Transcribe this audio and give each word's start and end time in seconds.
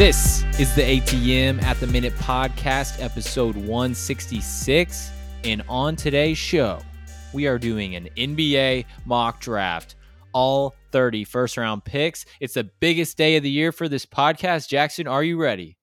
This 0.00 0.44
is 0.58 0.74
the 0.74 0.80
ATM 0.80 1.62
at 1.62 1.78
the 1.78 1.86
Minute 1.86 2.14
podcast, 2.14 3.02
episode 3.02 3.54
166. 3.54 5.10
And 5.44 5.62
on 5.68 5.94
today's 5.94 6.38
show, 6.38 6.80
we 7.34 7.46
are 7.46 7.58
doing 7.58 7.96
an 7.96 8.08
NBA 8.16 8.86
mock 9.04 9.40
draft. 9.40 9.96
All 10.32 10.74
30 10.92 11.24
first 11.24 11.58
round 11.58 11.84
picks. 11.84 12.24
It's 12.40 12.54
the 12.54 12.64
biggest 12.64 13.18
day 13.18 13.36
of 13.36 13.42
the 13.42 13.50
year 13.50 13.72
for 13.72 13.90
this 13.90 14.06
podcast. 14.06 14.70
Jackson, 14.70 15.06
are 15.06 15.22
you 15.22 15.36
ready? 15.36 15.76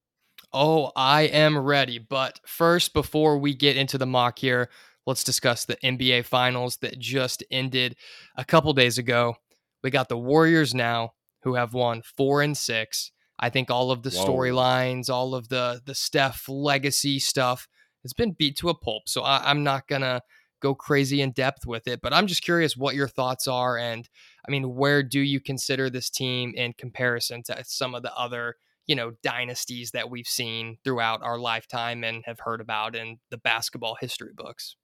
Oh, 0.52 0.90
I 0.96 1.20
am 1.22 1.56
ready. 1.56 2.00
But 2.00 2.40
first, 2.44 2.94
before 2.94 3.38
we 3.38 3.54
get 3.54 3.76
into 3.76 3.98
the 3.98 4.06
mock 4.06 4.40
here, 4.40 4.68
let's 5.06 5.22
discuss 5.22 5.64
the 5.64 5.76
NBA 5.76 6.24
finals 6.24 6.78
that 6.78 6.98
just 6.98 7.44
ended 7.52 7.94
a 8.36 8.44
couple 8.44 8.72
days 8.72 8.98
ago. 8.98 9.36
We 9.84 9.90
got 9.90 10.08
the 10.08 10.18
Warriors 10.18 10.74
now, 10.74 11.12
who 11.44 11.54
have 11.54 11.72
won 11.72 12.02
four 12.02 12.42
and 12.42 12.56
six. 12.58 13.12
I 13.38 13.50
think 13.50 13.70
all 13.70 13.90
of 13.90 14.02
the 14.02 14.10
storylines, 14.10 15.08
all 15.08 15.34
of 15.34 15.48
the 15.48 15.80
the 15.84 15.94
Steph 15.94 16.48
legacy 16.48 17.18
stuff 17.18 17.68
has 18.02 18.12
been 18.12 18.32
beat 18.32 18.56
to 18.58 18.68
a 18.68 18.74
pulp. 18.74 19.08
So 19.08 19.22
I, 19.22 19.50
I'm 19.50 19.62
not 19.62 19.86
gonna 19.86 20.22
go 20.60 20.74
crazy 20.74 21.20
in 21.20 21.32
depth 21.32 21.66
with 21.66 21.86
it, 21.86 22.00
but 22.02 22.12
I'm 22.12 22.26
just 22.26 22.42
curious 22.42 22.76
what 22.76 22.94
your 22.94 23.08
thoughts 23.08 23.46
are. 23.46 23.78
And 23.78 24.08
I 24.46 24.50
mean, 24.50 24.74
where 24.74 25.02
do 25.02 25.20
you 25.20 25.40
consider 25.40 25.88
this 25.88 26.10
team 26.10 26.52
in 26.56 26.72
comparison 26.72 27.42
to 27.44 27.62
some 27.64 27.94
of 27.94 28.02
the 28.02 28.14
other, 28.16 28.56
you 28.86 28.96
know, 28.96 29.12
dynasties 29.22 29.92
that 29.92 30.10
we've 30.10 30.26
seen 30.26 30.78
throughout 30.84 31.22
our 31.22 31.38
lifetime 31.38 32.02
and 32.02 32.24
have 32.26 32.40
heard 32.40 32.60
about 32.60 32.96
in 32.96 33.18
the 33.30 33.38
basketball 33.38 33.96
history 34.00 34.32
books? 34.34 34.76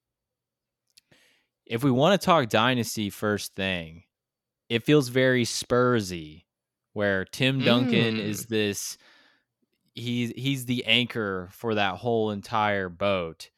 If 1.65 1.83
we 1.83 1.91
want 1.91 2.19
to 2.19 2.23
talk 2.23 2.47
dynasty 2.49 3.09
first 3.09 3.55
thing, 3.55 4.03
it 4.69 4.83
feels 4.83 5.09
very 5.09 5.45
Spursy 5.45 6.44
where 6.95 7.25
Tim 7.25 7.59
Duncan 7.59 8.15
mm. 8.15 8.23
is 8.23 8.45
this 8.45 8.97
he's 9.95 10.31
he's 10.35 10.65
the 10.65 10.85
anchor 10.85 11.49
for 11.51 11.75
that 11.75 11.95
whole 11.95 12.31
entire 12.31 12.87
boat. 12.89 13.49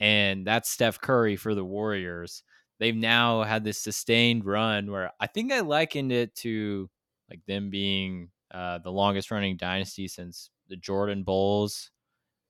And 0.00 0.46
that's 0.46 0.70
Steph 0.70 1.00
Curry 1.00 1.36
for 1.36 1.54
the 1.54 1.64
Warriors. 1.64 2.42
They've 2.80 2.96
now 2.96 3.42
had 3.42 3.62
this 3.62 3.78
sustained 3.78 4.46
run 4.46 4.90
where 4.90 5.12
I 5.20 5.26
think 5.26 5.52
I 5.52 5.60
likened 5.60 6.12
it 6.12 6.34
to 6.36 6.88
like 7.28 7.40
them 7.46 7.68
being 7.68 8.30
uh, 8.52 8.78
the 8.78 8.92
longest 8.92 9.30
running 9.30 9.58
dynasty 9.58 10.08
since 10.08 10.48
the 10.68 10.76
Jordan 10.76 11.24
Bulls. 11.24 11.90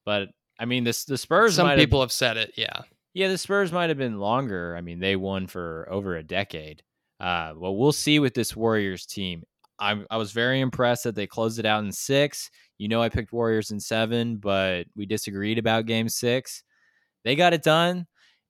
But 0.04 0.28
I 0.60 0.66
mean, 0.66 0.84
this 0.84 1.04
the 1.04 1.18
Spurs. 1.18 1.56
Some 1.56 1.74
people 1.76 2.00
have, 2.00 2.10
have 2.10 2.12
said 2.12 2.36
it. 2.36 2.52
Yeah, 2.56 2.82
yeah, 3.12 3.26
the 3.26 3.38
Spurs 3.38 3.72
might 3.72 3.88
have 3.88 3.98
been 3.98 4.20
longer. 4.20 4.76
I 4.76 4.82
mean, 4.82 5.00
they 5.00 5.16
won 5.16 5.48
for 5.48 5.88
over 5.90 6.16
a 6.16 6.22
decade. 6.22 6.84
Uh, 7.18 7.54
well, 7.56 7.74
we'll 7.74 7.90
see 7.90 8.20
with 8.20 8.34
this 8.34 8.54
Warriors 8.54 9.04
team. 9.04 9.42
I, 9.78 10.04
I 10.10 10.16
was 10.16 10.32
very 10.32 10.60
impressed 10.60 11.04
that 11.04 11.14
they 11.14 11.26
closed 11.26 11.58
it 11.58 11.66
out 11.66 11.84
in 11.84 11.92
six. 11.92 12.50
You 12.78 12.88
know, 12.88 13.02
I 13.02 13.08
picked 13.08 13.32
Warriors 13.32 13.70
in 13.70 13.80
seven, 13.80 14.36
but 14.36 14.86
we 14.96 15.06
disagreed 15.06 15.58
about 15.58 15.86
game 15.86 16.08
six. 16.08 16.62
They 17.24 17.34
got 17.34 17.52
it 17.52 17.62
done, 17.62 18.06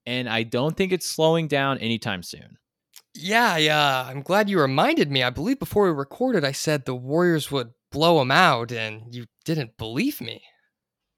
and 0.06 0.28
I 0.28 0.42
don't 0.42 0.76
think 0.76 0.92
it's 0.92 1.06
slowing 1.06 1.48
down 1.48 1.78
anytime 1.78 2.22
soon. 2.22 2.58
Yeah, 3.14 3.56
yeah. 3.56 4.06
I'm 4.06 4.22
glad 4.22 4.48
you 4.48 4.60
reminded 4.60 5.10
me. 5.10 5.22
I 5.22 5.30
believe 5.30 5.58
before 5.58 5.84
we 5.84 5.90
recorded, 5.90 6.44
I 6.44 6.52
said 6.52 6.84
the 6.84 6.94
Warriors 6.94 7.50
would 7.50 7.70
blow 7.90 8.18
them 8.18 8.30
out, 8.30 8.70
and 8.70 9.14
you 9.14 9.26
didn't 9.44 9.76
believe 9.76 10.20
me. 10.20 10.42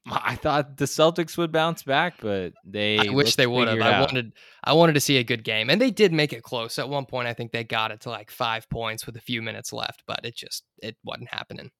I 0.11 0.35
thought 0.35 0.77
the 0.77 0.85
Celtics 0.85 1.37
would 1.37 1.51
bounce 1.51 1.83
back, 1.83 2.15
but 2.21 2.53
they. 2.65 2.97
I 2.97 3.09
wish 3.09 3.35
they 3.35 3.47
would 3.47 3.67
have. 3.67 3.79
I 3.79 3.99
wanted, 3.99 4.33
I 4.63 4.73
wanted 4.73 4.93
to 4.93 4.99
see 4.99 5.17
a 5.17 5.23
good 5.23 5.43
game, 5.43 5.69
and 5.69 5.79
they 5.79 5.91
did 5.91 6.11
make 6.11 6.33
it 6.33 6.43
close. 6.43 6.79
At 6.79 6.89
one 6.89 7.05
point, 7.05 7.27
I 7.27 7.33
think 7.33 7.51
they 7.51 7.63
got 7.63 7.91
it 7.91 8.01
to 8.01 8.09
like 8.09 8.31
five 8.31 8.67
points 8.69 9.05
with 9.05 9.15
a 9.15 9.21
few 9.21 9.41
minutes 9.41 9.71
left, 9.71 10.03
but 10.07 10.25
it 10.25 10.35
just 10.35 10.63
it 10.81 10.97
wasn't 11.03 11.29
happening. 11.29 11.71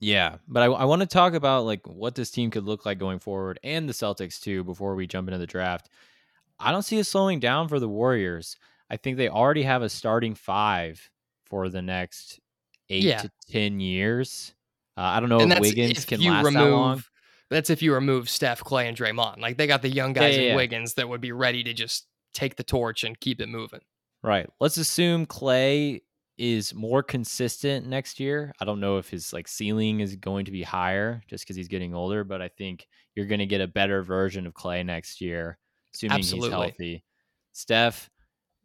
Yeah, 0.00 0.36
but 0.46 0.62
I, 0.62 0.66
I 0.66 0.84
want 0.84 1.00
to 1.00 1.06
talk 1.06 1.34
about 1.34 1.64
like 1.64 1.86
what 1.86 2.14
this 2.14 2.30
team 2.30 2.50
could 2.50 2.64
look 2.64 2.84
like 2.84 2.98
going 2.98 3.18
forward, 3.18 3.58
and 3.62 3.88
the 3.88 3.94
Celtics 3.94 4.40
too. 4.40 4.62
Before 4.62 4.94
we 4.94 5.06
jump 5.06 5.28
into 5.28 5.38
the 5.38 5.46
draft, 5.46 5.88
I 6.58 6.70
don't 6.70 6.82
see 6.82 6.98
a 6.98 7.04
slowing 7.04 7.40
down 7.40 7.68
for 7.68 7.80
the 7.80 7.88
Warriors. 7.88 8.56
I 8.90 8.96
think 8.96 9.16
they 9.16 9.28
already 9.28 9.62
have 9.62 9.82
a 9.82 9.88
starting 9.88 10.34
five 10.34 11.10
for 11.46 11.68
the 11.68 11.82
next 11.82 12.40
eight 12.90 13.04
yeah. 13.04 13.22
to 13.22 13.30
ten 13.50 13.80
years. 13.80 14.54
Uh, 14.98 15.02
I 15.02 15.20
don't 15.20 15.28
know 15.28 15.40
and 15.40 15.52
if 15.52 15.60
Wiggins 15.60 15.98
if 15.98 16.06
can 16.06 16.20
last 16.20 16.44
remove, 16.44 16.62
that 16.62 16.70
long. 16.70 17.02
That's 17.50 17.70
if 17.70 17.80
you 17.82 17.94
remove 17.94 18.28
Steph, 18.28 18.62
Clay, 18.62 18.88
and 18.88 18.96
Draymond. 18.96 19.40
Like 19.40 19.56
they 19.56 19.66
got 19.66 19.82
the 19.82 19.88
young 19.88 20.12
guys 20.12 20.36
yeah, 20.36 20.42
yeah, 20.42 20.50
in 20.50 20.56
Wiggins 20.56 20.94
that 20.94 21.08
would 21.08 21.20
be 21.20 21.32
ready 21.32 21.64
to 21.64 21.72
just 21.72 22.06
take 22.34 22.56
the 22.56 22.62
torch 22.62 23.04
and 23.04 23.18
keep 23.18 23.40
it 23.40 23.48
moving. 23.48 23.80
Right. 24.22 24.48
Let's 24.60 24.76
assume 24.76 25.26
Clay 25.26 26.02
is 26.36 26.74
more 26.74 27.02
consistent 27.02 27.86
next 27.86 28.20
year. 28.20 28.52
I 28.60 28.64
don't 28.64 28.80
know 28.80 28.98
if 28.98 29.08
his 29.08 29.32
like 29.32 29.48
ceiling 29.48 30.00
is 30.00 30.16
going 30.16 30.44
to 30.44 30.52
be 30.52 30.62
higher 30.62 31.22
just 31.26 31.44
because 31.44 31.56
he's 31.56 31.68
getting 31.68 31.94
older, 31.94 32.22
but 32.22 32.40
I 32.40 32.48
think 32.48 32.86
you're 33.14 33.26
going 33.26 33.40
to 33.40 33.46
get 33.46 33.60
a 33.60 33.66
better 33.66 34.02
version 34.02 34.46
of 34.46 34.54
Clay 34.54 34.82
next 34.82 35.20
year, 35.20 35.58
assuming 35.94 36.18
Absolutely. 36.18 36.48
he's 36.48 36.52
healthy. 36.52 37.04
Steph 37.52 38.10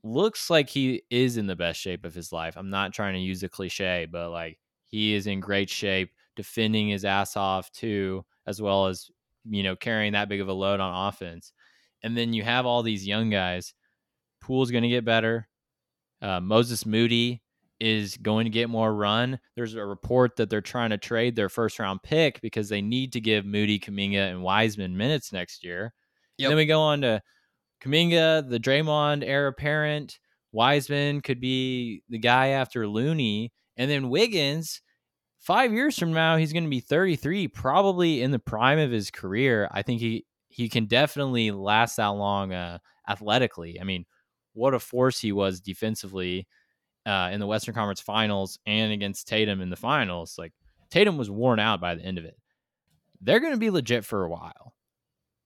looks 0.03 0.49
like 0.49 0.69
he 0.69 1.01
is 1.09 1.37
in 1.37 1.47
the 1.47 1.55
best 1.55 1.79
shape 1.79 2.05
of 2.05 2.13
his 2.13 2.31
life. 2.31 2.55
I'm 2.57 2.69
not 2.69 2.93
trying 2.93 3.13
to 3.13 3.19
use 3.19 3.41
a 3.41 3.49
cliche, 3.49 4.07
but 4.11 4.29
like 4.29 4.59
he 4.87 5.15
is 5.15 5.25
in 5.25 5.39
great 5.39 5.69
shape, 5.69 6.11
defending 6.35 6.89
his 6.89 7.05
ass 7.05 7.35
off 7.35 7.71
too 7.71 8.23
as 8.47 8.61
well 8.61 8.87
as 8.87 9.09
you 9.45 9.63
know 9.63 9.75
carrying 9.75 10.13
that 10.13 10.29
big 10.29 10.41
of 10.41 10.47
a 10.47 10.53
load 10.53 10.79
on 10.79 11.07
offense. 11.07 11.53
And 12.03 12.17
then 12.17 12.33
you 12.33 12.43
have 12.43 12.65
all 12.65 12.83
these 12.83 13.07
young 13.07 13.29
guys. 13.29 13.73
Poole's 14.41 14.71
going 14.71 14.83
to 14.83 14.89
get 14.89 15.05
better. 15.05 15.47
Uh, 16.21 16.39
Moses 16.39 16.85
Moody 16.85 17.41
is 17.79 18.17
going 18.17 18.45
to 18.45 18.49
get 18.49 18.69
more 18.69 18.93
run. 18.93 19.39
There's 19.55 19.75
a 19.75 19.85
report 19.85 20.35
that 20.37 20.49
they're 20.49 20.61
trying 20.61 20.91
to 20.91 20.97
trade 20.97 21.35
their 21.35 21.49
first 21.49 21.79
round 21.79 22.03
pick 22.03 22.39
because 22.41 22.69
they 22.69 22.81
need 22.81 23.13
to 23.13 23.21
give 23.21 23.45
Moody, 23.45 23.79
Kuminga, 23.79 24.31
and 24.31 24.43
Wiseman 24.43 24.95
minutes 24.95 25.33
next 25.33 25.63
year. 25.63 25.93
Yep. 26.37 26.49
Then 26.49 26.57
we 26.57 26.65
go 26.65 26.79
on 26.79 27.01
to 27.01 27.21
Kuminga, 27.83 28.49
the 28.49 28.59
Draymond 28.59 29.23
heir 29.25 29.47
apparent. 29.47 30.19
Wiseman 30.51 31.21
could 31.21 31.41
be 31.41 32.03
the 32.09 32.19
guy 32.19 32.49
after 32.49 32.87
Looney. 32.87 33.51
And 33.75 33.89
then 33.89 34.09
Wiggins 34.09 34.81
five 35.43 35.73
years 35.73 35.99
from 35.99 36.13
now, 36.13 36.37
he's 36.37 36.53
going 36.53 36.63
to 36.63 36.69
be 36.69 36.79
33, 36.79 37.49
probably 37.49 38.21
in 38.21 38.31
the 38.31 38.39
prime 38.39 38.79
of 38.79 38.91
his 38.91 39.11
career. 39.11 39.69
I 39.71 39.83
think 39.83 40.01
he 40.01 40.25
he 40.47 40.69
can 40.69 40.85
definitely 40.85 41.51
last 41.51 41.97
that 41.97 42.07
long 42.07 42.53
uh, 42.53 42.77
athletically. 43.07 43.79
I 43.81 43.83
mean, 43.83 44.05
what 44.53 44.73
a 44.73 44.79
force 44.79 45.19
he 45.19 45.31
was 45.31 45.59
defensively 45.59 46.47
uh, 47.05 47.29
in 47.31 47.39
the 47.39 47.47
Western 47.47 47.73
Conference 47.73 48.01
Finals 48.01 48.59
and 48.65 48.93
against 48.93 49.27
Tatum 49.27 49.61
in 49.61 49.69
the 49.69 49.75
finals. 49.75 50.35
Like 50.37 50.53
Tatum 50.91 51.17
was 51.17 51.29
worn 51.29 51.59
out 51.59 51.81
by 51.81 51.95
the 51.95 52.03
end 52.03 52.19
of 52.19 52.25
it. 52.25 52.37
They're 53.19 53.39
going 53.39 53.53
to 53.53 53.59
be 53.59 53.71
legit 53.71 54.05
for 54.05 54.23
a 54.23 54.29
while. 54.29 54.75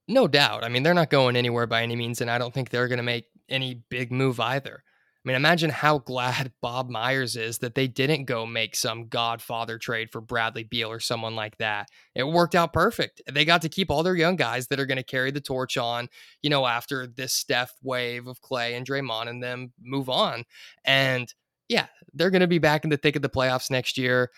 No 0.09 0.27
doubt. 0.27 0.63
I 0.63 0.69
mean, 0.69 0.83
they're 0.83 0.93
not 0.93 1.09
going 1.09 1.35
anywhere 1.35 1.67
by 1.67 1.83
any 1.83 1.95
means, 1.95 2.21
and 2.21 2.29
I 2.29 2.37
don't 2.37 2.53
think 2.53 2.69
they're 2.69 2.87
going 2.87 2.97
to 2.97 3.03
make 3.03 3.25
any 3.49 3.83
big 3.89 4.11
move 4.11 4.39
either. 4.39 4.83
I 5.27 5.31
mean, 5.31 5.35
imagine 5.35 5.69
how 5.69 5.97
glad 6.05 6.53
Bob 6.61 6.89
Myers 6.89 7.35
is 7.35 7.57
that 7.57 7.75
they 7.75 7.87
didn't 7.87 8.25
go 8.25 8.45
make 8.45 8.77
some 8.77 9.09
Godfather 9.09 9.77
trade 9.77 10.09
for 10.09 10.21
Bradley 10.21 10.63
Beal 10.63 10.89
or 10.89 11.01
someone 11.01 11.35
like 11.35 11.57
that. 11.57 11.89
It 12.15 12.23
worked 12.23 12.55
out 12.55 12.71
perfect. 12.71 13.21
They 13.29 13.43
got 13.43 13.61
to 13.63 13.69
keep 13.69 13.91
all 13.91 14.03
their 14.03 14.15
young 14.15 14.37
guys 14.37 14.67
that 14.67 14.79
are 14.79 14.85
going 14.85 14.97
to 14.97 15.03
carry 15.03 15.31
the 15.31 15.41
torch 15.41 15.75
on, 15.75 16.07
you 16.41 16.49
know, 16.49 16.65
after 16.65 17.07
this 17.07 17.33
Steph 17.33 17.73
wave 17.83 18.27
of 18.27 18.39
Clay 18.39 18.75
and 18.75 18.87
Draymond 18.87 19.27
and 19.27 19.43
them 19.43 19.73
move 19.81 20.09
on. 20.09 20.45
And 20.85 21.33
yeah, 21.67 21.87
they're 22.13 22.29
going 22.29 22.39
to 22.39 22.47
be 22.47 22.59
back 22.59 22.85
in 22.85 22.89
the 22.89 22.95
thick 22.95 23.17
of 23.17 23.21
the 23.21 23.29
playoffs 23.29 23.69
next 23.69 23.97
year. 23.97 24.31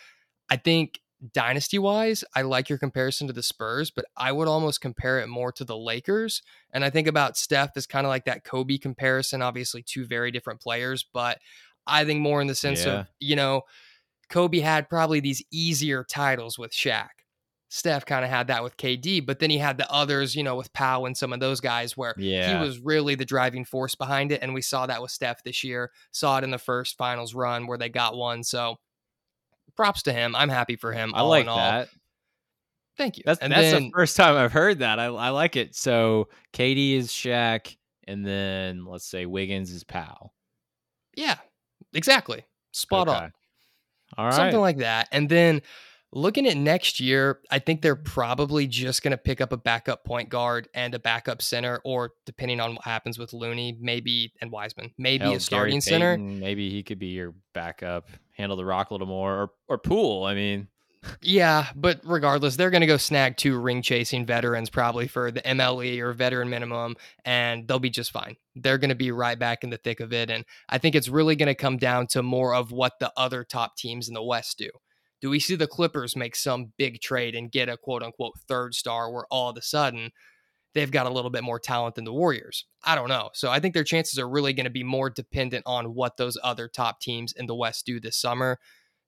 I 0.50 0.56
think 0.56 1.00
dynasty 1.34 1.80
wise, 1.80 2.24
I 2.36 2.44
like 2.44 2.70
your 2.70 2.78
comparison 2.78 3.28
to 3.28 3.34
the 3.34 3.44
Spurs, 3.44 3.92
but 3.92 4.06
I 4.16 4.32
would 4.32 4.48
almost 4.48 4.82
compare 4.82 5.20
it 5.20 5.28
more 5.28 5.52
to 5.54 5.64
the 5.64 5.78
Lakers. 5.78 6.42
And 6.72 6.84
I 6.86 6.90
think 6.90 7.08
about 7.08 7.38
Steph 7.38 7.72
as 7.76 7.86
kind 7.86 8.06
of 8.06 8.10
like 8.10 8.26
that 8.26 8.44
Kobe 8.44 8.78
comparison, 8.78 9.42
obviously, 9.42 9.84
two 9.84 10.06
very 10.06 10.32
different 10.32 10.62
players, 10.62 11.06
but 11.14 11.40
I 11.86 12.06
think 12.06 12.22
more 12.22 12.42
in 12.42 12.48
the 12.48 12.56
sense 12.56 12.86
yeah. 12.86 13.02
of, 13.02 13.08
you 13.20 13.36
know, 13.36 13.64
Kobe 14.30 14.60
had 14.60 14.90
probably 14.90 15.20
these 15.20 15.44
easier 15.52 16.04
titles 16.04 16.58
with 16.58 16.72
Shaq. 16.72 17.10
Steph 17.72 18.06
kind 18.06 18.26
of 18.26 18.32
had 18.32 18.48
that 18.48 18.64
with 18.64 18.78
KD, 18.78 19.24
but 19.24 19.40
then 19.40 19.52
he 19.52 19.60
had 19.60 19.78
the 19.78 19.92
others, 19.92 20.36
you 20.36 20.42
know, 20.42 20.56
with 20.56 20.74
Pau 20.74 21.06
and 21.06 21.16
some 21.16 21.32
of 21.32 21.40
those 21.40 21.60
guys 21.60 21.96
where 21.96 22.16
yeah. 22.18 22.58
he 22.58 22.64
was 22.64 22.80
really 22.80 23.14
the 23.14 23.26
driving 23.26 23.64
force 23.64 23.94
behind 23.94 24.32
it. 24.32 24.42
And 24.42 24.56
we 24.56 24.62
saw 24.62 24.88
that 24.88 25.02
with 25.02 25.12
Steph 25.12 25.44
this 25.44 25.64
year, 25.64 25.92
saw 26.12 26.40
it 26.40 26.44
in 26.44 26.50
the 26.50 26.58
first 26.58 26.98
finals 26.98 27.36
run 27.36 27.68
where 27.68 27.78
they 27.78 27.90
got 27.90 28.16
one. 28.16 28.44
So 28.44 28.78
props 29.80 30.04
to 30.04 30.12
him. 30.12 30.36
I'm 30.36 30.50
happy 30.50 30.76
for 30.76 30.92
him. 30.92 31.14
I 31.16 31.22
like 31.22 31.46
that. 31.46 31.88
Thank 32.98 33.18
you. 33.18 33.24
That's, 33.26 33.40
and 33.40 33.54
that's 33.54 33.72
then, 33.72 33.84
the 33.84 33.92
first 33.92 34.18
time 34.18 34.36
I've 34.36 34.52
heard 34.52 34.80
that. 34.80 35.00
I, 35.00 35.06
I 35.06 35.30
like 35.30 35.56
it. 35.56 35.74
So 35.74 36.28
KD 36.52 36.98
is 36.98 37.08
Shaq, 37.08 37.78
and 38.06 38.26
then 38.26 38.84
let's 38.84 39.06
say 39.06 39.26
Wiggins 39.26 39.72
is 39.72 39.86
Pau. 39.86 40.34
Yeah, 41.16 41.38
exactly. 41.94 42.44
Spot 42.74 43.08
okay. 43.08 43.18
on. 43.18 43.34
All 44.18 44.26
right. 44.26 44.34
Something 44.34 44.60
like 44.60 44.80
that. 44.80 45.08
And 45.14 45.30
then 45.30 45.62
looking 46.12 46.46
at 46.46 46.58
next 46.58 47.00
year, 47.00 47.40
I 47.50 47.60
think 47.60 47.82
they're 47.82 47.96
probably 47.96 48.68
just 48.68 49.02
going 49.02 49.12
to 49.12 49.18
pick 49.18 49.40
up 49.40 49.54
a 49.54 49.58
backup 49.58 50.04
point 50.04 50.28
guard 50.28 50.68
and 50.74 50.94
a 50.94 51.00
backup 51.00 51.42
center, 51.42 51.80
or 51.86 52.12
depending 52.26 52.60
on 52.60 52.76
what 52.76 52.84
happens 52.84 53.18
with 53.18 53.32
Looney, 53.32 53.78
maybe 53.80 54.34
and 54.42 54.52
Wiseman, 54.52 54.92
maybe 54.98 55.24
Hell, 55.24 55.36
a 55.36 55.40
starting 55.40 55.76
Gary 55.76 55.82
center. 55.82 56.18
Maybe 56.18 56.70
he 56.70 56.84
could 56.84 57.00
be 57.00 57.08
your 57.08 57.34
backup 57.54 58.10
handle 58.40 58.58
the 58.58 58.66
rock 58.66 58.90
a 58.90 58.94
little 58.94 59.08
more, 59.08 59.34
or 59.34 59.52
or 59.68 59.78
Poole. 59.78 60.26
I 60.26 60.34
mean, 60.34 60.68
Yeah, 61.22 61.68
but 61.76 62.02
regardless, 62.04 62.56
they're 62.56 62.70
going 62.70 62.82
to 62.82 62.88
go 62.88 62.98
snag 62.98 63.38
two 63.38 63.58
ring 63.58 63.82
chasing 63.82 64.26
veterans 64.26 64.70
probably 64.70 65.08
for 65.08 65.32
the 65.32 65.42
MLE 65.42 66.00
or 66.00 66.14
veteran 66.14 66.50
minimum, 66.50 66.96
and 67.24 67.68
they'll 67.68 67.80
be 67.80 67.90
just 67.90 68.12
fine. 68.12 68.36
They're 68.56 68.78
going 68.78 68.90
to 68.90 68.96
be 68.96 69.12
right 69.12 69.40
back 69.40 69.64
in 69.64 69.70
the 69.70 69.78
thick 69.78 70.00
of 70.00 70.12
it. 70.12 70.30
And 70.30 70.46
I 70.68 70.78
think 70.78 70.96
it's 70.96 71.08
really 71.08 71.36
going 71.36 71.48
to 71.48 71.56
come 71.56 71.78
down 71.78 72.08
to 72.08 72.24
more 72.24 72.54
of 72.54 72.72
what 72.72 72.94
the 73.00 73.14
other 73.16 73.44
top 73.44 73.78
teams 73.78 74.08
in 74.08 74.14
the 74.14 74.24
West 74.24 74.58
do. 74.58 74.70
Do 75.22 75.30
we 75.30 75.40
see 75.40 75.56
the 75.56 75.68
Clippers 75.68 76.16
make 76.16 76.36
some 76.36 76.74
big 76.78 77.02
trade 77.02 77.36
and 77.36 77.52
get 77.52 77.70
a 77.70 77.78
quote 77.78 78.04
unquote 78.04 78.34
third 78.48 78.74
star 78.74 79.12
where 79.12 79.26
all 79.30 79.50
of 79.50 79.58
a 79.58 79.62
sudden 79.62 80.12
they've 80.74 80.92
got 80.92 81.06
a 81.06 81.10
little 81.10 81.32
bit 81.32 81.44
more 81.44 81.60
talent 81.60 81.96
than 81.96 82.06
the 82.06 82.14
Warriors? 82.14 82.66
I 82.84 82.96
don't 82.96 83.10
know. 83.10 83.30
So 83.34 83.50
I 83.50 83.60
think 83.60 83.74
their 83.74 83.84
chances 83.84 84.20
are 84.20 84.30
really 84.30 84.54
going 84.54 84.66
to 84.66 84.70
be 84.70 84.84
more 84.84 85.10
dependent 85.10 85.64
on 85.66 85.96
what 85.96 86.18
those 86.18 86.38
other 86.44 86.68
top 86.68 87.00
teams 87.02 87.34
in 87.34 87.46
the 87.46 87.56
West 87.56 87.86
do 87.86 88.00
this 88.00 88.18
summer 88.18 88.60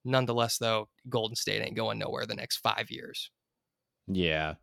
Nonetheless, 0.04 0.58
though, 0.58 0.90
Golden 1.10 1.36
State 1.36 1.62
ain't 1.62 1.76
going 1.76 2.00
nowhere 2.00 2.26
the 2.26 2.36
next 2.36 2.58
five 2.58 2.90
years. 2.90 3.30
Yeah, 4.08 4.56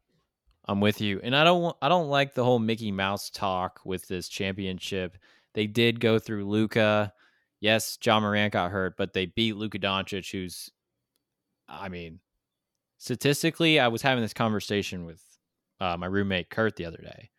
I'm 0.67 0.81
with 0.81 1.01
you, 1.01 1.21
and 1.23 1.35
I 1.35 1.45
don't 1.45 1.77
I 1.81 1.89
don't 1.89 2.09
like 2.09 2.35
the 2.35 2.45
whole 2.45 2.59
Mickey 2.59 2.91
Mouse 2.91 3.31
talk 3.31 3.81
with 3.85 4.09
this 4.09 4.29
championship. 4.29 5.17
They 5.55 5.67
did 5.67 6.01
go 6.01 6.19
through 6.19 6.49
Luka. 6.49 7.13
Yes, 7.61 7.99
Ja 8.05 8.21
Morant 8.21 8.53
got 8.53 8.71
hurt, 8.71 8.97
but 8.97 9.13
they 9.13 9.27
beat 9.27 9.57
Luka 9.57 9.79
Doncic, 9.79 10.31
who's, 10.31 10.71
I 11.69 11.89
mean, 11.89 12.21
statistically, 12.99 13.81
I 13.81 13.89
was 13.89 14.03
having 14.03 14.23
this 14.23 14.35
conversation 14.35 15.05
with 15.05 15.21
uh, 15.81 15.97
my 15.97 16.07
roommate 16.07 16.51
Kurt 16.51 16.77
the 16.77 16.85
other 16.85 17.01
day. 17.03 17.31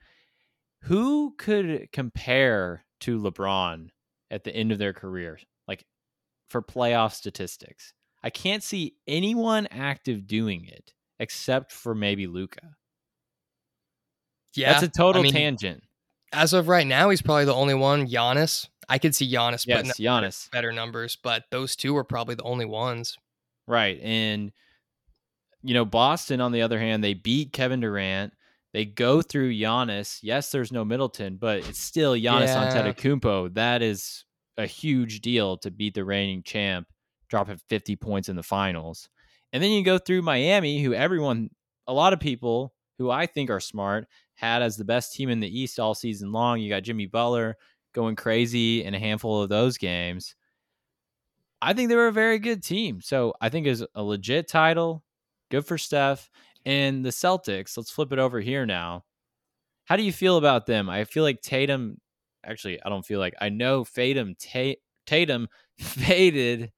Who 0.83 1.35
could 1.37 1.89
compare 1.91 2.85
to 3.01 3.19
LeBron 3.19 3.89
at 4.31 4.43
the 4.43 4.55
end 4.55 4.71
of 4.71 4.79
their 4.79 4.93
career? 4.93 5.39
Like 5.67 5.85
for 6.49 6.61
playoff 6.61 7.13
statistics. 7.13 7.93
I 8.23 8.29
can't 8.29 8.63
see 8.63 8.95
anyone 9.07 9.67
active 9.67 10.27
doing 10.27 10.65
it 10.65 10.93
except 11.19 11.71
for 11.71 11.95
maybe 11.95 12.27
Luka. 12.27 12.75
Yeah, 14.55 14.73
that's 14.73 14.83
a 14.83 14.89
total 14.89 15.21
I 15.21 15.23
mean, 15.23 15.33
tangent. 15.33 15.83
As 16.33 16.53
of 16.53 16.67
right 16.67 16.87
now, 16.87 17.09
he's 17.09 17.21
probably 17.21 17.45
the 17.45 17.53
only 17.53 17.73
one. 17.73 18.07
Giannis, 18.07 18.67
I 18.87 18.97
could 18.97 19.15
see 19.15 19.31
Giannis 19.31 19.65
yes, 19.67 19.97
Giannis. 19.99 20.51
better 20.51 20.71
numbers, 20.71 21.17
but 21.21 21.43
those 21.51 21.75
two 21.75 21.95
are 21.97 22.03
probably 22.03 22.35
the 22.35 22.43
only 22.43 22.65
ones. 22.65 23.17
Right, 23.67 23.99
and 24.01 24.51
you 25.63 25.73
know 25.73 25.85
Boston, 25.85 26.41
on 26.41 26.51
the 26.51 26.61
other 26.61 26.79
hand, 26.79 27.03
they 27.03 27.13
beat 27.13 27.53
Kevin 27.53 27.79
Durant. 27.79 28.33
They 28.73 28.85
go 28.85 29.21
through 29.21 29.53
Giannis. 29.53 30.19
Yes, 30.21 30.51
there's 30.51 30.71
no 30.71 30.85
Middleton, 30.85 31.37
but 31.37 31.59
it's 31.59 31.81
still 31.81 32.13
Giannis 32.13 32.47
yeah. 32.47 32.71
Antetokounmpo. 32.71 33.55
That 33.55 33.81
is 33.81 34.25
a 34.57 34.65
huge 34.65 35.21
deal 35.21 35.57
to 35.57 35.71
beat 35.71 35.95
the 35.95 36.05
reigning 36.05 36.43
champ, 36.43 36.87
dropping 37.29 37.59
50 37.69 37.95
points 37.95 38.29
in 38.29 38.35
the 38.35 38.43
finals. 38.43 39.09
And 39.51 39.63
then 39.63 39.71
you 39.71 39.83
go 39.83 39.97
through 39.97 40.21
Miami, 40.21 40.83
who 40.83 40.93
everyone, 40.93 41.49
a 41.87 41.93
lot 41.93 42.13
of 42.13 42.19
people 42.19 42.73
who 42.99 43.09
I 43.09 43.25
think 43.25 43.49
are 43.49 43.59
smart, 43.59 44.07
had 44.35 44.61
as 44.61 44.77
the 44.77 44.85
best 44.85 45.13
team 45.13 45.29
in 45.29 45.39
the 45.39 45.59
East 45.59 45.79
all 45.79 45.95
season 45.95 46.31
long. 46.31 46.59
You 46.59 46.69
got 46.69 46.83
Jimmy 46.83 47.07
Butler 47.07 47.57
going 47.93 48.15
crazy 48.15 48.83
in 48.83 48.93
a 48.93 48.99
handful 48.99 49.41
of 49.41 49.49
those 49.49 49.77
games. 49.77 50.35
I 51.61 51.73
think 51.73 51.89
they 51.89 51.95
were 51.95 52.07
a 52.07 52.13
very 52.13 52.39
good 52.39 52.63
team. 52.63 53.01
So 53.01 53.33
I 53.41 53.49
think 53.49 53.67
it's 53.67 53.83
a 53.95 54.03
legit 54.03 54.47
title. 54.47 55.03
Good 55.49 55.65
for 55.65 55.77
Steph. 55.77 56.29
And 56.65 57.05
the 57.05 57.09
Celtics, 57.09 57.77
let's 57.77 57.91
flip 57.91 58.11
it 58.11 58.19
over 58.19 58.39
here 58.39 58.65
now. 58.65 59.05
How 59.85 59.95
do 59.95 60.03
you 60.03 60.11
feel 60.11 60.37
about 60.37 60.65
them? 60.65 60.89
I 60.89 61.03
feel 61.05 61.23
like 61.23 61.41
Tatum 61.41 61.97
actually, 62.45 62.81
I 62.83 62.89
don't 62.89 63.05
feel 63.05 63.19
like 63.19 63.35
I 63.39 63.49
know 63.49 63.83
Tatum 63.83 64.35
Tatum 65.05 65.47
faded 65.79 66.71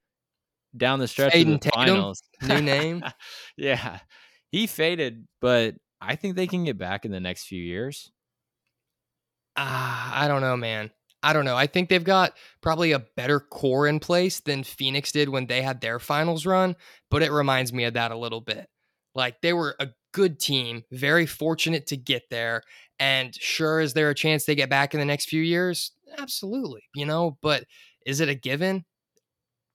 down 0.76 1.00
the 1.00 1.08
stretch 1.08 1.34
Faden 1.34 1.56
of 1.56 1.60
the 1.62 1.70
Tatum, 1.70 1.74
finals. 1.74 2.24
New 2.42 2.62
name, 2.62 3.04
yeah, 3.58 4.00
he 4.52 4.68
faded, 4.68 5.28
but 5.40 5.76
I 6.00 6.16
think 6.16 6.36
they 6.36 6.48
can 6.48 6.64
get 6.64 6.78
back 6.78 7.06
in 7.06 7.12
the 7.12 7.20
next 7.20 7.46
few 7.46 7.62
years. 7.62 8.12
Ah, 9.56 10.22
uh, 10.22 10.26
I 10.26 10.28
don't 10.28 10.42
know, 10.42 10.56
man. 10.56 10.92
I 11.24 11.34
don't 11.34 11.46
know. 11.46 11.56
I 11.56 11.68
think 11.68 11.90
they've 11.90 12.04
got 12.04 12.34
probably 12.62 12.92
a 12.94 13.06
better 13.16 13.40
core 13.40 13.88
in 13.88 14.00
place 14.00 14.40
than 14.40 14.64
Phoenix 14.64 15.12
did 15.12 15.30
when 15.30 15.46
they 15.46 15.62
had 15.62 15.82
their 15.82 16.00
finals 16.00 16.46
run, 16.46 16.76
but 17.10 17.22
it 17.22 17.32
reminds 17.32 17.72
me 17.72 17.84
of 17.84 17.94
that 17.94 18.12
a 18.12 18.18
little 18.18 18.42
bit. 18.42 18.68
Like 19.14 19.42
they 19.42 19.54
were 19.54 19.76
a 19.80 19.90
good 20.14 20.40
team, 20.40 20.84
very 20.92 21.26
fortunate 21.26 21.88
to 21.88 21.98
get 21.98 22.24
there. 22.30 22.64
And 23.00 23.36
sure, 23.36 23.80
is 23.82 23.94
there 23.94 24.10
a 24.10 24.16
chance 24.16 24.46
they 24.46 24.56
get 24.56 24.70
back 24.70 24.94
in 24.94 25.00
the 25.00 25.06
next 25.06 25.30
few 25.30 25.42
years? 25.42 25.92
Absolutely, 26.18 26.82
you 26.96 27.06
know, 27.06 27.38
but 27.42 27.66
is 28.06 28.20
it 28.20 28.30
a 28.30 28.36
given? 28.36 28.86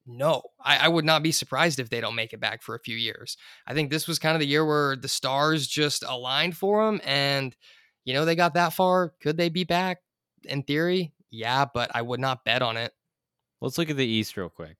No, 0.07 0.43
I, 0.65 0.79
I, 0.79 0.89
would 0.89 1.05
not 1.05 1.25
be 1.25 1.33
surprised 1.33 1.81
if 1.81 1.91
they 1.91 2.01
don't 2.01 2.15
make 2.15 2.33
it 2.33 2.39
back 2.39 2.63
for 2.63 2.77
a 2.77 2.81
few 2.81 2.95
years. 2.95 3.37
I 3.67 3.75
think 3.75 3.91
this 3.91 4.07
was 4.07 4.21
kind 4.21 4.37
of 4.37 4.41
the 4.41 4.47
year 4.47 4.65
where 4.65 4.95
the 4.95 5.09
stars 5.09 5.67
just 5.67 6.05
aligned 6.07 6.57
for 6.57 6.87
them, 6.87 7.01
and 7.05 7.57
you 8.05 8.15
know 8.15 8.25
they 8.25 8.37
got 8.37 8.55
that 8.55 8.73
far. 8.73 9.15
Could 9.21 9.37
they 9.37 9.49
be 9.49 9.65
back? 9.65 9.99
In 10.45 10.63
theory, 10.63 11.13
yeah, 11.37 11.67
but 11.73 11.91
I 11.94 12.03
would 12.03 12.21
not 12.21 12.44
bet 12.44 12.62
on 12.62 12.77
it. 12.77 12.93
Let's 13.61 13.79
look 13.79 13.91
at 13.91 13.97
the 13.97 14.06
East 14.06 14.37
real 14.37 14.49
quick 14.49 14.77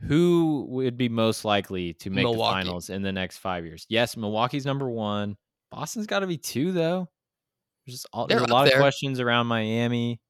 who 0.00 0.66
would 0.70 0.96
be 0.96 1.08
most 1.08 1.44
likely 1.44 1.94
to 1.94 2.10
make 2.10 2.24
Milwaukee. 2.24 2.60
the 2.60 2.66
finals 2.66 2.90
in 2.90 3.02
the 3.02 3.12
next 3.12 3.38
five 3.38 3.64
years? 3.64 3.86
Yes, 3.88 4.16
Milwaukee's 4.16 4.66
number 4.66 4.88
one. 4.88 5.36
Boston's 5.70 6.06
got 6.06 6.20
to 6.20 6.26
be 6.26 6.36
two, 6.36 6.72
though. 6.72 7.08
There's, 7.86 7.96
just 7.96 8.06
all, 8.12 8.26
there's 8.26 8.42
a 8.42 8.46
lot 8.46 8.66
there. 8.66 8.76
of 8.76 8.80
questions 8.80 9.20
around 9.20 9.46
Miami. 9.46 10.20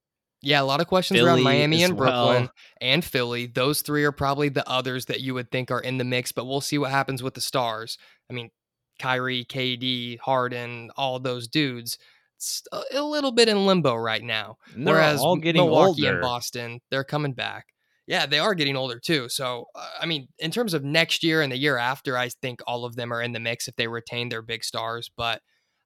Yeah, 0.42 0.60
a 0.60 0.64
lot 0.64 0.80
of 0.80 0.86
questions 0.86 1.18
Philly 1.18 1.30
around 1.30 1.42
Miami 1.42 1.82
and 1.82 1.96
Brooklyn 1.96 2.42
well. 2.42 2.50
and 2.80 3.04
Philly. 3.04 3.46
Those 3.46 3.80
three 3.82 4.04
are 4.04 4.12
probably 4.12 4.50
the 4.50 4.68
others 4.68 5.06
that 5.06 5.20
you 5.20 5.34
would 5.34 5.50
think 5.50 5.70
are 5.70 5.80
in 5.80 5.96
the 5.98 6.04
mix, 6.04 6.32
but 6.32 6.44
we'll 6.44 6.60
see 6.60 6.76
what 6.76 6.90
happens 6.90 7.22
with 7.22 7.34
the 7.34 7.40
stars. 7.40 7.96
I 8.28 8.34
mean, 8.34 8.50
Kyrie, 8.98 9.44
KD, 9.44 10.18
Harden, 10.20 10.90
all 10.96 11.18
those 11.18 11.48
dudes. 11.48 11.98
It's 12.44 12.62
a 12.92 13.02
little 13.02 13.32
bit 13.32 13.48
in 13.48 13.66
limbo 13.66 13.94
right 13.94 14.22
now. 14.22 14.56
Whereas 14.76 15.20
Milwaukee 15.20 15.58
older. 15.58 16.12
and 16.12 16.20
Boston, 16.20 16.80
they're 16.90 17.04
coming 17.04 17.32
back. 17.32 17.66
Yeah, 18.06 18.26
they 18.26 18.38
are 18.38 18.54
getting 18.54 18.76
older 18.76 18.98
too. 18.98 19.28
So, 19.30 19.66
uh, 19.74 19.88
I 20.00 20.06
mean, 20.06 20.28
in 20.38 20.50
terms 20.50 20.74
of 20.74 20.84
next 20.84 21.24
year 21.24 21.40
and 21.40 21.50
the 21.50 21.56
year 21.56 21.78
after, 21.78 22.18
I 22.18 22.28
think 22.28 22.60
all 22.66 22.84
of 22.84 22.96
them 22.96 23.12
are 23.12 23.22
in 23.22 23.32
the 23.32 23.40
mix 23.40 23.66
if 23.66 23.76
they 23.76 23.88
retain 23.88 24.28
their 24.28 24.42
big 24.42 24.62
stars. 24.62 25.10
But 25.16 25.40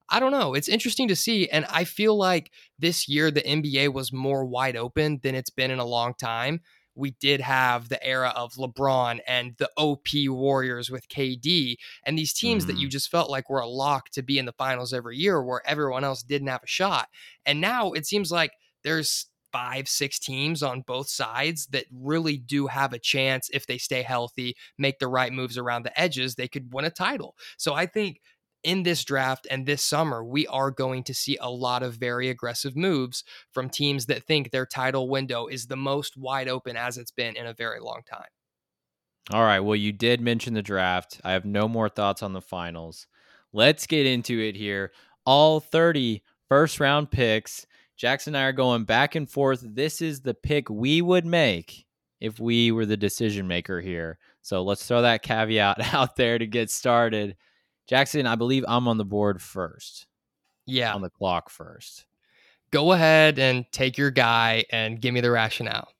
I 0.09 0.19
don't 0.19 0.31
know. 0.31 0.53
It's 0.53 0.67
interesting 0.67 1.07
to 1.07 1.15
see. 1.15 1.47
And 1.49 1.65
I 1.69 1.85
feel 1.85 2.17
like 2.17 2.51
this 2.77 3.07
year 3.07 3.31
the 3.31 3.41
NBA 3.41 3.93
was 3.93 4.11
more 4.11 4.43
wide 4.43 4.75
open 4.75 5.19
than 5.23 5.35
it's 5.35 5.49
been 5.51 5.71
in 5.71 5.79
a 5.79 5.85
long 5.85 6.13
time. 6.19 6.61
We 6.95 7.11
did 7.11 7.41
have 7.41 7.89
the 7.89 8.03
era 8.05 8.33
of 8.35 8.53
LeBron 8.53 9.19
and 9.27 9.55
the 9.57 9.69
OP 9.77 10.07
Warriors 10.27 10.89
with 10.89 11.07
KD 11.09 11.75
and 12.03 12.17
these 12.17 12.33
teams 12.33 12.63
mm-hmm. 12.63 12.71
that 12.71 12.79
you 12.79 12.87
mm-hmm. 12.87 12.91
just 12.91 13.09
felt 13.09 13.29
like 13.29 13.49
were 13.49 13.59
a 13.59 13.67
lock 13.67 14.09
to 14.11 14.21
be 14.21 14.37
in 14.37 14.45
the 14.45 14.53
finals 14.53 14.93
every 14.93 15.17
year 15.17 15.41
where 15.41 15.61
everyone 15.65 16.03
else 16.03 16.23
didn't 16.23 16.47
have 16.47 16.63
a 16.63 16.67
shot. 16.67 17.07
And 17.45 17.61
now 17.61 17.91
it 17.91 18.05
seems 18.05 18.31
like 18.31 18.51
there's 18.83 19.27
five, 19.51 19.87
six 19.87 20.19
teams 20.19 20.61
on 20.61 20.81
both 20.81 21.09
sides 21.09 21.67
that 21.67 21.85
really 21.91 22.37
do 22.37 22.67
have 22.67 22.93
a 22.93 22.99
chance 22.99 23.49
if 23.51 23.65
they 23.65 23.77
stay 23.77 24.01
healthy, 24.01 24.55
make 24.77 24.99
the 24.99 25.07
right 25.07 25.33
moves 25.33 25.57
around 25.57 25.83
the 25.83 25.99
edges, 25.99 26.35
they 26.35 26.47
could 26.47 26.73
win 26.73 26.85
a 26.85 26.91
title. 26.91 27.35
So 27.57 27.73
I 27.73 27.85
think 27.85 28.21
in 28.63 28.83
this 28.83 29.03
draft 29.03 29.47
and 29.49 29.65
this 29.65 29.83
summer, 29.83 30.23
we 30.23 30.47
are 30.47 30.71
going 30.71 31.03
to 31.03 31.13
see 31.13 31.37
a 31.39 31.49
lot 31.49 31.83
of 31.83 31.95
very 31.95 32.29
aggressive 32.29 32.75
moves 32.75 33.23
from 33.51 33.69
teams 33.69 34.05
that 34.07 34.23
think 34.23 34.51
their 34.51 34.65
title 34.65 35.09
window 35.09 35.47
is 35.47 35.67
the 35.67 35.77
most 35.77 36.17
wide 36.17 36.47
open 36.47 36.75
as 36.77 36.97
it's 36.97 37.11
been 37.11 37.35
in 37.35 37.45
a 37.45 37.53
very 37.53 37.79
long 37.79 38.01
time. 38.09 38.27
All 39.31 39.43
right. 39.43 39.59
Well, 39.59 39.75
you 39.75 39.91
did 39.91 40.21
mention 40.21 40.53
the 40.53 40.61
draft. 40.61 41.21
I 41.23 41.33
have 41.33 41.45
no 41.45 41.67
more 41.67 41.89
thoughts 41.89 42.23
on 42.23 42.33
the 42.33 42.41
finals. 42.41 43.07
Let's 43.53 43.85
get 43.85 44.05
into 44.05 44.39
it 44.39 44.55
here. 44.55 44.91
All 45.25 45.59
30 45.59 46.23
first 46.47 46.79
round 46.79 47.11
picks 47.11 47.67
Jackson 47.99 48.33
and 48.33 48.41
I 48.41 48.47
are 48.47 48.53
going 48.53 48.85
back 48.85 49.15
and 49.15 49.29
forth. 49.29 49.61
This 49.61 50.01
is 50.01 50.21
the 50.21 50.33
pick 50.33 50.69
we 50.69 51.01
would 51.01 51.25
make 51.25 51.85
if 52.21 52.39
we 52.39 52.71
were 52.71 52.85
the 52.85 52.95
decision 52.95 53.45
maker 53.45 53.81
here. 53.81 54.17
So 54.41 54.63
let's 54.63 54.85
throw 54.85 55.01
that 55.01 55.21
caveat 55.21 55.93
out 55.93 56.15
there 56.15 56.39
to 56.39 56.47
get 56.47 56.71
started. 56.71 57.35
Jackson, 57.89 58.27
I 58.27 58.35
believe 58.35 58.63
I'm 58.67 58.87
on 58.87 58.99
the 58.99 59.03
board 59.05 59.41
first. 59.41 60.05
Yeah. 60.67 60.93
On 60.93 61.01
the 61.01 61.09
clock 61.09 61.49
first. 61.49 62.05
Go 62.69 62.91
ahead 62.91 63.39
and 63.39 63.65
take 63.71 63.97
your 63.97 64.11
guy 64.11 64.63
and 64.71 65.01
give 65.01 65.11
me 65.11 65.21
the 65.21 65.31
rationale. 65.31 65.91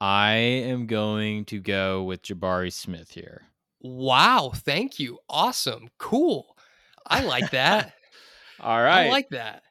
I 0.00 0.34
am 0.34 0.86
going 0.86 1.44
to 1.46 1.58
go 1.58 2.04
with 2.04 2.22
Jabari 2.22 2.72
Smith 2.72 3.10
here. 3.10 3.42
Wow. 3.80 4.52
Thank 4.54 5.00
you. 5.00 5.18
Awesome. 5.28 5.88
Cool. 5.98 6.56
I 7.04 7.24
like 7.24 7.50
that. 7.50 7.94
All 8.60 8.80
right. 8.80 9.06
I 9.06 9.10
like 9.10 9.30
that. 9.30 9.64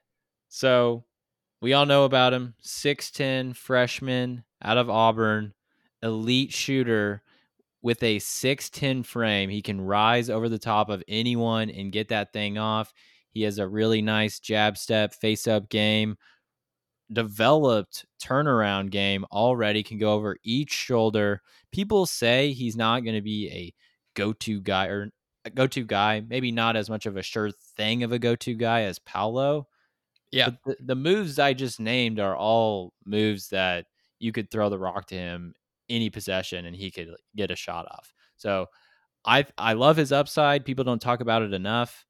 So 0.50 1.06
we 1.62 1.72
all 1.72 1.86
know 1.86 2.04
about 2.04 2.34
him 2.34 2.56
6'10 2.62 3.56
freshman 3.56 4.44
out 4.62 4.78
of 4.78 4.90
Auburn, 4.90 5.54
elite 6.04 6.52
shooter 6.52 7.24
with 7.84 8.02
a 8.02 8.18
6'10 8.18 9.06
frame. 9.06 9.50
He 9.50 9.62
can 9.62 9.80
rise 9.80 10.30
over 10.30 10.50
the 10.50 10.58
top 10.58 10.90
of 10.90 11.04
anyone 11.08 11.70
and 11.70 11.92
get 11.92 12.08
that 12.08 12.34
thing 12.34 12.58
off. 12.58 12.92
He 13.30 13.44
has 13.44 13.60
a 13.60 13.68
really 13.68 14.02
nice 14.02 14.40
jab 14.40 14.78
step, 14.78 15.14
face 15.14 15.46
up 15.46 15.70
game. 15.70 16.18
developed 17.12 18.06
turnaround 18.22 18.90
game 18.90 19.26
already, 19.32 19.84
can 19.84 19.98
go 20.00 20.14
over 20.14 20.38
each 20.44 20.72
shoulder. 20.72 21.42
People 21.72 22.06
say 22.06 22.54
he's 22.54 22.76
not 22.76 23.02
going 23.02 23.16
to 23.16 23.22
be 23.22 23.50
a 23.52 23.74
go 24.16 24.34
to 24.34 24.62
guy 24.62 24.88
or 24.88 25.12
a 25.46 25.50
go 25.50 25.68
to 25.68 25.84
guy, 25.84 26.22
maybe 26.28 26.52
not 26.52 26.76
as 26.76 26.90
much 26.90 27.06
of 27.06 27.18
a 27.18 27.22
sure 27.22 27.52
thing 27.76 28.04
of 28.04 28.12
a 28.12 28.20
go 28.20 28.36
to 28.38 28.54
guy 28.56 28.84
as 28.84 29.00
Paolo. 29.00 29.68
Yeah. 30.32 30.52
But 30.66 30.78
the, 30.80 30.86
the 30.86 30.96
moves 30.96 31.38
I 31.38 31.54
just 31.54 31.80
named 31.80 32.20
are 32.20 32.36
all 32.36 32.94
moves 33.06 33.50
that 33.50 33.86
you 34.20 34.32
could 34.32 34.50
throw 34.50 34.70
the 34.70 34.80
rock 34.80 35.08
to 35.08 35.16
him 35.16 35.54
any 35.90 36.10
possession 36.10 36.66
and 36.66 36.76
he 36.76 36.92
could 36.92 37.10
get 37.36 37.52
a 37.52 37.56
shot 37.56 37.86
off. 37.90 38.14
So 38.38 38.68
I 39.26 39.46
I 39.58 39.74
love 39.74 39.98
his 39.98 40.12
upside. 40.12 40.66
People 40.66 40.84
don't 40.84 41.02
talk 41.02 41.22
about 41.22 41.42
it 41.42 41.54
enough. 41.54 42.06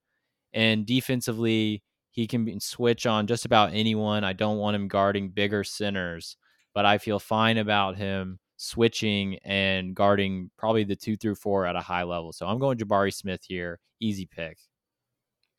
And 0.53 0.85
defensively, 0.85 1.83
he 2.11 2.27
can 2.27 2.59
switch 2.59 3.07
on 3.07 3.25
just 3.25 3.45
about 3.45 3.73
anyone. 3.73 4.23
I 4.23 4.33
don't 4.33 4.57
want 4.57 4.75
him 4.75 4.87
guarding 4.87 5.29
bigger 5.29 5.63
centers, 5.63 6.37
but 6.73 6.85
I 6.85 6.99
feel 6.99 7.19
fine 7.19 7.57
about 7.57 7.95
him 7.97 8.39
switching 8.57 9.39
and 9.43 9.95
guarding 9.95 10.51
probably 10.57 10.83
the 10.83 10.95
two 10.95 11.17
through 11.17 11.35
four 11.35 11.65
at 11.65 11.75
a 11.75 11.81
high 11.81 12.03
level. 12.03 12.31
So 12.31 12.45
I'm 12.45 12.59
going 12.59 12.77
Jabari 12.77 13.13
Smith 13.13 13.41
here. 13.47 13.79
Easy 13.99 14.27
pick. 14.27 14.57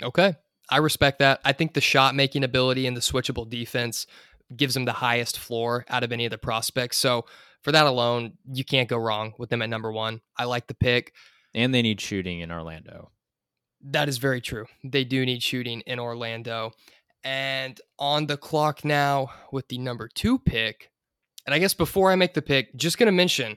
Okay. 0.02 0.34
I 0.70 0.78
respect 0.78 1.18
that. 1.18 1.40
I 1.44 1.52
think 1.52 1.74
the 1.74 1.80
shot 1.80 2.14
making 2.14 2.44
ability 2.44 2.86
and 2.86 2.96
the 2.96 3.00
switchable 3.00 3.48
defense 3.48 4.06
gives 4.56 4.76
him 4.76 4.84
the 4.84 4.92
highest 4.92 5.38
floor 5.38 5.84
out 5.88 6.04
of 6.04 6.12
any 6.12 6.24
of 6.24 6.30
the 6.30 6.38
prospects. 6.38 6.96
So 6.96 7.26
for 7.64 7.72
that 7.72 7.86
alone, 7.86 8.34
you 8.52 8.64
can't 8.64 8.88
go 8.88 8.98
wrong 8.98 9.32
with 9.38 9.50
them 9.50 9.62
at 9.62 9.70
number 9.70 9.90
one. 9.90 10.20
I 10.36 10.44
like 10.44 10.66
the 10.66 10.74
pick. 10.74 11.14
And 11.54 11.74
they 11.74 11.82
need 11.82 12.00
shooting 12.00 12.40
in 12.40 12.52
Orlando. 12.52 13.10
That 13.82 14.08
is 14.08 14.18
very 14.18 14.40
true. 14.40 14.66
They 14.84 15.04
do 15.04 15.24
need 15.24 15.42
shooting 15.42 15.80
in 15.86 15.98
Orlando. 15.98 16.72
And 17.24 17.80
on 17.98 18.26
the 18.26 18.36
clock 18.36 18.84
now 18.84 19.30
with 19.50 19.68
the 19.68 19.78
number 19.78 20.08
two 20.14 20.38
pick. 20.38 20.90
And 21.46 21.54
I 21.54 21.58
guess 21.58 21.74
before 21.74 22.10
I 22.10 22.16
make 22.16 22.34
the 22.34 22.42
pick, 22.42 22.74
just 22.76 22.98
going 22.98 23.06
to 23.06 23.12
mention 23.12 23.56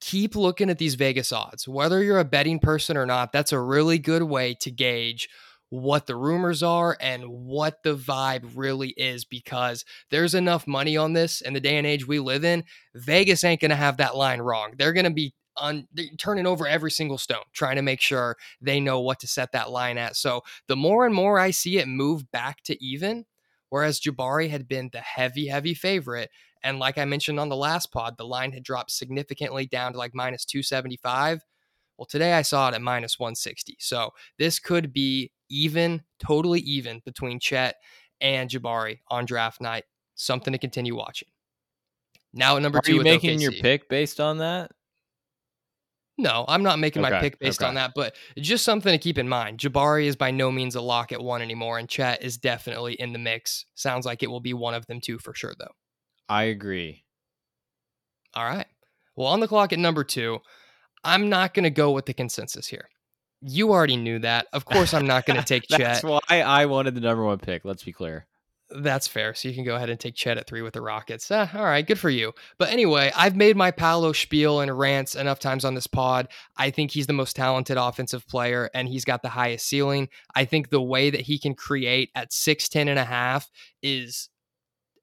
keep 0.00 0.34
looking 0.34 0.70
at 0.70 0.78
these 0.78 0.94
Vegas 0.94 1.32
odds. 1.32 1.68
Whether 1.68 2.02
you're 2.02 2.20
a 2.20 2.24
betting 2.24 2.58
person 2.58 2.96
or 2.96 3.06
not, 3.06 3.32
that's 3.32 3.52
a 3.52 3.60
really 3.60 3.98
good 3.98 4.22
way 4.22 4.54
to 4.60 4.70
gauge 4.70 5.28
what 5.70 6.06
the 6.06 6.16
rumors 6.16 6.62
are 6.62 6.96
and 7.00 7.24
what 7.24 7.82
the 7.82 7.96
vibe 7.96 8.52
really 8.54 8.90
is 8.90 9.24
because 9.24 9.84
there's 10.10 10.34
enough 10.34 10.66
money 10.66 10.96
on 10.96 11.12
this 11.12 11.40
in 11.40 11.54
the 11.54 11.60
day 11.60 11.78
and 11.78 11.86
age 11.86 12.06
we 12.06 12.18
live 12.18 12.44
in. 12.44 12.64
Vegas 12.94 13.44
ain't 13.44 13.60
going 13.60 13.70
to 13.70 13.76
have 13.76 13.96
that 13.96 14.16
line 14.16 14.40
wrong. 14.40 14.72
They're 14.76 14.92
going 14.92 15.04
to 15.04 15.10
be 15.10 15.32
on 15.56 15.86
turning 16.18 16.46
over 16.46 16.66
every 16.66 16.90
single 16.90 17.18
stone, 17.18 17.42
trying 17.52 17.76
to 17.76 17.82
make 17.82 18.00
sure 18.00 18.36
they 18.60 18.80
know 18.80 19.00
what 19.00 19.20
to 19.20 19.26
set 19.26 19.52
that 19.52 19.70
line 19.70 19.98
at. 19.98 20.16
So 20.16 20.42
the 20.66 20.76
more 20.76 21.06
and 21.06 21.14
more 21.14 21.38
I 21.38 21.50
see 21.50 21.78
it 21.78 21.86
move 21.86 22.30
back 22.32 22.62
to 22.64 22.84
even, 22.84 23.26
whereas 23.68 24.00
Jabari 24.00 24.50
had 24.50 24.66
been 24.66 24.90
the 24.92 25.00
heavy, 25.00 25.46
heavy 25.46 25.74
favorite. 25.74 26.30
And 26.62 26.78
like 26.78 26.98
I 26.98 27.04
mentioned 27.04 27.38
on 27.38 27.48
the 27.48 27.56
last 27.56 27.92
pod, 27.92 28.16
the 28.16 28.26
line 28.26 28.52
had 28.52 28.64
dropped 28.64 28.90
significantly 28.90 29.66
down 29.66 29.92
to 29.92 29.98
like 29.98 30.14
minus 30.14 30.44
275. 30.44 31.44
Well, 31.96 32.06
today 32.06 32.32
I 32.32 32.42
saw 32.42 32.68
it 32.68 32.74
at 32.74 32.82
minus 32.82 33.18
160. 33.18 33.76
So 33.78 34.10
this 34.38 34.58
could 34.58 34.92
be 34.92 35.30
even, 35.50 36.02
totally 36.18 36.60
even 36.60 37.02
between 37.04 37.38
Chet 37.38 37.76
and 38.20 38.48
Jabari 38.48 39.00
on 39.08 39.24
draft 39.26 39.60
night. 39.60 39.84
Something 40.14 40.52
to 40.52 40.58
continue 40.58 40.96
watching. 40.96 41.28
Now 42.32 42.56
at 42.56 42.62
number 42.62 42.78
Are 42.78 42.82
two, 42.82 42.96
you 42.96 43.02
making 43.02 43.38
OKC. 43.38 43.42
your 43.42 43.52
pick 43.52 43.88
based 43.88 44.20
on 44.20 44.38
that? 44.38 44.70
No, 46.18 46.44
I'm 46.48 46.62
not 46.62 46.78
making 46.78 47.02
Okay, 47.02 47.12
my 47.12 47.20
pick 47.20 47.38
based 47.38 47.62
okay. 47.62 47.68
on 47.68 47.74
that, 47.76 47.92
but 47.94 48.14
just 48.36 48.62
something 48.64 48.92
to 48.92 48.98
keep 48.98 49.16
in 49.16 49.26
mind. 49.28 49.58
Jabari 49.58 50.04
is 50.04 50.16
by 50.16 50.30
no 50.30 50.50
means 50.52 50.74
a 50.74 50.80
lock 50.80 51.12
at 51.12 51.22
one 51.22 51.40
anymore, 51.40 51.78
and 51.78 51.88
Chet 51.88 52.22
is 52.22 52.36
definitely 52.36 52.92
in 52.94 53.14
the 53.14 53.18
mix. 53.18 53.64
Sounds 53.74 54.04
like 54.04 54.22
it 54.22 54.30
will 54.30 54.40
be 54.40 54.52
one 54.52 54.74
of 54.74 54.86
them 54.86 55.00
two 55.00 55.18
for 55.18 55.34
sure, 55.34 55.54
though. 55.58 55.72
I 56.28 56.44
agree. 56.44 57.04
All 58.34 58.44
right. 58.44 58.66
Well, 59.16 59.28
on 59.28 59.40
the 59.40 59.48
clock 59.48 59.72
at 59.72 59.78
number 59.78 60.04
two, 60.04 60.40
I'm 61.02 61.30
not 61.30 61.54
going 61.54 61.64
to 61.64 61.70
go 61.70 61.90
with 61.90 62.04
the 62.04 62.14
consensus 62.14 62.66
here. 62.66 62.88
You 63.42 63.70
already 63.70 63.96
knew 63.96 64.18
that. 64.20 64.46
Of 64.52 64.64
course, 64.64 64.92
I'm 64.92 65.06
not 65.06 65.26
going 65.26 65.38
to 65.38 65.44
take 65.44 65.62
Chet. 65.68 65.78
That's 65.78 66.02
why 66.02 66.20
I 66.28 66.66
wanted 66.66 66.94
the 66.94 67.00
number 67.00 67.24
one 67.24 67.38
pick. 67.38 67.64
Let's 67.64 67.82
be 67.82 67.92
clear. 67.92 68.26
That's 68.72 69.08
fair. 69.08 69.34
So 69.34 69.48
you 69.48 69.54
can 69.54 69.64
go 69.64 69.74
ahead 69.74 69.90
and 69.90 69.98
take 69.98 70.14
Chet 70.14 70.38
at 70.38 70.46
three 70.46 70.62
with 70.62 70.74
the 70.74 70.80
Rockets. 70.80 71.28
Ah, 71.30 71.50
all 71.54 71.64
right, 71.64 71.84
good 71.84 71.98
for 71.98 72.10
you. 72.10 72.32
But 72.56 72.70
anyway, 72.70 73.10
I've 73.16 73.34
made 73.34 73.56
my 73.56 73.72
Paolo 73.72 74.12
spiel 74.12 74.60
and 74.60 74.78
rants 74.78 75.16
enough 75.16 75.40
times 75.40 75.64
on 75.64 75.74
this 75.74 75.88
pod. 75.88 76.28
I 76.56 76.70
think 76.70 76.92
he's 76.92 77.08
the 77.08 77.12
most 77.12 77.34
talented 77.34 77.76
offensive 77.76 78.28
player 78.28 78.70
and 78.72 78.86
he's 78.86 79.04
got 79.04 79.22
the 79.22 79.28
highest 79.28 79.66
ceiling. 79.66 80.08
I 80.36 80.44
think 80.44 80.70
the 80.70 80.82
way 80.82 81.10
that 81.10 81.22
he 81.22 81.38
can 81.38 81.54
create 81.54 82.10
at 82.14 82.30
6'10 82.30 82.88
and 82.88 82.98
a 82.98 83.04
half 83.04 83.50
is 83.82 84.28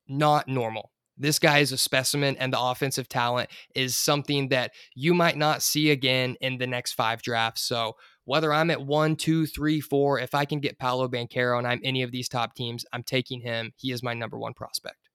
not 0.08 0.48
normal. 0.48 0.92
This 1.18 1.40
guy 1.40 1.60
is 1.60 1.72
a 1.72 1.78
specimen, 1.78 2.38
and 2.38 2.54
the 2.54 2.62
offensive 2.62 3.10
talent 3.10 3.50
is 3.74 3.98
something 3.98 4.50
that 4.50 4.72
you 4.94 5.16
might 5.16 5.36
not 5.36 5.64
see 5.64 5.90
again 5.90 6.38
in 6.42 6.60
the 6.60 6.68
next 6.68 6.94
five 6.94 7.24
drafts. 7.24 7.64
So, 7.64 7.96
whether 8.28 8.54
I'm 8.54 8.70
at 8.72 8.86
one, 8.86 9.16
two, 9.16 9.46
three, 9.46 9.80
four, 9.80 10.20
if 10.20 10.36
I 10.36 10.44
can 10.44 10.60
get 10.60 10.78
Paolo 10.78 11.08
Banchero 11.08 11.58
and 11.58 11.66
I'm 11.66 11.80
any 11.82 12.04
of 12.04 12.12
these 12.12 12.28
top 12.28 12.56
teams, 12.56 12.86
I'm 12.92 13.02
taking 13.02 13.40
him. 13.40 13.72
He 13.78 13.94
is 13.94 14.04
my 14.04 14.14
number 14.14 14.38
one 14.38 14.54
prospect. 14.54 15.08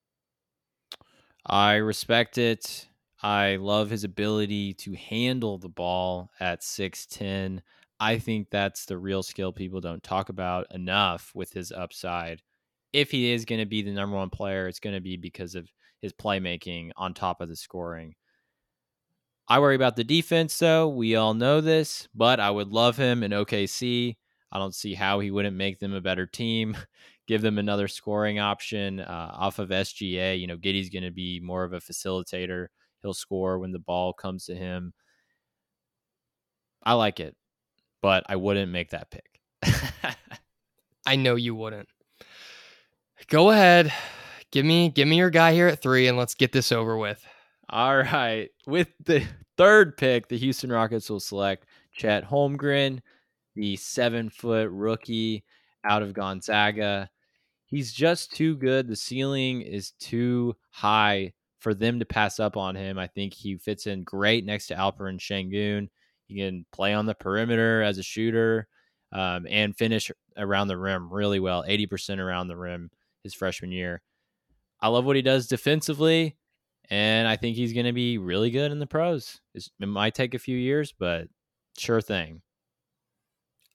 I 1.44 1.74
respect 1.74 2.38
it. 2.38 2.88
I 3.22 3.56
love 3.56 3.90
his 3.90 4.04
ability 4.04 4.72
to 4.74 4.94
handle 4.94 5.58
the 5.58 5.68
ball 5.68 6.30
at 6.40 6.62
6'10. 6.62 7.60
I 8.00 8.18
think 8.18 8.48
that's 8.48 8.86
the 8.86 8.96
real 8.96 9.22
skill 9.22 9.52
people 9.52 9.82
don't 9.82 10.02
talk 10.02 10.30
about 10.30 10.66
enough 10.74 11.32
with 11.34 11.52
his 11.52 11.70
upside. 11.70 12.40
If 12.94 13.10
he 13.10 13.30
is 13.30 13.44
going 13.44 13.60
to 13.60 13.66
be 13.66 13.82
the 13.82 13.92
number 13.92 14.16
one 14.16 14.30
player, 14.30 14.68
it's 14.68 14.80
going 14.80 14.96
to 14.96 15.02
be 15.02 15.18
because 15.18 15.54
of 15.54 15.68
his 16.00 16.14
playmaking 16.14 16.92
on 16.96 17.12
top 17.12 17.42
of 17.42 17.50
the 17.50 17.56
scoring. 17.56 18.14
I 19.48 19.58
worry 19.58 19.74
about 19.74 19.96
the 19.96 20.04
defense, 20.04 20.58
though. 20.58 20.88
We 20.88 21.16
all 21.16 21.34
know 21.34 21.60
this, 21.60 22.08
but 22.14 22.40
I 22.40 22.50
would 22.50 22.68
love 22.68 22.96
him 22.96 23.22
in 23.22 23.32
OKC. 23.32 24.16
I 24.50 24.58
don't 24.58 24.74
see 24.74 24.94
how 24.94 25.20
he 25.20 25.30
wouldn't 25.30 25.56
make 25.56 25.78
them 25.78 25.94
a 25.94 26.00
better 26.00 26.26
team, 26.26 26.76
give 27.26 27.42
them 27.42 27.58
another 27.58 27.88
scoring 27.88 28.38
option 28.38 29.00
uh, 29.00 29.30
off 29.34 29.58
of 29.58 29.70
SGA. 29.70 30.38
You 30.38 30.46
know, 30.46 30.56
Giddey's 30.56 30.90
going 30.90 31.04
to 31.04 31.10
be 31.10 31.40
more 31.40 31.64
of 31.64 31.72
a 31.72 31.80
facilitator. 31.80 32.66
He'll 33.00 33.14
score 33.14 33.58
when 33.58 33.72
the 33.72 33.78
ball 33.78 34.12
comes 34.12 34.46
to 34.46 34.54
him. 34.54 34.92
I 36.82 36.94
like 36.94 37.20
it, 37.20 37.36
but 38.00 38.24
I 38.28 38.36
wouldn't 38.36 38.70
make 38.72 38.90
that 38.90 39.10
pick. 39.10 39.40
I 41.06 41.16
know 41.16 41.34
you 41.34 41.54
wouldn't. 41.54 41.88
Go 43.28 43.50
ahead. 43.50 43.92
Give 44.50 44.66
me 44.66 44.90
give 44.90 45.08
me 45.08 45.16
your 45.16 45.30
guy 45.30 45.52
here 45.52 45.68
at 45.68 45.80
3 45.80 46.08
and 46.08 46.18
let's 46.18 46.34
get 46.34 46.52
this 46.52 46.72
over 46.72 46.96
with. 46.96 47.24
All 47.72 47.96
right. 47.96 48.50
With 48.66 48.88
the 49.02 49.24
third 49.56 49.96
pick, 49.96 50.28
the 50.28 50.36
Houston 50.36 50.70
Rockets 50.70 51.08
will 51.08 51.20
select 51.20 51.64
Chet 51.90 52.22
Holmgren, 52.22 53.00
the 53.54 53.76
seven 53.76 54.28
foot 54.28 54.68
rookie 54.70 55.42
out 55.82 56.02
of 56.02 56.12
Gonzaga. 56.12 57.08
He's 57.64 57.94
just 57.94 58.36
too 58.36 58.56
good. 58.56 58.88
The 58.88 58.96
ceiling 58.96 59.62
is 59.62 59.92
too 59.92 60.54
high 60.68 61.32
for 61.60 61.72
them 61.72 61.98
to 62.00 62.04
pass 62.04 62.38
up 62.38 62.58
on 62.58 62.76
him. 62.76 62.98
I 62.98 63.06
think 63.06 63.32
he 63.32 63.56
fits 63.56 63.86
in 63.86 64.04
great 64.04 64.44
next 64.44 64.66
to 64.66 64.74
Alperen 64.74 65.18
Sengun. 65.18 65.88
He 66.26 66.36
can 66.36 66.66
play 66.72 66.92
on 66.92 67.06
the 67.06 67.14
perimeter 67.14 67.80
as 67.80 67.96
a 67.96 68.02
shooter 68.02 68.68
um, 69.12 69.46
and 69.48 69.74
finish 69.74 70.10
around 70.36 70.68
the 70.68 70.76
rim 70.76 71.10
really 71.10 71.40
well 71.40 71.64
80% 71.66 72.18
around 72.18 72.48
the 72.48 72.56
rim 72.56 72.90
his 73.22 73.32
freshman 73.32 73.72
year. 73.72 74.02
I 74.78 74.88
love 74.88 75.06
what 75.06 75.16
he 75.16 75.22
does 75.22 75.46
defensively 75.46 76.36
and 76.92 77.26
I 77.26 77.36
think 77.36 77.56
he's 77.56 77.72
going 77.72 77.86
to 77.86 77.94
be 77.94 78.18
really 78.18 78.50
good 78.50 78.70
in 78.70 78.78
the 78.78 78.86
pros. 78.86 79.40
It's, 79.54 79.70
it 79.80 79.86
might 79.86 80.14
take 80.14 80.34
a 80.34 80.38
few 80.38 80.58
years, 80.58 80.92
but 80.92 81.26
sure 81.78 82.02
thing. 82.02 82.42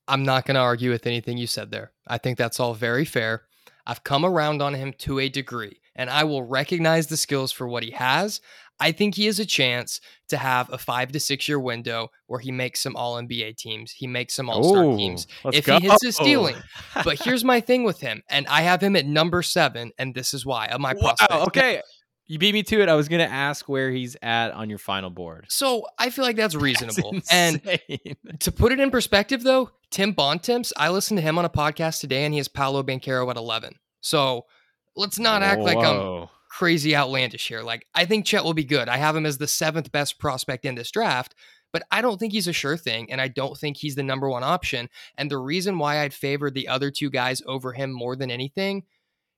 I'm 0.08 0.24
not 0.24 0.46
going 0.46 0.54
to 0.54 0.62
argue 0.62 0.92
with 0.92 1.08
anything 1.08 1.36
you 1.36 1.48
said 1.48 1.72
there. 1.72 1.94
I 2.08 2.20
think 2.20 2.38
that's 2.38 2.60
all 2.60 2.76
very 2.76 3.06
fair. 3.06 3.46
I've 3.88 4.04
come 4.04 4.24
around 4.24 4.62
on 4.62 4.76
him 4.76 4.94
to 5.00 5.18
a 5.18 5.30
degree, 5.30 5.80
and 5.96 6.12
I 6.12 6.26
will 6.26 6.44
recognize 6.44 7.08
the 7.08 7.18
skills 7.18 7.52
for 7.52 7.68
what 7.68 7.82
he 7.82 7.90
has. 7.92 8.40
I 8.80 8.92
think 8.92 9.16
he 9.16 9.26
has 9.26 9.40
a 9.40 9.48
chance 9.48 10.00
to 10.30 10.38
have 10.38 10.72
a 10.72 10.78
five 10.78 11.12
to 11.14 11.20
six 11.20 11.48
year 11.48 11.60
window 11.60 12.10
where 12.28 12.40
he 12.40 12.52
makes 12.52 12.82
some 12.82 12.96
All 12.96 13.16
NBA 13.16 13.58
teams. 13.58 13.94
He 13.94 14.06
makes 14.06 14.36
some 14.36 14.48
All 14.48 14.64
Star 14.64 14.96
teams 14.96 15.26
if 15.54 15.66
go. 15.66 15.80
he 15.80 15.88
hits 15.88 16.06
his 16.06 16.18
ceiling. 16.18 16.58
But 17.04 17.20
here's 17.24 17.44
my 17.44 17.62
thing 17.62 17.84
with 17.84 18.00
him, 18.00 18.22
and 18.30 18.46
I 18.46 18.62
have 18.62 18.84
him 18.84 18.96
at 18.96 19.08
number 19.08 19.42
seven, 19.42 19.92
and 19.98 20.14
this 20.14 20.36
is 20.36 20.46
why 20.46 20.68
of 20.68 20.80
my 20.80 20.94
wow, 20.94 21.16
prospects. 21.16 21.48
okay. 21.48 21.82
You 22.28 22.38
beat 22.40 22.54
me 22.54 22.62
to 22.64 22.82
it. 22.82 22.90
I 22.90 22.96
was 22.96 23.08
going 23.08 23.26
to 23.26 23.34
ask 23.34 23.70
where 23.70 23.90
he's 23.90 24.18
at 24.22 24.52
on 24.52 24.70
your 24.70 24.80
final 24.80 25.10
board. 25.10 25.46
So 25.48 25.86
I 25.98 26.10
feel 26.10 26.26
like 26.26 26.36
that's 26.36 26.56
reasonable. 26.56 27.14
That's 27.14 27.32
and 27.32 27.62
to 28.40 28.52
put 28.52 28.74
it 28.74 28.80
in 28.80 28.92
perspective, 28.92 29.44
though, 29.44 29.72
Tim 29.92 30.12
Bontemps, 30.12 30.74
I 30.76 30.90
listened 30.90 31.20
to 31.20 31.22
him 31.22 31.38
on 31.38 31.46
a 31.46 31.50
podcast 31.50 32.02
today, 32.02 32.26
and 32.26 32.34
he 32.34 32.38
has 32.40 32.50
Paolo 32.50 32.84
Banchero 32.84 33.30
at 33.30 33.38
11. 33.38 33.76
So 34.02 34.46
let's 34.96 35.18
not 35.18 35.42
act 35.42 35.62
like 35.62 35.78
I'm 35.78 36.28
crazy 36.50 36.96
outlandish 36.96 37.48
here. 37.48 37.62
Like, 37.62 37.88
I 37.96 38.06
think 38.06 38.26
Chet 38.26 38.44
will 38.44 38.54
be 38.54 38.66
good. 38.66 38.90
I 38.90 38.98
have 38.98 39.16
him 39.16 39.26
as 39.26 39.38
the 39.38 39.48
seventh 39.48 39.92
best 39.92 40.20
prospect 40.20 40.66
in 40.66 40.76
this 40.76 40.92
draft, 40.92 41.34
but 41.72 41.84
I 41.92 42.02
don't 42.02 42.18
think 42.18 42.34
he's 42.34 42.48
a 42.48 42.54
sure 42.54 42.76
thing, 42.76 43.10
and 43.12 43.22
I 43.22 43.30
don't 43.30 43.58
think 43.58 43.78
he's 43.78 43.96
the 43.96 44.04
number 44.04 44.30
one 44.30 44.44
option. 44.44 44.90
And 45.18 45.32
the 45.32 45.38
reason 45.38 45.78
why 45.78 46.00
I'd 46.00 46.14
favor 46.14 46.52
the 46.52 46.68
other 46.68 46.92
two 46.92 47.10
guys 47.10 47.42
over 47.46 47.72
him 47.72 47.92
more 47.94 48.16
than 48.16 48.32
anything 48.32 48.84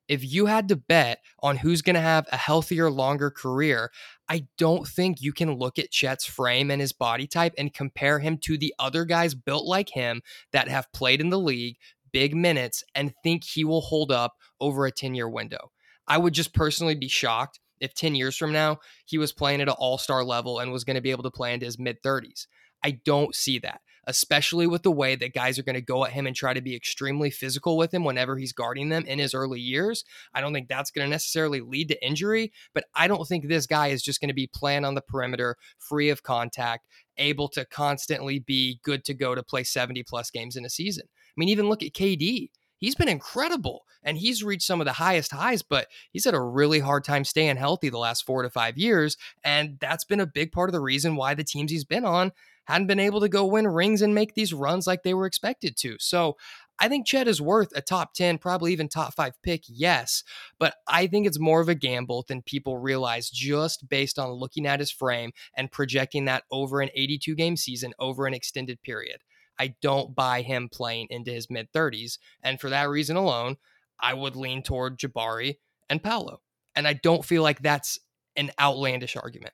if 0.10 0.30
you 0.30 0.48
had 0.48 0.68
to 0.68 0.76
bet 0.76 1.20
on 1.42 1.58
who's 1.58 1.84
going 1.84 1.94
to 1.94 2.02
have 2.02 2.28
a 2.32 2.38
healthier, 2.38 2.90
longer 2.90 3.30
career, 3.30 3.92
I 4.28 4.48
don't 4.58 4.88
think 4.88 5.22
you 5.22 5.32
can 5.32 5.54
look 5.54 5.80
at 5.80 5.92
Chet's 5.92 6.26
frame 6.26 6.70
and 6.72 6.82
his 6.82 6.92
body 6.92 7.28
type 7.28 7.54
and 7.58 7.74
compare 7.74 8.20
him 8.20 8.38
to 8.40 8.58
the 8.58 8.74
other 8.80 9.06
guys 9.06 9.36
built 9.36 9.66
like 9.66 9.90
him 9.90 10.22
that 10.52 10.68
have 10.68 10.92
played 10.92 11.22
in 11.22 11.30
the 11.30 11.40
league 11.40 11.78
big 12.12 12.36
minutes 12.36 12.84
and 12.96 13.14
think 13.24 13.44
he 13.44 13.64
will 13.64 13.82
hold 13.82 14.12
up 14.12 14.34
over 14.60 14.86
a 14.86 14.92
10 14.92 15.14
year 15.14 15.30
window. 15.30 15.72
I 16.08 16.18
would 16.18 16.34
just 16.34 16.54
personally 16.54 16.96
be 16.96 17.08
shocked 17.08 17.60
if 17.80 17.94
10 17.94 18.16
years 18.16 18.36
from 18.36 18.52
now 18.52 18.80
he 19.06 19.18
was 19.18 19.32
playing 19.32 19.62
at 19.62 19.70
an 19.70 19.76
all 19.78 20.00
star 20.00 20.24
level 20.24 20.60
and 20.60 20.72
was 20.72 20.84
going 20.84 20.96
to 20.96 21.02
be 21.02 21.12
able 21.12 21.24
to 21.24 21.32
play 21.32 21.54
into 21.54 21.68
his 21.68 21.80
mid 21.80 22.02
30s. 22.02 22.48
I 22.84 22.92
don't 22.92 23.36
see 23.36 23.60
that, 23.60 23.82
especially 24.08 24.68
with 24.68 24.84
the 24.84 24.92
way 24.92 25.16
that 25.16 25.34
guys 25.34 25.58
are 25.60 25.64
going 25.64 25.76
to 25.76 25.82
go 25.82 26.06
at 26.06 26.12
him 26.12 26.28
and 26.28 26.36
try 26.36 26.54
to 26.54 26.62
be 26.62 26.76
extremely 26.76 27.30
physical 27.30 27.78
with 27.78 27.94
him 27.94 28.04
whenever 28.04 28.38
he's 28.38 28.54
guarding 28.54 28.90
them 28.90 29.06
in 29.06 29.20
his 29.20 29.34
early 29.34 29.60
years. 29.60 30.04
I 30.34 30.42
don't 30.42 30.54
think 30.54 30.68
that's 30.68 30.92
going 30.92 31.06
to 31.06 31.10
necessarily 31.10 31.62
lead 31.62 31.90
to 31.90 32.06
injury, 32.06 32.52
but 32.74 32.86
I 32.96 33.08
don't 33.08 33.28
think 33.28 33.48
this 33.48 33.66
guy 33.66 33.88
is 33.88 34.02
just 34.02 34.22
going 34.22 34.30
to 34.30 34.34
be 34.34 34.48
playing 34.48 34.86
on 34.86 34.96
the 34.96 35.02
perimeter, 35.02 35.58
free 35.78 36.10
of 36.10 36.24
contact, 36.24 36.88
able 37.18 37.50
to 37.50 37.66
constantly 37.66 38.40
be 38.40 38.80
good 38.84 39.04
to 39.06 39.14
go 39.14 39.36
to 39.36 39.44
play 39.44 39.64
70 39.64 40.04
plus 40.04 40.32
games 40.32 40.56
in 40.56 40.66
a 40.66 40.70
season. 40.70 41.06
I 41.08 41.34
mean, 41.38 41.50
even 41.50 41.70
look 41.70 41.84
at 41.84 41.94
KD 41.94 42.50
he's 42.80 42.96
been 42.96 43.10
incredible 43.10 43.86
and 44.02 44.18
he's 44.18 44.44
reached 44.44 44.66
some 44.66 44.82
of 44.82 44.86
the 44.86 44.94
highest 44.94 45.32
highs, 45.32 45.62
but 45.62 45.88
he's 46.12 46.26
had 46.26 46.34
a 46.34 46.42
really 46.42 46.80
hard 46.80 47.04
time 47.04 47.24
staying 47.24 47.58
healthy 47.58 47.90
the 47.90 47.98
last 47.98 48.26
four 48.26 48.42
to 48.42 48.50
five 48.50 48.78
years. 48.78 49.18
And 49.44 49.78
that's 49.80 50.06
been 50.06 50.22
a 50.22 50.26
big 50.26 50.52
part 50.52 50.70
of 50.70 50.74
the 50.74 50.80
reason 50.80 51.16
why 51.16 51.36
the 51.36 51.44
teams 51.44 51.72
he's 51.72 51.86
been 51.86 52.06
on 52.06 52.32
hadn't 52.70 52.88
been 52.88 53.00
able 53.00 53.20
to 53.20 53.28
go 53.28 53.46
win 53.46 53.68
rings 53.68 54.02
and 54.02 54.14
make 54.14 54.36
these 54.36 54.54
runs 54.54 54.86
like 54.86 55.02
they 55.02 55.16
were 55.16 55.26
expected 55.26 55.76
to. 55.78 55.96
So 56.00 56.38
I 56.80 56.88
think 56.88 57.08
Chet 57.08 57.28
is 57.28 57.42
worth 57.42 57.76
a 57.76 57.82
top 57.82 58.14
10, 58.14 58.38
probably 58.38 58.72
even 58.72 58.88
top 58.88 59.16
five 59.16 59.34
pick, 59.42 59.64
yes. 59.68 60.24
But 60.60 60.76
I 60.88 61.08
think 61.08 61.26
it's 61.26 61.40
more 61.40 61.62
of 61.62 61.68
a 61.68 61.74
gamble 61.74 62.26
than 62.28 62.44
people 62.44 62.78
realize 62.78 63.32
just 63.32 63.90
based 63.90 64.20
on 64.20 64.30
looking 64.30 64.68
at 64.68 64.80
his 64.80 64.92
frame 64.92 65.32
and 65.58 65.72
projecting 65.72 66.26
that 66.26 66.44
over 66.52 66.80
an 66.80 66.90
82 66.94 67.34
game 67.34 67.58
season 67.58 67.94
over 67.98 68.28
an 68.28 68.36
extended 68.36 68.82
period. 68.84 69.18
I 69.60 69.74
don't 69.82 70.16
buy 70.16 70.44
him 70.44 70.70
playing 70.72 71.08
into 71.10 71.32
his 71.32 71.50
mid 71.50 71.74
30s. 71.74 72.20
And 72.44 72.62
for 72.62 72.70
that 72.70 72.88
reason 72.88 73.18
alone, 73.18 73.58
I 74.00 74.14
would 74.14 74.36
lean 74.36 74.62
toward 74.62 75.00
Jabari 75.00 75.58
and 75.90 76.04
Paolo. 76.04 76.42
And 76.76 76.88
I 76.88 76.94
don't 76.94 77.26
feel 77.26 77.42
like 77.42 77.62
that's 77.62 78.00
an 78.36 78.52
outlandish 78.60 79.18
argument. 79.18 79.54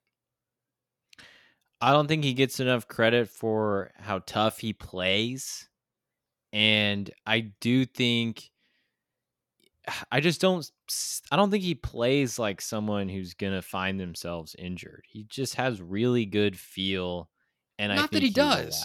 I 1.85 1.91
don't 1.91 2.07
think 2.07 2.23
he 2.23 2.33
gets 2.33 2.59
enough 2.59 2.87
credit 2.87 3.29
for 3.29 3.91
how 3.99 4.17
tough 4.25 4.57
he 4.57 4.73
plays. 4.73 5.69
And 6.51 7.07
I 7.27 7.51
do 7.61 7.85
think 7.85 8.49
I 10.11 10.19
just 10.19 10.41
don't 10.41 10.67
I 11.31 11.35
don't 11.35 11.51
think 11.51 11.63
he 11.63 11.75
plays 11.75 12.39
like 12.39 12.59
someone 12.59 13.07
who's 13.07 13.35
going 13.35 13.53
to 13.53 13.61
find 13.61 13.99
themselves 13.99 14.55
injured. 14.57 15.03
He 15.07 15.25
just 15.25 15.55
has 15.55 15.79
really 15.79 16.25
good 16.25 16.57
feel 16.57 17.29
and 17.77 17.93
Not 17.93 18.09
that 18.11 18.21
he, 18.21 18.29
he 18.29 18.33
does. 18.33 18.83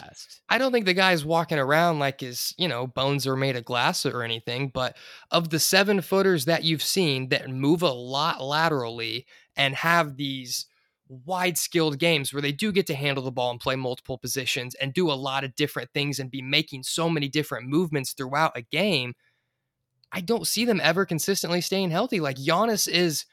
I 0.51 0.59
don't 0.59 0.73
think 0.73 0.85
the 0.85 0.93
guy's 0.93 1.25
walking 1.25 1.59
around 1.59 2.01
like 2.01 2.21
his, 2.21 2.53
you 2.59 2.69
know, 2.69 2.87
bones 2.87 3.27
are 3.27 3.37
made 3.37 3.57
of 3.57 3.65
glass 3.65 4.05
or 4.05 4.23
anything. 4.23 4.69
But 4.69 4.97
of 5.31 5.49
the 5.49 5.61
seven 5.61 6.03
footers 6.03 6.45
that 6.47 6.65
you've 6.65 6.83
seen 6.83 7.31
that 7.31 7.49
move 7.49 7.83
a 7.83 7.93
lot 7.93 8.43
laterally 8.43 9.27
and 9.57 9.75
have 9.77 10.17
these 10.17 10.67
wide 11.11 11.59
skilled 11.59 11.99
games 11.99 12.33
where 12.33 12.43
they 12.43 12.53
do 12.53 12.73
get 12.73 12.87
to 12.87 12.95
handle 12.95 13.25
the 13.25 13.33
ball 13.33 13.51
and 13.51 13.61
play 13.61 13.77
multiple 13.77 14.17
positions 14.17 14.75
and 14.77 14.95
do 14.95 15.11
a 15.11 15.15
lot 15.15 15.45
of 15.45 15.55
different 15.57 15.91
things 15.93 16.19
and 16.19 16.31
be 16.31 16.41
making 16.41 16.83
so 16.85 17.11
many 17.11 17.29
different 17.29 17.69
movements 17.69 18.13
throughout 18.13 18.57
a 18.57 18.63
game, 18.63 19.15
I 20.13 20.21
don't 20.21 20.47
see 20.47 20.65
them 20.65 20.81
ever 20.83 21.05
consistently 21.05 21.61
staying 21.61 21.91
healthy. 21.91 22.21
Like 22.21 22.37
Giannis 22.37 22.89
is 22.89 23.27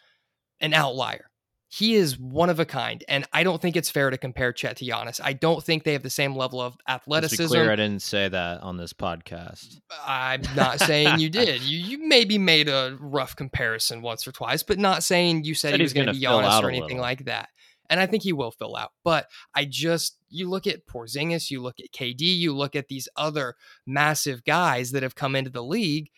an 0.60 0.74
outlier 0.74 1.30
he 1.70 1.96
is 1.96 2.18
one 2.18 2.50
of 2.50 2.60
a 2.60 2.66
kind, 2.66 3.04
and 3.10 3.26
I 3.34 3.44
don't 3.44 3.62
think 3.62 3.76
it's 3.76 3.90
fair 3.90 4.10
to 4.10 4.18
compare 4.18 4.54
Chet 4.54 4.78
to 4.78 4.86
Giannis. 4.86 5.20
I 5.22 5.34
don't 5.34 5.62
think 5.62 5.84
they 5.84 5.94
have 5.94 6.04
the 6.04 6.10
same 6.10 6.34
level 6.34 6.62
of 6.62 6.78
athleticism. 6.88 7.42
Let's 7.42 7.52
clear, 7.52 7.72
I 7.72 7.76
didn't 7.76 8.02
say 8.02 8.30
that 8.30 8.62
on 8.62 8.78
this 8.78 8.94
podcast. 8.94 9.80
I'm 10.06 10.44
not 10.56 10.80
saying 10.80 11.20
you 11.20 11.30
did. 11.30 11.62
You 11.62 11.78
you 11.78 12.08
maybe 12.08 12.38
made 12.38 12.70
a 12.70 12.98
rough 13.02 13.36
comparison 13.36 14.02
once 14.02 14.26
or 14.26 14.32
twice, 14.32 14.64
but 14.64 14.80
not 14.80 15.04
saying 15.04 15.44
you 15.44 15.56
said, 15.56 15.72
said 15.72 15.80
he 15.80 15.84
was 15.84 15.94
going 15.94 16.08
to 16.08 16.14
be 16.14 16.22
Giannis 16.22 16.64
or 16.64 16.70
anything 16.70 17.00
like 17.00 17.26
that. 17.26 17.50
And 17.90 18.00
I 18.00 18.06
think 18.06 18.24
he 18.24 18.34
will 18.34 18.52
fill 18.52 18.76
out. 18.76 18.92
But 19.04 19.28
I 19.56 19.66
just 19.66 20.18
you 20.30 20.50
look 20.50 20.68
at 20.68 20.88
Porzingis, 20.88 21.52
you 21.52 21.62
look 21.62 21.80
at 21.80 21.92
KD, 21.92 22.20
you 22.20 22.56
look 22.56 22.76
at 22.76 22.88
these 22.88 23.08
other 23.16 23.56
massive 23.86 24.44
guys 24.44 24.92
that 24.92 25.04
have 25.04 25.16
come 25.16 25.36
into 25.36 25.50
the 25.50 25.64
league, 25.64 26.10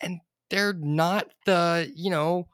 and 0.00 0.20
they're 0.50 0.74
not 0.74 1.28
the 1.46 1.90
you 1.94 2.10
know 2.10 2.48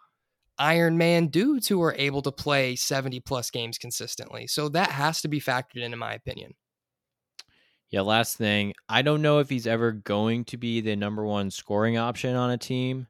Iron 0.59 0.99
Man 0.99 1.29
dudes 1.29 1.69
who 1.69 1.83
are 1.83 1.95
able 1.97 2.23
to 2.23 2.33
play 2.33 2.77
70 2.77 3.21
plus 3.21 3.51
games 3.51 3.79
consistently. 3.79 4.47
So 4.47 4.69
that 4.71 4.91
has 4.91 5.21
to 5.23 5.29
be 5.29 5.41
factored 5.41 5.83
in, 5.83 5.93
in 5.93 5.99
my 5.99 6.15
opinion. 6.15 6.55
Yeah, 7.91 8.03
last 8.03 8.37
thing. 8.37 8.75
I 8.89 9.03
don't 9.03 9.23
know 9.23 9.39
if 9.39 9.49
he's 9.49 9.67
ever 9.67 9.93
going 9.93 10.45
to 10.47 10.59
be 10.59 10.81
the 10.81 10.95
number 10.95 11.25
one 11.25 11.51
scoring 11.51 11.97
option 11.97 12.35
on 12.37 12.51
a 12.51 12.59
team, 12.59 13.07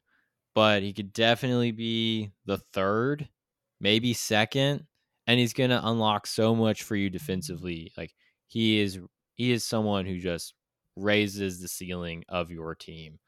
but 0.54 0.82
he 0.82 0.92
could 0.92 1.12
definitely 1.12 1.72
be 1.72 2.30
the 2.44 2.58
third, 2.58 3.28
maybe 3.80 4.12
second. 4.12 4.86
And 5.28 5.38
he's 5.38 5.52
gonna 5.52 5.80
unlock 5.84 6.26
so 6.26 6.56
much 6.56 6.82
for 6.82 6.96
you 6.96 7.08
defensively. 7.08 7.92
Like 7.96 8.12
he 8.48 8.80
is 8.80 8.98
he 9.34 9.52
is 9.52 9.62
someone 9.62 10.04
who 10.04 10.18
just 10.18 10.54
raises 10.96 11.60
the 11.60 11.68
ceiling 11.68 12.24
of 12.28 12.50
your 12.50 12.74
team. 12.74 13.20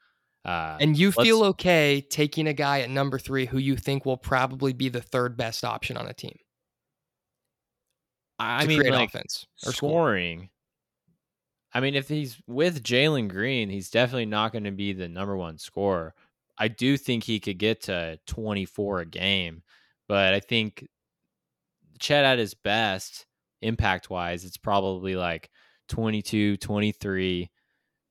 Uh, 0.43 0.75
and 0.81 0.97
you 0.97 1.11
feel 1.11 1.43
okay 1.43 2.01
taking 2.01 2.47
a 2.47 2.53
guy 2.53 2.81
at 2.81 2.89
number 2.89 3.19
three 3.19 3.45
who 3.45 3.59
you 3.59 3.75
think 3.75 4.05
will 4.05 4.17
probably 4.17 4.73
be 4.73 4.89
the 4.89 5.01
third 5.01 5.37
best 5.37 5.63
option 5.63 5.95
on 5.95 6.07
a 6.07 6.13
team. 6.13 6.35
I 8.39 8.65
mean, 8.65 8.81
like 8.89 9.09
offense 9.09 9.45
or 9.65 9.71
scoring. 9.71 10.49
I 11.73 11.79
mean, 11.79 11.95
if 11.95 12.09
he's 12.09 12.41
with 12.47 12.83
Jalen 12.83 13.29
Green, 13.29 13.69
he's 13.69 13.89
definitely 13.89 14.25
not 14.25 14.51
going 14.51 14.63
to 14.63 14.71
be 14.71 14.93
the 14.93 15.07
number 15.07 15.37
one 15.37 15.57
scorer. 15.57 16.13
I 16.57 16.67
do 16.67 16.97
think 16.97 17.23
he 17.23 17.39
could 17.39 17.59
get 17.59 17.83
to 17.83 18.19
24 18.27 19.01
a 19.01 19.05
game, 19.05 19.63
but 20.07 20.33
I 20.33 20.39
think 20.39 20.87
Chet 22.01 22.25
at 22.25 22.39
his 22.39 22.53
best, 22.53 23.25
impact 23.61 24.09
wise, 24.09 24.43
it's 24.43 24.57
probably 24.57 25.15
like 25.15 25.49
22, 25.87 26.57
23 26.57 27.49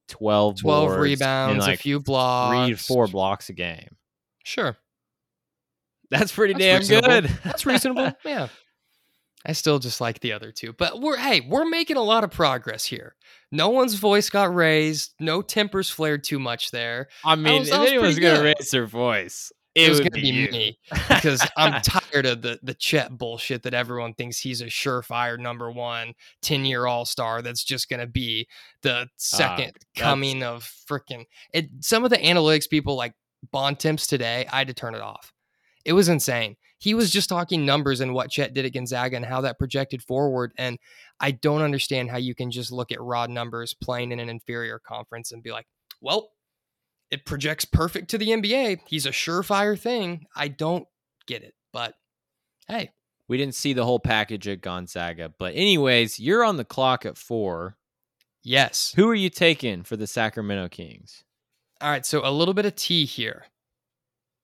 12, 0.09 0.61
12 0.61 0.97
rebounds, 0.99 1.67
like 1.67 1.79
a 1.79 1.83
few 1.83 2.01
blocks, 2.01 2.57
three 2.67 2.75
to 2.75 2.83
four 2.83 3.07
blocks 3.07 3.49
a 3.49 3.53
game. 3.53 3.97
Sure. 4.45 4.77
That's 6.11 6.33
pretty 6.33 6.55
That's 6.55 6.65
damn 6.65 6.79
reasonable. 6.81 7.09
good. 7.09 7.39
That's 7.45 7.67
reasonable. 7.67 8.13
yeah. 8.25 8.49
I 9.47 9.53
still 9.53 9.79
just 9.79 10.01
like 10.01 10.21
the 10.21 10.33
other 10.33 10.53
two. 10.53 10.73
But 10.73 11.01
we're 11.01 11.17
hey, 11.17 11.41
we're 11.41 11.65
making 11.65 11.97
a 11.97 12.03
lot 12.03 12.25
of 12.25 12.31
progress 12.31 12.85
here. 12.85 13.15
No 13.51 13.71
one's 13.71 13.95
voice 13.95 14.29
got 14.29 14.55
raised. 14.55 15.15
No 15.19 15.41
tempers 15.41 15.89
flared 15.89 16.25
too 16.25 16.39
much 16.39 16.73
there. 16.73 17.09
I 17.25 17.37
mean, 17.37 17.63
if 17.63 17.73
anyone's 17.73 18.19
gonna 18.19 18.43
raise 18.43 18.71
their 18.71 18.87
voice, 18.87 19.51
it, 19.83 19.87
it 19.87 19.91
was 19.91 20.01
going 20.01 20.13
to 20.13 20.21
be, 20.21 20.47
be 20.47 20.51
me 20.51 20.79
because 21.09 21.47
I'm 21.57 21.81
tired 21.83 22.27
of 22.27 22.43
the 22.43 22.59
the 22.63 22.75
Chet 22.75 23.17
bullshit 23.17 23.63
that 23.63 23.75
everyone 23.75 24.15
thinks 24.15 24.39
he's 24.39 24.61
a 24.61 24.67
surefire 24.67 25.39
number 25.39 25.71
one 25.71 26.15
10 26.43 26.65
year 26.65 26.87
all 26.87 27.05
star 27.05 27.43
that's 27.43 27.65
just 27.65 27.89
going 27.89 28.01
to 28.01 28.07
be 28.07 28.47
the 28.83 29.07
ah, 29.07 29.07
second 29.17 29.73
uh, 29.77 30.01
coming 30.01 30.43
of 30.43 30.71
freaking 30.89 31.25
it. 31.53 31.69
Some 31.81 32.05
of 32.05 32.11
the 32.11 32.19
analytics 32.19 32.69
people 32.69 32.97
like 32.97 33.15
Bontemps 33.53 34.07
today, 34.07 34.47
I 34.53 34.59
had 34.59 34.69
to 34.69 34.75
turn 34.75 34.95
it 34.95 35.01
off. 35.01 35.33
It 35.85 35.95
was 35.95 36.09
insane. 36.09 36.57
He 36.79 36.95
was 36.95 37.11
just 37.11 37.29
talking 37.29 37.65
numbers 37.65 38.01
and 38.01 38.15
what 38.15 38.31
Chet 38.31 38.55
did 38.55 38.65
at 38.65 38.73
Gonzaga 38.73 39.17
and 39.17 39.25
how 39.25 39.41
that 39.43 39.59
projected 39.59 40.03
forward. 40.03 40.53
And 40.57 40.79
I 41.21 41.31
don't 41.31 41.63
understand 41.63 42.11
how 42.11 42.17
you 42.19 42.35
can 42.35 42.51
just 42.51 42.73
look 42.73 42.93
at 42.93 43.01
raw 43.01 43.27
numbers 43.27 43.75
playing 43.75 44.13
in 44.13 44.21
an 44.21 44.29
inferior 44.29 44.79
conference 44.79 45.33
and 45.33 45.43
be 45.43 45.53
like, 45.53 45.67
well, 46.01 46.31
it 47.11 47.25
projects 47.25 47.65
perfect 47.65 48.11
to 48.11 48.19
the 48.19 48.29
NBA. 48.29 48.81
He's 48.87 49.07
a 49.07 49.11
surefire 49.11 49.79
thing. 49.79 50.27
I 50.35 50.49
don't 50.49 50.87
get 51.27 51.43
it, 51.43 51.55
but 51.73 51.95
hey. 52.69 52.91
We 53.29 53.39
didn't 53.39 53.55
see 53.55 53.75
the 53.75 53.85
whole 53.85 54.01
package 54.01 54.49
at 54.49 54.61
Gonzaga. 54.61 55.33
But, 55.39 55.55
anyways, 55.55 56.19
you're 56.19 56.45
on 56.45 56.57
the 56.57 56.65
clock 56.65 57.07
at 57.07 57.17
four. 57.17 57.77
Yes. 58.43 58.93
Who 58.97 59.09
are 59.09 59.15
you 59.15 59.31
taking 59.31 59.85
for 59.85 59.97
the 59.97 60.09
Sacramento 60.09 60.69
Kings? 60.69 61.23
All 61.81 61.91
right. 61.91 62.05
So, 62.05 62.23
a 62.25 62.33
little 62.33 62.55
bit 62.55 62.67
of 62.67 62.75
tea 62.75 63.05
here. 63.05 63.45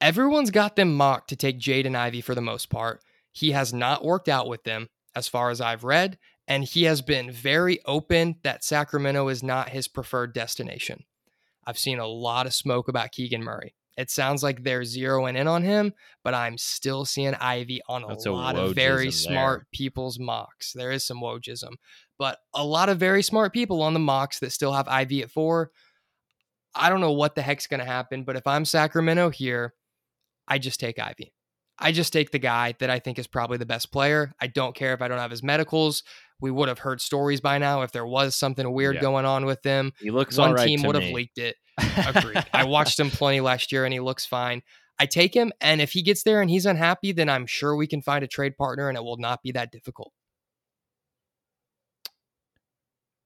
Everyone's 0.01 0.53
got 0.53 0.77
them 0.77 0.95
mocked 0.95 1.31
to 1.31 1.37
take 1.37 1.59
Jaden 1.59 1.97
Ivy 1.97 2.21
for 2.21 2.37
the 2.37 2.41
most 2.41 2.71
part. 2.71 3.03
He 3.33 3.51
has 3.51 3.75
not 3.75 4.05
worked 4.05 4.29
out 4.29 4.47
with 4.47 4.63
them, 4.63 4.87
as 5.17 5.27
far 5.27 5.51
as 5.51 5.61
I've 5.61 5.83
read. 5.83 6.17
And 6.47 6.63
he 6.63 6.85
has 6.85 7.03
been 7.03 7.33
very 7.33 7.81
open 7.87 8.37
that 8.45 8.63
Sacramento 8.63 9.27
is 9.27 9.43
not 9.43 9.71
his 9.71 9.89
preferred 9.89 10.33
destination. 10.33 11.03
I've 11.67 11.79
seen 11.79 11.99
a 11.99 12.07
lot 12.07 12.47
of 12.47 12.55
smoke 12.55 12.89
about 12.89 13.13
Keegan 13.13 13.43
Murray. 13.43 13.75
It 13.97 14.11
sounds 14.11 14.43
like 14.43 14.63
they're 14.63 14.83
zeroing 14.83 15.37
in 15.37 15.49
on 15.49 15.63
him, 15.63 15.95
but 16.23 16.35
I'm 16.35 16.59
still 16.59 17.07
seeing 17.07 17.35
Ivy 17.35 17.81
on 17.89 18.05
a 18.05 18.09
That's 18.09 18.27
lot 18.27 18.57
a 18.57 18.65
of 18.65 18.75
very 18.75 19.11
smart 19.11 19.61
there. 19.61 19.67
people's 19.73 20.19
mocks. 20.19 20.73
There 20.75 20.91
is 20.91 21.05
some 21.07 21.21
wojism, 21.21 21.73
but 22.19 22.39
a 22.55 22.63
lot 22.63 22.91
of 22.91 22.99
very 22.99 23.23
smart 23.23 23.55
people 23.55 23.81
on 23.83 23.95
the 23.95 24.01
mocks 24.01 24.39
that 24.41 24.53
still 24.53 24.73
have 24.75 24.87
Ivy 24.87 25.23
at 25.23 25.31
four. 25.31 25.71
I 26.75 26.91
don't 26.91 27.01
know 27.01 27.13
what 27.13 27.35
the 27.35 27.43
heck's 27.43 27.67
going 27.67 27.81
to 27.81 27.87
happen, 27.87 28.25
but 28.25 28.37
if 28.37 28.47
I'm 28.47 28.67
Sacramento 28.67 29.31
here, 29.31 29.73
I 30.47 30.59
just 30.59 30.79
take 30.79 30.99
Ivy. 30.99 31.33
I 31.79 31.93
just 31.93 32.13
take 32.13 32.31
the 32.31 32.39
guy 32.39 32.75
that 32.79 32.91
I 32.91 32.99
think 32.99 33.19
is 33.19 33.27
probably 33.27 33.57
the 33.57 33.67
best 33.67 33.93
player. 33.93 34.33
I 34.41 34.47
don't 34.47 34.75
care 34.75 34.93
if 34.93 35.01
I 35.01 35.09
don't 35.09 35.19
have 35.19 35.31
his 35.31 35.43
medicals. 35.43 36.03
We 36.41 36.51
would 36.51 36.69
have 36.69 36.79
heard 36.79 37.01
stories 37.01 37.41
by 37.41 37.59
now 37.59 37.83
if 37.83 37.93
there 37.93 38.07
was 38.07 38.37
something 38.37 38.71
weird 38.73 38.97
Yeah. 38.97 39.01
going 39.01 39.25
on 39.25 39.47
with 39.47 39.63
them. 39.63 39.93
He 40.01 40.11
looks 40.11 40.37
One 40.37 40.53
right 40.53 40.67
team 40.67 40.83
would 40.83 40.95
have 40.95 41.13
leaked 41.13 41.39
it. 41.39 41.57
Agreed. 42.07 42.45
I 42.53 42.65
watched 42.67 42.99
him 43.01 43.11
plenty 43.11 43.41
last 43.41 43.73
year 43.73 43.85
and 43.85 43.93
he 43.93 44.01
looks 44.01 44.27
fine. 44.27 44.63
I 44.99 45.05
take 45.05 45.35
him, 45.35 45.53
and 45.61 45.83
if 45.83 45.93
he 45.93 46.01
gets 46.03 46.23
there 46.23 46.41
and 46.41 46.49
he's 46.49 46.65
unhappy, 46.65 47.13
then 47.13 47.29
I'm 47.29 47.47
sure 47.47 47.77
we 47.77 47.87
can 47.87 48.01
find 48.01 48.25
a 48.25 48.27
trade 48.27 48.57
partner 48.57 48.89
and 48.89 48.97
it 48.97 49.05
will 49.05 49.19
not 49.19 49.43
be 49.43 49.53
that 49.53 49.71
difficult. 49.71 50.11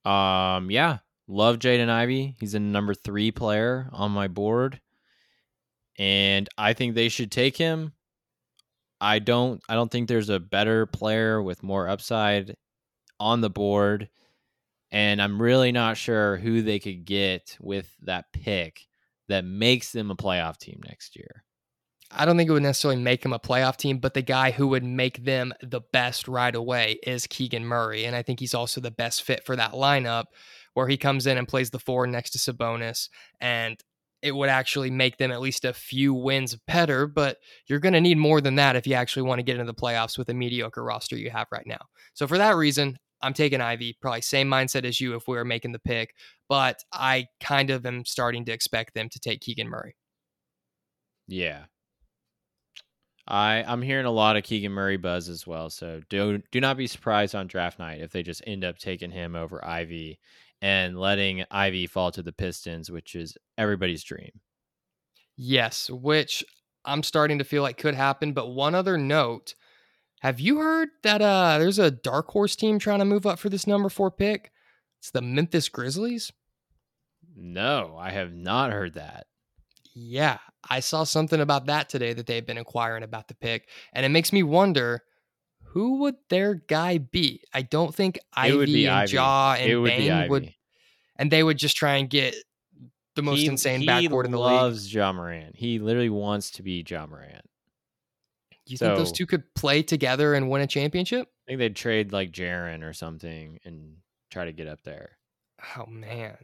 Um, 0.04 0.70
yeah, 0.70 0.98
love 1.28 1.58
Jaden 1.58 1.88
Ivy. 1.88 2.36
He's 2.40 2.54
a 2.54 2.60
number 2.60 2.94
three 2.94 3.30
player 3.30 3.88
on 3.92 4.10
my 4.12 4.28
board, 4.28 4.80
and 5.98 6.48
I 6.56 6.72
think 6.72 6.94
they 6.94 7.08
should 7.08 7.30
take 7.30 7.56
him. 7.56 7.92
I 9.00 9.18
don't. 9.18 9.62
I 9.68 9.74
don't 9.74 9.90
think 9.90 10.08
there's 10.08 10.28
a 10.30 10.40
better 10.40 10.86
player 10.86 11.42
with 11.42 11.62
more 11.62 11.88
upside 11.88 12.56
on 13.20 13.40
the 13.40 13.50
board, 13.50 14.08
and 14.90 15.22
I'm 15.22 15.40
really 15.40 15.70
not 15.70 15.96
sure 15.96 16.38
who 16.38 16.62
they 16.62 16.78
could 16.78 17.04
get 17.04 17.56
with 17.60 17.94
that 18.02 18.32
pick 18.32 18.88
that 19.28 19.44
makes 19.44 19.92
them 19.92 20.10
a 20.10 20.16
playoff 20.16 20.58
team 20.58 20.80
next 20.84 21.14
year. 21.14 21.44
I 22.10 22.24
don't 22.24 22.36
think 22.36 22.50
it 22.50 22.52
would 22.52 22.64
necessarily 22.64 23.00
make 23.00 23.24
him 23.24 23.32
a 23.32 23.38
playoff 23.38 23.76
team, 23.76 23.98
but 23.98 24.14
the 24.14 24.22
guy 24.22 24.50
who 24.50 24.66
would 24.68 24.82
make 24.82 25.24
them 25.24 25.52
the 25.62 25.80
best 25.92 26.26
right 26.26 26.54
away 26.54 26.98
is 27.06 27.28
Keegan 27.28 27.64
Murray. 27.64 28.04
And 28.04 28.16
I 28.16 28.22
think 28.22 28.40
he's 28.40 28.54
also 28.54 28.80
the 28.80 28.90
best 28.90 29.22
fit 29.22 29.44
for 29.44 29.54
that 29.54 29.72
lineup 29.72 30.24
where 30.74 30.88
he 30.88 30.96
comes 30.96 31.28
in 31.28 31.38
and 31.38 31.46
plays 31.46 31.70
the 31.70 31.78
four 31.78 32.08
next 32.08 32.30
to 32.30 32.38
Sabonis. 32.38 33.08
And 33.40 33.78
it 34.22 34.32
would 34.34 34.48
actually 34.48 34.90
make 34.90 35.18
them 35.18 35.30
at 35.30 35.40
least 35.40 35.64
a 35.64 35.72
few 35.72 36.12
wins 36.12 36.56
better, 36.66 37.06
but 37.06 37.38
you're 37.66 37.78
going 37.78 37.94
to 37.94 38.00
need 38.00 38.18
more 38.18 38.40
than 38.40 38.56
that 38.56 38.76
if 38.76 38.86
you 38.86 38.94
actually 38.94 39.22
want 39.22 39.38
to 39.38 39.44
get 39.44 39.54
into 39.54 39.72
the 39.72 39.74
playoffs 39.74 40.18
with 40.18 40.28
a 40.28 40.34
mediocre 40.34 40.82
roster 40.82 41.16
you 41.16 41.30
have 41.30 41.46
right 41.52 41.66
now. 41.66 41.80
So 42.14 42.26
for 42.26 42.38
that 42.38 42.56
reason, 42.56 42.98
I'm 43.22 43.34
taking 43.34 43.60
Ivy, 43.60 43.96
probably 44.00 44.22
same 44.22 44.48
mindset 44.48 44.84
as 44.84 45.00
you 45.00 45.14
if 45.14 45.28
we 45.28 45.36
were 45.36 45.44
making 45.44 45.72
the 45.72 45.78
pick, 45.78 46.14
but 46.48 46.82
I 46.92 47.26
kind 47.40 47.70
of 47.70 47.84
am 47.86 48.04
starting 48.04 48.44
to 48.46 48.52
expect 48.52 48.94
them 48.94 49.08
to 49.10 49.20
take 49.20 49.40
Keegan 49.40 49.68
Murray. 49.68 49.96
Yeah. 51.28 51.64
I 53.28 53.64
I'm 53.66 53.82
hearing 53.82 54.06
a 54.06 54.10
lot 54.10 54.36
of 54.36 54.42
Keegan 54.42 54.72
Murray 54.72 54.96
buzz 54.96 55.28
as 55.28 55.46
well, 55.46 55.70
so 55.70 56.00
do 56.08 56.42
do 56.50 56.60
not 56.60 56.76
be 56.76 56.86
surprised 56.86 57.34
on 57.34 57.46
draft 57.46 57.78
night 57.78 58.00
if 58.00 58.10
they 58.10 58.22
just 58.22 58.42
end 58.46 58.64
up 58.64 58.78
taking 58.78 59.10
him 59.12 59.36
over 59.36 59.64
Ivy 59.64 60.18
and 60.60 60.98
letting 60.98 61.44
Ivy 61.50 61.86
fall 61.86 62.10
to 62.12 62.22
the 62.22 62.32
Pistons, 62.32 62.90
which 62.90 63.14
is 63.14 63.36
everybody's 63.56 64.02
dream. 64.02 64.30
Yes, 65.36 65.88
which 65.88 66.44
I'm 66.84 67.02
starting 67.02 67.38
to 67.38 67.44
feel 67.44 67.62
like 67.62 67.78
could 67.78 67.94
happen. 67.94 68.32
But 68.32 68.48
one 68.50 68.74
other 68.74 68.98
note 68.98 69.54
have 70.20 70.40
you 70.40 70.58
heard 70.58 70.90
that 71.02 71.20
uh, 71.20 71.58
there's 71.58 71.78
a 71.78 71.90
dark 71.90 72.28
horse 72.28 72.56
team 72.56 72.78
trying 72.78 73.00
to 73.00 73.04
move 73.04 73.26
up 73.26 73.38
for 73.38 73.48
this 73.48 73.66
number 73.66 73.88
four 73.88 74.10
pick? 74.10 74.52
It's 74.98 75.10
the 75.10 75.22
Memphis 75.22 75.68
Grizzlies. 75.68 76.30
No, 77.36 77.96
I 77.98 78.10
have 78.10 78.32
not 78.32 78.70
heard 78.70 78.94
that. 78.94 79.26
Yeah, 79.94 80.38
I 80.68 80.80
saw 80.80 81.04
something 81.04 81.40
about 81.40 81.66
that 81.66 81.88
today 81.88 82.12
that 82.12 82.26
they've 82.26 82.46
been 82.46 82.58
inquiring 82.58 83.02
about 83.02 83.28
the 83.28 83.34
pick. 83.34 83.68
And 83.92 84.04
it 84.04 84.10
makes 84.10 84.32
me 84.32 84.42
wonder 84.42 85.02
who 85.62 86.00
would 86.00 86.16
their 86.28 86.54
guy 86.54 86.98
be? 86.98 87.42
I 87.54 87.62
don't 87.62 87.94
think 87.94 88.16
It 88.16 88.22
Ivy 88.34 88.86
and 88.86 88.96
Ivy. 88.96 89.12
Jaw 89.12 89.54
it 89.54 89.70
and 89.70 89.80
would 89.82 89.88
Bane 89.88 90.28
would, 90.28 90.54
and 91.16 91.30
they 91.30 91.42
would 91.42 91.56
just 91.56 91.76
try 91.76 91.96
and 91.96 92.10
get 92.10 92.34
the 93.16 93.22
most 93.22 93.40
he, 93.40 93.46
insane 93.46 93.80
he 93.80 93.86
backcourt 93.86 94.24
in 94.26 94.32
the 94.32 94.38
league. 94.38 94.52
loves 94.52 94.92
Ja 94.92 95.12
Morant. 95.12 95.56
He 95.56 95.78
literally 95.78 96.10
wants 96.10 96.50
to 96.52 96.62
be 96.62 96.84
Ja 96.86 97.06
Morant. 97.06 97.44
You 98.70 98.78
think 98.78 98.96
those 98.96 99.12
two 99.12 99.26
could 99.26 99.54
play 99.54 99.82
together 99.82 100.34
and 100.34 100.48
win 100.48 100.62
a 100.62 100.66
championship? 100.66 101.28
I 101.46 101.50
think 101.50 101.58
they'd 101.58 101.76
trade 101.76 102.12
like 102.12 102.30
Jaren 102.30 102.82
or 102.82 102.92
something 102.92 103.58
and 103.64 103.96
try 104.30 104.44
to 104.44 104.52
get 104.52 104.68
up 104.68 104.82
there. 104.82 105.18
Oh 105.76 105.86
man, 105.86 106.36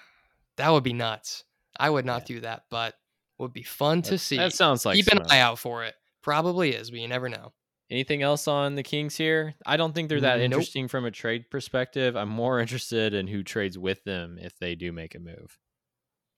that 0.56 0.70
would 0.70 0.84
be 0.84 0.92
nuts. 0.92 1.44
I 1.78 1.90
would 1.90 2.04
not 2.04 2.26
do 2.26 2.40
that, 2.40 2.64
but 2.70 2.94
would 3.38 3.52
be 3.52 3.62
fun 3.62 4.02
to 4.02 4.18
see. 4.18 4.36
That 4.36 4.52
sounds 4.52 4.84
like 4.84 4.96
Keep 4.96 5.08
an 5.08 5.22
eye 5.30 5.40
out 5.40 5.58
for 5.58 5.84
it. 5.84 5.94
Probably 6.22 6.70
is, 6.74 6.90
but 6.90 6.98
you 7.00 7.08
never 7.08 7.28
know. 7.28 7.52
Anything 7.90 8.22
else 8.22 8.48
on 8.48 8.74
the 8.74 8.82
Kings 8.82 9.16
here? 9.16 9.54
I 9.64 9.76
don't 9.78 9.94
think 9.94 10.08
they're 10.08 10.20
that 10.20 10.36
Nope. 10.38 10.44
interesting 10.44 10.88
from 10.88 11.06
a 11.06 11.10
trade 11.10 11.48
perspective. 11.50 12.16
I'm 12.16 12.28
more 12.28 12.60
interested 12.60 13.14
in 13.14 13.28
who 13.28 13.42
trades 13.42 13.78
with 13.78 14.04
them 14.04 14.38
if 14.40 14.58
they 14.58 14.74
do 14.74 14.92
make 14.92 15.14
a 15.14 15.20
move. 15.20 15.58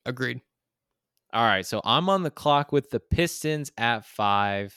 Agreed. 0.05 0.41
All 1.33 1.43
right, 1.43 1.65
so 1.65 1.81
I'm 1.83 2.09
on 2.09 2.23
the 2.23 2.31
clock 2.31 2.71
with 2.71 2.89
the 2.89 2.99
Pistons 2.99 3.71
at 3.77 4.05
five. 4.05 4.75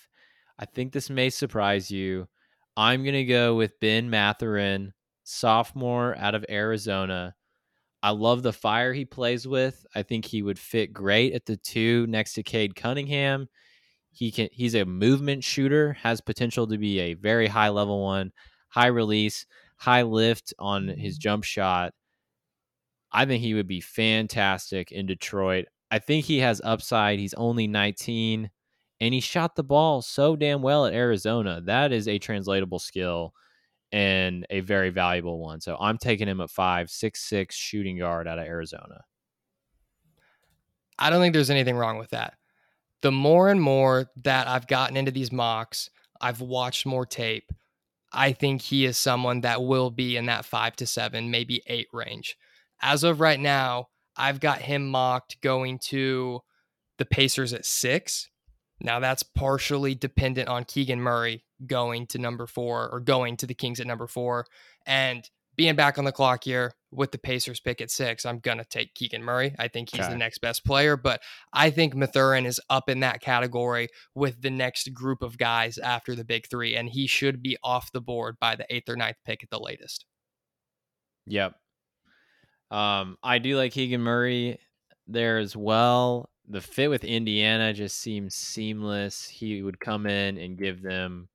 I 0.59 0.67
think 0.67 0.93
this 0.93 1.11
may 1.11 1.31
surprise 1.31 1.91
you. 1.91 2.29
I'm 2.77 3.03
going 3.03 3.15
to 3.15 3.25
go 3.25 3.55
with 3.55 3.79
Ben 3.81 4.11
Mathurin, 4.11 4.93
sophomore 5.25 6.17
out 6.19 6.35
of 6.35 6.45
Arizona. 6.49 7.35
I 8.03 8.11
love 8.11 8.43
the 8.43 8.53
fire 8.53 8.93
he 8.93 9.05
plays 9.05 9.47
with. 9.49 9.85
I 9.95 10.03
think 10.03 10.25
he 10.25 10.43
would 10.43 10.59
fit 10.59 10.93
great 10.93 11.33
at 11.33 11.47
the 11.47 11.57
two 11.57 12.07
next 12.07 12.35
to 12.35 12.43
Cade 12.43 12.77
Cunningham. 12.77 13.49
He 14.11 14.31
can 14.31 14.49
he's 14.53 14.75
a 14.75 14.85
movement 14.85 15.43
shooter, 15.43 15.95
has 15.95 16.21
potential 16.21 16.67
to 16.69 16.79
be 16.79 17.01
a 17.01 17.15
very 17.15 17.47
high 17.47 17.71
level 17.71 18.03
one, 18.03 18.33
high 18.69 18.89
release, 18.89 19.47
high 19.77 20.03
lift 20.03 20.53
on 20.59 20.89
his 20.89 21.19
jump 21.19 21.45
shot. 21.45 21.95
I 23.11 23.25
think 23.25 23.43
he 23.43 23.55
would 23.55 23.67
be 23.67 23.81
fantastic 23.81 24.93
in 24.93 25.07
Detroit. 25.07 25.67
I 25.91 25.99
think 25.99 26.25
he 26.25 26.39
has 26.41 26.61
upside. 26.63 27.19
He's 27.19 27.35
only 27.35 27.67
19 27.67 28.51
and 29.05 29.13
he 29.13 29.21
shot 29.21 29.55
the 29.55 29.63
ball 29.63 30.01
so 30.01 30.35
damn 30.35 30.63
well 30.63 30.87
at 30.87 30.95
Arizona. 30.95 31.61
That 31.63 31.93
is 31.93 32.09
a 32.09 32.19
translatable 32.19 32.79
skill 32.79 33.35
and 33.93 34.47
a 34.49 34.61
very 34.61 34.89
valuable 34.89 35.39
one. 35.39 35.61
So 35.61 35.77
I'm 35.79 35.99
taking 35.99 36.27
him 36.27 36.41
at 36.41 36.49
five, 36.49 36.89
six, 36.89 37.21
six 37.21 37.55
shooting 37.55 37.99
guard 37.99 38.27
out 38.27 38.39
of 38.39 38.47
Arizona. 38.47 39.03
I 40.99 41.11
don't 41.11 41.21
think 41.21 41.35
there's 41.35 41.51
anything 41.51 41.77
wrong 41.77 41.99
with 41.99 42.11
that. 42.11 42.39
The 43.03 43.13
more 43.13 43.51
and 43.51 43.61
more 43.61 44.07
that 44.23 44.49
I've 44.49 44.67
gotten 44.67 44.97
into 44.97 45.11
these 45.11 45.31
mocks, 45.31 45.91
I've 46.19 46.41
watched 46.41 46.87
more 46.87 47.05
tape. 47.05 47.53
I 48.11 48.33
think 48.33 48.63
he 48.63 48.87
is 48.87 48.97
someone 48.97 49.43
that 49.43 49.63
will 49.63 49.91
be 49.91 50.17
in 50.17 50.25
that 50.27 50.47
five 50.47 50.77
to 50.77 50.87
seven, 50.87 51.31
maybe 51.31 51.61
eight 51.67 51.89
range. 51.93 52.39
As 52.81 53.05
of 53.05 53.21
right 53.21 53.39
now, 53.39 53.89
I've 54.17 54.41
got 54.41 54.63
him 54.63 54.89
mocked 54.89 55.43
going 55.43 55.79
to 55.91 56.41
the 56.97 57.05
Pacers 57.05 57.53
at 57.53 57.67
six. 57.67 58.31
Now 58.85 59.01
that's 59.01 59.23
partially 59.23 59.95
dependent 59.95 60.49
on 60.49 60.65
Keegan 60.65 61.01
Murray 61.01 61.43
going 61.67 62.07
to 62.09 62.19
number 62.19 62.47
four 62.47 62.89
or 62.91 63.01
going 63.01 63.37
to 63.39 63.47
the 63.47 63.55
Kings 63.55 63.81
at 63.81 63.87
number 63.87 64.07
four. 64.07 64.45
And 64.87 65.29
being 65.57 65.75
back 65.75 65.99
on 65.99 66.05
the 66.05 66.13
clock 66.13 66.45
here 66.45 66.73
with 66.91 67.11
the 67.13 67.19
Pacers 67.19 67.61
pick 67.61 67.81
at 67.81 67.91
six, 67.91 68.27
I'm 68.27 68.41
going 68.41 68.59
to 68.59 68.65
take 68.65 68.95
Keegan 68.95 69.23
Murray. 69.25 69.55
I 69.59 69.69
think 69.69 69.91
he's 69.91 70.01
Okay. 70.03 70.11
the 70.11 70.19
next 70.19 70.39
best 70.39 70.65
player, 70.67 70.97
but 70.97 71.23
I 71.53 71.71
think 71.71 71.95
Mathurin 71.95 72.45
is 72.45 72.61
up 72.69 72.91
in 72.91 73.01
that 73.01 73.21
category 73.23 73.89
with 74.15 74.43
the 74.43 74.51
next 74.51 74.93
group 74.93 75.23
of 75.23 75.39
guys 75.39 75.79
after 75.79 76.15
the 76.15 76.25
big 76.25 76.47
three, 76.51 76.77
and 76.77 76.91
he 76.91 77.07
should 77.07 77.41
be 77.43 77.57
off 77.65 77.91
the 77.93 78.01
board 78.01 78.37
by 78.41 78.55
the 78.57 78.67
eighth 78.69 78.89
or 78.89 78.97
ninth 78.97 79.17
pick 79.25 79.43
at 79.43 79.51
the 79.51 79.61
latest. 79.61 80.05
Yep. 81.27 81.55
Um, 82.71 83.17
I 83.23 83.39
do 83.39 83.57
like 83.57 83.73
Keegan 83.73 84.01
Murray 84.03 84.59
there 85.07 85.39
as 85.39 85.57
well. 85.57 86.29
The 86.49 86.61
fit 86.61 86.89
with 86.89 87.05
Indiana 87.05 87.73
just 87.73 87.99
seems 87.99 88.35
seamless. 88.35 89.27
He 89.27 89.63
would 89.63 89.81
come 89.81 90.07
in 90.07 90.37
and 90.39 90.59
give 90.59 90.83
them 90.83 91.29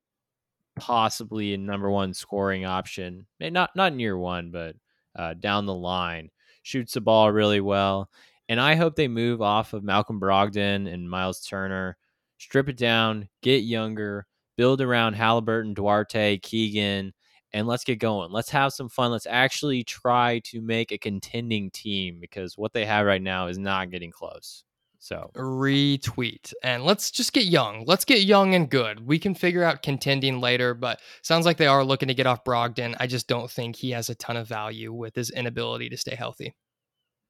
possibly 0.75 1.53
a 1.53 1.57
number 1.57 1.89
one 1.89 2.13
scoring 2.13 2.65
option. 2.65 3.25
Not 3.39 3.75
not 3.75 3.93
in 3.93 3.99
year 3.99 4.17
one, 4.17 4.51
but 4.51 4.75
uh, 5.15 5.33
down 5.33 5.65
the 5.65 5.73
line. 5.73 6.29
Shoots 6.61 6.93
the 6.93 7.01
ball 7.01 7.31
really 7.31 7.61
well. 7.61 8.09
And 8.49 8.59
I 8.59 8.75
hope 8.75 8.95
they 8.95 9.07
move 9.07 9.41
off 9.41 9.73
of 9.73 9.83
Malcolm 9.83 10.19
Brogdon 10.19 10.91
and 10.91 11.09
Miles 11.09 11.41
Turner. 11.41 11.97
Strip 12.37 12.69
it 12.69 12.77
down, 12.77 13.29
get 13.41 13.63
younger, 13.63 14.25
build 14.57 14.81
around 14.81 15.15
Haliburton, 15.15 15.73
Duarte, 15.75 16.37
Keegan, 16.37 17.13
and 17.53 17.67
let's 17.67 17.83
get 17.83 17.99
going. 17.99 18.31
Let's 18.31 18.49
have 18.51 18.73
some 18.73 18.89
fun. 18.89 19.11
Let's 19.11 19.27
actually 19.27 19.83
try 19.83 20.39
to 20.45 20.61
make 20.61 20.91
a 20.91 20.97
contending 20.97 21.69
team 21.71 22.19
because 22.19 22.57
what 22.57 22.73
they 22.73 22.85
have 22.85 23.05
right 23.05 23.21
now 23.21 23.47
is 23.47 23.57
not 23.57 23.91
getting 23.91 24.11
close. 24.11 24.63
So 25.01 25.31
Retweet. 25.35 26.53
And 26.61 26.83
let's 26.83 27.09
just 27.09 27.31
get 27.31 27.45
young. 27.45 27.85
Let's 27.87 28.03
get 28.03 28.23
young 28.23 28.53
and 28.53 28.69
good. 28.69 29.07
We 29.07 29.17
can 29.17 29.33
figure 29.33 29.63
out 29.63 29.81
contending 29.81 30.41
later, 30.41 30.73
but 30.73 30.99
sounds 31.21 31.45
like 31.45 31.55
they 31.55 31.67
are 31.67 31.85
looking 31.85 32.09
to 32.09 32.13
get 32.13 32.27
off 32.27 32.43
Brogdon. 32.43 32.95
I 32.99 33.07
just 33.07 33.27
don't 33.27 33.49
think 33.49 33.77
he 33.77 33.91
has 33.91 34.09
a 34.09 34.15
ton 34.15 34.35
of 34.35 34.47
value 34.47 34.91
with 34.91 35.15
his 35.15 35.29
inability 35.29 35.89
to 35.89 35.97
stay 35.97 36.15
healthy. 36.15 36.53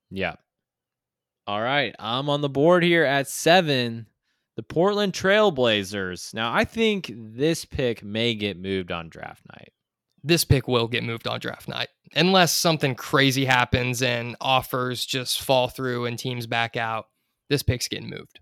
Yeah. 0.10 0.36
All 1.46 1.62
right. 1.62 1.96
I'm 2.00 2.28
on 2.30 2.42
the 2.42 2.50
board 2.50 2.84
here 2.84 3.06
at 3.06 3.28
seven. 3.28 4.08
The 4.56 4.64
Portland 4.64 5.14
Trailblazers. 5.14 6.34
Now, 6.34 6.52
I 6.52 6.66
think 6.66 7.12
this 7.16 7.66
pick 7.66 8.04
may 8.04 8.34
get 8.34 8.60
moved 8.60 8.92
on 8.92 9.10
draft 9.10 9.44
night. 9.56 9.72
this 10.24 10.44
pick 10.44 10.68
will 10.68 10.88
get 10.88 11.04
moved 11.04 11.28
on 11.28 11.40
draft 11.40 11.68
night 11.68 11.90
unless 12.16 12.52
something 12.52 12.96
crazy 12.96 13.46
happens 13.46 14.02
and 14.02 14.36
offers 14.42 15.06
just 15.06 15.42
fall 15.42 15.68
through 15.68 16.06
and 16.06 16.18
teams 16.18 16.48
back 16.48 16.76
out. 16.76 17.06
This 17.50 17.64
pick's 17.64 17.88
getting 17.88 18.10
moved. 18.10 18.40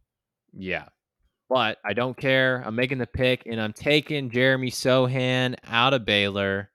Yeah. 0.54 0.86
But 1.50 1.78
I 1.86 1.94
don't 1.94 2.18
care. 2.18 2.62
I'm 2.66 2.76
making 2.76 2.98
the 2.98 3.08
pick, 3.08 3.44
and 3.46 3.62
I'm 3.62 3.72
taking 3.74 4.30
Jeremy 4.30 4.70
Sochan 4.70 5.56
out 5.66 5.94
of 5.94 6.04
Baylor. 6.06 6.72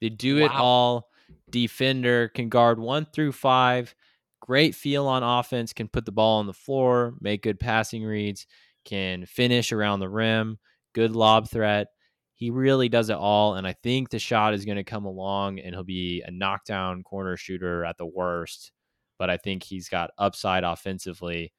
They 0.00 0.08
do 0.08 0.38
it 0.38 0.50
Wow. 0.50 0.62
all. 0.62 1.08
Defender 1.50 2.28
can 2.28 2.48
guard 2.48 2.78
one 2.80 3.06
through 3.06 3.32
five. 3.32 3.94
Great 4.40 4.74
feel 4.74 5.06
on 5.06 5.22
offense. 5.22 5.72
Can 5.72 5.88
put 5.88 6.04
the 6.04 6.12
ball 6.12 6.40
on 6.40 6.46
the 6.46 6.52
floor. 6.52 7.14
Make 7.20 7.42
good 7.42 7.60
passing 7.60 8.02
reads. 8.04 8.46
Can 8.84 9.24
finish 9.26 9.70
around 9.72 10.00
the 10.00 10.08
rim. 10.08 10.58
Good 10.92 11.14
lob 11.14 11.48
threat. 11.48 11.88
He 12.34 12.50
really 12.50 12.88
does 12.88 13.10
it 13.10 13.16
all, 13.16 13.54
and 13.54 13.66
I 13.66 13.74
think 13.74 14.10
the 14.10 14.18
shot 14.18 14.54
is 14.54 14.64
going 14.64 14.76
to 14.76 14.84
come 14.84 15.04
along, 15.04 15.60
and 15.60 15.72
he'll 15.72 15.84
be 15.84 16.22
a 16.26 16.30
knockdown 16.32 17.04
corner 17.04 17.36
shooter 17.36 17.84
at 17.84 17.96
the 17.96 18.06
worst. 18.06 18.72
But 19.18 19.30
I 19.30 19.36
think 19.36 19.62
he's 19.62 19.88
got 19.88 20.10
upside 20.18 20.64
offensively 20.64 21.52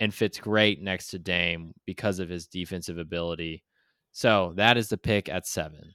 and 0.00 0.12
fits 0.12 0.38
great 0.38 0.82
next 0.82 1.08
to 1.08 1.18
Dame 1.18 1.72
because 1.86 2.18
of 2.18 2.28
his 2.28 2.46
defensive 2.46 2.98
ability. 2.98 3.62
So 4.12 4.52
that 4.56 4.76
is 4.76 4.88
the 4.88 4.98
pick 4.98 5.28
at 5.28 5.46
seven. 5.46 5.94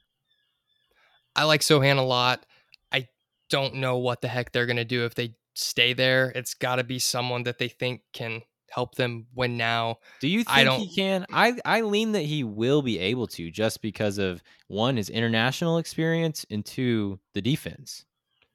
I 1.35 1.43
like 1.43 1.61
Sochan 1.61 1.97
a 1.97 2.01
lot. 2.01 2.45
I 2.91 3.07
don't 3.49 3.75
know 3.75 3.97
what 3.97 4.21
the 4.21 4.27
heck 4.27 4.51
they're 4.51 4.65
going 4.65 4.77
to 4.77 4.85
do 4.85 5.05
if 5.05 5.13
they 5.13 5.35
stay 5.55 5.93
there. 5.93 6.31
It's 6.35 6.53
got 6.53 6.77
to 6.77 6.83
be 6.83 6.99
someone 6.99 7.43
that 7.43 7.59
they 7.59 7.67
think 7.67 8.01
can 8.13 8.41
help 8.69 8.95
them 8.95 9.27
win 9.35 9.55
now. 9.57 9.97
Do 10.19 10.27
you 10.27 10.43
I 10.47 10.55
think 10.63 10.65
don't- 10.67 10.79
he 10.81 10.95
can? 10.95 11.25
I 11.31 11.57
I 11.63 11.81
lean 11.81 12.13
that 12.13 12.23
he 12.23 12.43
will 12.43 12.81
be 12.81 12.99
able 12.99 13.27
to 13.27 13.51
just 13.51 13.81
because 13.81 14.17
of 14.17 14.41
one 14.67 14.97
his 14.97 15.09
international 15.09 15.77
experience 15.77 16.45
and 16.49 16.65
two 16.65 17.19
the 17.33 17.41
defense. 17.41 18.05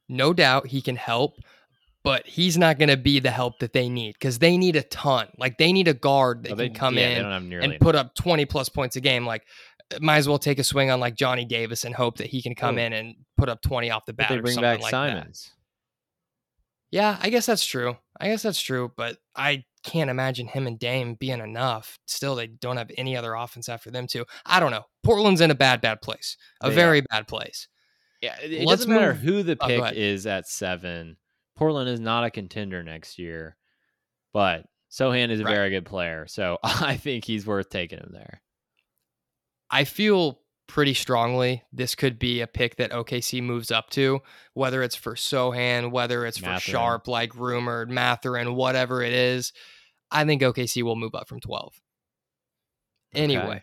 No 0.09 0.33
doubt 0.35 0.67
he 0.67 0.83
can 0.83 0.97
help, 0.97 1.37
but 2.05 2.27
he's 2.27 2.59
not 2.59 2.79
going 2.79 2.88
to 2.88 2.97
be 2.97 3.21
the 3.21 3.31
help 3.31 3.59
that 3.61 3.73
they 3.73 3.88
need 3.88 4.15
because 4.15 4.38
they 4.38 4.57
need 4.57 4.77
a 4.77 4.83
ton. 4.83 5.29
Like 5.38 5.59
they 5.59 5.73
need 5.73 5.88
a 5.88 5.95
guard 5.95 6.43
that 6.45 6.51
So 6.51 6.55
they 6.57 6.69
can 6.69 6.75
come 6.77 6.99
yeah, 6.99 7.09
in 7.21 7.25
and 7.27 7.53
enough. 7.65 7.81
put 7.81 7.95
up 7.95 8.15
20 8.15 8.45
plus 8.47 8.69
points 8.69 8.97
a 8.97 9.01
game. 9.01 9.25
Like 9.27 9.45
uh, 9.95 9.99
might 10.01 10.17
as 10.19 10.29
well 10.29 10.38
take 10.38 10.59
a 10.59 10.65
swing 10.65 10.91
on 10.91 10.99
like 11.01 11.15
Johnny 11.15 11.45
Davis 11.45 11.85
and 11.85 11.95
hope 11.95 12.19
that 12.19 12.27
he 12.27 12.43
can 12.43 12.55
come 12.55 12.77
Oh. 12.77 12.81
in 12.83 12.93
and 12.93 13.15
put 13.37 13.49
up 13.49 13.62
20 13.62 13.91
off 13.91 14.05
the 14.07 14.12
But 14.12 14.25
bat 14.25 14.29
they 14.31 14.38
or 14.38 14.43
bring 14.43 14.55
something 14.55 14.71
back 14.81 14.81
like 14.83 14.91
that. 14.93 15.49
Yeah, 16.91 17.17
I 17.23 17.31
guess 17.31 17.47
that's 17.47 17.65
true. 17.65 17.97
I 18.21 18.29
guess 18.29 18.43
that's 18.43 18.61
true, 18.61 18.93
but 18.97 19.17
I 19.35 19.65
can't 19.83 20.11
imagine 20.11 20.47
him 20.47 20.67
and 20.67 20.79
Dame 20.79 21.15
being 21.15 21.41
enough. 21.41 21.99
Still, 22.07 22.35
they 22.37 22.47
don't 22.49 22.77
have 22.77 22.91
any 22.99 23.17
other 23.17 23.35
offense 23.35 23.69
after 23.69 23.91
them 23.91 24.07
too. 24.07 24.27
I 24.45 24.61
don't 24.61 24.71
know. 24.71 24.85
Portland's 25.03 25.41
in 25.41 25.51
a 25.51 25.55
bad, 25.55 25.81
bad 25.81 26.03
place. 26.03 26.37
A 26.61 26.69
They 26.69 26.75
very 26.77 27.01
bad 27.01 27.27
place. 27.27 27.67
Yeah, 28.21 28.37
it, 28.43 28.53
it 28.53 28.69
doesn't 28.69 28.91
matter 28.93 29.15
move- 29.15 29.23
who 29.23 29.43
the 29.43 29.57
Oh, 29.61 29.67
pick 29.67 29.81
ahead. 29.81 29.97
is 29.97 30.27
at 30.27 30.47
seven. 30.47 31.17
Portland 31.62 31.88
is 31.88 32.01
not 32.01 32.25
a 32.25 32.31
contender 32.31 32.83
next 32.83 33.18
year, 33.18 33.57
but 34.33 34.66
Sochan 34.90 35.31
is 35.31 35.40
a 35.40 35.44
Right. 35.44 35.55
very 35.55 35.70
good 35.70 35.87
player, 35.87 36.27
so 36.27 36.59
I 36.62 36.96
think 36.96 37.25
he's 37.25 37.46
worth 37.46 37.70
taking 37.70 37.98
him 37.98 38.11
there. 38.12 38.42
I 39.70 39.85
feel 39.85 40.40
pretty 40.66 40.94
strongly 40.94 41.62
this 41.72 41.94
could 41.94 42.18
be 42.18 42.40
a 42.40 42.46
pick 42.46 42.77
that 42.77 42.92
OKC 42.92 43.42
moves 43.42 43.70
up 43.70 43.90
to, 43.90 44.20
whether 44.55 44.83
it's 44.83 44.96
for 44.96 45.14
Sochan, 45.14 45.90
whether 45.90 46.25
it's 46.27 46.38
for 46.38 46.44
Sharpe, 46.59 47.09
like 47.09 47.35
rumored, 47.35 47.90
Mathurin, 47.90 48.55
whatever 48.55 49.03
it 49.03 49.12
is. 49.12 49.53
I 50.11 50.25
think 50.25 50.42
OKC 50.42 50.83
will 50.83 50.96
move 50.96 51.14
up 51.14 51.29
from 51.29 51.40
12. 51.40 51.75
Anyway, 53.14 53.62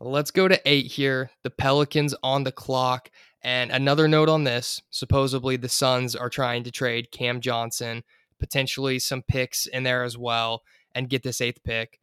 let's 0.00 0.30
go 0.30 0.48
to 0.48 0.60
eight 0.64 0.86
here. 0.86 1.30
The 1.44 1.50
Pelicans 1.50 2.14
on 2.22 2.44
the 2.44 2.52
clock. 2.52 3.10
And 3.44 3.72
another 3.72 4.06
note 4.06 4.28
on 4.28 4.44
this 4.44 4.80
supposedly, 4.90 5.56
the 5.56 5.68
Suns 5.68 6.14
are 6.14 6.30
trying 6.30 6.62
to 6.64 6.70
trade 6.70 7.10
Cam 7.10 7.40
Johnson, 7.40 8.04
potentially 8.38 8.98
some 8.98 9.22
picks 9.22 9.66
in 9.66 9.82
there 9.82 10.04
as 10.04 10.16
well, 10.16 10.62
and 10.94 11.08
get 11.08 11.22
this 11.22 11.40
eighth 11.40 11.62
pick. 11.64 11.98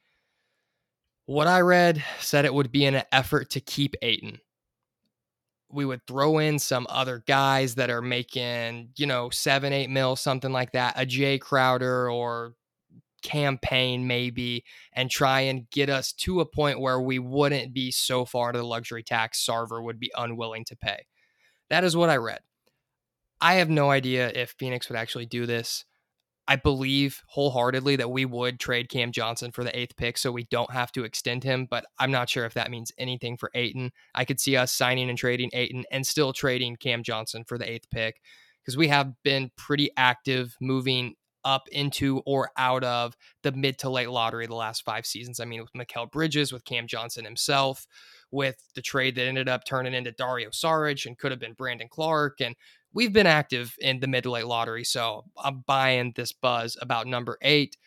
What 1.25 1.47
I 1.47 1.61
read 1.61 2.03
said 2.19 2.45
it 2.45 2.53
would 2.53 2.71
be 2.71 2.85
in 2.85 2.95
an 2.95 3.03
effort 3.11 3.51
to 3.51 3.61
keep 3.61 3.95
Ayton. 4.01 4.39
We 5.71 5.85
would 5.85 6.05
throw 6.07 6.39
in 6.39 6.57
some 6.57 6.87
other 6.89 7.23
guys 7.27 7.75
that 7.75 7.91
are 7.91 8.01
making, 8.01 8.89
you 8.97 9.05
know, 9.05 9.29
seven, 9.29 9.71
eight 9.71 9.91
mil, 9.91 10.15
something 10.15 10.51
like 10.51 10.71
that, 10.71 10.99
a 10.99 11.05
Jae 11.05 11.39
Crowder 11.39 12.09
or 12.09 12.55
Cam 13.21 13.59
Payne 13.59 14.07
maybe, 14.07 14.65
and 14.93 15.11
try 15.11 15.41
and 15.41 15.69
get 15.69 15.89
us 15.89 16.11
to 16.13 16.39
a 16.39 16.45
point 16.45 16.79
where 16.79 16.99
we 16.99 17.19
wouldn't 17.19 17.73
be 17.73 17.91
so 17.91 18.25
far 18.25 18.51
to 18.51 18.57
the 18.57 18.65
luxury 18.65 19.03
tax 19.03 19.45
Sarver 19.45 19.83
would 19.83 19.99
be 19.99 20.11
unwilling 20.17 20.65
to 20.65 20.75
pay. 20.75 21.05
That 21.69 21.83
is 21.83 21.95
what 21.95 22.09
I 22.09 22.17
read. 22.17 22.39
I 23.41 23.55
have 23.55 23.69
no 23.69 23.89
idea 23.89 24.29
if 24.29 24.55
Phoenix 24.59 24.89
would 24.89 24.97
actually 24.97 25.25
do 25.25 25.45
this. 25.45 25.85
I 26.47 26.55
believe 26.55 27.21
wholeheartedly 27.27 27.97
that 27.97 28.09
we 28.09 28.25
would 28.25 28.59
trade 28.59 28.89
Cam 28.89 29.11
Johnson 29.11 29.51
for 29.51 29.63
the 29.63 29.77
eighth 29.79 29.95
pick 29.95 30.17
so 30.17 30.31
we 30.31 30.47
don't 30.49 30.71
have 30.71 30.91
to 30.93 31.03
extend 31.03 31.43
him, 31.43 31.67
but 31.69 31.85
I'm 31.99 32.09
not 32.09 32.27
sure 32.27 32.43
if 32.45 32.55
that 32.55 32.71
means 32.71 32.91
anything 32.97 33.37
for 33.37 33.51
Ayton. 33.53 33.91
I 34.15 34.25
could 34.25 34.39
see 34.39 34.57
us 34.57 34.71
signing 34.71 35.09
and 35.09 35.17
trading 35.17 35.51
Ayton 35.53 35.83
and 35.91 36.07
still 36.07 36.33
trading 36.33 36.75
Cam 36.77 37.03
Johnson 37.03 37.43
for 37.47 37.59
the 37.59 37.69
eighth 37.69 37.87
pick 37.91 38.19
because 38.61 38.75
we 38.77 38.87
have 38.87 39.13
been 39.23 39.51
pretty 39.57 39.91
active 39.95 40.55
moving 40.59 41.13
up 41.45 41.67
into 41.71 42.21
or 42.25 42.49
out 42.57 42.83
of 42.83 43.15
the 43.43 43.51
mid 43.51 43.77
to 43.79 43.89
late 43.89 44.09
lottery 44.09 44.47
the 44.47 44.55
last 44.55 44.83
five 44.83 45.05
seasons. 45.05 45.39
I 45.39 45.45
mean, 45.45 45.61
with 45.61 45.73
Mikal 45.73 46.11
Bridges, 46.11 46.51
with 46.51 46.65
Cam 46.65 46.87
Johnson 46.87 47.25
himself, 47.25 47.85
with 48.31 48.57
the 48.75 48.81
trade 48.81 49.15
that 49.15 49.25
ended 49.25 49.49
up 49.49 49.63
turning 49.65 49.93
into 49.93 50.11
Dario 50.11 50.49
Saric 50.49 51.05
and 51.05 51.17
could 51.17 51.31
have 51.31 51.39
been 51.39 51.53
Brandon 51.53 51.87
Clarke. 51.89 52.41
And 52.41 52.55
we've 52.93 53.13
been 53.13 53.27
active 53.27 53.75
in 53.79 53.99
the 53.99 54.07
mid 54.07 54.25
late 54.25 54.47
lottery. 54.47 54.83
So 54.83 55.25
I'm 55.37 55.63
buying 55.65 56.13
this 56.15 56.31
buzz 56.31 56.77
about 56.81 57.07
number 57.07 57.37
eight. 57.41 57.77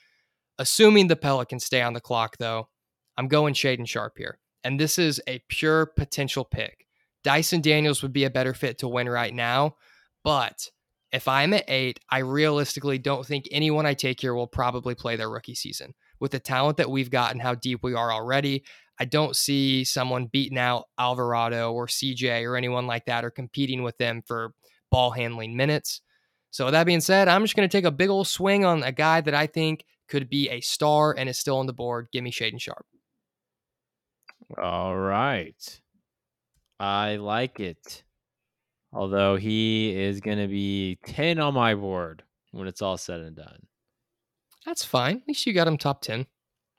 Assuming 0.58 1.08
the 1.08 1.16
Pelicans 1.16 1.64
stay 1.64 1.80
on 1.80 1.94
the 1.94 2.00
clock, 2.00 2.36
though, 2.38 2.68
I'm 3.16 3.28
going 3.28 3.54
Shaedon 3.54 3.88
Sharpe 3.88 4.18
here. 4.18 4.38
And 4.64 4.78
this 4.78 4.98
is 4.98 5.20
a 5.26 5.42
pure 5.48 5.86
potential 5.86 6.44
pick. 6.44 6.86
Dyson 7.24 7.60
Daniels 7.60 8.02
would 8.02 8.12
be 8.12 8.24
a 8.24 8.30
better 8.30 8.54
fit 8.54 8.78
to 8.78 8.88
win 8.88 9.08
right 9.08 9.34
now. 9.34 9.76
But 10.24 10.68
if 11.12 11.28
I'm 11.28 11.52
at 11.52 11.64
eight, 11.68 12.00
I 12.10 12.18
realistically 12.18 12.98
don't 12.98 13.26
think 13.26 13.46
anyone 13.50 13.86
I 13.86 13.94
take 13.94 14.20
here 14.20 14.34
will 14.34 14.46
probably 14.46 14.94
play 14.94 15.16
their 15.16 15.30
rookie 15.30 15.54
season. 15.54 15.94
With 16.20 16.30
the 16.30 16.38
talent 16.38 16.76
that 16.76 16.90
we've 16.90 17.10
got 17.10 17.32
and 17.32 17.42
how 17.42 17.54
deep 17.54 17.80
we 17.82 17.94
are 17.94 18.12
already, 18.12 18.64
I 18.98 19.04
don't 19.04 19.34
see 19.34 19.84
someone 19.84 20.26
beating 20.26 20.58
out 20.58 20.84
Alvarado 20.98 21.72
or 21.72 21.86
CJ 21.86 22.44
or 22.44 22.56
anyone 22.56 22.86
like 22.86 23.06
that 23.06 23.24
or 23.24 23.30
competing 23.30 23.82
with 23.82 23.96
them 23.98 24.22
for 24.26 24.52
ball 24.90 25.10
handling 25.10 25.56
minutes. 25.56 26.02
So, 26.50 26.66
with 26.66 26.72
that 26.72 26.84
being 26.84 27.00
said, 27.00 27.28
I'm 27.28 27.42
just 27.42 27.56
going 27.56 27.68
to 27.68 27.72
take 27.76 27.86
a 27.86 27.90
big 27.90 28.10
old 28.10 28.28
swing 28.28 28.64
on 28.64 28.82
a 28.82 28.92
guy 28.92 29.22
that 29.22 29.34
I 29.34 29.46
think 29.46 29.84
could 30.08 30.28
be 30.28 30.50
a 30.50 30.60
star 30.60 31.14
and 31.16 31.28
is 31.28 31.38
still 31.38 31.58
on 31.58 31.66
the 31.66 31.72
board. 31.72 32.08
Give 32.12 32.22
me 32.22 32.30
Shaedon 32.30 32.60
Sharpe. 32.60 32.84
All 34.60 34.96
right. 34.96 35.80
I 36.78 37.16
like 37.16 37.60
it. 37.60 38.02
Although 38.92 39.36
he 39.36 39.96
is 39.96 40.20
going 40.20 40.38
to 40.38 40.48
be 40.48 40.98
10 41.06 41.38
on 41.38 41.54
my 41.54 41.74
board 41.74 42.22
when 42.50 42.68
it's 42.68 42.82
all 42.82 42.98
said 42.98 43.20
and 43.20 43.34
done. 43.34 43.66
That's 44.66 44.84
fine. 44.84 45.16
At 45.16 45.28
least 45.28 45.46
you 45.46 45.54
got 45.54 45.66
him 45.66 45.78
top 45.78 46.02
10. 46.02 46.26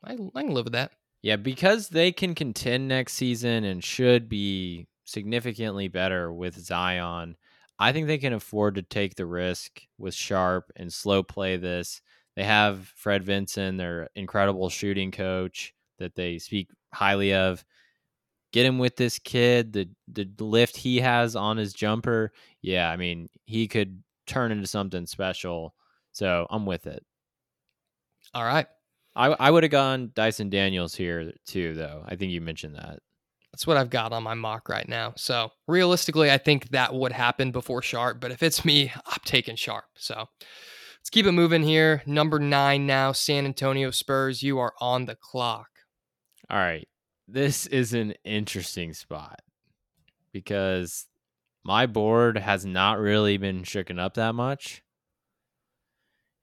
I, 0.03 0.11
I 0.11 0.43
can 0.43 0.53
live 0.53 0.65
with 0.65 0.73
that. 0.73 0.91
Yeah, 1.23 1.37
because 1.37 1.89
they 1.89 2.11
can 2.11 2.35
contend 2.35 2.87
next 2.87 3.13
season 3.13 3.63
and 3.63 3.83
should 3.83 4.27
be 4.29 4.87
significantly 5.05 5.87
better 5.87 6.33
with 6.33 6.59
Zion. 6.59 7.37
I 7.79 7.91
think 7.93 8.07
they 8.07 8.17
can 8.17 8.33
afford 8.33 8.75
to 8.75 8.81
take 8.83 9.15
the 9.15 9.25
risk 9.25 9.81
with 9.97 10.13
Sharpe 10.13 10.71
and 10.75 10.91
slow 10.91 11.23
play 11.23 11.57
this. 11.57 12.01
They 12.35 12.43
have 12.43 12.87
Fred 12.95 13.23
Vinson, 13.23 13.77
their 13.77 14.09
incredible 14.15 14.69
shooting 14.69 15.11
coach 15.11 15.73
that 15.99 16.15
they 16.15 16.39
speak 16.39 16.69
highly 16.93 17.33
of. 17.33 17.63
Get 18.53 18.65
him 18.67 18.79
with 18.79 18.97
this 18.97 19.19
kid, 19.19 19.73
the 19.73 19.89
the 20.07 20.29
lift 20.39 20.77
he 20.77 20.99
has 20.99 21.35
on 21.35 21.57
his 21.57 21.73
jumper. 21.73 22.33
Yeah, 22.61 22.89
I 22.91 22.97
mean, 22.97 23.29
he 23.45 23.67
could 23.67 24.03
turn 24.27 24.51
into 24.51 24.67
something 24.67 25.07
special. 25.07 25.75
So 26.13 26.47
I'm 26.51 26.65
with 26.65 26.87
it. 26.87 27.03
All 28.33 28.45
right. 28.45 28.67
I 29.15 29.27
I 29.27 29.51
would 29.51 29.63
have 29.63 29.71
gone 29.71 30.11
Dyson 30.13 30.49
Daniels 30.49 30.95
here 30.95 31.33
too, 31.45 31.73
though. 31.73 32.03
I 32.05 32.15
think 32.15 32.31
you 32.31 32.41
mentioned 32.41 32.75
that. 32.75 32.99
That's 33.51 33.67
what 33.67 33.77
I've 33.77 33.91
got 33.91 34.13
on 34.13 34.23
my 34.23 34.33
mock 34.33 34.67
right 34.67 34.87
now. 34.87 35.13
So 35.15 35.51
realistically, 35.67 36.31
I 36.31 36.39
think 36.39 36.69
that 36.69 36.93
would 36.93 37.11
happen 37.11 37.51
before 37.51 37.83
Sharpe. 37.83 38.19
But 38.19 38.31
if 38.31 38.41
it's 38.41 38.65
me, 38.65 38.91
I'm 39.05 39.21
taking 39.25 39.55
Sharpe. 39.55 39.85
So 39.95 40.15
let's 40.15 41.09
keep 41.11 41.27
it 41.27 41.33
moving 41.33 41.61
here. 41.61 42.01
Number 42.07 42.39
nine 42.39 42.87
now, 42.87 43.11
San 43.11 43.45
Antonio 43.45 43.91
Spurs. 43.91 44.41
You 44.41 44.57
are 44.59 44.73
on 44.81 45.05
the 45.05 45.15
clock. 45.15 45.69
All 46.49 46.57
right. 46.57 46.87
This 47.27 47.67
is 47.67 47.93
an 47.93 48.15
interesting 48.25 48.93
spot 48.93 49.39
because 50.33 51.05
my 51.63 51.85
board 51.85 52.37
has 52.37 52.65
not 52.65 52.99
really 52.99 53.37
been 53.37 53.63
shooken 53.63 53.99
up 53.99 54.15
that 54.15 54.33
much. 54.35 54.83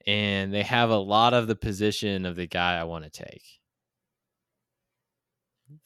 And 0.07 0.53
they 0.53 0.63
have 0.63 0.91
a 0.91 0.97
lot 0.97 1.35
of 1.35 1.47
the 1.47 1.57
position 1.57 2.25
of 2.27 2.37
the 2.37 2.47
guy 2.47 2.79
I 2.79 2.85
want 2.85 3.05
to 3.05 3.11
take. 3.11 3.43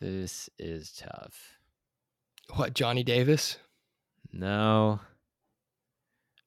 This 0.01 0.49
is 0.59 0.93
tough. 0.93 1.59
What, 2.55 2.75
Johnny 2.75 3.03
Davis? 3.03 3.59
No. 4.33 5.01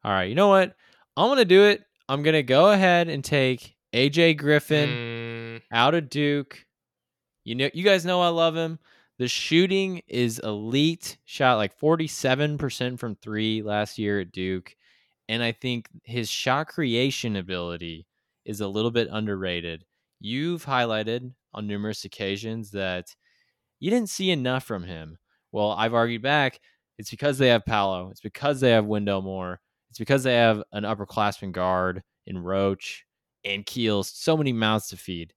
All 0.03 0.11
right. 0.11 0.29
You 0.29 0.35
know 0.35 0.47
what? 0.47 0.75
I'm 1.15 1.27
going 1.27 1.37
to 1.37 1.45
do 1.45 1.63
it. 1.65 1.83
I'm 2.09 2.23
going 2.23 2.33
to 2.33 2.43
go 2.43 2.71
ahead 2.71 3.09
and 3.09 3.23
take 3.23 3.75
AJ 3.93 4.37
Griffin 4.37 4.89
Mm, 4.89 5.61
out 5.71 5.95
of 5.95 6.09
Duke 6.09 6.65
You 7.43 7.55
know, 7.55 7.69
you 7.73 7.83
guys 7.83 8.05
know 8.05 8.21
I 8.21 8.29
love 8.29 8.55
him. 8.55 8.79
The 9.17 9.27
shooting 9.27 10.01
is 10.07 10.39
elite. 10.39 11.17
Shot 11.25 11.57
like 11.57 11.77
47% 11.79 12.99
from 12.99 13.15
three 13.15 13.61
last 13.61 13.97
year 13.97 14.19
at 14.19 14.31
Duke. 14.31 14.75
And 15.29 15.43
I 15.43 15.51
think 15.51 15.89
his 16.03 16.29
shot 16.29 16.67
creation 16.67 17.35
ability 17.35 18.05
is 18.45 18.61
a 18.61 18.67
little 18.67 18.91
bit 18.91 19.09
underrated. 19.11 19.83
You've 20.19 20.65
highlighted 20.65 21.33
on 21.53 21.67
numerous 21.67 22.05
occasions 22.05 22.71
that 22.71 23.15
you 23.79 23.91
didn't 23.91 24.09
see 24.09 24.31
enough 24.31 24.63
from 24.63 24.83
him. 24.83 25.17
Well, 25.51 25.71
I've 25.71 25.93
argued 25.93 26.21
back. 26.21 26.59
It's 26.97 27.11
because 27.11 27.37
they 27.37 27.49
have 27.49 27.65
Paolo. 27.65 28.09
It's 28.09 28.21
because 28.21 28.59
they 28.59 28.71
have 28.71 28.85
Wendell 28.85 29.21
Moore. 29.21 29.59
It's 29.89 29.99
because 29.99 30.23
they 30.23 30.35
have 30.35 30.63
an 30.71 30.83
upperclassman 30.83 31.51
guard 31.51 32.03
in 32.25 32.37
Roach 32.37 33.05
and 33.43 33.65
Keels. 33.65 34.09
So 34.09 34.35
many 34.35 34.53
mouths 34.53 34.89
to 34.89 34.97
feed. 34.97 35.33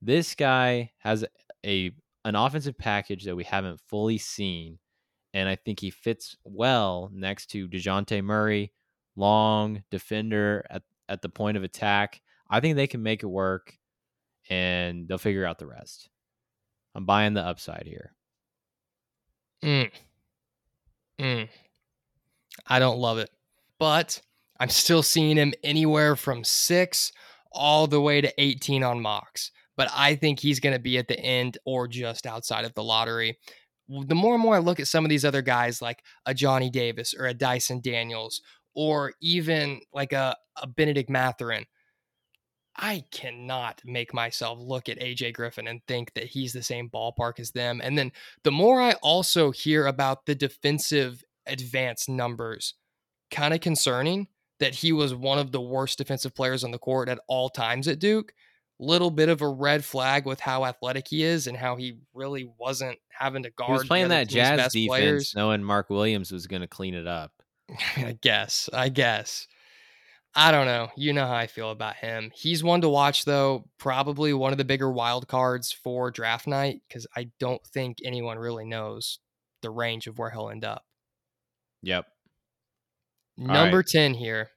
This 0.00 0.34
guy 0.34 0.92
has 0.98 1.24
a 1.64 1.92
an 2.24 2.36
offensive 2.36 2.78
package 2.78 3.24
that 3.24 3.34
we 3.34 3.44
haven't 3.44 3.80
fully 3.88 4.18
seen, 4.18 4.78
and 5.34 5.48
I 5.48 5.56
think 5.56 5.80
he 5.80 5.90
fits 5.90 6.36
well 6.44 7.10
next 7.12 7.46
to 7.48 7.68
Dejounte 7.68 8.22
Murray, 8.22 8.72
long 9.16 9.82
defender 9.90 10.64
at 10.70 10.82
at 11.08 11.22
the 11.22 11.28
point 11.28 11.56
of 11.56 11.62
attack. 11.62 12.20
I 12.48 12.60
think 12.60 12.76
they 12.76 12.86
can 12.86 13.02
make 13.02 13.22
it 13.22 13.26
work, 13.26 13.76
and 14.48 15.08
they'll 15.08 15.18
figure 15.18 15.46
out 15.46 15.58
the 15.58 15.66
rest. 15.66 16.08
I'm 16.94 17.06
buying 17.06 17.34
the 17.34 17.42
upside 17.42 17.86
here. 17.86 18.12
Mm. 19.64 19.90
Mm. 21.18 21.48
I 22.66 22.78
don't 22.78 22.98
love 22.98 23.18
it, 23.18 23.30
but 23.78 24.20
I'm 24.58 24.68
still 24.68 25.02
seeing 25.02 25.36
him 25.36 25.54
anywhere 25.64 26.16
from 26.16 26.44
six 26.44 27.12
all 27.52 27.86
the 27.86 28.00
way 28.00 28.20
to 28.20 28.32
18 28.38 28.82
on 28.82 29.00
mocks. 29.00 29.50
But 29.76 29.88
I 29.94 30.16
think 30.16 30.40
he's 30.40 30.60
going 30.60 30.74
to 30.74 30.80
be 30.80 30.98
at 30.98 31.08
the 31.08 31.18
end 31.18 31.58
or 31.64 31.88
just 31.88 32.26
outside 32.26 32.64
of 32.64 32.74
the 32.74 32.84
lottery. 32.84 33.38
The 33.88 34.14
more 34.14 34.34
and 34.34 34.42
more 34.42 34.56
I 34.56 34.58
look 34.58 34.80
at 34.80 34.86
some 34.86 35.04
of 35.04 35.08
these 35.08 35.24
other 35.24 35.42
guys, 35.42 35.80
like 35.80 36.02
a 36.26 36.34
Johnny 36.34 36.70
Davis 36.70 37.14
or 37.18 37.26
a 37.26 37.34
Dyson 37.34 37.80
Daniels, 37.80 38.42
or 38.74 39.12
even 39.20 39.80
like 39.92 40.12
a, 40.12 40.36
a 40.60 40.66
Bennedict 40.66 41.10
Mathurin, 41.10 41.64
I 42.76 43.04
cannot 43.10 43.82
make 43.84 44.14
myself 44.14 44.58
look 44.60 44.88
at 44.88 44.98
AJ 44.98 45.34
Griffin 45.34 45.68
and 45.68 45.80
think 45.86 46.14
that 46.14 46.24
he's 46.24 46.52
the 46.52 46.62
same 46.62 46.88
ballpark 46.88 47.38
as 47.38 47.50
them. 47.50 47.80
And 47.82 47.98
then 47.98 48.12
the 48.44 48.50
more 48.50 48.80
I 48.80 48.92
also 49.02 49.50
hear 49.50 49.86
about 49.86 50.26
the 50.26 50.34
defensive 50.34 51.22
advanced 51.46 52.08
numbers, 52.08 52.74
kind 53.30 53.52
of 53.52 53.60
concerning 53.60 54.28
that 54.60 54.76
he 54.76 54.92
was 54.92 55.14
one 55.14 55.38
of 55.38 55.52
the 55.52 55.60
worst 55.60 55.98
defensive 55.98 56.34
players 56.34 56.64
on 56.64 56.70
the 56.70 56.78
court 56.78 57.08
at 57.08 57.18
all 57.26 57.48
times 57.50 57.88
at 57.88 57.98
Duke. 57.98 58.32
Little 58.78 59.10
bit 59.10 59.28
of 59.28 59.42
a 59.42 59.48
red 59.48 59.84
flag 59.84 60.24
with 60.24 60.40
how 60.40 60.64
athletic 60.64 61.06
he 61.08 61.22
is 61.22 61.46
and 61.46 61.56
how 61.56 61.76
he 61.76 61.98
really 62.14 62.50
wasn't 62.58 62.98
having 63.10 63.42
to 63.44 63.50
guard. 63.50 63.68
He 63.68 63.72
was 63.74 63.84
playing 63.84 64.08
that 64.08 64.28
Jazz 64.28 64.72
defense, 64.72 64.86
players. 64.86 65.34
knowing 65.36 65.62
Mark 65.62 65.90
Williams 65.90 66.32
was 66.32 66.46
going 66.46 66.62
to 66.62 66.68
clean 66.68 66.94
it 66.94 67.06
up. 67.06 67.41
I 67.96 68.16
guess. 68.20 68.68
I 68.72 68.88
guess. 68.88 69.46
I 70.34 70.50
don't 70.50 70.66
know. 70.66 70.88
You 70.96 71.12
know 71.12 71.26
how 71.26 71.34
I 71.34 71.46
feel 71.46 71.70
about 71.70 71.96
him. 71.96 72.30
He's 72.34 72.64
one 72.64 72.80
to 72.80 72.88
watch, 72.88 73.26
though. 73.26 73.68
Probably 73.78 74.32
one 74.32 74.52
of 74.52 74.58
the 74.58 74.64
bigger 74.64 74.90
wild 74.90 75.28
cards 75.28 75.72
for 75.72 76.10
draft 76.10 76.46
night 76.46 76.80
because 76.88 77.06
I 77.14 77.30
don't 77.38 77.64
think 77.66 77.98
anyone 78.04 78.38
really 78.38 78.64
knows 78.64 79.18
the 79.60 79.70
range 79.70 80.06
of 80.06 80.18
where 80.18 80.30
he'll 80.30 80.48
end 80.48 80.64
up. 80.64 80.84
Yep. 81.82 82.06
Number 83.36 83.78
right. 83.78 83.86
10 83.86 84.14
here. 84.14 84.50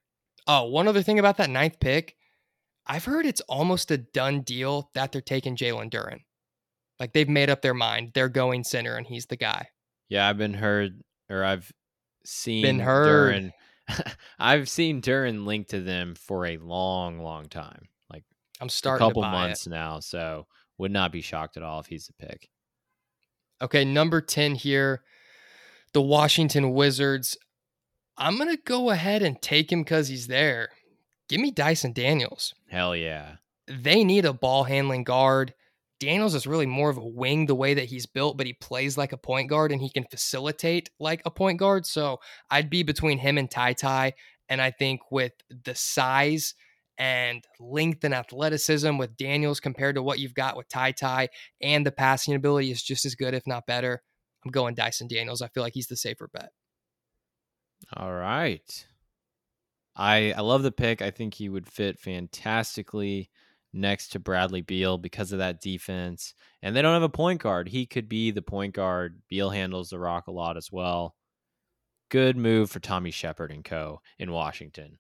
Oh, 0.48 0.66
one 0.66 0.88
other 0.88 1.02
thing 1.02 1.20
about 1.20 1.38
that 1.38 1.50
ninth 1.50 1.80
pick. 1.80 2.16
I've 2.88 3.06
heard 3.06 3.26
it's 3.26 3.42
almost 3.42 3.92
a 3.92 3.98
done 3.98 4.42
deal 4.42 4.92
that 4.94 5.12
they're 5.12 5.22
taking 5.22 5.58
Jalen 5.58 5.90
Duren. 5.90 6.20
Like 7.00 7.14
they've 7.14 7.28
made 7.28 7.50
up 7.50 7.62
their 7.62 7.74
mind. 7.74 8.12
They're 8.14 8.30
going 8.30 8.64
center 8.64 8.96
and 8.96 9.08
he's 9.08 9.26
the 9.26 9.36
guy. 9.36 9.70
Yeah, 10.08 10.30
I've 10.30 10.38
been 10.38 10.54
heard 10.54 11.02
or 11.30 11.44
I've 11.44 11.72
seen 12.26 12.62
been 12.62 12.80
heard. 12.80 13.34
Duren 13.34 13.52
I've 14.40 14.70
seen 14.70 15.02
Duren 15.02 15.46
linked 15.46 15.72
to 15.72 15.82
them 15.82 16.16
for 16.16 16.46
a 16.46 16.58
long, 16.58 17.20
long 17.20 17.46
time. 17.46 17.88
Like 18.12 18.24
I'm 18.60 18.70
starting 18.70 19.06
a 19.06 19.10
couple 19.10 19.24
months 19.24 19.68
it. 19.68 19.72
now, 19.72 20.00
so 20.00 20.48
would 20.78 20.92
not 20.92 21.12
be 21.12 21.22
shocked 21.22 21.58
at 21.58 21.64
all 21.64 21.80
if 21.80 21.88
he's 21.88 22.08
the 22.08 22.26
pick. 22.26 22.50
Okay, 23.62 23.86
number 23.86 24.22
10 24.22 24.56
here. 24.56 25.04
The 25.94 26.02
Washington 26.02 26.74
Wizards. 26.74 27.38
I'm 28.18 28.38
going 28.38 28.50
to 28.50 28.62
go 28.62 28.90
ahead 28.90 29.22
and 29.22 29.42
take 29.42 29.72
him 29.72 29.84
because 29.84 30.08
he's 30.08 30.28
there. 30.28 30.70
Give 31.30 31.40
me 31.40 31.52
Dyson 31.52 31.94
Daniels. 31.94 32.54
Hell 32.70 32.96
yeah. 32.96 33.36
They 33.68 34.04
need 34.04 34.26
a 34.26 34.34
ball 34.34 34.66
handling 34.66 35.04
guard. 35.04 35.54
Daniels 36.00 36.36
is 36.36 36.48
really 36.48 36.66
more 36.66 36.90
of 36.90 36.98
a 36.98 37.06
wing 37.06 37.46
the 37.46 37.56
way 37.56 37.74
that 37.74 37.86
he's 37.86 38.06
built, 38.06 38.38
but 38.38 38.46
he 38.46 38.54
plays 38.54 38.98
like 38.98 39.14
a 39.14 39.18
point 39.18 39.50
guard 39.50 39.72
and 39.72 39.82
he 39.82 39.90
can 39.90 40.04
facilitate 40.04 40.90
like 41.00 41.22
a 41.26 41.32
point 41.32 41.60
guard. 41.60 41.86
So 41.86 42.20
I'd 42.50 42.70
be 42.70 42.84
between 42.84 43.18
him 43.18 43.38
and 43.38 43.50
Ty 43.50 43.74
Ty. 43.74 44.14
And 44.50 44.62
I 44.62 44.72
think 44.72 45.02
with 45.10 45.32
the 45.50 45.74
size 45.74 46.54
and 46.98 47.44
length 47.60 48.04
and 48.04 48.14
athleticism 48.14 48.98
with 48.98 49.18
Daniels 49.18 49.60
compared 49.60 49.96
to 49.96 50.04
what 50.04 50.20
you've 50.20 50.34
got 50.34 50.58
with 50.58 50.68
Ty 50.70 50.92
Ty 50.92 51.30
and 51.62 51.86
the 51.86 51.92
passing 51.92 52.36
ability 52.36 52.72
is 52.72 52.84
just 52.84 53.06
as 53.06 53.16
good, 53.16 53.34
if 53.34 53.48
not 53.48 53.66
better. 53.66 54.02
I'm 54.44 54.52
going 54.52 54.76
Dyson 54.76 55.08
Daniels. 55.08 55.42
I 55.42 55.48
feel 55.48 55.64
like 55.64 55.74
he's 55.74 55.88
the 55.88 55.98
safer 55.98 56.30
bet. 56.32 56.52
All 57.96 58.14
right. 58.14 58.88
I 59.96 60.34
I 60.36 60.42
love 60.42 60.64
the 60.64 60.72
pick. 60.72 61.02
I 61.02 61.12
think 61.12 61.34
he 61.34 61.50
would 61.50 61.68
fit 61.68 62.00
fantastically 62.00 63.30
next 63.76 64.10
to 64.10 64.20
Bradley 64.20 64.62
Beal 64.62 64.98
because 64.98 65.32
of 65.32 65.40
that 65.40 65.62
defense. 65.62 66.34
And 66.62 66.76
they 66.76 66.82
don't 66.82 66.94
have 66.94 67.04
a 67.04 67.10
point 67.10 67.42
guard. 67.42 67.68
He 67.68 67.86
could 67.86 68.10
be 68.10 68.32
the 68.32 68.42
point 68.42 68.74
guard. 68.74 69.22
Beal 69.30 69.50
handles 69.50 69.90
the 69.90 70.00
rock 70.00 70.28
a 70.28 70.32
lot 70.32 70.58
as 70.58 70.72
well. 70.72 71.16
Good 72.10 72.38
move 72.38 72.72
for 72.72 72.80
Tommy 72.80 73.12
Sheppard 73.12 73.52
and 73.52 73.64
co. 73.64 74.02
in 74.18 74.32
Washington. 74.32 74.98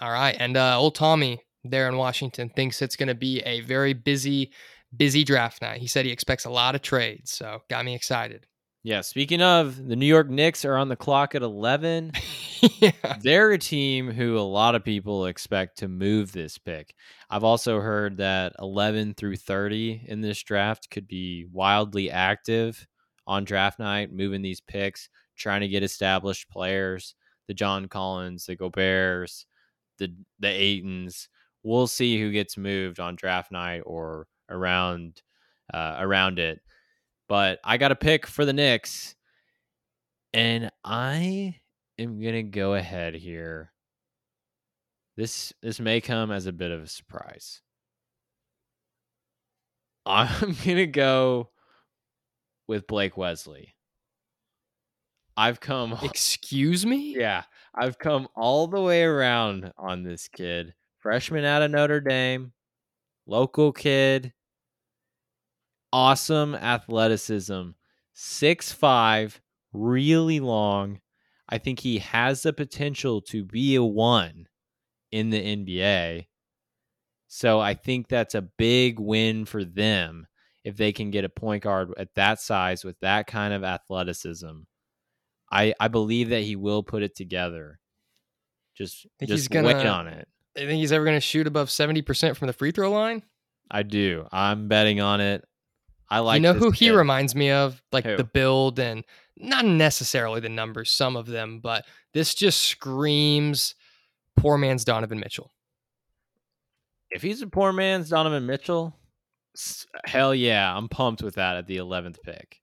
All 0.00 0.10
right. 0.10 0.36
And 0.38 0.56
uh, 0.56 0.78
old 0.78 0.94
Tommy 0.94 1.42
there 1.64 1.88
in 1.88 1.96
Washington 1.96 2.48
thinks 2.48 2.80
it's 2.80 2.96
going 2.96 3.08
to 3.08 3.14
be 3.14 3.40
a 3.40 3.60
very 3.60 3.92
busy, 3.92 4.52
busy 4.96 5.24
draft 5.24 5.60
night. 5.60 5.80
He 5.80 5.86
said 5.86 6.06
he 6.06 6.12
expects 6.12 6.44
a 6.44 6.50
lot 6.50 6.74
of 6.74 6.82
trades. 6.82 7.32
So 7.32 7.62
got 7.68 7.84
me 7.84 7.94
excited. 7.94 8.46
Yeah, 8.82 9.02
speaking 9.02 9.42
of, 9.42 9.88
the 9.88 9.96
New 9.96 10.06
York 10.06 10.30
Knicks 10.30 10.64
are 10.64 10.76
on 10.76 10.88
the 10.88 10.96
clock 10.96 11.34
at 11.34 11.42
11. 11.42 12.12
yeah. 12.78 12.92
They're 13.20 13.50
a 13.50 13.58
team 13.58 14.10
who 14.10 14.38
a 14.38 14.40
lot 14.40 14.74
of 14.74 14.84
people 14.84 15.26
expect 15.26 15.78
to 15.78 15.88
move 15.88 16.32
this 16.32 16.56
pick. 16.56 16.94
I've 17.28 17.44
also 17.44 17.80
heard 17.80 18.16
that 18.16 18.54
11 18.58 19.14
through 19.14 19.36
30 19.36 20.04
in 20.06 20.22
this 20.22 20.42
draft 20.42 20.88
could 20.90 21.06
be 21.06 21.44
wildly 21.52 22.10
active 22.10 22.86
on 23.26 23.44
draft 23.44 23.78
night, 23.78 24.12
moving 24.12 24.40
these 24.40 24.62
picks, 24.62 25.10
trying 25.36 25.60
to 25.60 25.68
get 25.68 25.82
established 25.82 26.48
players, 26.48 27.14
the 27.48 27.54
John 27.54 27.86
Collins, 27.86 28.46
the 28.46 28.56
Goberts, 28.56 29.44
the 29.98 30.14
the 30.38 30.48
Aytons. 30.48 31.28
We'll 31.62 31.86
see 31.86 32.18
who 32.18 32.32
gets 32.32 32.56
moved 32.56 32.98
on 32.98 33.16
draft 33.16 33.52
night 33.52 33.82
or 33.84 34.26
around 34.48 35.20
uh, 35.72 35.96
around 35.98 36.38
it. 36.38 36.60
But 37.30 37.60
I 37.62 37.76
got 37.76 37.92
a 37.92 37.96
pick 37.96 38.26
for 38.26 38.44
the 38.44 38.52
Knicks, 38.52 39.14
and 40.34 40.68
I 40.84 41.60
am 41.96 42.20
gonna 42.20 42.42
go 42.42 42.74
ahead 42.74 43.14
here. 43.14 43.70
This 45.16 45.52
this 45.62 45.78
may 45.78 46.00
come 46.00 46.32
as 46.32 46.46
a 46.46 46.52
bit 46.52 46.72
of 46.72 46.82
a 46.82 46.88
surprise. 46.88 47.62
I'm 50.06 50.56
gonna 50.66 50.86
go 50.86 51.50
with 52.66 52.88
Blake 52.88 53.16
Wesley. 53.16 53.76
I've 55.36 55.60
come. 55.60 55.96
Excuse 56.02 56.84
me? 56.84 57.14
Yeah, 57.16 57.44
I've 57.76 58.00
come 58.00 58.26
all 58.34 58.66
the 58.66 58.80
way 58.80 59.04
around 59.04 59.72
on 59.78 60.02
this 60.02 60.26
kid. 60.26 60.74
Freshman 60.98 61.44
out 61.44 61.62
of 61.62 61.70
Notre 61.70 62.00
Dame, 62.00 62.52
local 63.24 63.70
kid, 63.72 64.32
awesome 65.92 66.54
athleticism, 66.54 67.70
six 68.12 68.72
five, 68.72 69.40
really 69.72 70.40
long. 70.40 71.00
I 71.48 71.58
think 71.58 71.80
he 71.80 71.98
has 71.98 72.42
the 72.42 72.52
potential 72.52 73.20
to 73.22 73.44
be 73.44 73.74
a 73.74 73.82
one 73.82 74.46
in 75.10 75.30
the 75.30 75.40
NBA. 75.40 76.26
So 77.26 77.60
I 77.60 77.74
think 77.74 78.08
that's 78.08 78.34
a 78.34 78.42
big 78.42 78.98
win 78.98 79.44
for 79.44 79.64
them 79.64 80.26
if 80.64 80.76
they 80.76 80.92
can 80.92 81.10
get 81.10 81.24
a 81.24 81.28
point 81.28 81.62
guard 81.62 81.92
at 81.96 82.14
that 82.14 82.40
size 82.40 82.84
with 82.84 82.98
that 83.00 83.26
kind 83.26 83.54
of 83.54 83.64
athleticism. 83.64 84.60
I 85.50 85.74
I 85.80 85.88
believe 85.88 86.30
that 86.30 86.42
he 86.42 86.56
will 86.56 86.82
put 86.82 87.02
it 87.02 87.16
together. 87.16 87.80
Just 88.76 89.06
just 89.22 89.50
gonna, 89.50 89.66
wait 89.66 89.86
on 89.86 90.06
it. 90.06 90.28
I 90.56 90.60
think 90.60 90.80
he's 90.80 90.92
ever 90.92 91.04
going 91.04 91.16
to 91.16 91.20
shoot 91.20 91.46
above 91.46 91.68
70% 91.68 92.36
from 92.36 92.46
the 92.46 92.52
free 92.52 92.72
throw 92.72 92.90
line? 92.90 93.22
I 93.70 93.82
do. 93.82 94.26
I'm 94.32 94.68
betting 94.68 95.00
on 95.00 95.20
it. 95.20 95.44
I 96.10 96.18
like. 96.20 96.36
You 96.36 96.42
know 96.42 96.54
who 96.54 96.70
he 96.70 96.90
reminds 96.90 97.34
me 97.34 97.50
of? 97.50 97.80
Like 97.92 98.04
who? 98.04 98.16
the 98.16 98.24
build 98.24 98.78
and 98.78 99.04
not 99.36 99.64
necessarily 99.64 100.40
the 100.40 100.48
numbers, 100.48 100.90
some 100.90 101.16
of 101.16 101.26
them, 101.26 101.60
but 101.60 101.84
this 102.12 102.34
just 102.34 102.60
screams 102.62 103.74
poor 104.36 104.58
man's 104.58 104.84
Donovan 104.84 105.20
Mitchell. 105.20 105.52
If 107.10 107.22
he's 107.22 107.42
a 107.42 107.46
poor 107.46 107.72
man's 107.72 108.10
Donovan 108.10 108.46
Mitchell, 108.46 108.96
Hell 110.04 110.34
yeah, 110.34 110.76
I'm 110.76 110.88
pumped 110.88 111.22
with 111.22 111.34
that 111.34 111.56
at 111.56 111.66
the 111.66 111.78
11th 111.78 112.22
pick. 112.22 112.59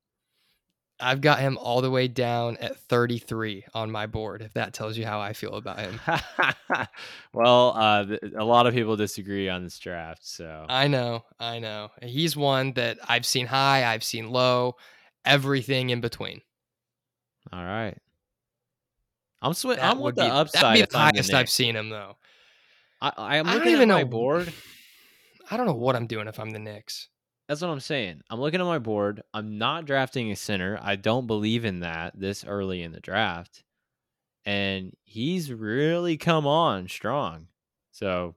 I've 1.00 1.22
got 1.22 1.40
him 1.40 1.58
all 1.58 1.82
the 1.82 1.92
way 1.92 2.08
down 2.08 2.58
at 2.58 2.78
33 2.78 3.66
on 3.74 3.92
my 3.92 4.08
board, 4.08 4.42
if 4.42 4.54
that 4.54 4.74
tells 4.74 4.98
you 4.98 5.06
how 5.06 5.20
I 5.20 5.34
feel 5.34 5.54
about 5.54 5.80
him. 5.80 6.00
well, 7.34 7.74
uh, 7.78 8.06
a 8.36 8.44
lot 8.44 8.66
of 8.66 8.74
people 8.74 8.96
disagree 8.96 9.48
on 9.48 9.64
this 9.64 9.78
draft, 9.78 10.26
so 10.26 10.66
I 10.68 10.88
know, 10.88 11.24
I 11.40 11.60
know. 11.60 11.92
He's 12.02 12.36
one 12.36 12.74
that 12.74 12.98
I've 13.08 13.26
seen 13.26 13.46
high, 13.46 13.86
I've 13.86 14.04
seen 14.04 14.32
low, 14.32 14.76
everything 15.24 15.92
in 15.92 16.02
between. 16.02 16.42
All 17.54 17.64
right. 17.64 17.98
I'm 19.42 19.54
I'm 19.80 20.00
with 20.00 20.16
the 20.16 20.26
upside. 20.26 20.64
That'd 20.64 20.90
be 20.90 20.92
the 20.92 20.98
highest 20.98 21.34
I've 21.34 21.50
seen 21.50 21.76
him 21.76 21.90
though. 21.90 22.18
I, 23.02 23.38
I'm 23.38 23.46
looking 23.46 23.62
I 23.62 23.66
don't 23.66 23.74
even 23.74 23.92
at 23.92 23.94
my 23.94 24.02
know. 24.02 24.08
board. 24.08 24.52
I 25.52 25.58
don't 25.58 25.68
know 25.68 25.76
what 25.76 25.96
I'm 25.96 26.08
doing 26.08 26.28
if 26.28 26.40
I'm 26.40 26.50
the 26.50 26.60
Knicks. 26.60 27.08
That's 27.48 27.62
what 27.62 27.70
I'm 27.70 27.80
saying. 27.80 28.22
I'm 28.30 28.42
looking 28.42 28.60
at 28.60 28.66
my 28.66 28.80
board. 28.80 29.24
I'm 29.34 29.58
not 29.58 29.86
drafting 29.86 30.32
a 30.32 30.36
center. 30.36 30.80
I 30.82 30.98
don't 30.98 31.28
believe 31.28 31.64
in 31.64 31.80
that 31.80 32.20
this 32.20 32.44
early 32.46 32.84
in 32.84 32.92
the 32.92 33.00
draft. 33.00 33.64
And 34.46 34.94
he's 35.06 35.52
really 35.52 36.18
come 36.18 36.46
on 36.46 36.88
strong. 36.88 37.48
So 37.92 38.36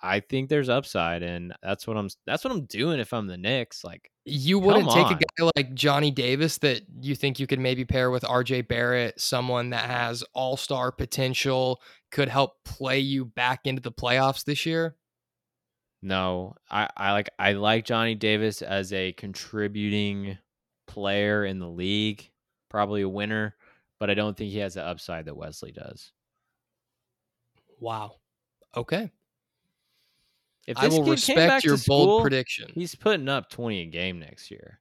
I 0.00 0.20
think 0.20 0.48
there's 0.48 0.68
upside 0.68 1.22
and 1.22 1.54
that's 1.62 1.86
what 1.86 1.96
I'm 1.96 2.08
that's 2.26 2.44
what 2.44 2.52
I'm 2.52 2.64
doing 2.66 3.00
if 3.00 3.12
I'm 3.12 3.26
the 3.26 3.36
Knicks. 3.36 3.82
Like 3.82 4.10
you 4.24 4.58
wouldn't 4.58 4.90
take 4.90 5.06
on. 5.06 5.14
a 5.14 5.16
guy 5.16 5.50
like 5.56 5.74
Johnny 5.74 6.10
Davis 6.10 6.58
that 6.58 6.82
you 7.00 7.14
think 7.14 7.40
you 7.40 7.46
could 7.46 7.60
maybe 7.60 7.84
pair 7.84 8.10
with 8.10 8.22
RJ 8.22 8.68
Barrett, 8.68 9.20
someone 9.20 9.70
that 9.70 9.88
has 9.88 10.22
all-star 10.34 10.92
potential, 10.92 11.80
could 12.10 12.28
help 12.28 12.62
play 12.64 12.98
you 12.98 13.24
back 13.24 13.60
into 13.64 13.82
the 13.82 13.92
playoffs 13.92 14.44
this 14.44 14.66
year? 14.66 14.96
No, 16.06 16.54
I, 16.70 16.88
I 16.96 17.10
like 17.10 17.30
I 17.36 17.54
like 17.54 17.84
Johnny 17.84 18.14
Davis 18.14 18.62
as 18.62 18.92
a 18.92 19.10
contributing 19.14 20.38
player 20.86 21.44
in 21.44 21.58
the 21.58 21.68
league, 21.68 22.30
probably 22.68 23.02
a 23.02 23.08
winner, 23.08 23.56
but 23.98 24.08
I 24.08 24.14
don't 24.14 24.36
think 24.36 24.52
he 24.52 24.58
has 24.58 24.74
the 24.74 24.84
upside 24.84 25.24
that 25.24 25.36
Wesley 25.36 25.72
does. 25.72 26.12
Wow. 27.80 28.18
Okay. 28.76 29.10
If 30.68 30.78
I 30.78 30.86
will 30.86 31.02
respect 31.02 31.64
your 31.64 31.76
bold 31.88 32.22
prediction. 32.22 32.70
He's 32.72 32.94
putting 32.94 33.28
up 33.28 33.50
20 33.50 33.80
a 33.80 33.86
game 33.86 34.20
next 34.20 34.48
year. 34.48 34.78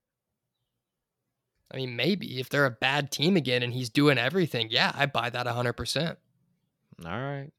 I 1.73 1.77
mean, 1.77 1.95
maybe 1.95 2.39
if 2.39 2.49
they're 2.49 2.67
a 2.67 2.71
bad 2.71 3.09
team 3.09 3.35
again 3.35 3.63
and 3.63 3.73
he's 3.73 3.89
doing 3.89 4.19
everything, 4.19 4.67
yeah, 4.69 4.91
I 4.93 5.07
buy 5.07 5.31
that 5.31 5.47
100%. 5.47 6.17
All 7.03 7.11
right. 7.11 7.49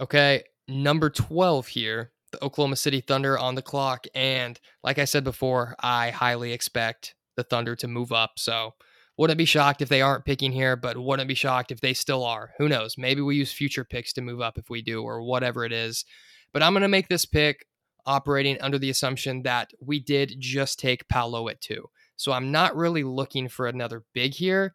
Okay, 0.00 0.44
number 0.66 1.10
12 1.10 1.66
here 1.66 2.12
the 2.34 2.44
Oklahoma 2.44 2.76
City 2.76 3.00
Thunder 3.00 3.38
on 3.38 3.54
the 3.54 3.62
clock. 3.62 4.06
And 4.14 4.58
like 4.82 4.98
I 4.98 5.04
said 5.04 5.24
before, 5.24 5.76
I 5.80 6.10
highly 6.10 6.52
expect 6.52 7.14
the 7.36 7.44
Thunder 7.44 7.76
to 7.76 7.88
move 7.88 8.12
up. 8.12 8.32
So 8.38 8.74
wouldn't 9.16 9.38
be 9.38 9.44
shocked 9.44 9.80
if 9.80 9.88
they 9.88 10.02
aren't 10.02 10.24
picking 10.24 10.52
here, 10.52 10.76
but 10.76 10.98
wouldn't 10.98 11.28
be 11.28 11.34
shocked 11.34 11.70
if 11.70 11.80
they 11.80 11.94
still 11.94 12.24
are. 12.24 12.50
Who 12.58 12.68
knows? 12.68 12.98
Maybe 12.98 13.20
we 13.20 13.36
use 13.36 13.52
future 13.52 13.84
picks 13.84 14.12
to 14.14 14.22
move 14.22 14.40
up 14.40 14.58
if 14.58 14.68
we 14.68 14.82
do, 14.82 15.02
or 15.02 15.22
whatever 15.22 15.64
it 15.64 15.72
is. 15.72 16.04
But 16.52 16.62
I'm 16.62 16.72
going 16.72 16.82
to 16.82 16.88
make 16.88 17.08
this 17.08 17.24
pick 17.24 17.66
operating 18.06 18.60
under 18.60 18.78
the 18.78 18.90
assumption 18.90 19.42
that 19.44 19.70
we 19.80 20.00
did 20.00 20.34
just 20.38 20.78
take 20.78 21.08
Paolo 21.08 21.48
at 21.48 21.60
two. 21.60 21.88
So 22.16 22.32
I'm 22.32 22.50
not 22.50 22.76
really 22.76 23.04
looking 23.04 23.48
for 23.48 23.66
another 23.66 24.02
big 24.12 24.34
here. 24.34 24.74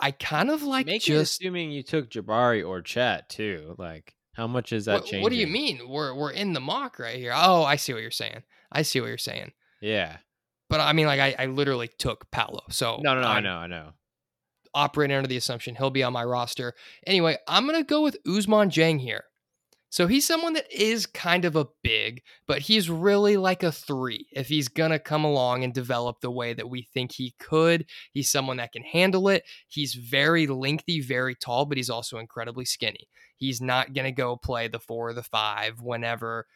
I 0.00 0.12
kind 0.12 0.50
of 0.50 0.62
like 0.62 0.86
Make 0.86 1.02
just 1.02 1.40
assuming 1.40 1.70
you 1.70 1.82
took 1.82 2.08
Jabari 2.08 2.66
or 2.66 2.82
Chet 2.82 3.28
too. 3.28 3.74
Like 3.78 4.14
how 4.38 4.46
much 4.46 4.72
is 4.72 4.84
that 4.84 5.00
changing? 5.00 5.22
What 5.22 5.30
do 5.30 5.36
you 5.36 5.48
mean? 5.48 5.80
We're 5.88 6.14
we're 6.14 6.30
in 6.30 6.52
the 6.52 6.60
mock 6.60 7.00
right 7.00 7.16
here. 7.16 7.32
Oh, 7.34 7.64
I 7.64 7.74
see 7.74 7.92
what 7.92 8.02
you're 8.02 8.12
saying. 8.12 8.44
I 8.70 8.82
see 8.82 9.00
what 9.00 9.08
you're 9.08 9.18
saying. 9.18 9.50
Yeah. 9.82 10.18
But 10.70 10.78
I 10.78 10.92
mean, 10.92 11.06
like 11.06 11.18
I, 11.18 11.34
I 11.36 11.46
literally 11.46 11.88
took 11.88 12.30
Paolo. 12.30 12.62
So 12.70 13.00
no, 13.02 13.16
no, 13.16 13.22
no. 13.22 13.26
I'm 13.26 13.38
i 13.38 13.40
know, 13.40 13.56
I 13.56 13.66
know. 13.66 13.88
Operating 14.74 15.16
under 15.16 15.26
the 15.26 15.36
assumption 15.36 15.74
he'll 15.74 15.90
be 15.90 16.04
on 16.04 16.12
my 16.12 16.22
roster. 16.22 16.74
Anyway, 17.04 17.36
I'm 17.48 17.66
gonna 17.66 17.82
go 17.82 18.00
with 18.00 18.22
Ousmane 18.28 18.70
Dieng 18.70 19.00
here. 19.00 19.24
So 19.90 20.06
he's 20.06 20.26
someone 20.26 20.52
that 20.52 20.70
is 20.70 21.06
kind 21.06 21.44
of 21.44 21.56
a 21.56 21.66
big, 21.82 22.22
but 22.46 22.60
he's 22.60 22.90
really 22.90 23.36
like 23.36 23.62
a 23.62 23.72
three. 23.72 24.26
If 24.32 24.48
he's 24.48 24.68
going 24.68 24.90
to 24.90 24.98
come 24.98 25.24
along 25.24 25.64
and 25.64 25.72
develop 25.72 26.20
the 26.20 26.30
way 26.30 26.52
that 26.52 26.68
we 26.68 26.82
think 26.82 27.12
he 27.12 27.34
could, 27.38 27.86
he's 28.12 28.30
someone 28.30 28.58
that 28.58 28.72
can 28.72 28.82
handle 28.82 29.28
it. 29.28 29.44
He's 29.68 29.94
very 29.94 30.46
lengthy, 30.46 31.00
very 31.00 31.34
tall, 31.34 31.64
but 31.64 31.78
he's 31.78 31.90
also 31.90 32.18
incredibly 32.18 32.66
skinny. 32.66 33.08
He's 33.36 33.60
not 33.60 33.94
going 33.94 34.04
to 34.04 34.12
go 34.12 34.36
play 34.36 34.68
the 34.68 34.80
four 34.80 35.08
or 35.08 35.14
the 35.14 35.22
five 35.22 35.80
whenever 35.80 36.46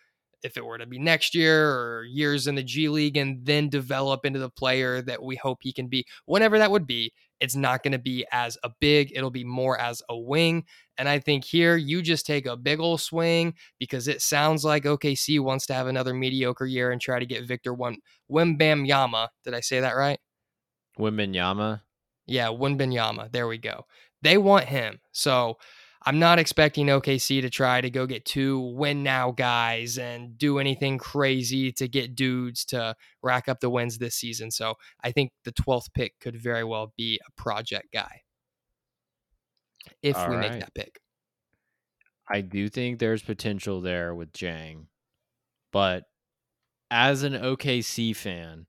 if 0.43 0.57
it 0.57 0.65
were 0.65 0.79
to 0.79 0.87
be 0.87 0.99
next 0.99 1.35
year 1.35 1.71
or 1.71 2.05
years 2.05 2.47
in 2.47 2.55
the 2.55 2.63
G 2.63 2.89
League 2.89 3.17
and 3.17 3.45
then 3.45 3.69
develop 3.69 4.25
into 4.25 4.39
the 4.39 4.51
player 4.51 5.01
that 5.03 5.23
we 5.23 5.37
hope 5.37 5.59
he 5.63 5.73
can 5.73 5.89
be, 5.89 6.05
whenever 6.27 6.59
that 6.59 6.71
would 6.71 6.87
be, 6.87 7.13
it's 7.41 7.57
not 7.57 7.83
going 7.83 7.93
to 7.93 7.99
be 7.99 8.25
as 8.31 8.57
a 8.63 8.71
big, 8.81 9.13
it'll 9.15 9.31
be 9.31 9.45
more 9.45 9.79
as 9.79 10.03
a 10.09 10.17
wing. 10.17 10.65
And 10.97 11.09
I 11.09 11.19
think 11.19 11.45
here 11.45 11.77
you 11.77 12.01
just 12.01 12.25
take 12.25 12.47
a 12.47 12.57
big 12.57 12.79
old 12.79 13.01
swing 13.01 13.55
because 13.79 14.07
it 14.07 14.23
sounds 14.23 14.65
like 14.65 14.85
OKC 14.85 15.41
wants 15.41 15.67
to 15.67 15.75
have 15.75 15.89
another 15.89 16.15
mediocre 16.15 16.67
year 16.67 16.93
and 16.93 17.01
try 17.01 17.19
to 17.19 17.27
get 17.27 17.47
Victor 17.47 17.75
Wembanyama. 18.31 19.29
Did 19.45 19.55
I 19.55 19.61
say 19.61 19.81
that 19.81 19.97
right? 19.97 20.19
Wembanyama? 20.99 21.81
Yeah, 22.27 22.49
Wembanyama. 22.49 23.33
There 23.33 23.49
we 23.49 23.59
go. 23.59 23.87
They 24.23 24.39
want 24.39 24.67
him. 24.67 25.01
So 25.11 25.59
I'm 26.05 26.19
not 26.19 26.39
expecting 26.39 26.87
OKC 26.87 27.41
to 27.43 27.51
try 27.51 27.81
to 27.81 27.91
go 27.91 28.07
get 28.07 28.25
two 28.25 28.59
win 28.75 29.03
now 29.03 29.31
guys 29.31 29.99
and 29.99 30.37
do 30.37 30.59
anything 30.59 30.99
crazy 30.99 31.71
to 31.73 31.87
get 31.87 32.15
dudes 32.17 32.65
to 32.67 32.97
rack 33.23 33.49
up 33.49 33.61
the 33.61 33.71
wins 33.71 33.99
this 33.99 34.17
season. 34.17 34.51
So 34.51 34.75
I 35.03 35.13
think 35.13 35.31
the 35.45 35.53
12th 35.53 35.93
pick 35.95 36.19
could 36.21 36.37
very 36.37 36.65
well 36.65 36.93
be 36.97 37.21
a 37.27 37.41
project 37.41 37.93
guy 37.93 38.23
if 40.03 40.17
All 40.17 40.29
we 40.29 40.37
right. 40.37 40.51
make 40.51 40.61
that 40.61 40.75
pick. 40.75 41.01
I 42.29 42.41
do 42.41 42.69
think 42.69 42.99
there's 42.99 43.23
potential 43.23 43.81
there 43.81 44.15
with 44.15 44.33
Dieng, 44.33 44.87
but 45.73 46.05
as 46.91 47.23
an 47.23 47.35
OKC 47.35 48.15
fan, 48.15 48.67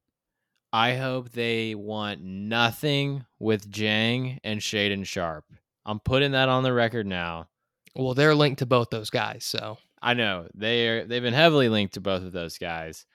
I 0.72 0.96
hope 0.96 1.32
they 1.32 1.76
want 1.76 2.22
nothing 2.22 3.26
with 3.40 3.70
Dieng 3.70 4.40
and 4.44 4.60
Shaedon 4.60 5.06
Sharpe. 5.06 5.46
I'm 5.86 6.00
putting 6.00 6.32
that 6.32 6.50
on 6.50 6.64
the 6.64 6.74
record 6.74 7.06
now. 7.06 7.48
Well, 7.96 8.14
they're 8.14 8.36
linked 8.36 8.60
to 8.60 8.66
both 8.66 8.90
those 8.90 9.10
guys, 9.10 9.46
so 9.46 9.78
I 10.02 10.14
know 10.14 10.48
they 10.56 10.88
are. 10.88 11.06
They've 11.06 11.22
been 11.22 11.34
heavily 11.34 11.70
linked 11.70 11.96
to 11.96 12.02
both 12.02 12.24
of 12.24 12.32
those 12.32 12.58
guys. 12.58 13.06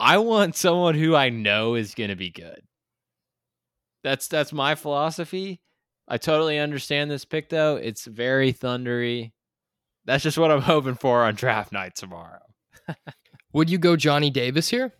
I 0.00 0.18
want 0.18 0.56
someone 0.56 0.94
who 0.94 1.14
I 1.14 1.28
know 1.28 1.74
is 1.74 1.94
going 1.94 2.10
to 2.10 2.16
be 2.16 2.30
good. 2.30 2.60
That's 4.02 4.28
that's 4.28 4.52
my 4.52 4.74
philosophy. 4.74 5.60
I 6.06 6.18
totally 6.18 6.58
understand 6.58 7.10
this 7.10 7.24
pick 7.24 7.48
though. 7.48 7.76
It's 7.76 8.04
very 8.04 8.52
thundery. 8.52 9.32
That's 10.04 10.22
just 10.22 10.38
what 10.38 10.50
I'm 10.50 10.60
hoping 10.62 10.96
for 10.96 11.22
on 11.22 11.34
draft 11.34 11.72
night 11.72 11.94
tomorrow. 11.94 12.42
would 13.52 13.70
you 13.70 13.78
go 13.78 13.96
Johnny 13.96 14.30
Davis 14.30 14.68
here? 14.68 14.92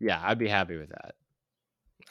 Yeah, 0.00 0.20
I'd 0.22 0.38
be 0.38 0.48
happy 0.48 0.76
with 0.76 0.88
that. 0.90 1.14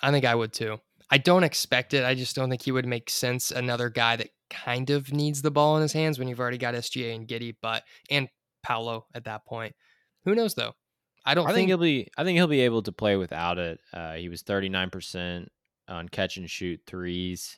I 0.01 0.11
think 0.11 0.25
I 0.25 0.35
would 0.35 0.53
too. 0.53 0.79
I 1.11 1.17
don't 1.17 1.43
expect 1.43 1.93
it. 1.93 2.03
I 2.03 2.15
just 2.15 2.35
don't 2.35 2.49
think 2.49 2.63
he 2.63 2.71
would 2.71 2.85
make 2.85 3.09
sense. 3.09 3.51
Another 3.51 3.89
guy 3.89 4.15
that 4.15 4.29
kind 4.49 4.89
of 4.89 5.13
needs 5.13 5.41
the 5.41 5.51
ball 5.51 5.75
in 5.75 5.81
his 5.81 5.93
hands 5.93 6.17
when 6.17 6.27
you've 6.27 6.39
already 6.39 6.57
got 6.57 6.73
SGA 6.73 7.15
and 7.15 7.27
Giddey, 7.27 7.55
but 7.61 7.83
and 8.09 8.27
Paolo 8.63 9.05
at 9.13 9.25
that 9.25 9.45
point. 9.45 9.75
Who 10.25 10.35
knows 10.35 10.55
though? 10.55 10.73
I 11.25 11.33
don't. 11.33 11.45
I 11.45 11.49
think, 11.49 11.57
think 11.57 11.67
he'll 11.69 11.77
be. 11.77 12.07
I 12.17 12.23
think 12.23 12.37
he'll 12.37 12.47
be 12.47 12.61
able 12.61 12.83
to 12.83 12.91
play 12.91 13.15
without 13.15 13.57
it. 13.57 13.79
Uh, 13.93 14.13
he 14.13 14.29
was 14.29 14.41
thirty 14.41 14.69
nine 14.69 14.89
percent 14.89 15.51
on 15.87 16.09
catch 16.09 16.37
and 16.37 16.49
shoot 16.49 16.81
threes. 16.87 17.57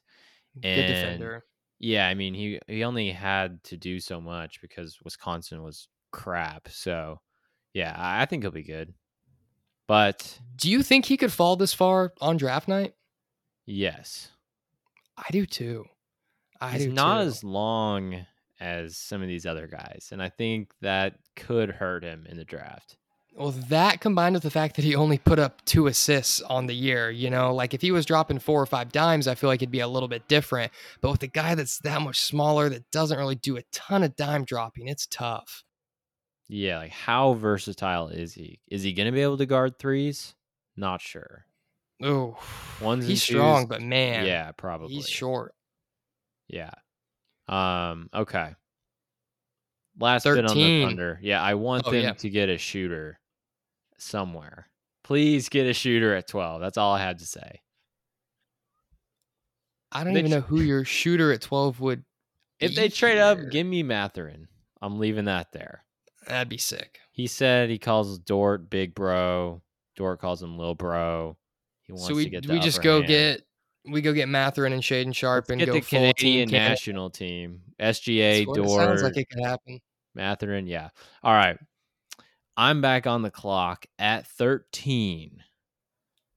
Good 0.55 0.67
and 0.67 0.87
defender. 0.87 1.43
Yeah, 1.79 2.07
I 2.07 2.13
mean 2.15 2.33
he 2.33 2.59
he 2.67 2.83
only 2.83 3.11
had 3.11 3.63
to 3.65 3.77
do 3.77 3.99
so 3.99 4.19
much 4.19 4.61
because 4.61 4.97
Wisconsin 5.03 5.63
was 5.63 5.87
crap. 6.11 6.69
So 6.69 7.19
yeah, 7.73 7.93
I 7.97 8.25
think 8.25 8.43
he'll 8.43 8.51
be 8.51 8.63
good. 8.63 8.93
But 9.87 10.39
do 10.55 10.69
you 10.69 10.83
think 10.83 11.05
he 11.05 11.15
could 11.15 11.31
fall 11.31 11.55
this 11.55 11.73
far 11.73 12.13
on 12.19 12.37
draft 12.37 12.67
night? 12.67 12.93
Yes. 13.67 14.29
I 15.17 15.25
do 15.31 15.45
too. 15.45 15.85
I 16.59 16.71
He's 16.71 16.85
do 16.85 16.93
not 16.93 17.21
too. 17.21 17.27
as 17.27 17.43
long 17.43 18.25
as 18.59 18.97
some 18.97 19.21
of 19.21 19.27
these 19.27 19.45
other 19.45 19.67
guys, 19.67 20.09
and 20.11 20.23
I 20.23 20.29
think 20.29 20.71
that 20.81 21.15
could 21.35 21.69
hurt 21.69 22.03
him 22.03 22.25
in 22.27 22.37
the 22.37 22.43
draft. 22.45 22.97
Well, 23.35 23.51
that 23.51 24.01
combined 24.01 24.33
with 24.33 24.41
the 24.41 24.49
fact 24.49 24.77
that 24.77 24.85
he 24.85 24.95
only 24.95 25.19
put 25.19 25.37
up 25.37 25.63
two 25.65 25.85
assists 25.85 26.41
on 26.41 26.65
the 26.65 26.73
year, 26.73 27.11
you 27.11 27.29
know, 27.29 27.53
like 27.53 27.75
if 27.75 27.81
he 27.81 27.91
was 27.91 28.03
dropping 28.03 28.39
four 28.39 28.59
or 28.59 28.65
five 28.65 28.91
dimes, 28.91 29.27
I 29.27 29.35
feel 29.35 29.47
like 29.47 29.61
it'd 29.61 29.69
be 29.69 29.81
a 29.81 29.87
little 29.87 30.09
bit 30.09 30.27
different. 30.27 30.71
But 31.01 31.11
with 31.11 31.21
a 31.21 31.27
guy 31.27 31.53
that's 31.53 31.77
that 31.79 32.01
much 32.01 32.19
smaller, 32.19 32.67
that 32.69 32.89
doesn't 32.89 33.17
really 33.17 33.35
do 33.35 33.57
a 33.57 33.61
ton 33.71 34.01
of 34.01 34.15
dime 34.15 34.43
dropping, 34.43 34.87
it's 34.87 35.05
tough. 35.05 35.63
Yeah, 36.49 36.79
like 36.79 36.91
how 36.91 37.33
versatile 37.33 38.07
is 38.07 38.33
he? 38.33 38.59
Is 38.69 38.81
he 38.81 38.93
going 38.93 39.05
to 39.05 39.11
be 39.11 39.21
able 39.21 39.37
to 39.37 39.45
guard 39.45 39.77
threes? 39.77 40.33
Not 40.75 41.01
sure. 41.01 41.45
Oh, 42.03 42.37
one's 42.81 43.07
he's 43.07 43.23
strong, 43.23 43.65
but 43.65 43.81
man, 43.81 44.25
yeah, 44.25 44.51
probably 44.51 44.93
he's 44.93 45.09
short. 45.09 45.53
Yeah. 46.47 46.71
Um. 47.47 48.09
Okay. 48.13 48.53
Last 49.99 50.25
bit 50.25 50.45
on 50.45 50.55
the 50.55 50.83
Thunder. 50.85 51.19
Yeah, 51.23 51.41
I 51.41 51.55
want 51.55 51.87
Oh, 51.87 51.91
them 51.91 52.03
yeah. 52.03 52.13
to 52.13 52.29
get 52.29 52.49
a 52.49 52.57
shooter 52.57 53.19
somewhere. 53.97 54.69
Please 55.03 55.49
get 55.49 55.65
a 55.65 55.73
shooter 55.73 56.13
at 56.13 56.27
12. 56.27 56.61
That's 56.61 56.77
all 56.77 56.93
I 56.93 56.99
had 57.01 57.17
to 57.19 57.25
say. 57.25 57.61
I 59.91 60.03
don't 60.03 60.13
They 60.13 60.19
even 60.19 60.31
know 60.31 60.41
who 60.41 60.61
your 60.61 60.85
shooter 60.85 61.31
at 61.31 61.41
12 61.41 61.79
would 61.79 62.03
If 62.59 62.75
they 62.75 62.89
trade 62.89 63.17
up, 63.17 63.39
give 63.49 63.65
me 63.65 63.81
Mathurin. 63.83 64.47
I'm 64.81 64.99
leaving 64.99 65.25
that 65.25 65.51
there. 65.51 65.83
That'd 66.27 66.49
be 66.49 66.57
sick. 66.57 66.99
He 67.11 67.25
said 67.25 67.69
he 67.69 67.79
calls 67.79 68.19
Dort 68.19 68.69
Big 68.69 68.93
Bro. 68.93 69.61
Dort 69.95 70.19
calls 70.19 70.43
him 70.43 70.57
Lil 70.57 70.75
Bro. 70.75 71.37
He 71.87 71.93
wants 71.93 72.07
So 72.07 72.15
we 72.15 72.25
to 72.25 72.29
get 72.29 72.47
we 72.47 72.59
just 72.59 72.81
go 72.83 72.97
hand. 72.97 73.07
get 73.07 73.41
we 73.89 74.01
go 74.01 74.13
get 74.13 74.27
Mathurin 74.27 74.73
and 74.73 74.83
Shaedon 74.83 75.15
Sharpe 75.15 75.45
Let's 75.45 75.51
and 75.51 75.59
get 75.59 75.67
go 75.67 75.73
the 75.73 75.81
full 75.81 75.99
Canadian 75.99 76.49
team 76.49 76.57
national 76.57 77.09
team. 77.09 77.61
SGA, 77.79 78.45
That's 78.45 78.47
what 78.47 78.57
it 78.57 78.63
Dort, 78.63 78.83
sounds 78.83 79.03
like 79.03 79.17
it 79.17 79.29
could 79.29 79.43
happen. 79.43 79.79
Mathurin. 80.13 80.67
Yeah. 80.67 80.89
All 81.23 81.33
right. 81.33 81.57
I'm 82.57 82.81
back 82.81 83.07
on 83.07 83.21
the 83.21 83.31
clock 83.31 83.85
at 83.99 84.27
13. 84.27 85.43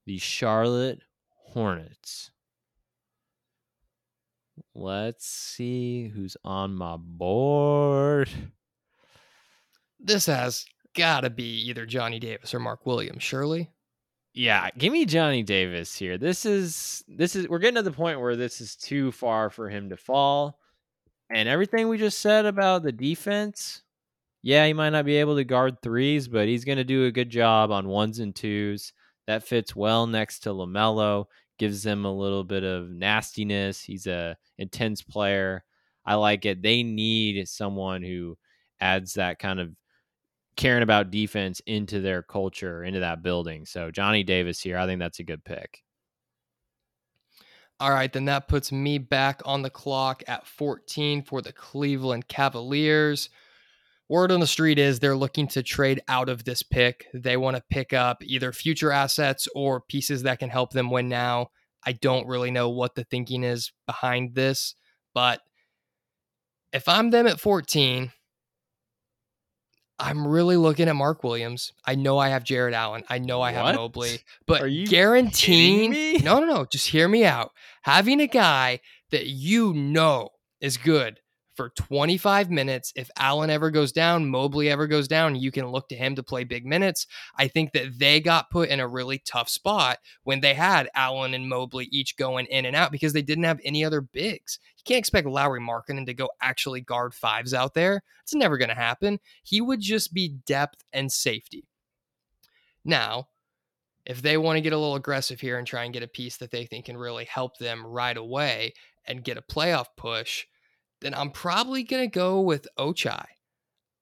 The 0.06 0.18
Charlotte 0.18 1.02
Hornets. 1.30 2.30
Let's 4.74 5.26
see 5.26 6.08
who's 6.08 6.36
on 6.44 6.74
my 6.74 6.96
board. 6.98 8.30
This 9.98 10.26
has 10.26 10.64
got 10.94 11.22
to 11.22 11.30
be 11.30 11.68
either 11.68 11.86
Johnny 11.86 12.18
Davis 12.18 12.54
or 12.54 12.60
Mark 12.60 12.86
Williams, 12.86 13.22
surely. 13.22 13.70
Yeah, 14.32 14.70
give 14.78 14.92
me 14.92 15.06
Johnny 15.06 15.42
Davis 15.42 15.96
here. 15.96 16.16
This 16.16 16.46
is 16.46 17.04
this 17.08 17.34
is 17.34 17.48
we're 17.48 17.58
getting 17.58 17.76
to 17.76 17.82
the 17.82 17.90
point 17.90 18.20
where 18.20 18.36
this 18.36 18.60
is 18.60 18.76
too 18.76 19.10
far 19.10 19.50
for 19.50 19.68
him 19.68 19.90
to 19.90 19.96
fall. 19.96 20.58
And 21.30 21.48
everything 21.48 21.88
we 21.88 21.98
just 21.98 22.20
said 22.20 22.46
about 22.46 22.82
the 22.82 22.92
defense, 22.92 23.82
yeah, 24.42 24.66
he 24.66 24.72
might 24.72 24.90
not 24.90 25.04
be 25.04 25.16
able 25.16 25.36
to 25.36 25.44
guard 25.44 25.82
threes, 25.82 26.28
but 26.28 26.48
he's 26.48 26.64
going 26.64 26.78
to 26.78 26.84
do 26.84 27.06
a 27.06 27.12
good 27.12 27.30
job 27.30 27.70
on 27.70 27.88
ones 27.88 28.18
and 28.20 28.34
twos. 28.34 28.92
That 29.26 29.44
fits 29.44 29.76
well 29.76 30.06
next 30.06 30.40
to 30.40 30.50
LaMelo, 30.50 31.26
gives 31.58 31.82
them 31.82 32.04
a 32.04 32.12
little 32.12 32.44
bit 32.44 32.64
of 32.64 32.90
nastiness. 32.90 33.82
He's 33.82 34.06
a 34.06 34.36
intense 34.58 35.02
player. 35.02 35.64
I 36.04 36.14
like 36.14 36.46
it. 36.46 36.62
They 36.62 36.82
need 36.82 37.46
someone 37.48 38.02
who 38.02 38.36
adds 38.80 39.14
that 39.14 39.38
kind 39.38 39.60
of 39.60 39.70
caring 40.60 40.82
about 40.82 41.10
defense 41.10 41.62
into 41.66 42.00
their 42.00 42.22
culture, 42.22 42.84
into 42.84 43.00
that 43.00 43.22
building. 43.22 43.64
So 43.64 43.90
Johnny 43.90 44.22
Davis 44.22 44.60
here, 44.60 44.76
I 44.76 44.84
think 44.84 45.00
that's 45.00 45.18
a 45.18 45.24
good 45.24 45.42
pick. 45.42 45.82
All 47.80 47.90
right, 47.90 48.12
then 48.12 48.26
that 48.26 48.46
puts 48.46 48.70
me 48.70 48.98
back 48.98 49.40
on 49.46 49.62
the 49.62 49.70
clock 49.70 50.22
at 50.28 50.46
14 50.46 51.22
for 51.22 51.40
the 51.40 51.54
Cleveland 51.54 52.28
Cavaliers. 52.28 53.30
Word 54.10 54.30
on 54.30 54.40
the 54.40 54.46
street 54.46 54.78
is 54.78 55.00
they're 55.00 55.16
looking 55.16 55.48
to 55.48 55.62
trade 55.62 56.02
out 56.08 56.28
of 56.28 56.44
this 56.44 56.62
pick. 56.62 57.06
They 57.14 57.38
want 57.38 57.56
to 57.56 57.62
pick 57.70 57.94
up 57.94 58.22
either 58.22 58.52
future 58.52 58.92
assets 58.92 59.48
or 59.54 59.80
pieces 59.80 60.24
that 60.24 60.40
can 60.40 60.50
help 60.50 60.72
them 60.72 60.90
win 60.90 61.08
now. 61.08 61.52
I 61.86 61.92
don't 61.92 62.26
really 62.26 62.50
know 62.50 62.68
what 62.68 62.94
the 62.94 63.04
thinking 63.04 63.44
is 63.44 63.72
behind 63.86 64.34
this, 64.34 64.74
but 65.14 65.40
if 66.74 66.86
I'm 66.86 67.08
them 67.08 67.26
at 67.26 67.40
14, 67.40 68.12
I'm 70.00 70.26
really 70.26 70.56
looking 70.56 70.88
at 70.88 70.96
Mark 70.96 71.22
Williams. 71.22 71.72
I 71.84 71.94
know 71.94 72.18
I 72.18 72.28
have 72.30 72.42
Jarrett 72.42 72.74
Allen. 72.74 73.04
I 73.08 73.18
know 73.18 73.42
I 73.42 73.52
have 73.52 73.64
What? 73.64 73.74
Mobley, 73.74 74.20
but 74.46 74.62
Are 74.62 74.66
you 74.66 74.86
guaranteeing 74.86 75.90
me? 75.90 76.18
no, 76.18 76.40
no, 76.40 76.46
no. 76.46 76.64
Just 76.64 76.88
hear 76.88 77.06
me 77.08 77.24
out. 77.24 77.50
Having 77.82 78.20
a 78.20 78.26
guy 78.26 78.80
that 79.10 79.26
you 79.26 79.72
know 79.74 80.30
is 80.60 80.76
good 80.76 81.20
for 81.60 81.68
25 81.68 82.50
minutes. 82.50 82.90
If 82.96 83.10
Allen 83.18 83.50
ever 83.50 83.70
goes 83.70 83.92
down, 83.92 84.30
Mobley 84.30 84.70
ever 84.70 84.86
goes 84.86 85.06
down, 85.06 85.36
you 85.36 85.50
can 85.50 85.66
look 85.66 85.90
to 85.90 85.94
him 85.94 86.14
to 86.16 86.22
play 86.22 86.42
big 86.42 86.64
minutes. 86.64 87.06
I 87.36 87.48
think 87.48 87.72
that 87.72 87.98
they 87.98 88.18
got 88.18 88.48
put 88.48 88.70
in 88.70 88.80
a 88.80 88.88
really 88.88 89.18
tough 89.18 89.50
spot 89.50 89.98
when 90.22 90.40
they 90.40 90.54
had 90.54 90.88
Allen 90.94 91.34
and 91.34 91.50
Mobley 91.50 91.86
each 91.92 92.16
going 92.16 92.46
in 92.46 92.64
and 92.64 92.74
out 92.74 92.90
because 92.90 93.12
they 93.12 93.20
didn't 93.20 93.44
have 93.44 93.60
any 93.62 93.84
other 93.84 94.00
bigs. 94.00 94.58
You 94.78 94.84
can't 94.86 95.00
expect 95.00 95.26
Lauri 95.26 95.60
Markkanen 95.60 96.06
to 96.06 96.14
go 96.14 96.30
actually 96.40 96.80
guard 96.80 97.12
fives 97.12 97.52
out 97.52 97.74
there. 97.74 98.02
It's 98.22 98.34
never 98.34 98.56
going 98.56 98.70
to 98.70 98.74
happen. 98.74 99.20
He 99.42 99.60
would 99.60 99.82
just 99.82 100.14
be 100.14 100.38
depth 100.46 100.82
and 100.94 101.12
safety. 101.12 101.68
Now, 102.86 103.28
if 104.06 104.22
they 104.22 104.38
want 104.38 104.56
to 104.56 104.62
get 104.62 104.72
a 104.72 104.78
little 104.78 104.94
aggressive 104.94 105.40
here 105.40 105.58
and 105.58 105.66
try 105.66 105.84
and 105.84 105.92
get 105.92 106.02
a 106.02 106.08
piece 106.08 106.38
that 106.38 106.52
they 106.52 106.64
think 106.64 106.86
can 106.86 106.96
really 106.96 107.26
help 107.26 107.58
them 107.58 107.86
right 107.86 108.16
away 108.16 108.72
and 109.04 109.22
get 109.22 109.36
a 109.36 109.42
playoff 109.42 109.88
push, 109.98 110.46
then 111.00 111.14
I'm 111.14 111.30
probably 111.30 111.82
going 111.82 112.02
to 112.02 112.14
go 112.14 112.40
with 112.40 112.66
Ochai. 112.78 113.24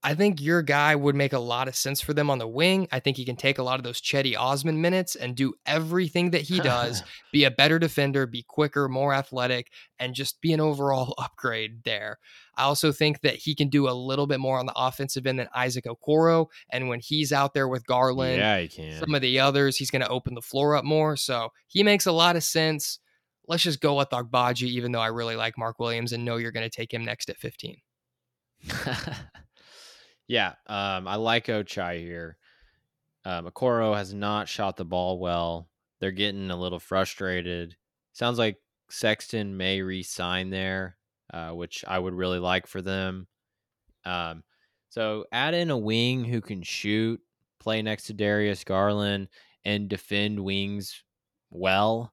I 0.00 0.14
think 0.14 0.40
your 0.40 0.62
guy 0.62 0.94
would 0.94 1.16
make 1.16 1.32
a 1.32 1.40
lot 1.40 1.66
of 1.66 1.74
sense 1.74 2.00
for 2.00 2.14
them 2.14 2.30
on 2.30 2.38
the 2.38 2.46
wing. 2.46 2.86
I 2.92 3.00
think 3.00 3.16
he 3.16 3.24
can 3.24 3.34
take 3.34 3.58
a 3.58 3.64
lot 3.64 3.80
of 3.80 3.84
those 3.84 4.00
Cedi 4.00 4.38
Osman 4.38 4.80
minutes 4.80 5.16
and 5.16 5.34
do 5.34 5.54
everything 5.66 6.30
that 6.30 6.42
he 6.42 6.60
does, 6.60 7.02
be 7.32 7.42
a 7.42 7.50
better 7.50 7.80
defender, 7.80 8.24
be 8.24 8.44
quicker, 8.46 8.88
more 8.88 9.12
athletic, 9.12 9.72
and 9.98 10.14
just 10.14 10.40
be 10.40 10.52
an 10.52 10.60
overall 10.60 11.14
upgrade 11.18 11.82
there. 11.82 12.18
I 12.56 12.62
also 12.62 12.92
think 12.92 13.22
that 13.22 13.34
he 13.34 13.56
can 13.56 13.68
do 13.68 13.88
a 13.88 13.90
little 13.90 14.28
bit 14.28 14.38
more 14.38 14.60
on 14.60 14.66
the 14.66 14.72
offensive 14.76 15.26
end 15.26 15.40
than 15.40 15.48
Isaac 15.52 15.84
Okoro. 15.84 16.46
And 16.70 16.88
when 16.88 17.00
he's 17.00 17.32
out 17.32 17.52
there 17.52 17.66
with 17.66 17.84
Garland, 17.84 18.38
yeah, 18.38 18.60
he 18.60 18.68
can. 18.68 19.00
some 19.00 19.16
of 19.16 19.20
the 19.20 19.40
others, 19.40 19.76
he's 19.76 19.90
going 19.90 20.02
to 20.02 20.08
open 20.08 20.34
the 20.34 20.42
floor 20.42 20.76
up 20.76 20.84
more. 20.84 21.16
So 21.16 21.50
he 21.66 21.82
makes 21.82 22.06
a 22.06 22.12
lot 22.12 22.36
of 22.36 22.44
sense. 22.44 23.00
Let's 23.48 23.62
just 23.62 23.80
go 23.80 23.94
with 23.94 24.10
Agbaji, 24.10 24.68
even 24.68 24.92
though 24.92 25.00
I 25.00 25.06
really 25.06 25.34
like 25.34 25.56
Mark 25.56 25.78
Williams 25.78 26.12
and 26.12 26.24
know 26.24 26.36
you're 26.36 26.52
going 26.52 26.68
to 26.68 26.76
take 26.76 26.92
him 26.92 27.04
next 27.04 27.30
at 27.30 27.38
15. 27.38 27.78
yeah, 30.28 30.54
um, 30.66 31.08
I 31.08 31.16
like 31.16 31.46
Ochai 31.46 31.98
here. 32.00 32.36
Um, 33.24 33.46
Okoro 33.46 33.96
has 33.96 34.12
not 34.12 34.48
shot 34.48 34.76
the 34.76 34.84
ball 34.84 35.18
well. 35.18 35.68
They're 35.98 36.12
getting 36.12 36.50
a 36.50 36.56
little 36.56 36.78
frustrated. 36.78 37.74
Sounds 38.12 38.38
like 38.38 38.58
Sexton 38.90 39.56
may 39.56 39.80
re-sign 39.80 40.50
there, 40.50 40.98
uh, 41.32 41.50
which 41.50 41.84
I 41.88 41.98
would 41.98 42.14
really 42.14 42.38
like 42.38 42.66
for 42.66 42.82
them. 42.82 43.26
Um, 44.04 44.44
so 44.90 45.24
add 45.32 45.54
in 45.54 45.70
a 45.70 45.78
wing 45.78 46.24
who 46.24 46.42
can 46.42 46.62
shoot, 46.62 47.20
play 47.60 47.80
next 47.80 48.04
to 48.04 48.12
Darius 48.12 48.62
Garland, 48.62 49.28
and 49.64 49.88
defend 49.88 50.40
wings 50.40 51.02
well 51.50 52.12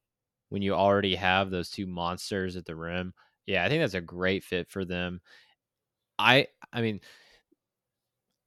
when 0.49 0.61
you 0.61 0.73
already 0.73 1.15
have 1.15 1.49
those 1.49 1.69
two 1.69 1.87
monsters 1.87 2.55
at 2.55 2.65
the 2.65 2.75
rim. 2.75 3.13
Yeah, 3.45 3.63
I 3.63 3.69
think 3.69 3.81
that's 3.81 3.93
a 3.93 4.01
great 4.01 4.43
fit 4.43 4.69
for 4.69 4.85
them. 4.85 5.21
I 6.17 6.47
I 6.71 6.81
mean 6.81 7.01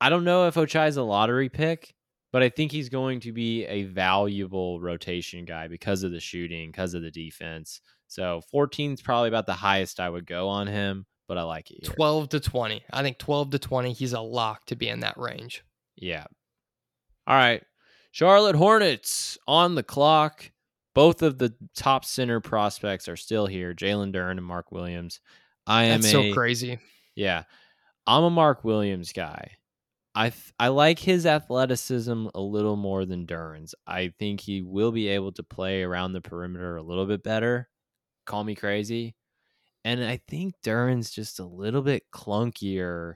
I 0.00 0.10
don't 0.10 0.24
know 0.24 0.46
if 0.46 0.54
Ochai 0.54 0.88
is 0.88 0.96
a 0.96 1.02
lottery 1.02 1.48
pick, 1.48 1.94
but 2.32 2.42
I 2.42 2.48
think 2.48 2.70
he's 2.70 2.88
going 2.88 3.20
to 3.20 3.32
be 3.32 3.64
a 3.64 3.84
valuable 3.84 4.80
rotation 4.80 5.44
guy 5.44 5.66
because 5.66 6.02
of 6.02 6.12
the 6.12 6.20
shooting, 6.20 6.70
because 6.70 6.94
of 6.94 7.02
the 7.02 7.10
defense. 7.10 7.80
So 8.06 8.40
14 8.50 8.92
is 8.92 9.02
probably 9.02 9.28
about 9.28 9.46
the 9.46 9.54
highest 9.54 10.00
I 10.00 10.08
would 10.08 10.26
go 10.26 10.48
on 10.48 10.66
him, 10.66 11.06
but 11.26 11.36
I 11.36 11.42
like 11.42 11.70
it 11.70 11.86
here. 11.86 11.94
12 11.94 12.28
to 12.30 12.40
20. 12.40 12.82
I 12.92 13.02
think 13.02 13.18
12 13.18 13.50
to 13.50 13.58
20, 13.58 13.92
he's 13.92 14.12
a 14.12 14.20
lock 14.20 14.66
to 14.66 14.76
be 14.76 14.88
in 14.88 15.00
that 15.00 15.18
range. 15.18 15.64
Yeah. 15.96 16.24
All 17.26 17.36
right. 17.36 17.62
Charlotte 18.12 18.56
Hornets 18.56 19.36
on 19.46 19.74
the 19.74 19.82
clock. 19.82 20.50
Both 20.98 21.22
of 21.22 21.38
the 21.38 21.54
top 21.76 22.04
center 22.04 22.40
prospects 22.40 23.08
are 23.08 23.14
still 23.16 23.46
here 23.46 23.72
Jalen 23.72 24.12
Duren 24.12 24.32
and 24.32 24.44
Mark 24.44 24.72
Williams. 24.72 25.20
I 25.64 25.84
am 25.84 26.00
That's 26.00 26.12
a, 26.12 26.30
so 26.30 26.34
crazy. 26.34 26.80
Yeah. 27.14 27.44
I'm 28.04 28.24
a 28.24 28.30
Mark 28.30 28.64
Williams 28.64 29.12
guy. 29.12 29.52
I 30.16 30.30
th- 30.30 30.52
I 30.58 30.68
like 30.68 30.98
his 30.98 31.24
athleticism 31.24 32.26
a 32.34 32.40
little 32.40 32.74
more 32.74 33.04
than 33.04 33.26
Duren's. 33.26 33.76
I 33.86 34.12
think 34.18 34.40
he 34.40 34.62
will 34.62 34.90
be 34.90 35.06
able 35.06 35.30
to 35.34 35.44
play 35.44 35.84
around 35.84 36.14
the 36.14 36.20
perimeter 36.20 36.76
a 36.76 36.82
little 36.82 37.06
bit 37.06 37.22
better. 37.22 37.68
Call 38.26 38.42
me 38.42 38.56
crazy. 38.56 39.14
And 39.84 40.02
I 40.02 40.20
think 40.26 40.54
Duren's 40.64 41.12
just 41.12 41.38
a 41.38 41.46
little 41.46 41.82
bit 41.82 42.10
clunkier 42.12 43.14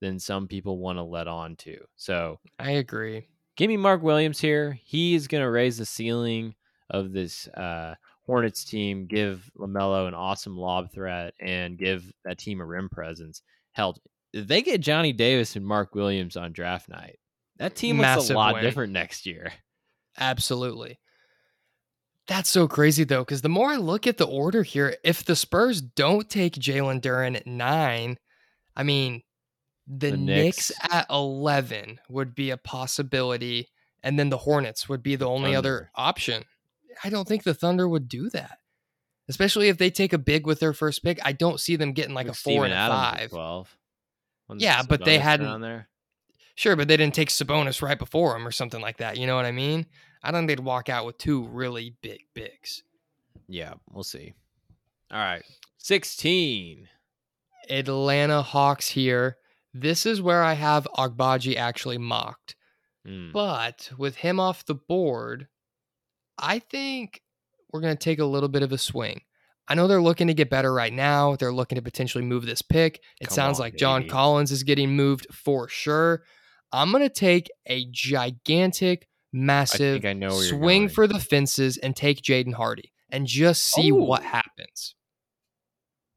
than 0.00 0.20
some 0.20 0.46
people 0.46 0.78
want 0.78 0.98
to 0.98 1.02
let 1.02 1.26
on 1.26 1.56
to. 1.56 1.78
So 1.96 2.38
I 2.60 2.70
agree. 2.72 3.26
give 3.56 3.66
me 3.66 3.76
Mark 3.76 4.04
Williams 4.04 4.38
here. 4.38 4.78
He 4.84 5.16
is 5.16 5.26
going 5.26 5.42
to 5.42 5.50
raise 5.50 5.78
the 5.78 5.84
ceiling 5.84 6.54
of 6.90 7.12
this 7.12 7.48
uh, 7.48 7.94
Hornets 8.26 8.64
team, 8.64 9.06
give 9.06 9.50
LaMelo 9.58 10.08
an 10.08 10.14
awesome 10.14 10.56
lob 10.56 10.92
threat, 10.92 11.34
and 11.40 11.78
give 11.78 12.10
that 12.24 12.38
team 12.38 12.60
a 12.60 12.66
rim 12.66 12.88
presence. 12.88 13.42
Hell, 13.72 13.96
they 14.32 14.62
get 14.62 14.80
Johnny 14.80 15.12
Davis 15.12 15.56
and 15.56 15.66
Mark 15.66 15.94
Williams 15.94 16.36
on 16.36 16.52
draft 16.52 16.88
night, 16.88 17.18
that 17.58 17.76
team 17.76 17.98
looks 17.98 18.06
Massive 18.06 18.34
a 18.36 18.38
lot 18.38 18.54
win. 18.54 18.62
different 18.64 18.92
next 18.92 19.26
year. 19.26 19.52
Absolutely. 20.18 20.98
That's 22.26 22.48
so 22.48 22.66
crazy 22.66 23.04
though, 23.04 23.20
because 23.22 23.42
the 23.42 23.48
more 23.48 23.68
I 23.70 23.76
look 23.76 24.06
at 24.06 24.16
the 24.16 24.26
order 24.26 24.62
here, 24.62 24.96
if 25.04 25.24
the 25.24 25.36
Spurs 25.36 25.80
don't 25.82 26.28
take 26.28 26.54
Jalen 26.54 27.00
Duren 27.00 27.36
at 27.36 27.46
nine, 27.46 28.16
I 28.76 28.82
mean, 28.82 29.22
the, 29.86 30.12
The 30.12 30.16
Knicks. 30.16 30.70
Knicks. 30.70 30.94
at 30.94 31.06
11 31.10 32.00
would 32.08 32.34
be 32.34 32.50
a 32.50 32.56
possibility, 32.56 33.68
and 34.02 34.18
then 34.18 34.30
the 34.30 34.38
Hornets 34.38 34.88
would 34.88 35.02
be 35.02 35.16
the 35.16 35.28
only 35.28 35.54
other 35.54 35.90
option. 35.94 36.44
I 37.02 37.10
don't 37.10 37.26
think 37.26 37.42
the 37.42 37.54
Thunder 37.54 37.88
would 37.88 38.08
do 38.08 38.30
that, 38.30 38.58
especially 39.28 39.68
if 39.68 39.78
they 39.78 39.90
take 39.90 40.12
a 40.12 40.18
big 40.18 40.46
with 40.46 40.60
their 40.60 40.72
first 40.72 41.02
pick. 41.02 41.18
I 41.24 41.32
don't 41.32 41.58
see 41.60 41.76
them 41.76 41.92
getting 41.92 42.14
like 42.14 42.28
a 42.28 42.34
four 42.34 42.64
Steven 42.64 42.64
and 42.70 42.74
a 42.74 42.76
Adams 42.76 43.20
five. 43.20 43.30
12. 43.30 43.76
when 44.46 44.58
Yeah, 44.60 44.82
but 44.88 45.04
they 45.04 45.18
hadn't- 45.18 45.60
there. 45.60 45.88
Sure, 46.56 46.76
but 46.76 46.86
they 46.86 46.96
didn't 46.96 47.14
take 47.14 47.30
Sabonis 47.30 47.82
right 47.82 47.98
before 47.98 48.36
him 48.36 48.46
or 48.46 48.52
something 48.52 48.80
like 48.80 48.98
that. 48.98 49.16
You 49.18 49.26
know 49.26 49.34
what 49.34 49.44
I 49.44 49.50
mean? 49.50 49.86
I 50.22 50.30
don't 50.30 50.46
think 50.46 50.58
they'd 50.58 50.64
walk 50.64 50.88
out 50.88 51.04
with 51.04 51.18
two 51.18 51.46
really 51.48 51.96
big 52.00 52.20
bigs. 52.32 52.84
Yeah, 53.48 53.74
we'll 53.90 54.04
see. 54.04 54.34
All 55.10 55.18
right, 55.18 55.42
sixteen. 55.78 56.88
Atlanta 57.68 58.42
Hawks 58.42 58.88
here. 58.90 59.38
This 59.72 60.06
is 60.06 60.20
where 60.22 60.42
I 60.42 60.52
have 60.52 60.86
Agbaji 60.96 61.56
actually 61.56 61.98
mocked. 61.98 62.54
Mm, 63.06 63.32
But 63.32 63.90
with 63.98 64.16
him 64.16 64.38
off 64.38 64.64
the 64.64 64.74
board, 64.74 65.48
I 66.38 66.58
think 66.58 67.20
we're 67.72 67.80
going 67.80 67.96
to 67.96 68.02
take 68.02 68.18
a 68.18 68.24
little 68.24 68.48
bit 68.48 68.62
of 68.62 68.72
a 68.72 68.78
swing. 68.78 69.22
I 69.66 69.74
know 69.74 69.86
they're 69.88 70.02
looking 70.02 70.26
to 70.26 70.34
get 70.34 70.50
better 70.50 70.72
right 70.72 70.92
now. 70.92 71.36
They're 71.36 71.52
looking 71.52 71.76
to 71.76 71.82
potentially 71.82 72.22
move 72.24 72.44
this 72.44 72.60
pick. 72.62 73.00
It 73.20 73.28
Come 73.28 73.34
sounds 73.34 73.58
on, 73.58 73.64
like 73.64 73.76
John. 73.76 74.06
Collins 74.08 74.52
is 74.52 74.62
getting 74.62 74.94
moved 74.94 75.26
for 75.32 75.68
sure. 75.68 76.22
I'm 76.72 76.90
going 76.90 77.02
to 77.02 77.08
take 77.08 77.50
a 77.66 77.86
gigantic, 77.90 79.08
massive 79.32 80.04
I 80.04 80.12
know 80.12 80.30
swing 80.30 80.88
for 80.88 81.06
the 81.06 81.18
fences 81.20 81.78
and 81.78 81.96
take 81.96 82.20
Jaden 82.20 82.52
Hardy 82.54 82.92
and 83.10 83.26
just 83.26 83.64
see 83.64 83.90
what 83.92 84.20
Oh. 84.20 84.24
happens. 84.24 84.94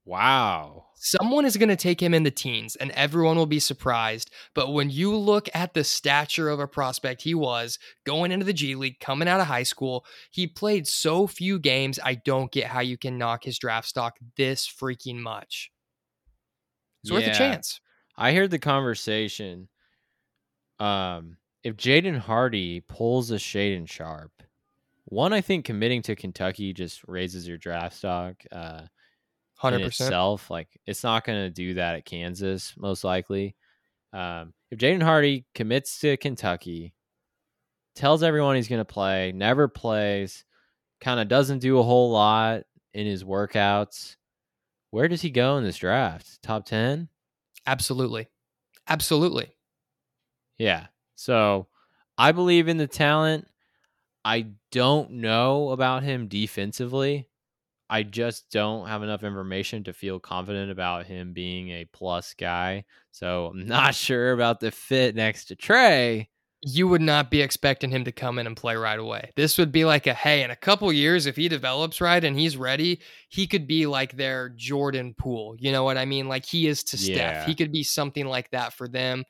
Wow. 0.04 0.87
Someone 1.00 1.46
is 1.46 1.58
going 1.58 1.70
to 1.70 1.76
take 1.76 2.02
him 2.02 2.14
in 2.14 2.24
the 2.24 2.32
teens 2.32 2.76
and 2.76 2.90
everyone 2.92 3.38
will 3.38 3.46
be 3.46 3.60
surprised. 3.60 4.32
But 4.56 4.74
when 4.74 4.90
you 4.90 5.16
look 5.16 5.48
at 5.54 5.74
the 5.74 5.84
stature 5.84 6.50
of 6.50 6.60
a 6.60 6.68
prospect 6.68 7.22
he 7.22 7.36
was 7.36 7.78
going 8.04 8.32
into 8.32 8.46
the 8.46 8.54
G 8.54 8.74
League, 8.74 9.00
coming 9.00 9.28
out 9.28 9.40
of 9.40 9.46
high 9.46 9.64
school, 9.64 10.06
he 10.32 10.48
played 10.48 10.88
so 10.88 11.28
few 11.28 11.60
games. 11.60 12.00
I 12.04 12.16
don't 12.16 12.52
get 12.52 12.66
how 12.66 12.80
you 12.80 12.98
can 12.98 13.18
knock 13.18 13.44
his 13.44 13.60
draft 13.60 13.88
stock 13.88 14.18
this 14.38 14.68
freaking 14.68 15.18
much. 15.18 15.72
It's 17.04 17.12
worth 17.12 17.28
a 17.28 17.34
chance. 17.34 17.80
I 18.18 18.34
heard 18.34 18.50
the 18.50 18.60
conversation. 18.60 19.70
Um, 20.80 21.38
if 21.64 21.78
Jaden 21.78 22.18
Hardy 22.18 22.82
pulls 22.82 23.30
a 23.30 23.36
Shaedon 23.36 23.88
Sharpe, 23.88 24.44
one, 25.06 25.32
I 25.32 25.42
think 25.42 25.64
committing 25.64 26.02
to 26.04 26.16
Kentucky 26.16 26.74
just 26.74 27.02
raises 27.08 27.48
your 27.48 27.58
draft 27.58 27.96
stock. 27.96 28.44
Uh, 28.52 28.82
100%. 29.62 29.86
itself, 29.86 30.50
like 30.50 30.68
it's 30.86 31.04
not 31.04 31.26
going 31.26 31.46
to 31.46 31.50
do 31.50 31.76
that 31.76 31.96
at 31.96 32.06
Kansas, 32.06 32.74
most 32.78 33.04
likely. 33.04 33.56
Um, 34.14 34.54
if 34.72 34.80
Jaden 34.80 35.04
Hardy 35.04 35.46
commits 35.54 36.00
to 36.00 36.18
Kentucky, 36.18 36.94
tells 37.96 38.24
everyone 38.24 38.56
he's 38.56 38.68
going 38.68 38.80
to 38.80 38.86
play, 38.86 39.32
never 39.34 39.68
plays, 39.68 40.46
kind 41.02 41.20
of 41.20 41.28
doesn't 41.28 41.60
do 41.60 41.80
a 41.80 41.84
whole 41.84 42.12
lot 42.12 42.64
in 42.94 43.06
his 43.06 43.24
workouts, 43.24 44.16
where 44.92 45.08
does 45.08 45.22
he 45.22 45.30
go 45.30 45.58
in 45.58 45.64
this 45.64 45.78
draft? 45.78 46.42
Top 46.42 46.66
10? 46.66 47.10
Absolutely. 47.66 48.28
Absolutely. 48.88 49.52
Yeah. 50.58 50.88
So 51.16 51.68
I 52.18 52.32
believe 52.32 52.68
in 52.68 52.78
the 52.78 52.88
talent. 52.88 53.48
I 54.24 54.48
don't 54.72 55.12
know 55.12 55.70
about 55.70 56.04
him 56.04 56.28
defensively. 56.28 57.28
I 57.90 58.04
just 58.04 58.52
don't 58.52 58.88
have 58.88 59.04
enough 59.04 59.24
information 59.24 59.84
to 59.86 59.94
feel 59.94 60.20
confident 60.20 60.72
about 60.72 61.06
him 61.06 61.34
being 61.34 61.70
a 61.70 61.86
plus 61.86 62.34
guy. 62.34 62.86
So 63.12 63.48
I'm 63.54 63.66
not 63.66 63.96
sure 63.96 64.34
about 64.34 64.60
the 64.60 64.72
fit 64.72 65.16
next 65.16 65.46
to 65.46 65.56
Trey. 65.56 66.30
You 66.62 66.88
would 66.88 67.02
not 67.02 67.30
be 67.30 67.42
expecting 67.42 67.92
him 67.92 68.04
to 68.06 68.12
come 68.12 68.40
in 68.40 68.48
and 68.48 68.58
play 68.58 68.76
right 68.76 68.98
away. 69.00 69.32
This 69.36 69.58
would 69.60 69.72
be 69.72 69.86
like 69.86 70.08
a 70.08 70.14
hey, 70.14 70.44
in 70.44 70.50
a 70.50 70.56
couple 70.56 70.92
years, 70.92 71.28
if 71.28 71.36
he 71.36 71.48
develops 71.48 72.02
right 72.02 72.24
and 72.24 72.38
he's 72.38 72.58
ready, 72.58 73.00
he 73.30 73.46
could 73.46 73.68
be 73.68 73.86
like 73.86 74.18
their 74.18 74.50
Jordan 74.50 75.14
Poole. 75.18 75.56
You 75.60 75.72
know 75.72 75.84
what 75.84 75.98
I 75.98 76.06
mean? 76.06 76.28
Like 76.28 76.46
he 76.46 76.68
is 76.68 76.84
to 76.86 76.98
Steph. 76.98 77.46
He 77.46 77.54
could 77.56 77.72
be 77.72 77.84
something 77.84 78.26
like 78.26 78.50
that 78.52 78.74
for 78.74 78.88
them. 78.88 79.24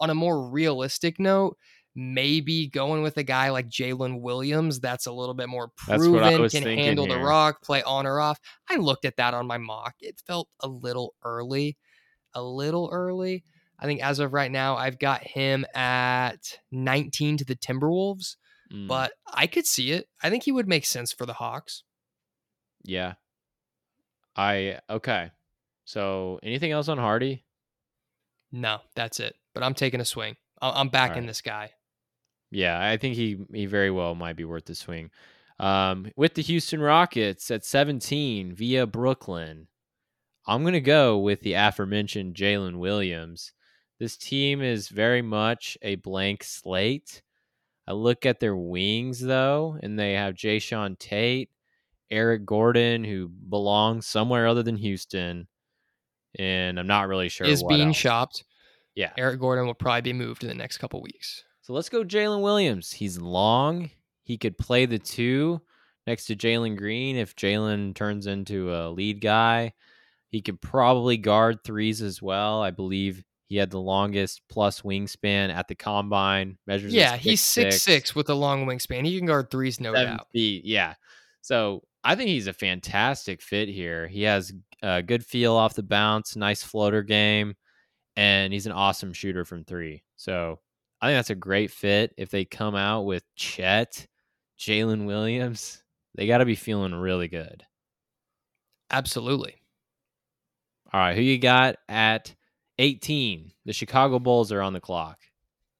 On 0.00 0.10
a 0.10 0.14
more 0.14 0.48
realistic 0.48 1.18
note, 1.18 1.58
maybe 1.94 2.68
going 2.68 3.02
with 3.02 3.16
a 3.16 3.22
guy 3.22 3.50
like 3.50 3.68
Jalen 3.68 4.20
Williams 4.20 4.80
that's 4.80 5.06
a 5.06 5.12
little 5.12 5.34
bit 5.34 5.48
more 5.48 5.72
That's 5.86 6.06
what 6.06 6.22
I 6.22 6.36
proven, 6.36 6.62
can 6.62 6.78
handle 6.78 7.06
the 7.06 7.18
rock, 7.18 7.62
play 7.62 7.82
on 7.82 8.06
or 8.06 8.20
off. 8.20 8.38
I 8.68 8.76
looked 8.76 9.04
at 9.04 9.16
that 9.16 9.34
on 9.34 9.46
my 9.46 9.58
mock. 9.58 9.94
It 10.00 10.22
felt 10.26 10.48
a 10.60 10.68
little 10.68 11.14
early, 11.24 11.76
a 12.34 12.42
little 12.42 12.88
early. 12.92 13.44
I 13.78 13.86
think 13.86 14.02
as 14.02 14.18
of 14.18 14.32
right 14.32 14.50
now, 14.50 14.76
I've 14.76 14.98
got 14.98 15.26
him 15.26 15.64
at 15.74 16.58
19 16.70 17.38
to 17.38 17.44
the 17.44 17.56
Timberwolves, 17.56 18.36
Mm, 18.72 18.86
but 18.86 19.12
I 19.26 19.46
could 19.46 19.66
see 19.66 19.92
it. 19.92 20.08
I 20.22 20.30
think 20.30 20.44
he 20.44 20.52
would 20.52 20.68
make 20.68 20.84
sense 20.86 21.12
for 21.12 21.26
the 21.26 21.32
Hawks. 21.34 21.82
yeah. 22.84 23.14
I 24.36 24.78
okay. 24.88 25.32
So 25.84 26.38
anything 26.44 26.70
else 26.70 26.86
on 26.88 26.98
Hardy? 26.98 27.44
No, 28.52 28.78
that's 28.94 29.18
it. 29.18 29.34
But 29.54 29.64
I'm 29.64 29.74
taking 29.74 30.00
a 30.00 30.04
swing. 30.04 30.36
I'm 30.62 30.88
backing 30.88 31.22
right. 31.22 31.26
this 31.26 31.42
guy. 31.42 31.72
Yeah, 32.50 32.80
I 32.80 32.96
think 32.96 33.14
he 33.14 33.38
he 33.52 33.66
very 33.66 33.90
well 33.90 34.14
might 34.14 34.36
be 34.36 34.44
worth 34.44 34.64
the 34.64 34.74
swing. 34.74 35.10
Um, 35.58 36.10
with 36.16 36.34
the 36.34 36.42
Houston 36.42 36.80
Rockets 36.80 37.50
at 37.50 37.64
17 37.64 38.54
via 38.54 38.86
Brooklyn, 38.86 39.68
I'm 40.46 40.64
gonna 40.64 40.80
go 40.80 41.18
with 41.18 41.40
the 41.42 41.54
aforementioned 41.54 42.34
Jalen 42.34 42.78
Williams. 42.78 43.52
This 43.98 44.16
team 44.16 44.62
is 44.62 44.88
very 44.88 45.22
much 45.22 45.76
a 45.82 45.96
blank 45.96 46.42
slate. 46.42 47.22
I 47.86 47.92
look 47.92 48.24
at 48.24 48.40
their 48.40 48.56
wings 48.56 49.20
though, 49.20 49.78
and 49.82 49.98
they 49.98 50.14
have 50.14 50.34
Jae'Sean 50.34 50.98
Tate, 50.98 51.50
Eric 52.10 52.46
Gordon, 52.46 53.04
who 53.04 53.28
belongs 53.28 54.06
somewhere 54.06 54.46
other 54.46 54.62
than 54.62 54.76
Houston, 54.76 55.46
and 56.38 56.78
I'm 56.80 56.86
not 56.86 57.08
really 57.08 57.28
sure 57.28 57.46
Is 57.46 57.62
being 57.62 57.88
else. 57.88 57.96
shopped. 57.96 58.44
Yeah, 58.94 59.12
Eric 59.16 59.40
Gordon 59.40 59.66
will 59.66 59.74
probably 59.74 60.00
be 60.00 60.12
moved 60.12 60.42
in 60.42 60.48
the 60.48 60.54
next 60.54 60.78
couple 60.78 61.00
weeks. 61.02 61.44
So 61.70 61.74
let's 61.74 61.88
go 61.88 62.02
Jalen 62.02 62.42
Williams. 62.42 62.90
He's 62.90 63.20
long. 63.20 63.90
He 64.24 64.38
could 64.38 64.58
play 64.58 64.86
the 64.86 64.98
two 64.98 65.60
next 66.04 66.24
to 66.24 66.34
Jalen 66.34 66.76
Green 66.76 67.14
if 67.14 67.36
Jalen 67.36 67.94
turns 67.94 68.26
into 68.26 68.74
a 68.74 68.90
lead 68.90 69.20
guy. 69.20 69.74
He 70.30 70.42
could 70.42 70.60
probably 70.60 71.16
guard 71.16 71.62
threes 71.62 72.02
as 72.02 72.20
well. 72.20 72.60
I 72.60 72.72
believe 72.72 73.22
he 73.46 73.56
had 73.56 73.70
the 73.70 73.78
longest 73.78 74.42
plus 74.50 74.80
wingspan 74.80 75.54
at 75.54 75.68
the 75.68 75.76
combine. 75.76 76.58
Measures 76.66 76.92
Yeah, 76.92 77.12
at 77.12 77.20
he's 77.20 77.40
six 77.40 77.82
six 77.82 78.16
with 78.16 78.28
a 78.30 78.34
long 78.34 78.66
wingspan. 78.66 79.06
He 79.06 79.16
can 79.16 79.28
guard 79.28 79.48
threes, 79.48 79.78
no 79.78 79.92
doubt. 79.94 80.26
feet. 80.32 80.64
Yeah. 80.64 80.94
So 81.40 81.84
I 82.02 82.16
think 82.16 82.30
he's 82.30 82.48
a 82.48 82.52
fantastic 82.52 83.40
fit 83.40 83.68
here. 83.68 84.08
He 84.08 84.22
has 84.22 84.52
a 84.82 85.04
good 85.04 85.24
feel 85.24 85.54
off 85.54 85.74
the 85.74 85.84
bounce, 85.84 86.34
nice 86.34 86.64
floater 86.64 87.04
game, 87.04 87.54
and 88.16 88.52
he's 88.52 88.66
an 88.66 88.72
awesome 88.72 89.12
shooter 89.12 89.44
from 89.44 89.62
three. 89.62 90.02
So 90.16 90.58
I 91.00 91.08
think 91.08 91.18
that's 91.18 91.30
a 91.30 91.34
great 91.34 91.70
fit. 91.70 92.14
If 92.16 92.30
they 92.30 92.44
come 92.44 92.74
out 92.74 93.02
with 93.02 93.24
Chet, 93.34 94.06
Jalen 94.58 95.06
Williams, 95.06 95.82
they 96.14 96.26
got 96.26 96.38
to 96.38 96.44
be 96.44 96.54
feeling 96.54 96.94
really 96.94 97.28
good. 97.28 97.64
Absolutely. 98.90 99.54
All 100.92 101.00
right, 101.00 101.16
who 101.16 101.22
you 101.22 101.38
got 101.38 101.76
at 101.88 102.34
18? 102.78 103.52
The 103.64 103.72
Chicago 103.72 104.18
Bulls 104.18 104.50
are 104.50 104.60
on 104.60 104.72
the 104.72 104.80
clock. 104.80 105.20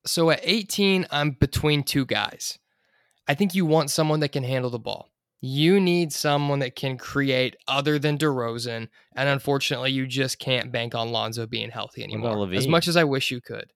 So 0.07 0.31
at 0.31 0.41
18, 0.43 1.07
I'm 1.11 1.33
between 1.33 1.83
two 1.83 2.07
guys. 2.07 2.59
I 3.27 3.35
think 3.35 3.55
you 3.55 3.67
want 3.67 3.91
someone 3.91 4.21
that 4.21 4.33
can 4.33 4.45
handle 4.45 4.71
the 4.71 4.79
ball. 4.79 5.11
You 5.43 5.81
need 5.81 6.13
someone 6.13 6.61
that 6.61 6.77
can 6.77 6.97
create 6.97 7.57
other 7.67 7.99
than 7.99 8.19
DeRozan. 8.19 8.89
And 9.17 9.29
unfortunately, 9.29 9.91
you 9.91 10.07
just 10.07 10.39
can't 10.39 10.71
bank 10.73 10.95
on 10.95 11.13
Lonzo 11.13 11.47
being 11.47 11.71
healthy 11.71 12.03
anymore. 12.03 12.53
As 12.53 12.69
much 12.69 12.89
as 12.89 12.97
I 12.97 13.05
wish 13.05 13.31
you 13.31 13.41
could. 13.41 13.73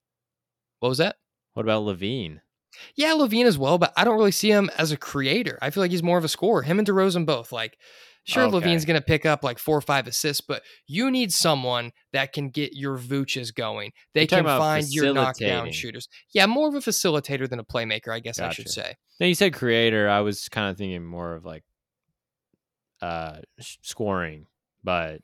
What 0.79 0.89
was 0.89 0.99
that? 0.99 1.17
What 1.55 1.63
about 1.63 1.83
LaVine? 1.83 2.41
Yeah, 2.95 3.13
LaVine 3.13 3.45
as 3.45 3.57
well, 3.57 3.77
but 3.77 3.93
I 3.97 4.03
don't 4.03 4.17
really 4.17 4.31
see 4.31 4.51
him 4.51 4.69
as 4.77 4.91
a 4.91 4.97
creator. 4.97 5.57
I 5.61 5.69
feel 5.69 5.81
like 5.81 5.91
he's 5.91 6.03
more 6.03 6.17
of 6.17 6.25
a 6.25 6.27
scorer. 6.27 6.61
Him 6.61 6.77
and 6.77 6.87
DeRozan 6.87 7.25
both. 7.25 7.53
Like, 7.53 7.77
sure, 8.25 8.43
Okay. 8.43 8.57
LaVine's 8.57 8.83
going 8.83 8.99
to 8.99 9.05
pick 9.05 9.25
up 9.25 9.43
like 9.43 9.57
four 9.57 9.77
or 9.77 9.81
five 9.81 10.07
assists, 10.07 10.41
but 10.41 10.61
you 10.85 11.09
need 11.09 11.31
someone 11.31 11.93
that 12.11 12.33
can 12.33 12.49
get 12.49 12.73
your 12.73 12.97
Vooches 12.97 13.55
going. 13.55 13.93
They 14.13 14.21
You're 14.21 14.27
can 14.27 14.43
find 14.43 14.85
your 14.89 15.13
knockdown 15.13 15.71
shooters. 15.71 16.09
Yeah, 16.33 16.45
more 16.47 16.67
of 16.67 16.75
a 16.75 16.79
facilitator 16.79 17.49
than 17.49 17.59
a 17.59 17.63
playmaker, 17.63 18.09
I 18.09 18.19
guess 18.19 18.39
I 18.39 18.51
should 18.51 18.69
say. 18.69 18.95
Now 19.21 19.27
you 19.27 19.35
said 19.35 19.53
creator. 19.53 20.09
I 20.09 20.19
was 20.19 20.49
kind 20.49 20.69
of 20.69 20.77
thinking 20.77 21.05
more 21.05 21.33
of 21.33 21.45
like 21.45 21.63
uh 23.01 23.37
scoring, 23.59 24.47
but 24.83 25.21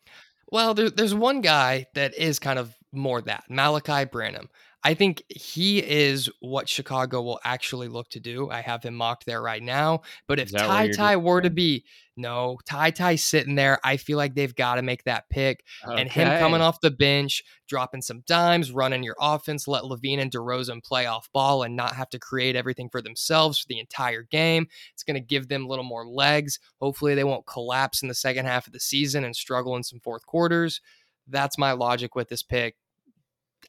Well, 0.52 0.74
there, 0.74 0.90
there's 0.90 1.14
one 1.14 1.42
guy 1.42 1.88
that 1.96 2.16
is 2.18 2.40
kind 2.40 2.60
of 2.60 2.74
more 2.94 3.22
that 3.24 3.44
Malaki 3.50 4.10
Branham. 4.10 4.50
I 4.84 4.96
think 4.96 5.24
he 5.30 5.80
is 5.80 6.28
what 6.40 6.68
Chicago 6.68 7.22
will 7.22 7.40
actually 7.44 7.88
look 7.88 8.10
to 8.10 8.20
do. 8.20 8.50
I 8.50 8.62
have 8.62 8.82
him 8.82 8.96
mocked 8.96 9.28
there 9.28 9.42
right 9.42 9.62
now. 9.62 10.02
But 10.28 10.40
if 10.40 10.52
Ty 10.52 10.88
Ty 10.98 11.18
were 11.18 11.42
to 11.42 11.52
be 11.52 11.86
no 12.18 12.58
Ty 12.66 12.92
Ty 12.92 13.16
sitting 13.16 13.54
there, 13.54 13.80
I 13.84 13.98
feel 13.98 14.18
like 14.18 14.34
they've 14.34 14.56
got 14.56 14.76
to 14.76 14.82
make 14.82 15.04
that 15.04 15.30
pick. 15.30 15.64
And 16.00 16.10
him 16.10 16.28
coming 16.40 16.62
off 16.62 16.82
the 16.82 16.90
bench, 16.90 17.44
dropping 17.68 18.02
some 18.02 18.24
dimes, 18.26 18.72
running 18.72 19.04
your 19.04 19.16
offense, 19.20 19.68
let 19.68 19.84
LaVine 19.84 20.20
and 20.20 20.32
DeRozan 20.32 20.84
play 20.84 21.06
off 21.06 21.30
ball 21.32 21.62
and 21.62 21.76
not 21.76 21.96
have 21.96 22.10
to 22.10 22.20
create 22.20 22.56
everything 22.56 22.90
for 22.90 23.04
themselves 23.04 23.60
for 23.60 23.68
the 23.68 23.80
entire 23.80 24.24
game. 24.24 24.68
It's 24.94 25.04
going 25.04 25.16
to 25.16 25.22
give 25.22 25.48
them 25.48 25.66
a 25.66 25.68
little 25.68 25.86
more 25.86 26.08
legs. 26.08 26.58
Hopefully, 26.80 27.14
they 27.14 27.24
won't 27.24 27.46
collapse 27.46 28.02
in 28.02 28.08
the 28.08 28.16
second 28.16 28.46
half 28.48 28.66
of 28.66 28.74
the 28.74 28.80
season 28.80 29.24
and 29.24 29.36
struggle 29.36 29.76
in 29.76 29.84
some 29.84 30.00
fourth 30.00 30.26
quarters. 30.26 30.82
That's 31.28 31.60
my 31.60 31.74
logic 31.74 32.16
with 32.16 32.30
this 32.30 32.42
pick. 32.42 32.76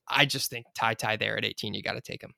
I 0.08 0.24
just 0.26 0.50
think 0.50 0.66
Ty 0.74 0.94
Ty 0.94 1.16
there 1.16 1.36
at 1.36 1.44
18, 1.44 1.74
you 1.74 1.82
got 1.82 1.94
to 1.94 2.00
take 2.00 2.22
him. 2.22 2.34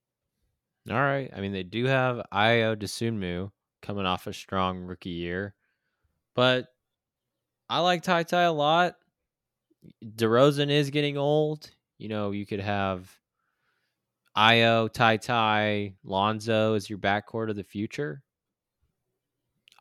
All 0.91 0.97
right. 0.97 1.31
I 1.35 1.41
mean, 1.41 1.53
they 1.53 1.63
do 1.63 1.87
have 1.87 2.23
Ayo 2.33 2.77
Dosunmu 2.77 3.51
coming 3.83 4.07
off 4.07 4.27
a 4.27 4.33
strong 4.33 4.81
rookie 4.81 5.11
year, 5.11 5.55
but 6.35 6.67
I 7.69 7.81
like 7.81 8.03
Ty 8.03 8.25
Ty 8.25 8.43
a 8.43 8.53
lot. 8.53 8.97
DeRozan 10.05 10.71
is 10.71 10.91
getting 10.91 11.17
old. 11.17 11.71
You 11.99 12.09
know, 12.09 12.33
you 12.33 12.45
could 12.45 12.61
have 12.61 13.11
Ayo, 14.37 14.93
Ty 14.93 15.17
Ty, 15.19 15.95
Lonzo 16.05 16.75
as 16.75 16.91
your 16.91 16.99
backcourt 16.99 17.51
of 17.51 17.57
the 17.57 17.65
future. 17.65 18.23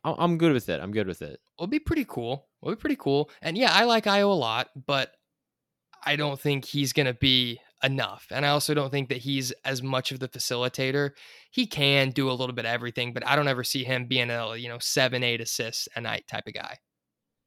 I'm 0.04 0.38
good 0.38 0.52
with 0.52 0.68
it. 0.68 0.80
I'm 0.80 0.92
good 0.92 1.06
with 1.06 1.22
it. 1.22 1.40
It'll 1.58 1.66
be 1.66 1.78
pretty 1.78 2.04
cool. 2.04 2.46
It'll 2.62 2.74
be 2.74 2.80
pretty 2.80 2.96
cool. 2.96 3.30
And 3.40 3.56
yeah, 3.56 3.72
I 3.72 3.84
like 3.84 4.04
Ayo 4.04 4.30
a 4.30 4.34
lot, 4.34 4.68
but 4.86 5.12
I 6.04 6.16
don't 6.16 6.40
think 6.40 6.64
he's 6.64 6.92
going 6.92 7.06
to 7.06 7.14
be 7.14 7.60
enough. 7.82 8.26
And 8.30 8.46
I 8.46 8.50
also 8.50 8.74
don't 8.74 8.90
think 8.90 9.08
that 9.10 9.18
he's 9.18 9.52
as 9.64 9.82
much 9.82 10.10
of 10.10 10.18
the 10.18 10.28
facilitator. 10.28 11.10
He 11.50 11.66
can 11.66 12.10
do 12.10 12.30
a 12.30 12.32
little 12.32 12.54
bit 12.54 12.64
of 12.64 12.70
everything, 12.70 13.12
but 13.12 13.26
I 13.26 13.36
don't 13.36 13.48
ever 13.48 13.64
see 13.64 13.84
him 13.84 14.06
being 14.06 14.30
a, 14.30 14.56
you 14.56 14.68
know, 14.68 14.78
seven, 14.78 15.22
eight 15.22 15.40
assists 15.40 15.88
a 15.94 16.00
night 16.00 16.26
type 16.26 16.46
of 16.46 16.54
guy. 16.54 16.78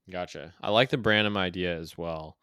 Gotcha. 0.10 0.54
I 0.62 0.70
like 0.70 0.90
the 0.90 0.98
Branham 0.98 1.38
idea 1.38 1.78
as 1.78 1.98
well 1.98 2.38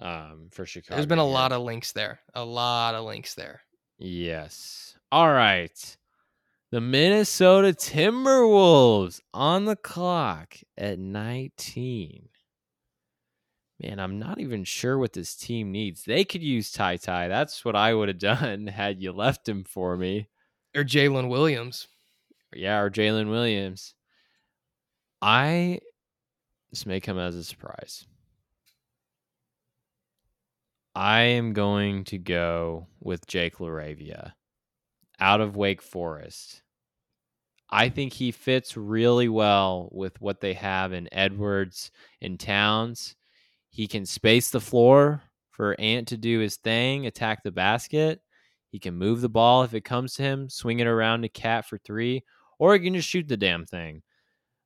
um, 0.00 0.48
for 0.52 0.64
Chicago. 0.64 0.96
There's 0.96 1.06
been 1.06 1.18
a 1.18 1.26
lot 1.26 1.52
of 1.52 1.62
links 1.62 1.92
there. 1.92 2.20
A 2.34 2.44
lot 2.44 2.94
of 2.94 3.04
links 3.04 3.34
there. 3.34 3.60
Yes. 3.98 4.96
All 5.12 5.30
right. 5.30 5.96
The 6.70 6.80
Minnesota 6.80 7.68
Timberwolves 7.68 9.20
on 9.32 9.64
the 9.64 9.76
clock 9.76 10.56
at 10.76 10.98
19. 10.98 12.28
Man, 13.84 13.98
I'm 13.98 14.18
not 14.18 14.40
even 14.40 14.64
sure 14.64 14.98
what 14.98 15.12
this 15.12 15.34
team 15.34 15.70
needs. 15.70 16.04
They 16.04 16.24
could 16.24 16.42
use 16.42 16.72
Ty 16.72 16.96
Ty. 16.96 17.28
That's 17.28 17.64
what 17.64 17.76
I 17.76 17.92
would 17.92 18.08
have 18.08 18.18
done 18.40 18.66
had 18.66 19.02
you 19.02 19.12
left 19.12 19.48
him 19.48 19.64
for 19.64 19.96
me. 19.96 20.28
Or 20.74 20.84
Jalen 20.84 21.28
Williams. 21.28 21.88
Yeah, 22.54 22.80
or 22.80 22.90
Jalen 22.90 23.28
Williams. 23.28 23.94
I 25.20 25.80
this 26.70 26.86
may 26.86 27.00
come 27.00 27.18
as 27.18 27.36
a 27.36 27.44
surprise. 27.44 28.06
I 30.94 31.20
am 31.22 31.52
going 31.52 32.04
to 32.04 32.18
go 32.18 32.86
with 33.00 33.26
Jake 33.26 33.58
LaRavia 33.58 34.32
out 35.20 35.40
of 35.40 35.56
Wake 35.56 35.82
Forest. 35.82 36.62
I 37.70 37.88
think 37.88 38.12
he 38.12 38.30
fits 38.30 38.76
really 38.76 39.28
well 39.28 39.88
with 39.92 40.20
what 40.20 40.40
they 40.40 40.54
have 40.54 40.92
in 40.92 41.08
Edwards 41.12 41.90
and 42.22 42.38
Towns. 42.38 43.16
He 43.74 43.88
can 43.88 44.06
space 44.06 44.50
the 44.50 44.60
floor 44.60 45.20
for 45.50 45.74
Ant 45.80 46.06
to 46.06 46.16
do 46.16 46.38
his 46.38 46.58
thing, 46.58 47.06
attack 47.06 47.42
the 47.42 47.50
basket. 47.50 48.20
He 48.70 48.78
can 48.78 48.94
move 48.94 49.20
the 49.20 49.28
ball 49.28 49.64
if 49.64 49.74
it 49.74 49.84
comes 49.84 50.14
to 50.14 50.22
him, 50.22 50.48
swing 50.48 50.78
it 50.78 50.86
around 50.86 51.22
to 51.22 51.28
Cat 51.28 51.66
for 51.66 51.76
three, 51.78 52.22
or 52.60 52.74
he 52.74 52.78
can 52.78 52.94
just 52.94 53.08
shoot 53.08 53.26
the 53.26 53.36
damn 53.36 53.66
thing. 53.66 54.02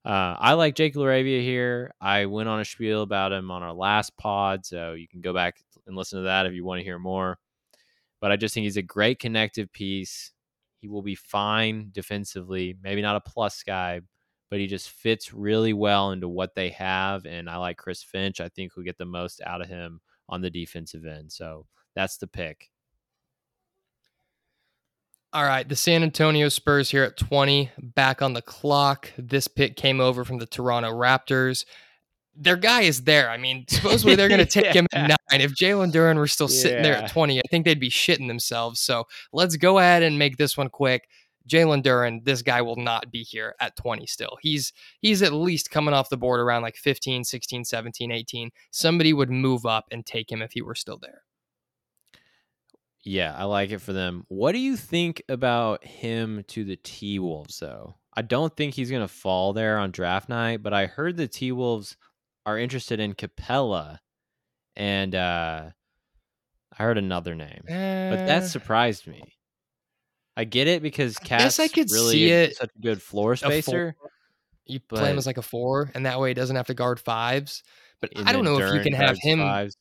Uh, 0.05 0.37
I 0.39 0.53
like 0.53 0.75
Jake 0.75 0.95
LaRavia 0.95 1.41
here. 1.41 1.91
I 2.03 2.27
went 2.27 2.51
on 2.51 2.61
a 2.61 2.67
spiel 2.67 3.01
about 3.01 3.33
him 3.33 3.51
on 3.51 3.63
our 3.63 3.73
last 3.73 4.15
pod, 4.19 4.67
so 4.67 4.93
you 4.93 5.09
can 5.09 5.23
go 5.23 5.33
back 5.33 5.57
and 5.87 5.97
listen 5.97 6.19
to 6.19 6.25
that 6.25 6.45
if 6.45 6.53
you 6.53 6.63
want 6.63 6.81
to 6.81 6.85
hear 6.85 6.99
more. 6.99 7.39
But 8.21 8.31
I 8.31 8.37
just 8.37 8.53
think 8.53 8.65
he's 8.65 8.77
a 8.77 8.83
great 8.83 9.21
connective 9.21 9.73
piece. 9.73 10.33
He 10.81 10.89
will 10.89 11.01
be 11.01 11.15
fine 11.15 11.89
defensively. 11.93 12.77
Maybe 12.83 13.01
not 13.01 13.17
a 13.17 13.21
plus 13.21 13.63
guy, 13.63 14.03
but 14.51 14.59
he 14.59 14.67
just 14.67 14.91
fits 14.91 15.33
really 15.33 15.73
well 15.73 16.11
into 16.11 16.29
what 16.29 16.55
they 16.55 16.71
have. 16.71 17.27
And 17.27 17.49
I 17.49 17.57
like 17.57 17.77
Chris 17.77 18.03
Finch. 18.03 18.41
I 18.41 18.49
think 18.49 18.77
we'll 18.77 18.85
get 18.85 18.99
the 18.99 19.05
most 19.05 19.41
out 19.45 19.61
of 19.61 19.69
him 19.69 20.01
on 20.29 20.41
the 20.41 20.51
defensive 20.51 21.07
end. 21.07 21.33
So 21.33 21.67
that's 21.95 22.19
the 22.19 22.27
pick. 22.27 22.71
All 25.33 25.45
right, 25.45 25.69
the 25.69 25.77
San 25.77 26.03
Antonio 26.03 26.49
Spurs 26.49 26.91
here 26.91 27.05
at 27.05 27.19
20, 27.19 27.71
back 27.79 28.23
on 28.23 28.33
the 28.33 28.41
clock. 28.41 29.13
This 29.19 29.47
pick 29.47 29.77
came 29.77 30.01
over 30.01 30.25
from 30.25 30.39
the 30.39 30.47
Toronto 30.47 30.91
Raptors 30.91 31.65
their 32.39 32.57
guy 32.57 32.83
is 32.83 33.03
there. 33.03 33.29
I 33.29 33.37
mean, 33.37 33.65
supposedly 33.69 34.15
they're 34.15 34.29
going 34.29 34.39
to 34.45 34.47
take 34.47 34.67
yeah. 34.67 34.73
him 34.73 34.87
at 34.93 35.09
nine. 35.09 35.41
If 35.41 35.53
Jalen 35.53 35.93
Duren 35.93 36.17
were 36.17 36.29
still 36.29 36.49
sitting 36.49 36.79
yeah. 36.79 36.83
there 36.83 36.97
at 36.97 37.11
20, 37.11 37.39
I 37.39 37.43
think 37.51 37.65
they'd 37.65 37.81
be 37.81 37.91
shitting 37.91 38.29
themselves. 38.29 38.81
So 38.81 39.05
let's 39.33 39.57
go 39.57 39.79
ahead 39.79 40.03
and 40.03 40.19
make 40.19 40.37
this 40.37 40.57
one 40.57 40.69
quick. 40.69 41.09
Jalen 41.49 41.83
Duren, 41.83 42.25
this 42.25 42.43
guy 42.43 42.63
will 42.63 42.77
not 42.77 43.11
be 43.11 43.23
here 43.23 43.55
at 43.61 43.77
20 43.77 44.07
still. 44.07 44.37
He's 44.41 44.73
he's 45.01 45.23
at 45.23 45.33
least 45.33 45.71
coming 45.71 45.95
off 45.95 46.11
the 46.11 46.17
board 46.17 46.41
around 46.41 46.63
like 46.63 46.77
15, 46.77 47.25
16, 47.25 47.65
17, 47.65 48.13
18. 48.13 48.51
Somebody 48.71 49.13
would 49.13 49.31
move 49.31 49.67
up 49.67 49.87
and 49.91 50.05
take 50.05 50.31
him 50.31 50.43
if 50.43 50.53
he 50.53 50.63
were 50.63 50.75
still 50.75 50.99
there. 50.99 51.23
Yeah, 53.05 53.35
I 53.37 53.45
like 53.45 53.71
it 53.71 53.81
for 53.81 53.93
them. 53.93 54.25
What 54.29 54.53
do 54.53 54.59
you 54.59 54.77
think 54.77 55.23
about 55.29 55.85
him 55.85 56.45
to 56.49 56.65
the 56.65 56.77
T 56.77 57.19
Wolves 57.19 57.59
though? 57.59 57.97
I 58.15 58.23
don't 58.23 58.55
think 58.57 58.75
he's 58.75 58.91
going 58.91 59.03
to 59.03 59.09
fall 59.09 59.53
there 59.53 59.79
on 59.79 59.93
draft 59.93 60.29
night, 60.29 60.63
but 60.63 60.75
I 60.75 60.87
heard 60.87 61.17
the 61.17 61.29
T 61.29 61.53
Wolves 61.53 61.97
are 62.45 62.59
interested 62.59 63.01
in 63.01 63.15
Capela 63.15 63.99
and 64.77 65.15
uh, 65.15 65.71
I 66.79 66.83
heard 66.83 66.99
another 66.99 67.35
name, 67.35 67.63
uh, 67.69 68.11
but 68.11 68.27
that 68.27 68.43
eh. 68.45 68.47
surprised 68.47 69.07
me. 69.07 69.38
I 70.39 70.45
get 70.45 70.69
it 70.69 70.83
because 70.83 71.19
Cat's 71.19 71.59
I 71.59 71.65
I 71.65 71.69
could 71.69 71.91
really 71.91 72.13
see 72.13 72.31
it 72.31 72.57
such 72.57 72.71
a 72.77 72.81
good 72.81 73.03
floor 73.03 73.35
spacer. 73.35 73.97
You 74.67 74.79
play 74.79 75.11
him 75.11 75.19
as 75.19 75.27
like 75.27 75.37
a 75.37 75.43
four, 75.43 75.91
and 75.97 76.07
that 76.07 76.21
way 76.21 76.31
he 76.31 76.35
doesn't 76.35 76.55
have 76.55 76.69
to 76.69 76.75
guard 76.75 77.01
fives. 77.01 77.65
But 78.01 78.13
I 78.15 78.33
don't 78.33 78.45
know 78.45 78.57
if 78.57 78.73
you 78.73 78.81
can 78.81 78.93
have 78.93 79.19
him. 79.19 79.41
Fives. 79.41 79.77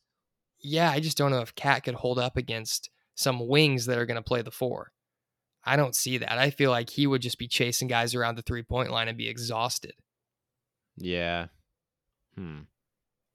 Yeah, 0.60 0.90
I 0.90 0.98
just 0.98 1.16
don't 1.16 1.30
know 1.30 1.42
if 1.42 1.54
Cat 1.54 1.84
could 1.84 1.94
hold 1.94 2.18
up 2.18 2.36
against 2.36 2.90
some 3.14 3.46
wings 3.46 3.86
that 3.86 3.98
are 3.98 4.06
going 4.06 4.16
to 4.16 4.22
play 4.22 4.42
the 4.42 4.50
four. 4.50 4.90
I 5.62 5.76
don't 5.76 5.94
see 5.94 6.18
that. 6.18 6.32
I 6.32 6.50
feel 6.50 6.72
like 6.72 6.90
he 6.90 7.06
would 7.06 7.22
just 7.22 7.38
be 7.38 7.46
chasing 7.46 7.86
guys 7.86 8.16
around 8.16 8.34
the 8.34 8.42
three 8.42 8.64
point 8.64 8.90
line 8.90 9.06
and 9.06 9.16
be 9.16 9.28
exhausted. 9.28 9.92
Yeah, 10.96 11.46
Hmm. 12.34 12.62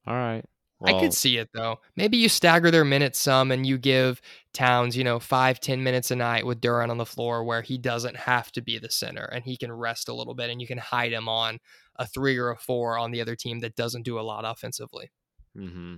All 0.06 0.16
right. 0.16 0.44
Well, 0.84 0.98
I 0.98 1.00
could 1.00 1.14
see 1.14 1.38
it 1.38 1.50
though. 1.54 1.80
Maybe 1.96 2.18
you 2.18 2.28
stagger 2.28 2.70
their 2.70 2.84
minutes 2.84 3.18
some 3.18 3.52
and 3.52 3.66
you 3.66 3.78
give 3.78 4.22
Towns, 4.54 4.98
you 4.98 5.04
know, 5.06 5.18
five, 5.18 5.62
ten 5.62 5.82
minutes 5.82 6.12
a 6.12 6.16
night 6.16 6.46
with 6.46 6.60
Duren 6.60 6.90
on 6.90 6.98
the 6.98 7.06
floor 7.06 7.44
where 7.44 7.62
he 7.62 7.78
doesn't 7.78 8.18
have 8.18 8.52
to 8.52 8.62
be 8.62 8.78
the 8.78 8.92
center 8.92 9.24
and 9.24 9.46
he 9.46 9.56
can 9.56 9.72
rest 9.72 10.10
a 10.10 10.14
little 10.14 10.36
bit 10.36 10.50
and 10.50 10.60
you 10.60 10.68
can 10.68 10.78
hide 10.78 11.14
him 11.14 11.30
on 11.30 11.60
a 11.96 12.06
three 12.06 12.38
or 12.38 12.52
a 12.52 12.58
four 12.58 12.98
on 12.98 13.12
the 13.12 13.22
other 13.22 13.36
team 13.36 13.60
that 13.60 13.78
doesn't 13.78 14.04
do 14.04 14.20
a 14.20 14.22
lot 14.22 14.44
offensively. 14.46 15.10
Mm-hmm. 15.58 15.96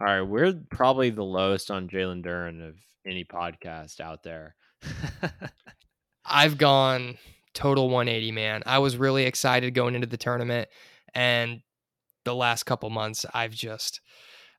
All 0.00 0.06
right. 0.06 0.20
We're 0.22 0.54
probably 0.70 1.10
the 1.10 1.24
lowest 1.24 1.72
on 1.72 1.88
Jalen 1.88 2.24
Duren 2.24 2.66
of 2.66 2.76
any 3.04 3.24
podcast 3.24 4.00
out 4.00 4.22
there. 4.22 4.54
I've 6.24 6.58
gone 6.58 7.18
total 7.54 7.88
180, 7.88 8.30
man. 8.30 8.62
I 8.66 8.78
was 8.78 8.96
really 8.96 9.24
excited 9.24 9.74
going 9.74 9.96
into 9.96 10.06
the 10.06 10.16
tournament 10.16 10.68
and 11.12 11.60
the 12.26 12.34
last 12.34 12.64
couple 12.64 12.90
months, 12.90 13.24
I've 13.32 13.52
just 13.52 14.02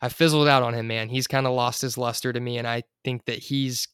I 0.01 0.09
fizzled 0.09 0.47
out 0.47 0.63
on 0.63 0.74
him, 0.74 0.88
man. 0.88 1.09
He's 1.09 1.28
kind 1.28 1.45
of 1.45 1.53
lost 1.53 1.82
his 1.82 1.97
luster 1.97 2.34
to 2.34 2.39
me, 2.39 2.57
and 2.57 2.68
I 2.68 2.84
think 3.03 3.26
that 3.26 3.39
he's 3.39 3.88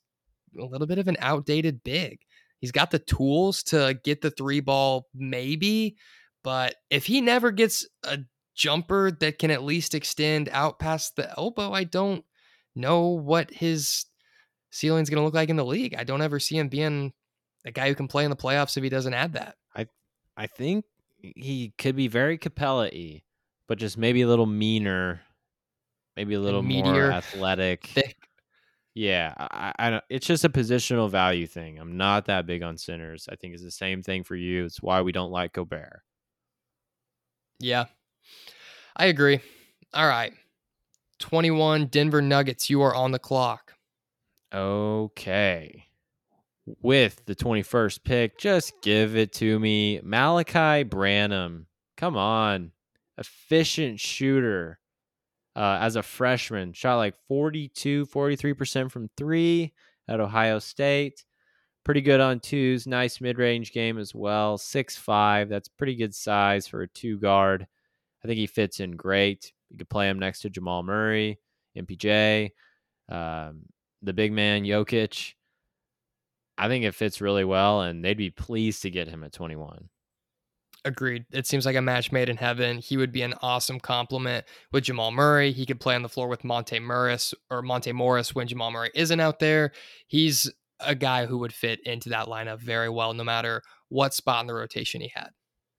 a 0.60 0.64
little 0.66 0.88
bit 0.88 1.00
of 1.00 1.08
an 1.08 1.18
outdated 1.20 1.84
big. 1.84 2.20
He's 2.60 2.72
got 2.72 2.92
the 2.92 3.00
tools 3.00 3.64
to 3.64 4.00
get 4.04 4.22
the 4.22 4.32
three 4.32 4.62
ball, 4.62 5.08
maybe, 5.14 5.98
but 6.44 6.76
if 6.90 7.06
he 7.06 7.20
never 7.20 7.52
gets 7.52 7.86
a 8.04 8.20
jumper 8.56 9.12
that 9.20 9.40
can 9.40 9.52
at 9.52 9.64
least 9.64 9.96
extend 9.96 10.50
out 10.52 10.80
past 10.80 11.16
the 11.16 11.30
elbow, 11.38 11.72
I 11.72 11.84
don't 11.84 12.24
know 12.76 13.08
what 13.08 13.52
his 13.52 14.06
ceiling's 14.72 15.10
going 15.10 15.20
to 15.20 15.26
look 15.26 15.34
like 15.34 15.50
in 15.50 15.56
the 15.56 15.66
league. 15.66 15.96
I 15.98 16.04
don't 16.04 16.22
ever 16.22 16.40
see 16.40 16.58
him 16.58 16.70
being 16.70 17.14
a 17.66 17.72
guy 17.72 17.88
who 17.90 17.96
can 17.96 18.08
play 18.08 18.24
in 18.24 18.30
the 18.30 18.36
playoffs 18.36 18.78
if 18.78 18.84
he 18.84 18.90
doesn't 18.90 19.14
add 19.14 19.34
that. 19.34 19.56
I 19.76 19.88
I 20.36 20.48
think 20.48 20.86
he 21.22 21.74
could 21.78 21.96
be 21.96 22.08
very 22.08 22.38
Capela 22.38 22.92
y 22.92 23.24
but 23.68 23.78
just 23.78 23.98
maybe 23.98 24.22
a 24.22 24.28
little 24.28 24.46
meaner, 24.46 25.22
maybe 26.16 26.34
a 26.36 26.40
little 26.40 26.62
more 26.62 27.12
athletic. 27.12 27.88
Thick. 27.88 28.18
Yeah, 28.96 29.34
I, 29.38 29.74
I, 29.80 30.02
it's 30.10 30.28
just 30.28 30.46
a 30.46 30.50
positional 30.50 31.10
value 31.10 31.48
thing. 31.48 31.80
I'm 31.80 31.98
not 31.98 32.26
that 32.26 32.46
big 32.46 32.62
on 32.62 32.78
centers. 32.78 33.28
I 33.32 33.36
think 33.36 33.54
it's 33.54 33.64
the 33.64 33.72
same 33.72 34.04
thing 34.04 34.24
for 34.24 34.36
you. 34.36 34.66
It's 34.66 34.84
why 34.84 35.02
we 35.02 35.12
don't 35.12 35.32
like 35.32 35.54
Gobert. 35.54 36.02
Yeah, 37.60 37.86
I 38.96 39.08
agree. 39.08 39.40
All 39.94 40.08
right, 40.08 40.34
21 41.20 41.88
Denver 41.88 42.22
Nuggets. 42.22 42.70
You 42.70 42.82
are 42.84 42.94
on 42.94 43.12
the 43.12 43.20
clock. 43.20 43.74
Okay. 44.54 45.86
With 46.82 47.26
the 47.26 47.36
21st 47.36 48.04
pick, 48.04 48.38
just 48.38 48.74
give 48.82 49.18
it 49.18 49.34
to 49.34 49.60
me. 49.60 50.00
Malaki 50.00 50.88
Branham. 50.88 51.66
Come 51.98 52.16
on 52.16 52.72
efficient 53.18 54.00
shooter 54.00 54.80
uh, 55.56 55.78
as 55.82 55.96
a 55.96 56.04
freshman. 56.04 56.74
Shot 56.74 56.98
like 56.98 57.16
42, 57.28 58.06
43% 58.08 58.92
from 58.92 59.10
three 59.18 59.74
at 60.08 60.20
Ohio 60.20 60.60
State. 60.60 61.24
Pretty 61.84 62.02
good 62.02 62.22
on 62.22 62.40
twos. 62.40 62.88
Nice 62.88 63.20
mid 63.20 63.38
range 63.38 63.74
game 63.74 63.98
as 63.98 64.16
well. 64.16 64.58
Six 64.58 64.96
five. 64.96 65.50
That's 65.50 65.68
pretty 65.68 65.96
good 65.96 66.16
size 66.16 66.66
for 66.66 66.84
a 66.84 66.88
two 66.88 67.20
guard. 67.20 67.68
I 68.24 68.28
think 68.28 68.38
he 68.38 68.48
fits 68.48 68.80
in 68.80 68.92
great. 68.92 69.52
You 69.70 69.78
could 69.78 69.90
play 69.90 70.08
him 70.08 70.18
next 70.18 70.42
to 70.42 70.50
Jamal 70.50 70.84
Murray, 70.84 71.40
MPJ. 71.78 72.52
Um, 73.10 73.64
the 74.02 74.14
big 74.14 74.32
man 74.32 74.64
Jokic. 74.64 75.34
I 76.58 76.68
think 76.70 76.86
it 76.86 76.96
fits 76.96 77.20
really 77.20 77.44
well, 77.44 77.82
and 77.82 78.06
they'd 78.06 78.16
be 78.16 78.30
pleased 78.30 78.84
to 78.84 78.90
get 78.92 79.10
him 79.10 79.24
at 79.24 79.34
21. 79.34 79.90
Agreed. 80.86 81.26
It 81.32 81.48
seems 81.48 81.66
like 81.66 81.78
a 81.78 81.82
match 81.82 82.12
made 82.12 82.28
in 82.28 82.36
heaven. 82.36 82.78
He 82.78 82.98
would 82.98 83.14
be 83.14 83.22
an 83.22 83.36
awesome 83.42 83.80
complement 83.80 84.46
with 84.74 84.84
Jamal 84.84 85.12
Murray. 85.12 85.54
He 85.54 85.66
could 85.66 85.80
play 85.80 85.96
on 85.96 86.02
the 86.02 86.10
floor 86.10 86.28
with 86.28 86.44
Monte 86.44 86.78
Morris 86.80 87.34
or 87.50 87.62
Monte 87.62 87.94
Morris 87.94 88.36
when 88.36 88.48
Jamal 88.48 88.72
Murray 88.72 88.92
isn't 88.94 89.20
out 89.20 89.40
there. 89.40 89.72
He's 90.08 90.52
a 90.82 90.94
guy 90.94 91.26
who 91.26 91.38
would 91.38 91.54
fit 91.54 91.80
into 91.86 92.10
that 92.10 92.28
lineup 92.28 92.60
very 92.60 92.90
well, 92.90 93.14
no 93.14 93.24
matter 93.24 93.62
what 93.88 94.14
spot 94.14 94.42
in 94.42 94.48
the 94.48 94.54
rotation 94.54 95.00
he 95.00 95.12
had. 95.16 95.30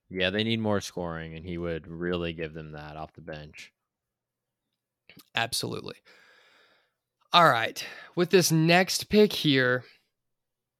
Yeah, 0.09 0.31
they 0.31 0.45
need 0.45 0.61
more 0.61 0.81
scoring, 0.81 1.35
and 1.35 1.45
he 1.45 1.59
would 1.59 1.87
really 1.87 2.33
give 2.33 2.55
them 2.55 2.73
that 2.73 2.97
off 2.97 3.13
the 3.13 3.21
bench. 3.21 3.73
Absolutely. 5.35 5.97
All 7.33 7.49
right. 7.49 7.85
With 8.17 8.31
this 8.31 8.51
next 8.51 9.11
pick 9.11 9.33
here 9.33 9.85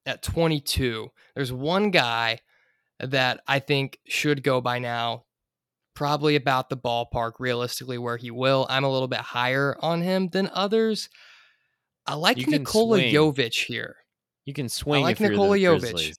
at 0.07 0.23
22, 0.23 1.11
there's 1.35 1.53
one 1.53 1.91
guy 1.91 2.39
that 3.01 3.41
I 3.47 3.59
think 3.59 3.99
should 4.07 4.43
go 4.43 4.61
by 4.61 4.79
now. 4.79 5.25
Probably 5.95 6.35
about 6.35 6.69
the 6.71 6.77
ballpark, 6.77 7.35
realistically, 7.39 7.99
where 7.99 8.17
he 8.17 8.31
will. 8.33 8.67
I'm 8.69 8.83
a 8.83 8.91
little 8.91 9.07
bit 9.07 9.21
higher 9.21 9.77
on 9.81 10.03
him 10.03 10.29
than 10.29 10.51
others. 10.53 11.09
I 12.07 12.15
like 12.15 12.37
You 12.37 12.47
Nikola 12.47 12.99
swing. 12.99 13.15
Jovic 13.15 13.65
here. 13.65 13.97
You 14.45 14.53
can 14.53 14.69
swing 14.69 15.05
like 15.05 15.13
if 15.13 15.21
you're 15.21 15.31
Nikola 15.31 15.57
Jovic. 15.57 15.81
Grizzlies. 15.81 16.19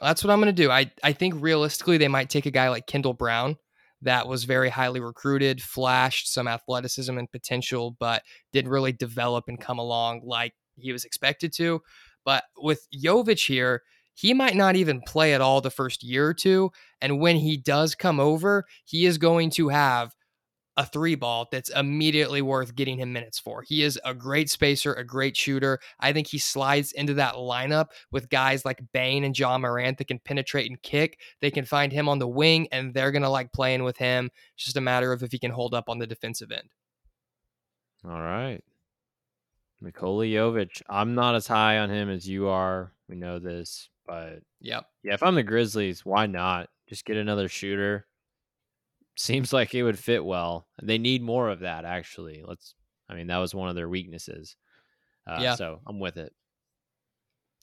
That's 0.00 0.22
what 0.22 0.30
I'm 0.30 0.40
going 0.40 0.54
to 0.54 0.62
do. 0.62 0.70
I, 0.70 0.92
I 1.02 1.12
think 1.12 1.34
realistically, 1.38 1.96
they 1.96 2.06
might 2.06 2.30
take 2.30 2.46
a 2.46 2.50
guy 2.50 2.68
like 2.68 2.86
Kendall 2.86 3.14
Brown 3.14 3.56
that 4.02 4.28
was 4.28 4.44
very 4.44 4.68
highly 4.68 5.00
recruited, 5.00 5.60
flashed 5.60 6.32
some 6.32 6.46
athleticism 6.46 7.16
and 7.18 7.30
potential, 7.30 7.96
but 7.98 8.22
didn't 8.52 8.70
really 8.70 8.92
develop 8.92 9.46
and 9.48 9.60
come 9.60 9.78
along 9.78 10.20
like 10.24 10.52
he 10.76 10.92
was 10.92 11.04
expected 11.04 11.52
to. 11.54 11.80
But 12.24 12.44
with 12.56 12.86
Jovic 12.94 13.46
here, 13.46 13.82
he 14.18 14.34
might 14.34 14.56
not 14.56 14.74
even 14.74 15.00
play 15.00 15.32
at 15.32 15.40
all 15.40 15.60
the 15.60 15.70
first 15.70 16.02
year 16.02 16.26
or 16.26 16.34
two. 16.34 16.72
And 17.00 17.20
when 17.20 17.36
he 17.36 17.56
does 17.56 17.94
come 17.94 18.18
over, 18.18 18.64
he 18.84 19.06
is 19.06 19.16
going 19.16 19.50
to 19.50 19.68
have 19.68 20.12
a 20.76 20.84
three 20.84 21.14
ball 21.14 21.46
that's 21.52 21.70
immediately 21.70 22.42
worth 22.42 22.74
getting 22.74 22.98
him 22.98 23.12
minutes 23.12 23.38
for. 23.38 23.62
He 23.62 23.84
is 23.84 23.96
a 24.04 24.14
great 24.14 24.50
spacer, 24.50 24.92
a 24.92 25.04
great 25.04 25.36
shooter. 25.36 25.78
I 26.00 26.12
think 26.12 26.26
he 26.26 26.38
slides 26.38 26.90
into 26.90 27.14
that 27.14 27.34
lineup 27.34 27.90
with 28.10 28.28
guys 28.28 28.64
like 28.64 28.82
Bane 28.92 29.22
and 29.22 29.38
Ja 29.38 29.56
Morant 29.56 29.98
that 29.98 30.08
can 30.08 30.18
penetrate 30.18 30.68
and 30.68 30.82
kick. 30.82 31.20
They 31.40 31.52
can 31.52 31.64
find 31.64 31.92
him 31.92 32.08
on 32.08 32.18
the 32.18 32.26
wing 32.26 32.66
and 32.72 32.92
they're 32.92 33.12
going 33.12 33.22
to 33.22 33.28
like 33.28 33.52
playing 33.52 33.84
with 33.84 33.98
him. 33.98 34.30
It's 34.56 34.64
just 34.64 34.76
a 34.76 34.80
matter 34.80 35.12
of 35.12 35.22
if 35.22 35.30
he 35.30 35.38
can 35.38 35.52
hold 35.52 35.74
up 35.74 35.88
on 35.88 36.00
the 36.00 36.08
defensive 36.08 36.50
end. 36.50 36.70
All 38.04 38.20
right. 38.20 38.64
Nikola 39.80 40.24
Jovic. 40.24 40.82
I'm 40.88 41.14
not 41.14 41.36
as 41.36 41.46
high 41.46 41.78
on 41.78 41.88
him 41.88 42.10
as 42.10 42.28
you 42.28 42.48
are. 42.48 42.92
We 43.08 43.14
know 43.14 43.38
this, 43.38 43.88
but 44.08 44.40
Yep. 44.60 44.86
yeah, 45.04 45.14
if 45.14 45.22
I'm 45.22 45.36
the 45.36 45.42
Grizzlies, 45.44 46.04
why 46.04 46.26
not 46.26 46.68
just 46.88 47.04
get 47.04 47.16
another 47.18 47.48
shooter? 47.48 48.06
Seems 49.16 49.52
like 49.52 49.74
it 49.74 49.82
would 49.82 49.98
fit 49.98 50.24
well. 50.24 50.66
They 50.82 50.96
need 50.98 51.22
more 51.22 51.48
of 51.50 51.60
that, 51.60 51.84
actually. 51.84 52.42
Let's. 52.46 52.74
I 53.08 53.14
mean, 53.14 53.28
that 53.28 53.38
was 53.38 53.54
one 53.54 53.68
of 53.68 53.74
their 53.76 53.88
weaknesses. 53.88 54.56
Uh, 55.26 55.38
Yeah. 55.40 55.54
So 55.54 55.80
I'm 55.86 56.00
with 56.00 56.16
it. 56.16 56.32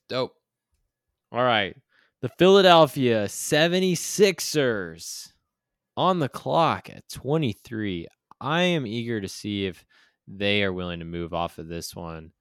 Dope. 0.10 0.34
All 1.32 1.44
right. 1.44 1.76
The 2.22 2.30
Philadelphia 2.30 3.26
76ers 3.28 5.34
on 5.98 6.20
the 6.20 6.30
clock 6.30 6.90
at 6.90 7.08
23. 7.10 8.08
I 8.42 8.62
am 8.64 8.86
eager 8.88 9.22
to 9.22 9.28
see 9.28 9.66
if 9.66 9.86
they 10.28 10.64
are 10.64 10.74
willing 10.74 11.00
to 11.00 11.06
move 11.06 11.34
off 11.34 11.58
of 11.58 11.68
this 11.68 11.96
one. 11.96 12.32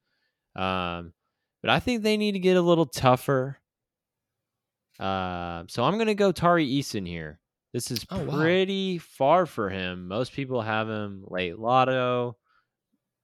Um, 0.57 1.13
but 1.63 1.71
I 1.71 1.81
think 1.81 2.03
they 2.03 2.17
need 2.17 2.33
to 2.33 2.39
get 2.39 2.57
a 2.57 2.63
little 2.63 2.87
tougher. 2.87 3.59
Uh, 4.99 5.65
so 5.69 5.83
I'm 5.85 5.95
going 5.95 6.07
to 6.07 6.15
go 6.15 6.33
Tari 6.33 6.67
Eason 6.67 7.07
here. 7.07 7.39
This 7.73 7.91
is 7.91 8.07
Oh, 8.11 8.23
wow. 8.25 8.37
pretty 8.37 8.99
far 8.99 9.47
for 9.47 9.69
him. 9.69 10.07
Most 10.07 10.33
people 10.33 10.63
have 10.63 10.89
him 10.89 11.25
late 11.27 11.59
lotto, 11.59 12.37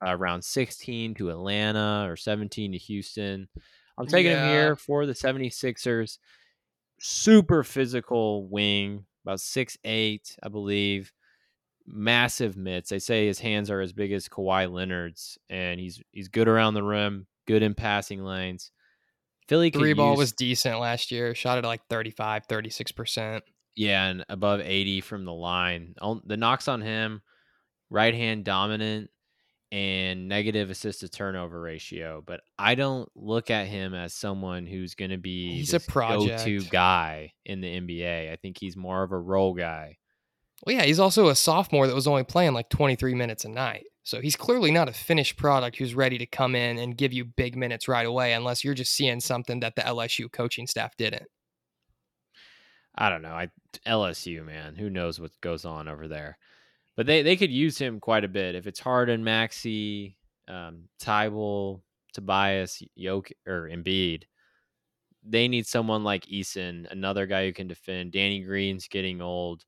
around 0.02 0.42
16 0.42 1.14
to 1.14 1.30
Atlanta 1.30 2.06
or 2.08 2.16
17 2.16 2.72
to 2.72 2.78
Houston. 2.78 3.48
I'm 3.98 4.06
taking 4.06 4.32
him 4.32 4.48
here 4.48 4.76
for 4.76 5.06
the 5.06 5.12
76ers. 5.12 6.18
Super 6.98 7.62
physical 7.62 8.46
wing, 8.48 9.04
about 9.24 9.40
six 9.40 9.78
eight, 9.84 10.36
I 10.42 10.48
believe. 10.48 11.12
Massive 11.86 12.56
mitts. 12.56 12.90
They 12.90 12.98
say 12.98 13.26
his 13.26 13.38
hands 13.40 13.70
are 13.70 13.80
as 13.80 13.92
big 13.92 14.12
as 14.12 14.28
Kawhi 14.28 14.70
Leonard's, 14.70 15.38
and 15.48 15.80
he's 15.80 16.02
he's 16.12 16.28
good 16.28 16.46
around 16.46 16.74
the 16.74 16.82
rim, 16.82 17.26
good 17.46 17.62
in 17.62 17.74
passing 17.74 18.22
lanes. 18.22 18.70
Philly 19.50 19.70
Three 19.70 19.94
ball 19.94 20.12
use- 20.12 20.18
was 20.18 20.32
decent 20.32 20.78
last 20.78 21.10
year. 21.10 21.34
Shot 21.34 21.58
at 21.58 21.64
like 21.64 21.82
35, 21.90 22.46
36%. 22.46 23.40
Yeah, 23.74 24.06
and 24.06 24.24
above 24.28 24.60
80 24.60 25.00
from 25.00 25.24
the 25.24 25.32
line. 25.32 25.94
The 26.24 26.36
knocks 26.36 26.68
on 26.68 26.80
him, 26.80 27.20
right 27.90 28.14
hand 28.14 28.44
dominant 28.44 29.10
and 29.72 30.28
negative 30.28 30.70
assist 30.70 31.00
to 31.00 31.08
turnover 31.08 31.60
ratio. 31.60 32.22
But 32.24 32.42
I 32.58 32.76
don't 32.76 33.08
look 33.16 33.50
at 33.50 33.66
him 33.66 33.92
as 33.92 34.14
someone 34.14 34.66
who's 34.66 34.94
going 34.94 35.10
to 35.10 35.18
be 35.18 35.56
He's 35.56 35.70
a 35.74 35.78
this 35.78 35.86
go-to 35.86 36.28
project. 36.32 36.70
guy 36.70 37.32
in 37.44 37.60
the 37.60 37.80
NBA. 37.80 38.32
I 38.32 38.36
think 38.36 38.56
he's 38.58 38.76
more 38.76 39.02
of 39.02 39.10
a 39.10 39.18
role 39.18 39.54
guy. 39.54 39.96
Well, 40.64 40.76
yeah, 40.76 40.82
he's 40.84 41.00
also 41.00 41.28
a 41.28 41.34
sophomore 41.34 41.88
that 41.88 41.94
was 41.94 42.06
only 42.06 42.22
playing 42.24 42.52
like 42.52 42.68
23 42.68 43.14
minutes 43.14 43.44
a 43.44 43.48
night. 43.48 43.84
So 44.10 44.20
he's 44.20 44.34
clearly 44.34 44.72
not 44.72 44.88
a 44.88 44.92
finished 44.92 45.36
product 45.36 45.76
who's 45.76 45.94
ready 45.94 46.18
to 46.18 46.26
come 46.26 46.56
in 46.56 46.78
and 46.78 46.96
give 46.96 47.12
you 47.12 47.24
big 47.24 47.56
minutes 47.56 47.86
right 47.86 48.04
away, 48.04 48.32
unless 48.32 48.64
you're 48.64 48.74
just 48.74 48.92
seeing 48.92 49.20
something 49.20 49.60
that 49.60 49.76
the 49.76 49.82
LSU 49.82 50.30
coaching 50.32 50.66
staff 50.66 50.96
didn't. 50.96 51.28
I 52.96 53.08
don't 53.08 53.22
know. 53.22 53.28
I 53.28 53.50
LSU 53.86 54.44
man, 54.44 54.74
who 54.74 54.90
knows 54.90 55.20
what 55.20 55.40
goes 55.40 55.64
on 55.64 55.86
over 55.86 56.08
there? 56.08 56.38
But 56.96 57.06
they 57.06 57.22
they 57.22 57.36
could 57.36 57.52
use 57.52 57.78
him 57.78 58.00
quite 58.00 58.24
a 58.24 58.28
bit 58.28 58.56
if 58.56 58.66
it's 58.66 58.80
Harden, 58.80 59.22
Maxey, 59.22 60.16
um, 60.48 60.88
Thybulle, 61.00 61.80
Tobias, 62.12 62.82
Yoke 62.96 63.30
or 63.46 63.68
Embiid. 63.72 64.24
They 65.22 65.46
need 65.46 65.68
someone 65.68 66.02
like 66.02 66.26
Eason, 66.26 66.90
another 66.90 67.26
guy 67.26 67.46
who 67.46 67.52
can 67.52 67.68
defend. 67.68 68.10
Danny 68.10 68.40
Green's 68.40 68.88
getting 68.88 69.22
old. 69.22 69.64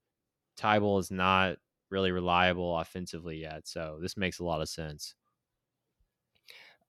Thybulle 0.59 0.99
is 0.99 1.13
not 1.13 1.59
really 1.93 2.11
reliable 2.11 2.79
offensively 2.79 3.41
yet, 3.41 3.69
so 3.69 3.99
this 4.01 4.17
makes 4.17 4.41
a 4.41 4.45
lot 4.45 4.61
of 4.61 4.69
sense. 4.69 5.15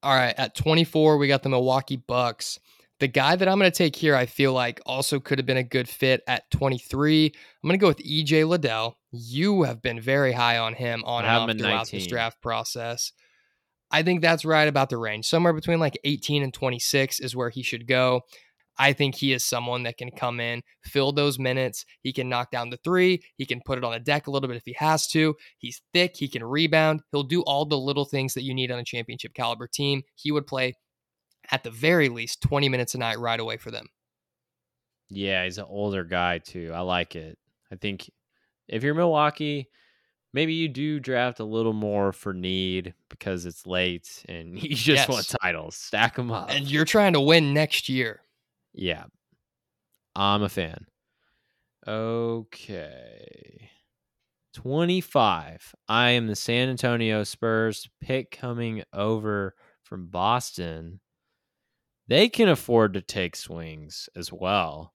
All 0.02 0.16
right, 0.16 0.34
at 0.38 0.56
24, 0.56 1.18
we 1.18 1.28
got 1.28 1.44
the 1.44 1.50
Milwaukee 1.50 1.98
Bucks. 1.98 2.60
The 3.00 3.08
guy 3.08 3.36
that 3.36 3.48
I'm 3.48 3.60
going 3.60 3.72
to 3.72 3.78
take 3.78 3.96
here, 3.96 4.16
I 4.16 4.26
feel 4.26 4.54
like 4.54 4.82
also 4.86 5.20
could 5.20 5.40
have 5.40 5.46
been 5.46 5.58
a 5.58 5.64
good 5.64 5.90
fit 5.90 6.22
at 6.28 6.50
23. 6.52 7.26
I'm 7.26 7.68
going 7.68 7.78
to 7.78 7.82
go 7.82 7.88
with 7.88 8.00
EJ 8.00 8.48
Liddell. 8.48 8.98
You 9.12 9.64
have 9.64 9.82
been 9.82 10.00
very 10.00 10.32
high 10.32 10.58
on 10.58 10.74
him 10.74 11.04
on 11.06 11.26
and 11.26 11.52
off 11.52 11.58
throughout 11.58 11.90
this 11.90 12.08
draft 12.08 12.42
process. 12.42 13.12
I 13.92 14.04
think 14.04 14.22
that's 14.22 14.46
right 14.46 14.68
about 14.68 14.90
the 14.90 14.98
range. 14.98 15.26
Somewhere 15.26 15.54
between 15.54 15.80
like 15.80 16.00
18 16.04 16.44
and 16.44 16.54
26 16.54 17.20
is 17.20 17.36
where 17.36 17.50
he 17.50 17.62
should 17.62 17.88
go. 17.88 18.22
I 18.78 18.94
think 18.94 19.16
he 19.16 19.34
is 19.34 19.46
someone 19.46 19.84
that 19.84 19.98
can 19.98 20.12
come 20.12 20.40
in, 20.40 20.62
fill 20.84 21.12
those 21.12 21.38
minutes. 21.38 21.86
He 22.02 22.12
can 22.12 22.30
knock 22.30 22.52
down 22.52 22.70
the 22.70 22.80
three. 22.84 23.22
He 23.38 23.46
can 23.46 23.62
put 23.64 23.78
it 23.78 23.84
on 23.84 23.94
the 23.94 24.00
deck 24.00 24.28
a 24.28 24.32
little 24.32 24.48
bit 24.48 24.58
if 24.58 24.66
he 24.66 24.76
has 24.80 25.08
to. 25.10 25.36
He's 25.60 25.82
thick. 25.94 26.16
He 26.16 26.28
can 26.28 26.44
rebound. 26.44 27.02
He'll 27.12 27.24
do 27.24 27.42
all 27.44 27.66
the 27.66 27.78
little 27.78 28.06
things 28.06 28.34
that 28.34 28.44
you 28.44 28.54
need 28.54 28.72
on 28.72 28.80
a 28.80 28.84
championship 28.84 29.34
caliber 29.34 29.68
team. 29.68 30.02
He 30.16 30.32
would 30.32 30.48
play 30.48 30.74
at 31.52 31.64
the 31.64 31.72
very 31.72 32.10
least 32.10 32.42
20 32.42 32.70
minutes 32.70 32.96
a 32.96 32.98
night 32.98 33.20
right 33.20 33.40
away 33.40 33.58
for 33.58 33.72
them. 33.72 33.88
Yeah, 35.10 35.44
he's 35.44 35.58
an 35.58 35.66
older 35.68 36.04
guy 36.04 36.40
too. 36.40 36.72
I 36.74 36.80
like 36.80 37.16
it. 37.16 37.38
I 37.72 37.76
think 37.76 38.10
if 38.68 38.84
you're 38.84 38.96
Milwaukee, 38.96 39.70
maybe 40.34 40.54
you 40.54 40.68
do 40.68 41.00
draft 41.00 41.40
a 41.40 41.44
little 41.44 41.74
more 41.74 42.12
for 42.12 42.34
need 42.34 42.94
because 43.10 43.46
it's 43.46 43.68
late 43.68 44.24
and 44.28 44.62
you 44.64 44.76
just 44.76 45.10
want 45.10 45.32
titles. 45.42 45.76
Stack 45.76 46.16
them 46.16 46.32
up. 46.32 46.50
And 46.50 46.70
you're 46.70 46.86
trying 46.86 47.14
to 47.14 47.22
win 47.22 47.54
next 47.54 47.90
year. 47.90 48.22
Yeah. 48.74 49.06
I'm 50.16 50.44
a 50.44 50.50
fan. 50.50 50.86
Okay. 51.88 53.70
25. 54.54 55.76
I 55.90 56.10
am 56.12 56.28
the 56.28 56.36
San 56.36 56.70
Antonio 56.70 57.24
Spurs 57.24 57.90
pick 58.00 58.32
coming 58.32 58.84
over 58.94 59.56
from 59.84 60.08
Boston. 60.08 61.00
They 62.08 62.30
can 62.30 62.50
afford 62.50 62.94
to 62.94 63.02
take 63.02 63.36
swings 63.36 64.10
as 64.16 64.32
well. 64.32 64.94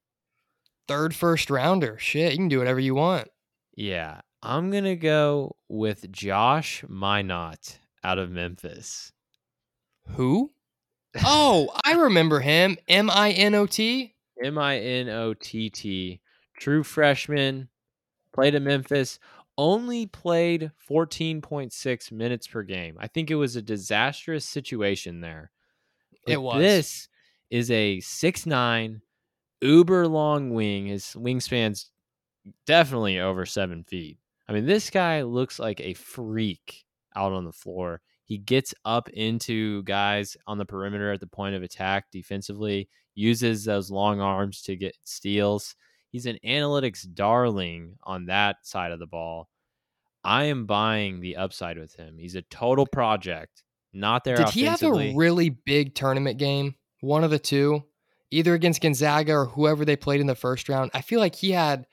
Third 0.87 1.15
first 1.15 1.51
rounder. 1.51 1.99
Shit, 1.99 2.33
you 2.33 2.39
can 2.39 2.49
do 2.49 2.59
whatever 2.59 2.81
you 2.81 2.95
want. 2.95 3.29
Yeah. 3.77 4.21
I'm 4.43 4.71
going 4.71 4.85
to 4.85 4.97
go 4.97 5.57
with 5.69 6.11
Josh 6.13 6.85
Minott 6.89 7.79
out 8.05 8.19
of 8.19 8.31
Memphis. 8.31 9.13
Who? 10.11 10.53
Oh, 11.25 11.71
I 11.85 11.93
remember 11.95 12.41
him. 12.41 12.77
M 12.89 13.11
I 13.11 13.31
N 13.33 13.55
O 13.55 13.67
T. 13.67 14.15
M 14.43 14.59
I 14.59 14.79
N 14.79 15.09
O 15.09 15.35
T 15.35 15.71
T, 15.71 16.21
true 16.59 16.83
freshman, 16.83 17.69
played 18.33 18.55
at 18.55 18.63
Memphis, 18.63 19.19
only 19.57 20.07
played 20.07 20.71
14.6 20.89 22.13
minutes 22.13 22.47
per 22.47 22.63
game. 22.63 22.97
I 23.01 23.09
think 23.09 23.31
it 23.31 23.35
was 23.35 23.57
a 23.57 23.63
disastrous 23.63 24.45
situation 24.45 25.21
there. 25.21 25.51
But 26.25 26.33
It 26.33 26.43
was. 26.43 26.59
This 26.59 27.09
is 27.51 27.71
a 27.71 28.01
six 28.01 28.47
nine, 28.47 29.03
uber 29.61 30.07
long 30.07 30.51
wing. 30.51 30.87
His 30.87 31.05
wingspan's 31.17 31.91
definitely 32.67 33.19
over 33.19 33.45
seven 33.45 33.85
feet. 33.85 34.19
I 34.49 34.53
mean, 34.53 34.67
this 34.67 34.91
guy 34.91 35.23
looks 35.23 35.59
like 35.59 35.81
a 35.81 35.95
freak 35.95 36.85
out 37.17 37.33
on 37.33 37.45
the 37.45 37.53
floor. 37.53 38.01
He 38.29 38.37
gets 38.37 38.75
up 38.85 39.09
into 39.09 39.83
guys 39.85 40.37
on 40.47 40.59
the 40.59 40.67
perimeter 40.67 41.13
at 41.13 41.21
the 41.21 41.27
point 41.27 41.55
of 41.55 41.63
attack 41.63 42.11
defensively, 42.13 42.91
uses 43.15 43.65
those 43.65 43.91
long 43.91 44.21
arms 44.21 44.61
to 44.63 44.77
get 44.77 44.95
steals. 45.05 45.75
He's 46.11 46.27
an 46.27 46.37
analytics 46.45 47.07
darling 47.15 47.97
on 48.03 48.27
that 48.27 48.57
side 48.65 48.93
of 48.93 48.99
the 48.99 49.07
ball. 49.07 49.49
I 50.23 50.45
am 50.45 50.67
buying 50.67 51.21
the 51.21 51.37
upside 51.37 51.79
with 51.79 51.95
him. 51.95 52.19
He's 52.19 52.35
a 52.35 52.43
total 52.43 52.87
project. 52.87 53.63
Not 53.95 54.25
there. 54.25 54.37
Did 54.37 54.51
he 54.51 54.65
have 54.65 54.83
a 54.83 55.15
really 55.17 55.49
big 55.49 55.95
tournament 55.95 56.39
game? 56.39 56.75
One 57.01 57.25
of 57.25 57.31
the 57.31 57.39
two, 57.39 57.83
either 58.31 58.53
against 58.53 58.83
Gonzaga 58.83 59.33
or 59.33 59.47
whoever 59.47 59.87
they 59.87 59.97
played 59.97 60.21
in 60.21 60.27
the 60.27 60.35
first 60.35 60.69
round. 60.69 60.91
I 60.93 61.01
feel 61.01 61.21
like 61.21 61.35
he 61.35 61.53
had 61.53 61.87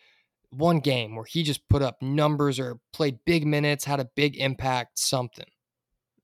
one 0.49 0.79
game 0.79 1.15
where 1.15 1.23
he 1.23 1.43
just 1.43 1.67
put 1.69 1.81
up 1.81 2.01
numbers 2.01 2.59
or 2.59 2.77
played 2.91 3.19
big 3.25 3.47
minutes, 3.47 3.85
had 3.85 4.01
a 4.01 4.09
big 4.15 4.35
impact, 4.35 4.99
something. 4.99 5.45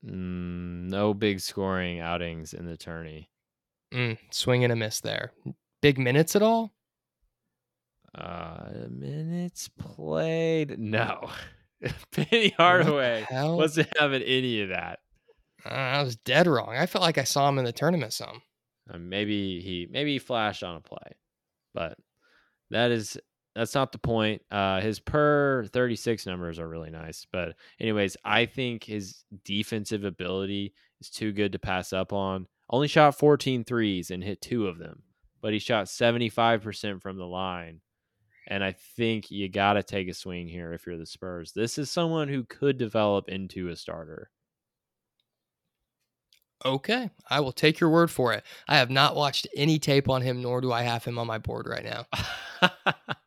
Mm, 0.06 0.90
no 0.90 1.14
big 1.14 1.40
scoring 1.40 2.00
outings 2.00 2.54
in 2.54 2.66
the 2.66 2.78
tourney. 2.78 3.30
Mm, 3.94 4.18
swing 4.32 4.64
and 4.64 4.74
a 4.74 4.76
miss 4.76 5.02
there. 5.02 5.32
Big 5.82 5.98
minutes 5.98 6.36
at 6.36 6.42
all? 6.42 6.72
Uh, 8.16 8.70
minutes 8.90 9.70
played. 9.80 10.78
No. 10.80 11.30
Penny 12.12 12.54
Hardaway 12.58 13.26
wasn't 13.32 13.90
having 13.98 14.22
any 14.22 14.62
of 14.62 14.70
that. 14.70 15.00
Uh, 15.66 15.70
I 15.70 16.04
was 16.04 16.16
dead 16.18 16.48
wrong. 16.48 16.76
I 16.76 16.86
felt 16.86 17.04
like 17.04 17.18
I 17.18 17.24
saw 17.24 17.48
him 17.50 17.60
in 17.60 17.66
the 17.66 17.72
tournament 17.72 18.14
some. 18.14 18.42
Uh, 18.92 18.98
maybe 18.98 19.62
he 19.62 19.88
maybe 19.90 20.14
he 20.14 20.20
flashed 20.20 20.64
on 20.64 20.76
a 20.76 20.82
play, 20.82 21.16
but 21.74 21.98
that 22.72 22.92
is 22.92 23.18
that's 23.56 23.76
not 23.76 23.92
the 23.92 23.98
point. 23.98 24.42
Uh, 24.52 24.82
his 24.82 25.00
per 25.00 25.66
thirty 25.68 25.96
six 25.96 26.26
numbers 26.26 26.60
are 26.60 26.68
really 26.68 26.90
nice, 26.90 27.26
but 27.32 27.56
anyways, 27.80 28.18
I 28.24 28.46
think 28.46 28.84
his 28.84 29.24
defensive 29.44 30.04
ability 30.04 30.74
is 31.02 31.10
too 31.10 31.32
good 31.32 31.52
to 31.54 31.60
pass 31.60 31.94
up 31.94 32.14
on. 32.14 32.48
Only 32.70 32.88
shot 32.88 33.18
14 33.18 33.66
threes 33.66 34.12
and 34.12 34.24
hit 34.24 34.42
two 34.42 34.68
of 34.68 34.78
them, 34.78 35.04
but 35.42 35.52
he 35.54 35.60
shot 35.60 35.90
seventy 35.90 36.30
five 36.30 36.64
percent 36.64 37.02
from 37.02 37.18
the 37.18 37.28
line. 37.28 37.82
And 38.48 38.64
I 38.64 38.72
think 38.98 39.30
you 39.30 39.50
got 39.50 39.74
to 39.74 39.84
take 39.84 40.08
a 40.10 40.14
swing 40.14 40.48
here 40.48 40.74
if 40.74 40.86
you're 40.86 40.98
the 40.98 41.06
Spurs. 41.06 41.52
This 41.52 41.78
is 41.78 41.92
someone 41.92 42.28
who 42.28 42.44
could 42.44 42.78
develop 42.78 43.30
into 43.30 43.70
a 43.70 43.76
starter. 43.76 44.32
Okay, 46.64 47.10
I 47.30 47.40
will 47.40 47.52
take 47.52 47.80
your 47.80 47.90
word 47.90 48.12
for 48.12 48.34
it. 48.34 48.44
I 48.68 48.78
have 48.78 48.92
not 48.92 49.16
watched 49.16 49.48
any 49.56 49.80
tape 49.80 50.10
on 50.10 50.22
him, 50.22 50.42
nor 50.42 50.62
do 50.62 50.72
I 50.72 50.84
have 50.84 51.04
him 51.04 51.18
on 51.18 51.28
my 51.28 51.40
board 51.40 51.68
right 51.68 51.84
now. 51.84 52.06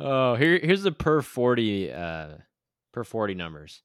oh, 0.00 0.34
here 0.34 0.58
here's 0.62 0.82
the 0.82 0.92
per 0.92 1.22
40 1.22 1.92
uh 1.92 2.28
per 2.92 3.04
40 3.04 3.34
numbers. 3.34 3.82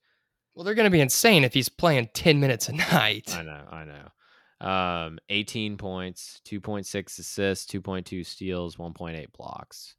Well, 0.54 0.64
they're 0.64 0.74
going 0.74 0.86
to 0.86 0.92
be 0.92 1.02
insane 1.02 1.44
if 1.44 1.54
he's 1.54 1.68
playing 1.68 2.10
10 2.14 2.40
minutes 2.40 2.70
a 2.70 2.74
night. 2.74 3.36
I 3.36 3.44
know, 3.44 3.66
I 3.70 3.84
know. 3.86 4.68
Um 4.68 5.20
18 5.30 5.78
points, 5.78 6.42
2.6 6.46 7.20
assists, 7.20 7.72
2.2 7.72 8.26
steals, 8.26 8.78
1.8 8.78 9.26
blocks. 9.34 9.96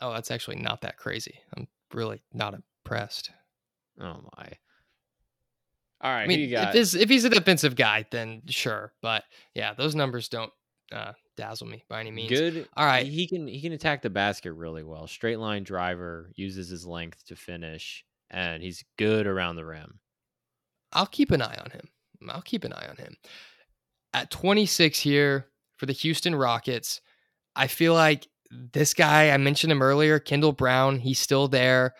Oh, 0.00 0.12
that's 0.12 0.30
actually 0.30 0.56
not 0.56 0.82
that 0.82 0.98
crazy. 0.98 1.38
I'm 1.56 1.66
really 1.92 2.22
not 2.32 2.54
impressed. 2.54 3.30
Oh 4.00 4.28
my. 4.36 4.48
All 6.00 6.12
right, 6.12 6.24
I 6.24 6.26
mean, 6.26 6.38
who 6.38 6.44
you 6.44 6.50
got? 6.50 6.68
if, 6.68 6.74
this, 6.74 6.94
if 6.94 7.08
he's 7.08 7.24
a 7.24 7.30
defensive 7.30 7.76
guy, 7.76 8.04
then 8.10 8.42
sure. 8.48 8.92
But 9.00 9.24
yeah, 9.54 9.72
those 9.72 9.94
numbers 9.94 10.28
don't 10.28 10.52
uh, 10.92 11.12
dazzle 11.36 11.66
me 11.66 11.84
by 11.88 12.00
any 12.00 12.10
means. 12.10 12.30
Good. 12.30 12.68
All 12.76 12.86
right. 12.86 13.06
He 13.06 13.26
can 13.26 13.46
he 13.46 13.60
can 13.60 13.72
attack 13.72 14.02
the 14.02 14.10
basket 14.10 14.52
really 14.52 14.82
well. 14.82 15.06
Straight 15.06 15.38
line 15.38 15.64
driver, 15.64 16.30
uses 16.34 16.68
his 16.68 16.86
length 16.86 17.26
to 17.26 17.36
finish, 17.36 18.04
and 18.30 18.62
he's 18.62 18.84
good 18.98 19.26
around 19.26 19.56
the 19.56 19.64
rim. 19.64 20.00
I'll 20.92 21.06
keep 21.06 21.30
an 21.30 21.42
eye 21.42 21.58
on 21.62 21.70
him. 21.70 21.88
I'll 22.28 22.42
keep 22.42 22.64
an 22.64 22.72
eye 22.72 22.86
on 22.88 22.96
him. 22.96 23.16
At 24.12 24.30
26 24.30 25.00
here 25.00 25.46
for 25.76 25.86
the 25.86 25.92
Houston 25.92 26.34
Rockets, 26.34 27.00
I 27.56 27.66
feel 27.66 27.94
like 27.94 28.28
this 28.50 28.94
guy, 28.94 29.30
I 29.30 29.36
mentioned 29.36 29.72
him 29.72 29.82
earlier, 29.82 30.18
Kendall 30.18 30.52
Brown, 30.52 30.98
he's 31.00 31.18
still 31.18 31.48
there. 31.48 31.94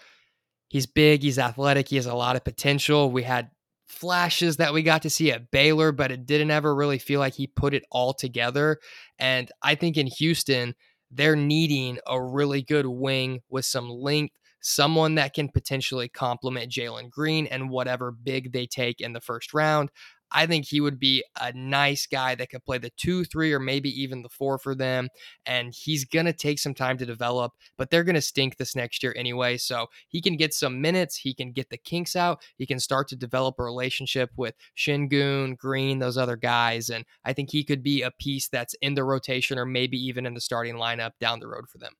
He's 0.68 0.87
big, 0.87 1.22
he's 1.22 1.39
athletic, 1.39 1.89
he 1.89 1.97
has 1.97 2.07
a 2.07 2.14
lot 2.14 2.37
of 2.37 2.45
potential. 2.45 3.11
We 3.11 3.24
had 3.24 3.51
flashes 3.95 4.57
that 4.59 4.72
we 4.74 4.82
got 4.82 5.03
to 5.03 5.11
see 5.11 5.32
at 5.32 5.51
Baylor, 5.51 5.92
but 5.92 6.11
it 6.11 6.26
didn't 6.26 6.51
ever 6.51 6.74
really 6.74 6.99
feel 6.99 7.20
like 7.20 7.34
he 7.34 7.47
put 7.47 7.74
it 7.74 7.84
all 7.90 8.12
together. 8.12 8.78
And 9.18 9.51
I 9.62 9.74
think 9.74 9.97
in 9.97 10.07
Houston, 10.07 10.74
they're 11.11 11.36
needing 11.36 11.99
a 12.07 12.20
really 12.20 12.62
good 12.62 12.86
wing 12.86 13.40
with 13.49 13.64
some 13.64 13.88
length, 13.88 14.34
someone 14.61 15.14
that 15.14 15.34
can 15.34 15.49
potentially 15.49 16.09
complement 16.09 16.72
Jalen 16.72 17.11
Green 17.11 17.47
and 17.47 17.70
whatever 17.70 18.11
big 18.11 18.53
they 18.53 18.66
take 18.66 19.01
in 19.01 19.12
the 19.12 19.20
first 19.20 19.55
round. 19.55 19.90
I 20.33 20.47
think 20.47 20.66
he 20.66 20.81
would 20.81 20.99
be 20.99 21.25
a 21.41 21.53
nice 21.53 22.07
guy 22.07 22.35
that 22.35 22.51
could 22.51 22.64
play 22.64 22.79
the 22.79 22.91
two, 22.97 23.25
three, 23.25 23.53
or 23.53 23.61
maybe 23.61 23.89
even 24.01 24.22
the 24.22 24.29
four 24.29 24.59
for 24.59 24.75
them. 24.75 25.09
And 25.47 25.72
he's 25.75 26.05
going 26.05 26.27
to 26.27 26.33
take 26.33 26.59
some 26.59 26.75
time 26.75 26.99
to 26.99 27.07
develop, 27.07 27.53
but 27.77 27.91
they're 27.91 28.05
going 28.05 28.14
to 28.14 28.20
stink 28.20 28.57
this 28.57 28.75
next 28.75 29.03
year 29.03 29.14
anyway. 29.16 29.57
So 29.57 29.87
he 30.09 30.20
can 30.20 30.37
get 30.37 30.53
some 30.53 30.81
minutes. 30.81 31.16
He 31.16 31.35
can 31.35 31.53
get 31.53 31.70
the 31.70 31.79
kinks 31.79 32.16
out. 32.16 32.43
He 32.57 32.66
can 32.66 32.81
start 32.81 33.09
to 33.09 33.16
develop 33.16 33.57
a 33.59 33.64
relationship 33.64 34.31
with 34.37 34.55
Sengun, 34.77 35.57
Green, 35.57 35.99
those 35.99 36.18
other 36.18 36.37
guys. 36.37 36.91
And 36.91 37.05
I 37.25 37.33
think 37.33 37.51
he 37.51 37.64
could 37.64 37.83
be 37.83 38.03
a 38.03 38.11
piece 38.11 38.49
that's 38.49 38.75
in 38.83 38.95
the 38.95 39.05
rotation 39.05 39.59
or 39.59 39.66
maybe 39.66 39.99
even 39.99 40.27
in 40.27 40.35
the 40.35 40.41
starting 40.41 40.75
lineup 40.75 41.12
down 41.20 41.41
the 41.41 41.49
road 41.49 41.68
for 41.68 41.79
them. 41.79 41.93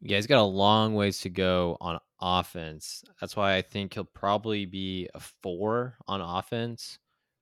Yeah, 0.00 0.16
he's 0.16 0.26
got 0.26 0.40
a 0.40 0.42
long 0.42 0.94
ways 0.94 1.20
to 1.20 1.30
go 1.30 1.78
on 1.80 1.98
offense. 2.20 3.02
That's 3.20 3.36
why 3.36 3.56
I 3.56 3.62
think 3.62 3.94
he'll 3.94 4.04
probably 4.04 4.66
be 4.66 5.08
a 5.14 5.20
four 5.20 5.96
on 6.06 6.20
offense, 6.20 6.98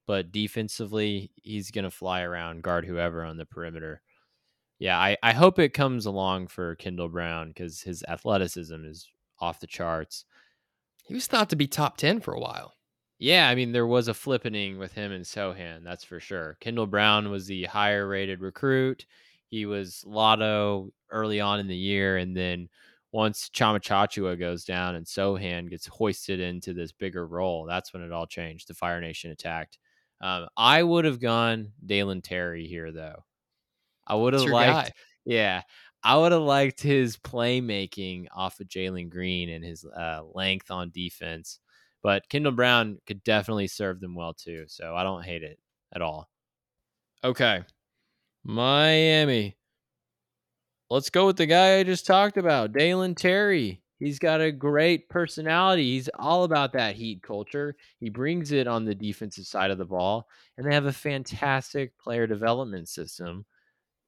but 0.07 0.33
defensively, 0.33 1.31
he's 1.37 1.71
going 1.71 1.85
to 1.85 1.91
fly 1.91 2.23
around, 2.23 2.63
guard 2.63 2.85
whoever 2.85 3.25
on 3.25 3.37
the 3.37 3.47
perimeter. 3.47 4.03
Yeah, 4.79 4.99
I, 4.99 5.17
I 5.23 5.33
hope 5.33 5.59
it 5.59 5.75
comes 5.75 6.07
along 6.07 6.49
for 6.49 6.75
Kendall 6.75 7.09
Brown 7.09 7.49
because 7.49 7.81
his 7.83 8.03
athleticism 8.09 8.85
is 8.85 9.09
off 9.39 9.61
the 9.61 9.67
charts. 9.67 10.25
He 11.05 11.15
was 11.15 11.27
thought 11.27 11.51
to 11.51 11.57
be 11.57 11.67
top 11.67 11.97
10 11.97 12.21
for 12.21 12.35
a 12.35 12.41
while. 12.41 12.75
Yeah, 13.19 13.49
I 13.49 13.55
mean, 13.55 13.71
there 13.71 13.87
was 13.87 14.09
a 14.09 14.13
flippening 14.13 14.79
with 14.79 14.93
him 14.95 15.13
and 15.13 15.25
Sochan, 15.25 15.85
that's 15.85 16.03
for 16.03 16.19
sure. 16.19 16.57
Kendall 16.61 16.89
Brown 16.89 17.31
was 17.31 17.47
the 17.47 17.65
higher 17.65 18.09
rated 18.09 18.41
recruit. 18.41 19.07
He 19.47 19.67
was 19.67 20.03
Lotto 20.05 20.93
early 21.11 21.41
on 21.41 21.61
in 21.61 21.69
the 21.69 21.77
year. 21.77 22.17
And 22.17 22.37
then 22.37 22.69
once 23.13 23.51
Tchamwa 23.51 23.81
Tchatchoua 23.81 24.37
goes 24.39 24.65
down 24.65 24.97
and 24.97 25.07
Sochan 25.07 25.71
gets 25.71 25.87
hoisted 25.87 26.41
into 26.41 26.73
this 26.73 26.91
bigger 26.91 27.27
role, 27.27 27.67
that's 27.67 27.93
when 27.93 28.03
it 28.03 28.11
all 28.11 28.27
changed. 28.27 28.67
The 28.67 28.75
Fire 28.75 29.01
Nation 29.01 29.31
attacked. 29.31 29.79
Um, 30.23 30.47
I 30.57 30.83
would 30.83 31.05
have 31.05 31.21
gone 31.21 31.73
Dalen 31.85 32.23
Terry 32.23 32.67
here, 32.67 32.93
though. 32.93 33.25
I 34.07 34.15
would 34.15 34.35
have 34.35 34.45
liked, 34.45 34.89
guy. 34.89 34.93
yeah, 35.25 35.63
I 36.03 36.17
would 36.17 36.33
have 36.33 36.43
liked 36.43 36.81
his 36.81 37.17
playmaking 37.17 38.27
off 38.35 38.61
of 38.61 38.69
Jalen 38.69 39.11
Green 39.11 39.49
and 39.49 39.65
his 39.65 39.85
uh, 39.85 40.23
length 40.33 40.71
on 40.71 40.91
defense. 40.91 41.59
But 42.03 42.29
Kendall 42.29 42.53
Brown 42.53 42.99
could 43.07 43.23
definitely 43.23 43.69
serve 43.69 44.01
them 44.01 44.15
well 44.15 44.35
too. 44.35 44.65
So 44.69 44.95
I 44.95 45.03
don't 45.03 45.25
hate 45.25 45.43
it 45.43 45.59
at 45.95 46.03
all. 46.03 46.29
Okay. 47.23 47.63
Miami. 48.45 49.57
Let's 50.91 51.11
go 51.11 51.27
with 51.27 51.37
the 51.37 51.47
guy 51.47 51.79
I 51.79 51.85
just 51.85 52.07
talked 52.07 52.37
about, 52.37 52.73
Dalen 52.73 53.15
Terry. 53.15 53.83
He's 54.03 54.19
got 54.19 54.41
a 54.41 54.51
great 54.51 55.09
personality. 55.09 55.93
He's 55.93 56.09
all 56.19 56.43
about 56.43 56.73
that 56.73 56.97
heat 56.97 57.23
culture. 57.23 57.77
He 58.01 58.11
brings 58.11 58.51
it 58.51 58.67
on 58.67 58.85
the 58.85 58.97
defensive 58.97 59.47
side 59.47 59.71
of 59.71 59.79
the 59.79 59.85
ball, 59.85 60.27
and 60.59 60.67
they 60.67 60.75
have 60.75 60.87
a 60.87 60.93
fantastic 60.93 61.97
player 61.99 62.27
development 62.27 62.89
system. 62.89 63.47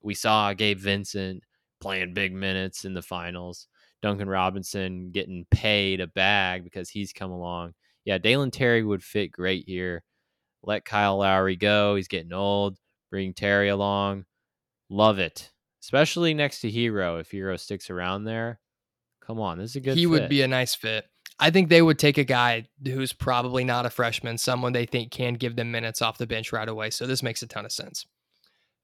We 0.03 0.15
saw 0.15 0.53
Gabe 0.53 0.81
Vincent 0.81 1.45
playing 1.81 2.13
big 2.13 2.33
minutes 2.33 2.85
in 2.85 2.93
the 2.93 3.03
finals. 3.03 3.69
Duncan 4.03 4.29
Robinson 4.29 5.13
getting 5.13 5.47
paid 5.53 6.01
a 6.01 6.09
bag 6.09 6.65
because 6.65 6.91
he's 6.91 7.13
come 7.13 7.31
along. 7.31 7.75
Yeah, 8.05 8.19
Dalen 8.19 8.51
Terry 8.51 8.83
would 8.83 9.05
fit 9.05 9.31
great 9.31 9.65
here. 9.69 10.03
Let 10.65 10.85
Kyle 10.85 11.19
Lowry 11.19 11.55
go. 11.55 11.95
He's 11.95 12.09
getting 12.09 12.33
old. 12.33 12.79
Bring 13.13 13.33
Terry 13.33 13.69
along. 13.69 14.25
Love 14.91 15.21
it. 15.21 15.53
Especially 15.85 16.35
next 16.35 16.63
to 16.63 16.73
Herro. 16.73 17.21
If 17.21 17.31
Herro 17.31 17.61
sticks 17.61 17.91
around 17.91 18.25
there, 18.25 18.59
come 19.27 19.41
on. 19.41 19.59
This 19.59 19.71
is 19.71 19.77
a 19.77 19.81
good 19.81 19.97
he 19.97 20.07
would 20.07 20.29
be 20.29 20.43
a 20.43 20.49
nice 20.49 20.75
fit. 20.75 21.07
I 21.39 21.51
think 21.51 21.69
they 21.69 21.83
would 21.83 21.99
take 21.99 22.17
a 22.17 22.25
guy 22.25 22.67
who's 22.85 23.13
probably 23.13 23.65
not 23.65 23.87
a 23.87 23.91
freshman, 23.91 24.39
someone 24.39 24.73
they 24.73 24.87
think 24.87 25.11
can 25.11 25.35
give 25.35 25.57
them 25.57 25.73
minutes 25.73 26.01
off 26.01 26.17
the 26.17 26.27
bench 26.27 26.53
right 26.53 26.69
away. 26.69 26.91
So 26.91 27.07
this 27.07 27.23
makes 27.23 27.43
a 27.43 27.47
ton 27.49 27.65
of 27.65 27.73
sense. 27.73 28.07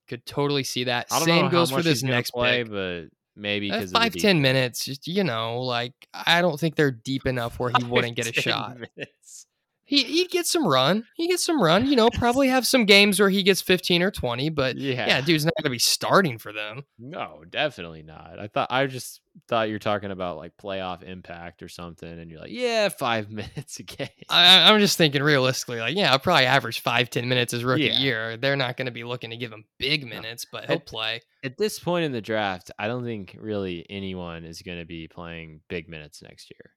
Could 0.09 0.27
totally 0.27 0.65
see 0.65 0.85
that. 0.85 1.13
Same 1.13 1.49
goes 1.49 1.71
for 1.71 1.83
this 1.83 2.03
next 2.03 2.33
play, 2.33 2.65
pick. 2.65 2.73
but 2.73 3.03
maybe 3.37 3.71
Uh, 3.71 3.87
five 3.87 4.15
ten 4.15 4.43
minutes, 4.43 4.85
just 4.85 5.07
you 5.07 5.23
know, 5.23 5.61
like 5.61 5.93
I 6.13 6.43
don't 6.43 6.59
think 6.59 6.75
they're 6.75 6.91
deep 6.91 7.27
enough 7.27 7.61
where 7.61 7.71
he 7.71 7.85
wouldn't 7.89 8.17
get 8.17 8.27
a 8.27 8.33
shot. 8.41 8.77
Minutes. 8.97 9.47
He 9.91 10.05
he 10.05 10.27
gets 10.27 10.53
some 10.53 10.69
run. 10.69 11.05
He 11.17 11.27
gets 11.27 11.45
some 11.45 11.61
run. 11.61 11.85
You 11.89 11.97
know, 11.97 12.11
probably 12.15 12.47
have 12.47 12.65
some 12.65 12.85
games 12.85 13.19
where 13.19 13.29
he 13.29 13.43
gets 13.43 13.61
15 13.61 14.03
or 14.03 14.13
20, 14.13 14.49
but 14.51 14.77
yeah, 14.77 15.09
yeah 15.09 15.21
dude's 15.21 15.45
not 15.45 15.53
gonna 15.61 15.69
be 15.69 15.81
starting 15.81 16.39
for 16.39 16.53
them. 16.53 16.85
No, 16.97 17.43
definitely 17.51 18.05
not. 18.05 18.39
I 18.39 18.47
thought 18.47 18.69
I 18.71 18.87
just 18.87 19.21
thought 19.49 19.69
you're 19.69 19.81
talking 19.81 20.13
about 20.13 20.37
like 20.37 20.53
playoff 20.63 21.03
impact 21.03 21.61
or 21.61 21.69
something, 21.69 22.09
and 22.09 22.31
you're 22.31 22.39
like, 22.39 22.53
yeah, 22.53 22.89
five 22.89 23.31
minutes 23.31 23.81
a 23.81 23.83
game. 23.83 24.09
I, 24.29 24.71
am 24.71 24.79
just 24.79 24.97
thinking 24.97 25.25
realistically, 25.25 25.81
like, 25.81 25.97
yeah, 25.97 26.13
I'll 26.13 26.21
probably 26.21 26.47
average 26.47 26.81
five 26.81 27.11
ten 27.11 27.29
minutes 27.29 27.51
his 27.51 27.65
rookie 27.65 27.87
yeah. 27.87 27.99
year. 27.99 28.37
They're 28.37 28.55
not 28.55 28.77
gonna 28.77 28.93
be 28.93 29.03
looking 29.03 29.31
to 29.31 29.37
give 29.37 29.53
him 29.53 29.65
big 29.81 30.07
minutes, 30.07 30.47
but 30.53 30.67
he'll 30.67 30.77
at, 30.77 30.87
play. 30.87 31.21
At 31.43 31.59
this 31.59 31.81
point 31.81 32.05
in 32.05 32.13
the 32.13 32.23
draft, 32.23 32.71
I 32.79 32.87
don't 32.87 33.05
think 33.05 33.37
really 33.41 33.85
anyone 33.91 34.45
is 34.45 34.63
gonna 34.63 34.87
be 34.87 35.09
playing 35.09 35.63
big 35.69 35.89
minutes 35.89 36.23
next 36.23 36.53
year. 36.53 36.71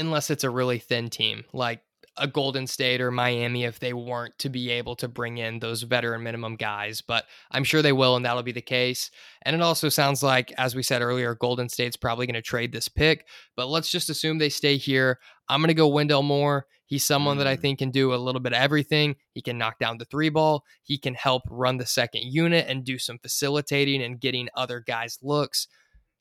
Unless 0.00 0.30
it's 0.30 0.44
a 0.44 0.50
really 0.50 0.78
thin 0.78 1.10
team, 1.10 1.44
like 1.52 1.82
a 2.16 2.26
Golden 2.26 2.66
State 2.66 3.00
or 3.00 3.10
Miami 3.10 3.64
if 3.64 3.78
they 3.78 3.92
weren't 3.92 4.38
to 4.38 4.48
be 4.48 4.70
able 4.70 4.96
to 4.96 5.08
bring 5.08 5.38
in 5.38 5.58
those 5.58 5.82
veteran 5.82 6.22
minimum 6.22 6.56
guys, 6.56 7.00
but 7.00 7.24
I'm 7.50 7.64
sure 7.64 7.82
they 7.82 7.92
will, 7.92 8.16
and 8.16 8.24
that'll 8.24 8.42
be 8.42 8.52
the 8.52 8.60
case. 8.60 9.10
And 9.42 9.56
it 9.56 9.62
also 9.62 9.88
sounds 9.88 10.22
like, 10.22 10.52
as 10.58 10.74
we 10.74 10.82
said 10.82 11.02
earlier, 11.02 11.34
Golden 11.34 11.68
State's 11.68 11.96
probably 11.96 12.26
going 12.26 12.34
to 12.34 12.42
trade 12.42 12.72
this 12.72 12.88
pick, 12.88 13.26
but 13.56 13.68
let's 13.68 13.90
just 13.90 14.10
assume 14.10 14.38
they 14.38 14.48
stay 14.48 14.76
here. 14.76 15.18
I'm 15.48 15.60
going 15.60 15.68
to 15.68 15.74
go 15.74 15.88
Wendell 15.88 16.22
Moore. 16.22 16.66
He's 16.86 17.04
someone 17.04 17.38
that 17.38 17.46
I 17.46 17.56
mm. 17.56 17.60
think 17.60 17.78
can 17.78 17.90
do 17.90 18.12
a 18.12 18.16
little 18.16 18.40
bit 18.40 18.52
of 18.52 18.58
everything. 18.58 19.14
He 19.32 19.42
can 19.42 19.56
knock 19.56 19.78
down 19.78 19.98
the 19.98 20.04
three 20.04 20.28
ball, 20.28 20.64
he 20.82 20.98
can 20.98 21.14
help 21.14 21.42
run 21.48 21.78
the 21.78 21.86
second 21.86 22.24
unit 22.24 22.66
and 22.68 22.84
do 22.84 22.98
some 22.98 23.18
facilitating 23.18 24.02
and 24.02 24.20
getting 24.20 24.48
other 24.54 24.80
guys 24.80 25.18
looks 25.22 25.68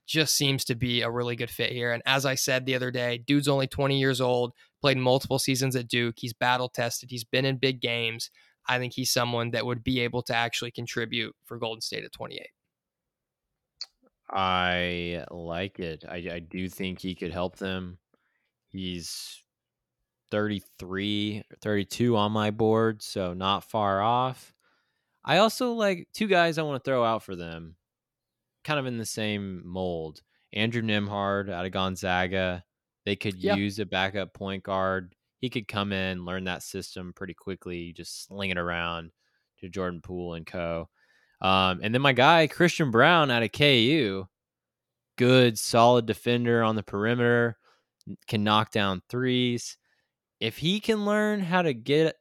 just 0.09 0.35
seems 0.35 0.65
to 0.65 0.75
be 0.75 1.01
a 1.01 1.09
really 1.09 1.35
good 1.35 1.51
fit 1.51 1.71
here. 1.71 1.93
And 1.93 2.01
as 2.05 2.25
I 2.25 2.33
said 2.33 2.65
the 2.65 2.73
other 2.73 2.89
day, 2.89 3.19
dude's 3.19 3.47
only 3.47 3.67
20 3.67 3.99
years 3.99 4.19
old, 4.19 4.53
played 4.81 4.97
multiple 4.97 5.37
seasons 5.37 5.75
at 5.75 5.87
Duke. 5.87 6.15
He's 6.17 6.33
battle 6.33 6.67
tested, 6.67 7.11
he's 7.11 7.23
been 7.23 7.45
in 7.45 7.57
big 7.57 7.79
games. 7.79 8.31
I 8.67 8.79
think 8.79 8.93
he's 8.93 9.11
someone 9.11 9.51
that 9.51 9.65
would 9.65 9.83
be 9.83 9.99
able 10.01 10.23
to 10.23 10.35
actually 10.35 10.71
contribute 10.71 11.35
for 11.45 11.57
Golden 11.57 11.81
State 11.81 12.03
at 12.03 12.11
28. 12.11 12.47
I 14.31 15.25
like 15.31 15.79
it. 15.79 16.03
I, 16.07 16.17
I 16.17 16.39
do 16.39 16.69
think 16.69 16.99
he 16.99 17.15
could 17.15 17.31
help 17.31 17.57
them. 17.57 17.97
He's 18.67 19.43
33, 20.29 21.43
32 21.61 22.17
on 22.17 22.31
my 22.31 22.51
board, 22.51 23.01
so 23.01 23.33
not 23.33 23.63
far 23.63 24.01
off. 24.01 24.53
I 25.23 25.37
also 25.37 25.73
like 25.73 26.07
two 26.13 26.27
guys 26.27 26.57
I 26.57 26.63
want 26.63 26.83
to 26.83 26.87
throw 26.87 27.03
out 27.03 27.23
for 27.23 27.35
them 27.35 27.75
kind 28.63 28.79
of 28.79 28.85
in 28.85 28.97
the 28.97 29.05
same 29.05 29.61
mold. 29.65 30.21
Andrew 30.53 30.81
Nembhard 30.81 31.51
out 31.51 31.65
of 31.65 31.71
Gonzaga. 31.71 32.63
They 33.05 33.15
could 33.15 33.35
yeah. 33.35 33.55
use 33.55 33.79
a 33.79 33.85
backup 33.85 34.33
point 34.33 34.63
guard. 34.63 35.15
He 35.39 35.49
could 35.49 35.67
come 35.67 35.93
in, 35.93 36.25
learn 36.25 36.43
that 36.45 36.63
system 36.63 37.13
pretty 37.15 37.33
quickly, 37.33 37.93
just 37.93 38.25
sling 38.25 38.49
it 38.49 38.57
around 38.57 39.11
to 39.59 39.69
Jordan 39.69 40.01
Poole 40.01 40.33
and 40.33 40.45
co. 40.45 40.89
Um, 41.41 41.79
and 41.81 41.93
then 41.93 42.01
my 42.01 42.13
guy, 42.13 42.47
Christian 42.47 42.91
Braun 42.91 43.31
out 43.31 43.43
of 43.43 43.51
KU, 43.51 44.25
good, 45.17 45.57
solid 45.57 46.05
defender 46.05 46.61
on 46.61 46.75
the 46.75 46.83
perimeter, 46.83 47.57
can 48.27 48.43
knock 48.43 48.71
down 48.71 49.01
threes. 49.09 49.77
If 50.39 50.57
he 50.57 50.79
can 50.79 51.05
learn 51.05 51.39
how 51.39 51.61
to 51.61 51.73
get 51.73 52.15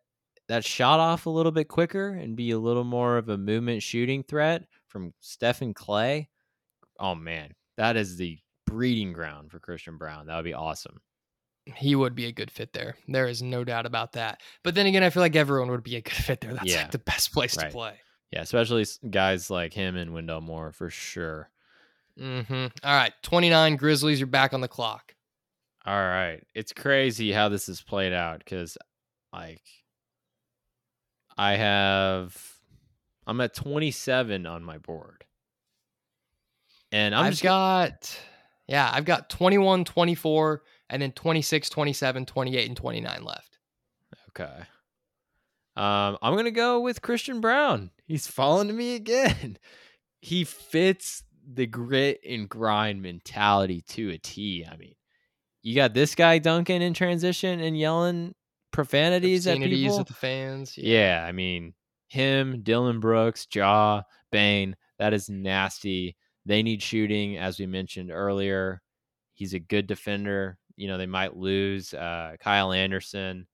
that 0.48 0.64
shot 0.64 1.00
off 1.00 1.26
a 1.26 1.30
little 1.30 1.52
bit 1.52 1.68
quicker 1.68 2.08
and 2.10 2.36
be 2.36 2.52
a 2.52 2.58
little 2.58 2.84
more 2.84 3.16
of 3.16 3.28
a 3.28 3.36
movement 3.36 3.82
shooting 3.82 4.22
threat 4.22 4.64
from 4.88 5.12
Stephen 5.20 5.74
Klay. 5.74 6.28
oh 6.98 7.14
man, 7.14 7.52
that 7.76 7.96
is 7.96 8.16
the 8.16 8.38
breeding 8.66 9.12
ground 9.12 9.50
for 9.50 9.58
Christian 9.58 9.96
Braun. 9.96 10.26
That 10.26 10.36
would 10.36 10.44
be 10.44 10.54
awesome. 10.54 11.00
He 11.76 11.94
would 11.94 12.14
be 12.14 12.26
a 12.26 12.32
good 12.32 12.50
fit 12.50 12.72
there. 12.72 12.96
There 13.06 13.26
is 13.26 13.42
no 13.42 13.62
doubt 13.62 13.86
about 13.86 14.12
that. 14.14 14.40
But 14.64 14.74
then 14.74 14.86
again, 14.86 15.02
I 15.02 15.10
feel 15.10 15.22
like 15.22 15.36
everyone 15.36 15.70
would 15.70 15.82
be 15.82 15.96
a 15.96 16.00
good 16.00 16.12
fit 16.14 16.40
there. 16.40 16.54
That's 16.54 16.66
yeah. 16.66 16.82
like 16.82 16.90
the 16.90 16.98
best 16.98 17.32
place 17.32 17.56
right. 17.56 17.66
to 17.66 17.70
play. 17.70 17.94
Yeah, 18.30 18.42
especially 18.42 18.84
guys 19.08 19.50
like 19.50 19.72
him 19.72 19.96
and 19.96 20.12
Wendell 20.12 20.40
Moore 20.40 20.72
for 20.72 20.90
sure. 20.90 21.50
Mm-hmm. 22.18 22.66
All 22.84 22.96
right, 22.96 23.12
29 23.22 23.76
Grizzlies, 23.76 24.18
you're 24.18 24.26
back 24.26 24.52
on 24.52 24.60
the 24.60 24.68
clock. 24.68 25.14
All 25.88 25.94
right. 25.94 26.42
It's 26.54 26.74
crazy 26.74 27.32
how 27.32 27.48
this 27.48 27.68
is 27.68 27.80
played 27.80 28.12
out 28.12 28.40
because, 28.40 28.76
like, 29.32 29.62
I 31.38 31.56
have, 31.56 32.36
I'm 33.28 33.42
at 33.42 33.54
27 33.54 34.46
on 34.46 34.64
my 34.64 34.78
board. 34.78 35.24
And 36.90 37.14
i 37.14 37.24
have 37.24 37.34
just... 37.34 37.42
got, 37.42 38.18
yeah, 38.66 38.90
I've 38.90 39.04
got 39.04 39.28
21, 39.28 39.84
24, 39.84 40.62
and 40.88 41.02
then 41.02 41.12
26, 41.12 41.68
27, 41.68 42.24
28, 42.24 42.66
and 42.66 42.76
29 42.76 43.22
left. 43.22 43.58
Okay. 44.30 44.62
Um, 45.76 46.16
I'm 46.22 46.32
going 46.32 46.46
to 46.46 46.50
go 46.50 46.80
with 46.80 47.02
Christian 47.02 47.42
Braun. 47.42 47.90
He's 48.06 48.26
fallen 48.26 48.68
to 48.68 48.72
me 48.72 48.94
again. 48.94 49.58
he 50.22 50.44
fits 50.44 51.22
the 51.46 51.66
grit 51.66 52.20
and 52.26 52.48
grind 52.48 53.02
mentality 53.02 53.82
to 53.88 54.08
a 54.08 54.18
T. 54.18 54.64
I 54.66 54.76
mean, 54.76 54.94
you 55.62 55.74
got 55.74 55.92
this 55.92 56.14
guy 56.14 56.38
Duncan 56.38 56.80
in 56.80 56.94
transition 56.94 57.60
and 57.60 57.78
yelling 57.78 58.34
profanities, 58.72 59.44
profanities 59.44 59.46
at 59.46 59.58
people. 59.60 60.00
at 60.00 60.06
the 60.06 60.14
fans. 60.14 60.78
Yeah. 60.78 61.20
yeah, 61.20 61.26
I 61.26 61.32
mean, 61.32 61.74
him, 62.08 62.62
Dillon 62.62 63.00
Brooks, 63.00 63.46
Ja, 63.54 64.02
Bane, 64.32 64.76
that 64.98 65.12
is 65.12 65.28
nasty. 65.28 66.16
They 66.46 66.62
need 66.62 66.82
shooting, 66.82 67.36
as 67.36 67.58
we 67.58 67.66
mentioned 67.66 68.10
earlier. 68.10 68.82
He's 69.34 69.54
a 69.54 69.58
good 69.60 69.86
defender. 69.86 70.58
You 70.76 70.88
know, 70.88 70.98
they 70.98 71.06
might 71.06 71.36
lose 71.36 71.94
uh, 71.94 72.36
Kyle 72.40 72.72
Anderson. 72.72 73.46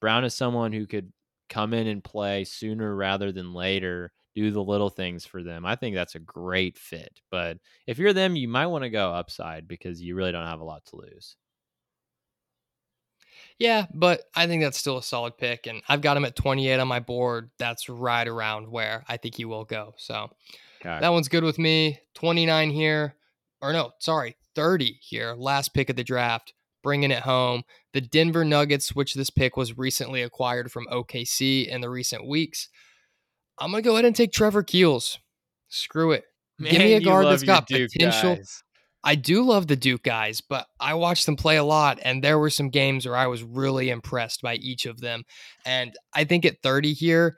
Brown 0.00 0.24
is 0.24 0.34
someone 0.34 0.72
who 0.72 0.86
could 0.86 1.12
come 1.48 1.74
in 1.74 1.86
and 1.86 2.02
play 2.02 2.44
sooner 2.44 2.94
rather 2.94 3.30
than 3.32 3.52
later, 3.52 4.12
do 4.34 4.50
the 4.50 4.62
little 4.62 4.88
things 4.88 5.26
for 5.26 5.42
them. 5.42 5.66
I 5.66 5.76
think 5.76 5.94
that's 5.94 6.14
a 6.14 6.20
great 6.20 6.78
fit. 6.78 7.20
But 7.30 7.58
if 7.86 7.98
you're 7.98 8.12
them, 8.12 8.36
you 8.36 8.48
might 8.48 8.66
want 8.66 8.84
to 8.84 8.90
go 8.90 9.12
upside 9.12 9.68
because 9.68 10.00
you 10.00 10.14
really 10.14 10.32
don't 10.32 10.46
have 10.46 10.60
a 10.60 10.64
lot 10.64 10.84
to 10.86 10.96
lose. 10.96 11.36
Yeah, 13.58 13.86
but 13.94 14.22
I 14.34 14.46
think 14.46 14.62
that's 14.62 14.78
still 14.78 14.98
a 14.98 15.02
solid 15.02 15.38
pick. 15.38 15.66
And 15.66 15.82
I've 15.88 16.00
got 16.00 16.16
him 16.16 16.24
at 16.24 16.36
28 16.36 16.80
on 16.80 16.88
my 16.88 17.00
board. 17.00 17.50
That's 17.58 17.88
right 17.88 18.26
around 18.26 18.68
where 18.70 19.04
I 19.08 19.16
think 19.16 19.36
he 19.36 19.44
will 19.44 19.64
go. 19.64 19.94
So 19.98 20.30
that 21.00 21.12
one's 21.12 21.28
good 21.28 21.44
with 21.44 21.58
me. 21.58 22.00
29 22.14 22.70
here. 22.70 23.14
Or 23.60 23.72
no, 23.72 23.92
sorry, 23.98 24.36
30 24.54 24.98
here. 25.00 25.34
Last 25.36 25.74
pick 25.74 25.88
of 25.90 25.96
the 25.96 26.04
draft. 26.04 26.54
Bringing 26.82 27.12
it 27.12 27.22
home. 27.22 27.62
The 27.92 28.00
Denver 28.00 28.44
Nuggets, 28.44 28.92
which 28.92 29.14
this 29.14 29.30
pick 29.30 29.56
was 29.56 29.78
recently 29.78 30.22
acquired 30.22 30.72
from 30.72 30.88
OKC 30.88 31.68
in 31.68 31.80
the 31.80 31.88
recent 31.88 32.26
weeks. 32.26 32.68
I'm 33.60 33.70
going 33.70 33.82
to 33.82 33.88
go 33.88 33.94
ahead 33.94 34.04
and 34.04 34.16
take 34.16 34.32
Trevor 34.32 34.64
Keels. 34.64 35.20
Screw 35.68 36.10
it. 36.10 36.24
Man, 36.58 36.72
Give 36.72 36.80
me 36.80 36.94
a 36.94 37.00
guard 37.00 37.26
that's 37.26 37.44
got 37.44 37.68
potential. 37.68 38.34
Guys. 38.36 38.64
I 39.04 39.16
do 39.16 39.42
love 39.42 39.66
the 39.66 39.76
Duke 39.76 40.04
guys, 40.04 40.40
but 40.40 40.66
I 40.78 40.94
watched 40.94 41.26
them 41.26 41.36
play 41.36 41.56
a 41.56 41.64
lot, 41.64 41.98
and 42.02 42.22
there 42.22 42.38
were 42.38 42.50
some 42.50 42.70
games 42.70 43.04
where 43.04 43.16
I 43.16 43.26
was 43.26 43.42
really 43.42 43.90
impressed 43.90 44.42
by 44.42 44.54
each 44.56 44.86
of 44.86 45.00
them. 45.00 45.24
And 45.66 45.92
I 46.14 46.24
think 46.24 46.44
at 46.44 46.62
30 46.62 46.92
here, 46.92 47.36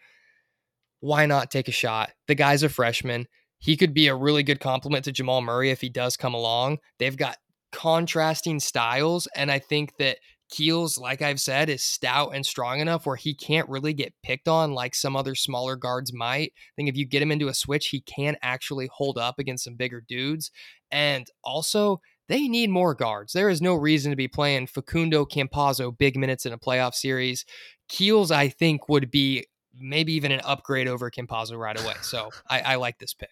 why 1.01 1.27
not 1.27 1.51
take 1.51 1.69
a 1.69 1.73
shot? 1.73 2.13
The 2.29 2.35
guy's 2.35 2.63
a 2.63 2.69
freshman. 2.69 3.27
He 3.59 3.77
could 3.77 3.95
be 3.95 4.09
a 4.09 4.15
really 4.15 4.43
good 4.43 4.61
complement 4.61 5.05
to 5.07 5.13
Jamal 5.13 5.41
Murray 5.41 5.71
if 5.71 5.81
he 5.81 5.89
does 5.89 6.17
come 6.17 6.35
along. 6.35 6.79
They've 6.99 7.17
got 7.17 7.39
contrasting 7.73 8.61
styles, 8.61 9.27
and 9.35 9.51
I 9.51 9.59
think 9.59 9.97
that 9.99 10.19
Keels, 10.55 10.99
like 10.99 11.21
I've 11.21 11.41
said, 11.41 11.69
is 11.69 11.83
stout 11.83 12.31
and 12.33 12.47
strong 12.47 12.79
enough 12.79 13.07
where 13.07 13.17
he 13.17 13.35
can't 13.35 13.69
really 13.69 13.93
get 13.93 14.15
picked 14.23 14.47
on 14.47 14.73
like 14.73 14.95
some 14.95 15.17
other 15.17 15.35
smaller 15.35 15.75
guards 15.75 16.13
might. 16.13 16.53
I 16.55 16.73
think 16.77 16.89
if 16.89 16.97
you 16.97 17.05
get 17.05 17.23
him 17.23 17.33
into 17.33 17.49
a 17.49 17.55
switch, 17.55 17.89
he 17.89 18.03
can 18.03 18.37
actually 18.41 18.89
hold 18.93 19.19
up 19.19 19.41
against 19.41 19.65
some 19.65 19.75
bigger 19.75 20.01
dudes. 20.07 20.53
And 20.93 21.27
also, 21.43 22.01
they 22.29 22.47
need 22.47 22.71
more 22.71 22.95
guards. 22.95 23.33
There 23.33 23.49
is 23.49 23.61
no 23.61 23.75
reason 23.75 24.13
to 24.13 24.17
be 24.17 24.29
playing 24.29 24.69
Facundo 24.69 25.25
Campazzo 25.25 25.99
big 25.99 26.17
minutes 26.17 26.47
in 26.47 26.53
a 26.53 26.59
playoff 26.59 26.95
series. 26.95 27.45
Keels, 27.89 28.31
I 28.31 28.49
think, 28.49 28.89
would 28.89 29.11
be 29.11 29.49
maybe 29.75 30.13
even 30.13 30.31
an 30.31 30.41
upgrade 30.45 30.87
over 30.87 31.11
Campazzo 31.11 31.59
right 31.59 31.81
away. 31.81 31.95
So 32.03 32.31
I, 32.49 32.61
I 32.61 32.75
like 32.77 33.01
this 33.01 33.13
pick. 33.13 33.31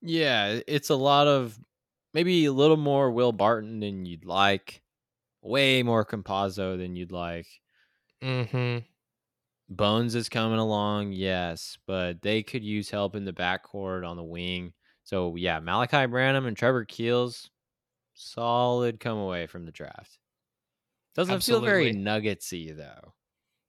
Yeah, 0.00 0.60
it's 0.66 0.88
a 0.88 0.96
lot 0.96 1.26
of 1.26 1.58
maybe 2.14 2.46
a 2.46 2.52
little 2.52 2.78
more 2.78 3.10
Will 3.10 3.32
Barton 3.32 3.80
than 3.80 4.06
you'd 4.06 4.24
like, 4.24 4.80
way 5.44 5.82
more 5.82 6.04
Campazzo 6.04 6.76
than 6.78 6.96
you'd 6.96 7.12
like. 7.12 7.46
Mm-hmm. 8.22 8.78
Bones 9.68 10.14
is 10.14 10.28
coming 10.28 10.58
along, 10.58 11.12
yes, 11.12 11.78
but 11.86 12.20
they 12.22 12.42
could 12.42 12.64
use 12.64 12.90
help 12.90 13.14
in 13.14 13.24
the 13.24 13.32
backcourt 13.32 14.08
on 14.08 14.16
the 14.16 14.24
wing. 14.24 14.72
So 15.04 15.36
yeah, 15.36 15.60
Malaki 15.60 16.10
Branham 16.10 16.46
and 16.46 16.56
Trevor 16.56 16.84
Keels, 16.84 17.50
solid 18.14 19.00
come 19.00 19.18
away 19.18 19.46
from 19.46 19.64
the 19.64 19.72
draft. 19.72 20.18
Doesn't 21.14 21.34
Absolutely. 21.34 21.66
feel 21.66 21.74
very 21.74 21.94
nuggetsy 21.94 22.76
though. 22.76 23.14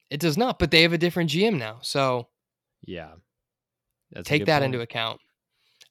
It 0.09 0.19
does 0.19 0.37
not, 0.37 0.59
but 0.59 0.71
they 0.71 0.81
have 0.81 0.93
a 0.93 0.97
different 0.97 1.29
GM 1.29 1.57
now. 1.57 1.79
So 1.81 2.27
yeah, 2.85 3.11
That's 4.11 4.27
take 4.27 4.45
that 4.45 4.59
point. 4.59 4.73
into 4.73 4.81
account. 4.81 5.19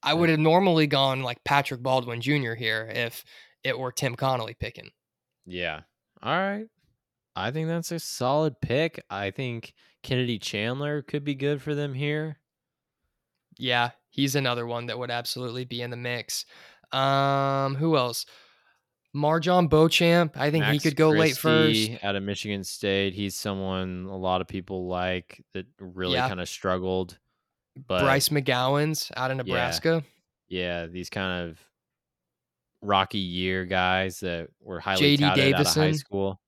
I 0.03 0.13
would 0.15 0.29
have 0.29 0.39
normally 0.39 0.87
gone 0.87 1.23
like 1.23 1.43
Patrick 1.45 1.83
Baldwin 1.83 2.21
Jr. 2.21 2.55
here 2.55 2.91
if 2.95 3.25
it 3.63 3.79
were 3.79 3.91
Tim 3.91 4.15
Connolly 4.15 4.55
picking. 4.55 4.91
Yeah. 5.47 5.81
All 6.23 6.37
right. 6.39 6.67
I 7.37 7.51
think 7.51 7.69
that's 7.69 7.93
a 7.93 7.99
solid 7.99 8.61
pick. 8.61 9.03
I 9.11 9.31
think 9.31 9.75
Kennedy 10.03 10.39
Chandler 10.39 11.03
could 11.03 11.25
be 11.25 11.35
good 11.35 11.61
for 11.61 11.75
them 11.75 11.95
here. 11.95 12.39
Yeah, 13.59 13.91
he's 14.11 14.35
another 14.35 14.67
one 14.67 14.87
that 14.87 14.99
would 14.99 15.11
absolutely 15.11 15.65
be 15.65 15.83
in 15.83 15.91
the 15.91 15.97
mix. 15.97 16.45
Um, 16.93 17.75
who 17.77 17.97
else? 17.97 18.27
MarJon 19.15 19.69
Beauchamp. 19.71 20.37
I 20.37 20.51
think 20.51 20.63
Max 20.65 20.73
he 20.83 20.89
could 20.89 20.97
go 20.97 21.11
late 21.11 21.37
first. 21.37 21.67
Christie 21.89 21.99
out 22.03 22.17
of 22.17 22.23
Michigan 22.25 22.65
State. 22.65 23.15
He's 23.15 23.37
someone 23.37 24.07
a 24.11 24.17
lot 24.17 24.41
of 24.41 24.49
people 24.49 24.89
like 24.89 25.45
that 25.55 25.67
really 25.79 26.15
Yeah. 26.15 26.29
kind 26.29 26.41
of 26.41 26.49
struggled. 26.49 27.19
But 27.77 28.03
Bryce 28.03 28.29
McGowens 28.29 29.11
out 29.17 29.31
of 29.31 29.37
Nebraska. 29.37 30.03
yeah, 30.49 30.87
these 30.87 31.11
kind 31.11 31.49
of 31.51 31.61
rocky 32.85 33.19
year 33.19 33.65
guys 33.65 34.21
that 34.21 34.49
were 34.61 34.81
highly 34.81 35.17
J.D. 35.17 35.23
touted 35.25 35.55
out 35.55 35.61
of 35.61 35.67
high 35.67 35.73
Davison. 35.75 35.95
school. 35.99 36.41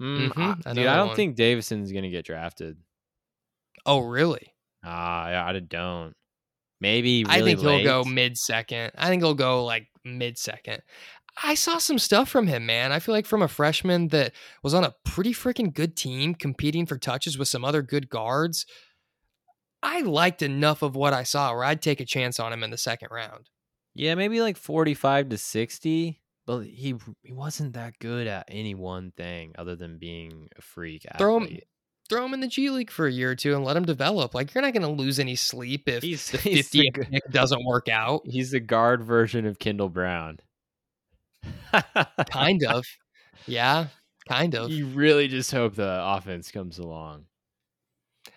Mm, 0.00 0.28
Mhm, 0.32 0.66
I, 0.66 0.72
dude, 0.72 0.86
I 0.86 0.96
don't 0.96 1.08
one. 1.08 1.16
think 1.16 1.36
Davison's 1.36 1.92
gonna 1.92 2.10
get 2.10 2.24
drafted. 2.24 2.78
Oh, 3.84 4.00
really? 4.00 4.54
Ah, 4.84 5.28
yeah, 5.28 5.46
I 5.46 5.58
don't. 5.58 6.14
Maybe 6.80 7.24
really 7.24 7.36
I 7.36 7.42
think 7.44 7.60
he'll 7.60 7.82
go 7.84 8.04
mid 8.04 8.38
second. 8.38 8.92
I 8.96 9.08
think 9.08 9.22
he'll 9.22 9.34
go 9.34 9.64
like 9.64 9.88
mid 10.04 10.38
second. 10.38 10.80
I 11.42 11.54
saw 11.54 11.78
some 11.78 11.98
stuff 11.98 12.28
from 12.28 12.46
him, 12.46 12.64
man. 12.66 12.90
I 12.92 12.98
feel 12.98 13.14
like 13.14 13.26
from 13.26 13.42
a 13.42 13.48
freshman 13.48 14.08
that 14.08 14.32
was 14.62 14.72
on 14.74 14.84
a 14.84 14.94
pretty 15.04 15.32
freaking 15.32 15.72
good 15.74 15.96
team 15.96 16.34
competing 16.34 16.86
for 16.86 16.96
touches 16.98 17.36
with 17.38 17.48
some 17.48 17.64
other 17.64 17.82
good 17.82 18.08
guards. 18.08 18.64
I 19.82 20.00
liked 20.00 20.42
enough 20.42 20.82
of 20.82 20.96
what 20.96 21.12
I 21.12 21.22
saw 21.22 21.54
where 21.54 21.64
I'd 21.64 21.80
take 21.82 22.00
a 22.00 22.04
chance 22.06 22.40
on 22.40 22.52
him 22.52 22.62
in 22.62 22.70
the 22.70 22.76
second 22.78 23.08
round. 23.10 23.48
Yeah, 23.94 24.14
maybe 24.14 24.40
like 24.40 24.56
forty-five 24.56 25.28
to 25.30 25.38
sixty. 25.38 26.20
But 26.46 26.60
he 26.64 26.94
he 27.22 27.32
wasn't 27.32 27.74
that 27.74 27.98
good 27.98 28.26
at 28.26 28.46
any 28.48 28.74
one 28.74 29.12
thing 29.16 29.52
other 29.58 29.76
than 29.76 29.98
being 29.98 30.48
a 30.58 30.62
freak 30.62 31.06
Throw 31.18 31.40
him- 31.40 31.58
Throw 32.08 32.24
him 32.24 32.34
in 32.34 32.40
the 32.40 32.48
G 32.48 32.70
League 32.70 32.90
for 32.90 33.06
a 33.06 33.12
year 33.12 33.30
or 33.30 33.34
two 33.36 33.54
and 33.54 33.64
let 33.64 33.76
him 33.76 33.84
develop. 33.84 34.34
Like 34.34 34.52
you're 34.52 34.62
not 34.62 34.72
going 34.72 34.82
to 34.82 34.88
lose 35.02 35.20
any 35.20 35.36
sleep 35.36 35.88
if 35.88 36.02
He's- 36.02 36.30
the 36.30 36.38
he's 36.38 36.70
the 36.70 36.90
pick 36.90 37.22
doesn't 37.30 37.64
work 37.64 37.88
out. 37.88 38.22
He's 38.24 38.50
the 38.50 38.58
guard 38.58 39.04
version 39.04 39.46
of 39.46 39.60
Kendall 39.60 39.88
Brown. 39.90 40.40
Kind 42.30 42.64
of. 42.68 42.84
Yeah, 43.46 43.86
kind 44.28 44.54
of. 44.54 44.70
You 44.70 44.86
really 44.86 45.28
just 45.28 45.52
hope 45.52 45.74
the 45.76 46.00
offense 46.02 46.50
comes 46.50 46.78
along. 46.78 47.26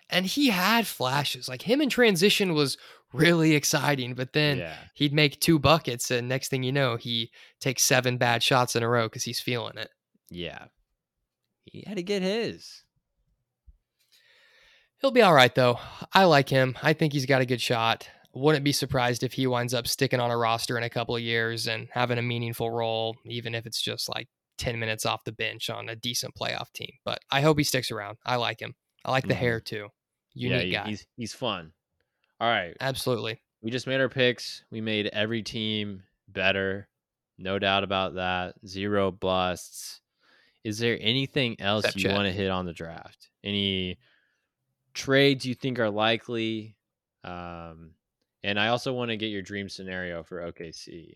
And 0.08 0.24
he 0.26 0.50
had 0.50 0.86
flashes. 0.86 1.48
Like 1.48 1.62
him 1.62 1.80
in 1.80 1.88
transition 1.88 2.54
was 2.54 2.78
really 3.14 3.54
exciting, 3.54 4.14
but 4.14 4.32
then 4.32 4.58
yeah. 4.58 4.76
he'd 4.94 5.12
make 5.12 5.40
two 5.40 5.58
buckets 5.58 6.10
and 6.10 6.28
next 6.28 6.48
thing 6.48 6.62
you 6.62 6.72
know, 6.72 6.96
he 6.96 7.30
takes 7.60 7.82
seven 7.84 8.18
bad 8.18 8.42
shots 8.42 8.74
in 8.76 8.82
a 8.82 8.88
row 8.88 9.08
cuz 9.08 9.24
he's 9.24 9.40
feeling 9.40 9.76
it. 9.78 9.90
Yeah. 10.30 10.66
He 11.64 11.84
had 11.86 11.96
to 11.96 12.02
get 12.02 12.22
his. 12.22 12.82
He'll 15.00 15.10
be 15.10 15.22
all 15.22 15.34
right 15.34 15.54
though. 15.54 15.78
I 16.12 16.24
like 16.24 16.48
him. 16.48 16.76
I 16.82 16.92
think 16.92 17.12
he's 17.12 17.26
got 17.26 17.42
a 17.42 17.46
good 17.46 17.60
shot. 17.60 18.08
Wouldn't 18.32 18.64
be 18.64 18.72
surprised 18.72 19.22
if 19.22 19.34
he 19.34 19.46
winds 19.46 19.74
up 19.74 19.86
sticking 19.86 20.18
on 20.20 20.30
a 20.30 20.36
roster 20.36 20.76
in 20.76 20.82
a 20.82 20.90
couple 20.90 21.14
of 21.14 21.22
years 21.22 21.66
and 21.68 21.88
having 21.92 22.18
a 22.18 22.22
meaningful 22.22 22.70
role 22.70 23.16
even 23.26 23.54
if 23.54 23.64
it's 23.66 23.80
just 23.80 24.08
like 24.08 24.28
10 24.58 24.78
minutes 24.78 25.04
off 25.06 25.24
the 25.24 25.32
bench 25.32 25.68
on 25.70 25.88
a 25.88 25.96
decent 25.96 26.34
playoff 26.34 26.72
team. 26.72 26.90
But 27.04 27.20
I 27.30 27.42
hope 27.42 27.58
he 27.58 27.64
sticks 27.64 27.90
around. 27.90 28.16
I 28.24 28.36
like 28.36 28.60
him. 28.60 28.74
I 29.04 29.10
like 29.10 29.26
the 29.28 29.34
Mhm. 29.34 29.38
hair 29.38 29.60
too. 29.60 29.88
yeah, 30.36 30.48
Unique 30.48 30.64
he- 30.66 30.72
guy. 30.72 30.86
he's 30.88 31.06
he's 31.16 31.32
fun. 31.34 31.73
All 32.44 32.50
right. 32.50 32.76
Absolutely. 32.78 33.40
We 33.62 33.70
just 33.70 33.86
made 33.86 34.02
our 34.02 34.10
picks. 34.10 34.64
We 34.70 34.82
made 34.82 35.06
every 35.06 35.42
team 35.42 36.02
better. 36.28 36.88
No 37.38 37.58
doubt 37.58 37.84
about 37.84 38.16
that. 38.16 38.56
Zero 38.66 39.10
busts. 39.10 40.02
Is 40.62 40.78
there 40.78 40.98
anything 41.00 41.58
else 41.58 41.86
Except 41.86 42.04
you 42.04 42.10
want 42.10 42.26
to 42.26 42.32
hit 42.32 42.50
on 42.50 42.66
the 42.66 42.74
draft? 42.74 43.30
Any 43.42 43.98
trades 44.92 45.46
you 45.46 45.54
think 45.54 45.78
are 45.78 45.88
likely? 45.88 46.76
Um, 47.24 47.92
and 48.42 48.60
I 48.60 48.68
also 48.68 48.92
want 48.92 49.10
to 49.10 49.16
get 49.16 49.28
your 49.28 49.40
dream 49.40 49.70
scenario 49.70 50.22
for 50.22 50.42
OKC. 50.42 51.14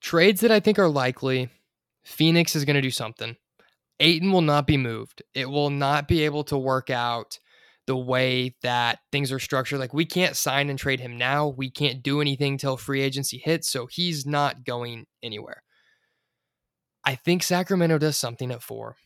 Trades 0.00 0.40
that 0.40 0.50
I 0.50 0.60
think 0.60 0.78
are 0.78 0.88
likely 0.88 1.50
Phoenix 2.02 2.56
is 2.56 2.64
going 2.64 2.76
to 2.76 2.80
do 2.80 2.90
something. 2.90 3.36
Ayton 4.00 4.32
will 4.32 4.40
not 4.40 4.66
be 4.66 4.78
moved. 4.78 5.22
It 5.34 5.50
will 5.50 5.68
not 5.68 6.08
be 6.08 6.22
able 6.22 6.44
to 6.44 6.56
work 6.56 6.88
out 6.88 7.38
the 7.86 7.96
way 7.96 8.54
that 8.62 8.98
things 9.12 9.30
are 9.32 9.38
structured. 9.38 9.78
Like, 9.78 9.94
we 9.94 10.04
can't 10.04 10.36
sign 10.36 10.70
and 10.70 10.78
trade 10.78 11.00
him 11.00 11.16
now. 11.16 11.48
We 11.48 11.70
can't 11.70 12.02
do 12.02 12.20
anything 12.20 12.58
till 12.58 12.76
free 12.76 13.02
agency 13.02 13.38
hits. 13.38 13.68
So 13.68 13.86
he's 13.86 14.26
not 14.26 14.64
going 14.64 15.06
anywhere. 15.22 15.62
I 17.04 17.14
think 17.14 17.42
Sacramento 17.42 17.98
does 17.98 18.16
something 18.16 18.50
at 18.50 18.62
four. 18.62 18.96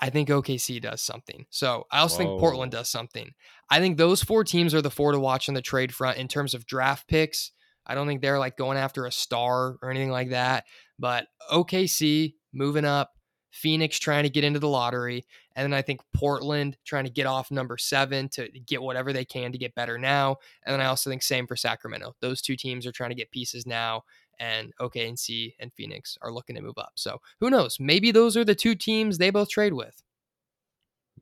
I 0.00 0.10
think 0.10 0.28
OKC 0.28 0.80
does 0.80 1.02
something. 1.02 1.46
So 1.50 1.86
I 1.90 2.00
also 2.00 2.16
think 2.18 2.40
Portland 2.40 2.72
does 2.72 2.88
something. 2.88 3.32
I 3.70 3.80
think 3.80 3.96
those 3.96 4.22
four 4.22 4.44
teams 4.44 4.74
are 4.74 4.82
the 4.82 4.90
four 4.90 5.12
to 5.12 5.20
watch 5.20 5.48
on 5.48 5.54
the 5.54 5.62
trade 5.62 5.94
front 5.94 6.18
in 6.18 6.28
terms 6.28 6.54
of 6.54 6.66
draft 6.66 7.06
picks. 7.06 7.52
I 7.86 7.94
don't 7.94 8.06
think 8.06 8.22
they're 8.22 8.38
like 8.38 8.56
going 8.56 8.78
after 8.78 9.04
a 9.04 9.12
star 9.12 9.76
or 9.82 9.90
anything 9.90 10.10
like 10.10 10.30
that. 10.30 10.64
But 10.98 11.26
OKC 11.50 12.34
moving 12.52 12.84
up, 12.84 13.10
Phoenix 13.50 13.98
trying 13.98 14.22
to 14.22 14.30
get 14.30 14.44
into 14.44 14.58
the 14.58 14.68
lottery, 14.68 15.24
and 15.56 15.64
then 15.64 15.76
I 15.76 15.82
think 15.82 16.00
Portland 16.14 16.76
trying 16.84 17.04
to 17.04 17.10
get 17.10 17.26
off 17.26 17.50
number 17.50 17.76
seven 17.76 18.28
to 18.30 18.48
get 18.48 18.82
whatever 18.82 19.12
they 19.12 19.24
can 19.24 19.52
to 19.52 19.58
get 19.58 19.74
better 19.74 19.98
now. 19.98 20.36
And 20.64 20.72
then 20.72 20.80
I 20.80 20.86
also 20.86 21.10
think 21.10 21.22
same 21.22 21.46
for 21.46 21.56
Sacramento. 21.56 22.14
Those 22.20 22.40
two 22.40 22.56
teams 22.56 22.86
are 22.86 22.92
trying 22.92 23.10
to 23.10 23.16
get 23.16 23.30
pieces 23.30 23.66
now, 23.66 24.04
and 24.38 24.72
OKC 24.80 25.54
and 25.58 25.72
Phoenix 25.74 26.16
are 26.22 26.32
looking 26.32 26.56
to 26.56 26.62
move 26.62 26.78
up. 26.78 26.92
So 26.94 27.20
who 27.40 27.50
knows? 27.50 27.78
Maybe 27.78 28.10
those 28.10 28.36
are 28.36 28.44
the 28.44 28.54
two 28.54 28.74
teams 28.74 29.18
they 29.18 29.30
both 29.30 29.50
trade 29.50 29.74
with. 29.74 30.02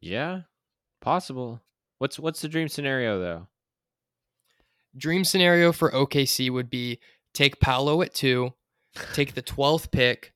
Yeah, 0.01 0.43
possible. 1.01 1.61
What's 1.99 2.19
what's 2.19 2.41
the 2.41 2.49
dream 2.49 2.69
scenario 2.69 3.19
though? 3.19 3.49
Dream 4.97 5.25
scenario 5.25 5.73
for 5.73 5.91
OKC 5.91 6.51
would 6.51 6.71
be 6.71 7.01
take 7.35 7.61
Paolo 7.61 8.03
at 8.03 8.15
two, 8.15 8.53
take 9.15 9.35
the 9.35 9.43
12th 9.55 9.91
pick, 9.91 10.33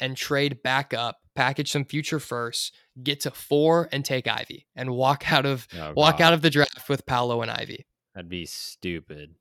and 0.00 0.16
trade 0.16 0.62
back 0.62 0.92
up, 0.92 1.18
package 1.34 1.70
some 1.70 1.84
future 1.84 2.20
firsts, 2.20 2.72
get 3.02 3.20
to 3.20 3.30
four, 3.30 3.88
and 3.92 4.04
take 4.04 4.26
Ivy, 4.28 4.66
and 4.76 4.90
walk 4.90 5.30
out 5.32 5.46
of 5.46 5.66
Oh, 5.78 5.92
walk 5.96 6.18
God, 6.18 6.26
out 6.26 6.32
of 6.34 6.42
the 6.42 6.50
draft 6.50 6.88
with 6.88 7.06
Paolo 7.06 7.42
and 7.42 7.50
Ivy. 7.50 7.86
That'd 8.14 8.28
be 8.30 8.46
stupid. 8.46 9.34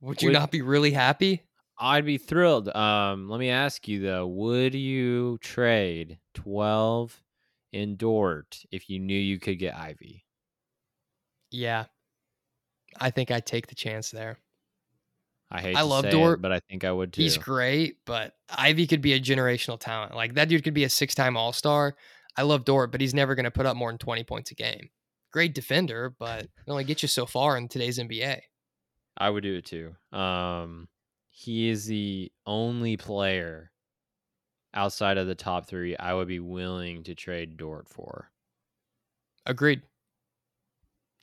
Would 0.00 0.22
you 0.22 0.28
Would- 0.28 0.34
not 0.34 0.50
be 0.50 0.62
really 0.62 0.92
happy? 0.92 1.42
I'd 1.80 2.04
be 2.04 2.18
thrilled. 2.18 2.68
Um, 2.74 3.28
let 3.28 3.38
me 3.38 3.50
ask 3.50 3.86
you 3.86 4.00
though: 4.00 4.26
Would 4.26 4.74
you 4.74 5.38
trade 5.38 6.18
twelve 6.34 7.22
in 7.72 7.94
Dort 7.96 8.64
if 8.72 8.90
you 8.90 8.98
knew 8.98 9.16
you 9.18 9.38
could 9.38 9.58
get 9.60 9.76
Ivy? 9.76 10.24
Yeah. 11.52 11.84
I 13.00 13.10
think 13.10 13.30
I'd 13.30 13.46
take 13.46 13.68
the 13.68 13.76
chance 13.76 14.10
there. 14.10 14.38
I 15.50 15.60
hate. 15.60 15.76
I 15.76 15.80
to 15.80 15.86
love 15.86 16.02
say 16.02 16.10
Dort. 16.10 16.38
it, 16.38 16.42
but 16.42 16.52
I 16.52 16.60
think 16.60 16.84
I 16.84 16.92
would 16.92 17.12
too. 17.12 17.22
He's 17.22 17.38
great, 17.38 17.96
but 18.04 18.34
Ivy 18.50 18.86
could 18.86 19.00
be 19.00 19.14
a 19.14 19.20
generational 19.20 19.78
talent. 19.80 20.14
Like 20.14 20.34
that 20.34 20.48
dude 20.48 20.62
could 20.64 20.74
be 20.74 20.84
a 20.84 20.88
six 20.90 21.14
time 21.14 21.36
All 21.36 21.52
Star. 21.52 21.96
I 22.36 22.42
love 22.42 22.64
Dort, 22.64 22.92
but 22.92 23.00
he's 23.00 23.14
never 23.14 23.34
going 23.34 23.44
to 23.44 23.50
put 23.50 23.66
up 23.66 23.76
more 23.76 23.90
than 23.90 23.98
20 23.98 24.24
points 24.24 24.50
a 24.50 24.54
game. 24.54 24.90
Great 25.32 25.54
defender, 25.54 26.14
but 26.18 26.44
it 26.66 26.68
only 26.68 26.84
gets 26.84 27.02
you 27.02 27.08
so 27.08 27.26
far 27.26 27.56
in 27.56 27.68
today's 27.68 27.98
NBA. 27.98 28.40
I 29.16 29.30
would 29.30 29.42
do 29.42 29.56
it 29.56 29.64
too. 29.64 29.96
Um, 30.16 30.88
he 31.30 31.68
is 31.70 31.86
the 31.86 32.30
only 32.46 32.96
player 32.96 33.72
outside 34.74 35.16
of 35.18 35.26
the 35.26 35.34
top 35.34 35.66
three 35.66 35.96
I 35.96 36.12
would 36.12 36.28
be 36.28 36.40
willing 36.40 37.02
to 37.04 37.14
trade 37.14 37.56
Dort 37.56 37.88
for. 37.88 38.30
Agreed. 39.46 39.82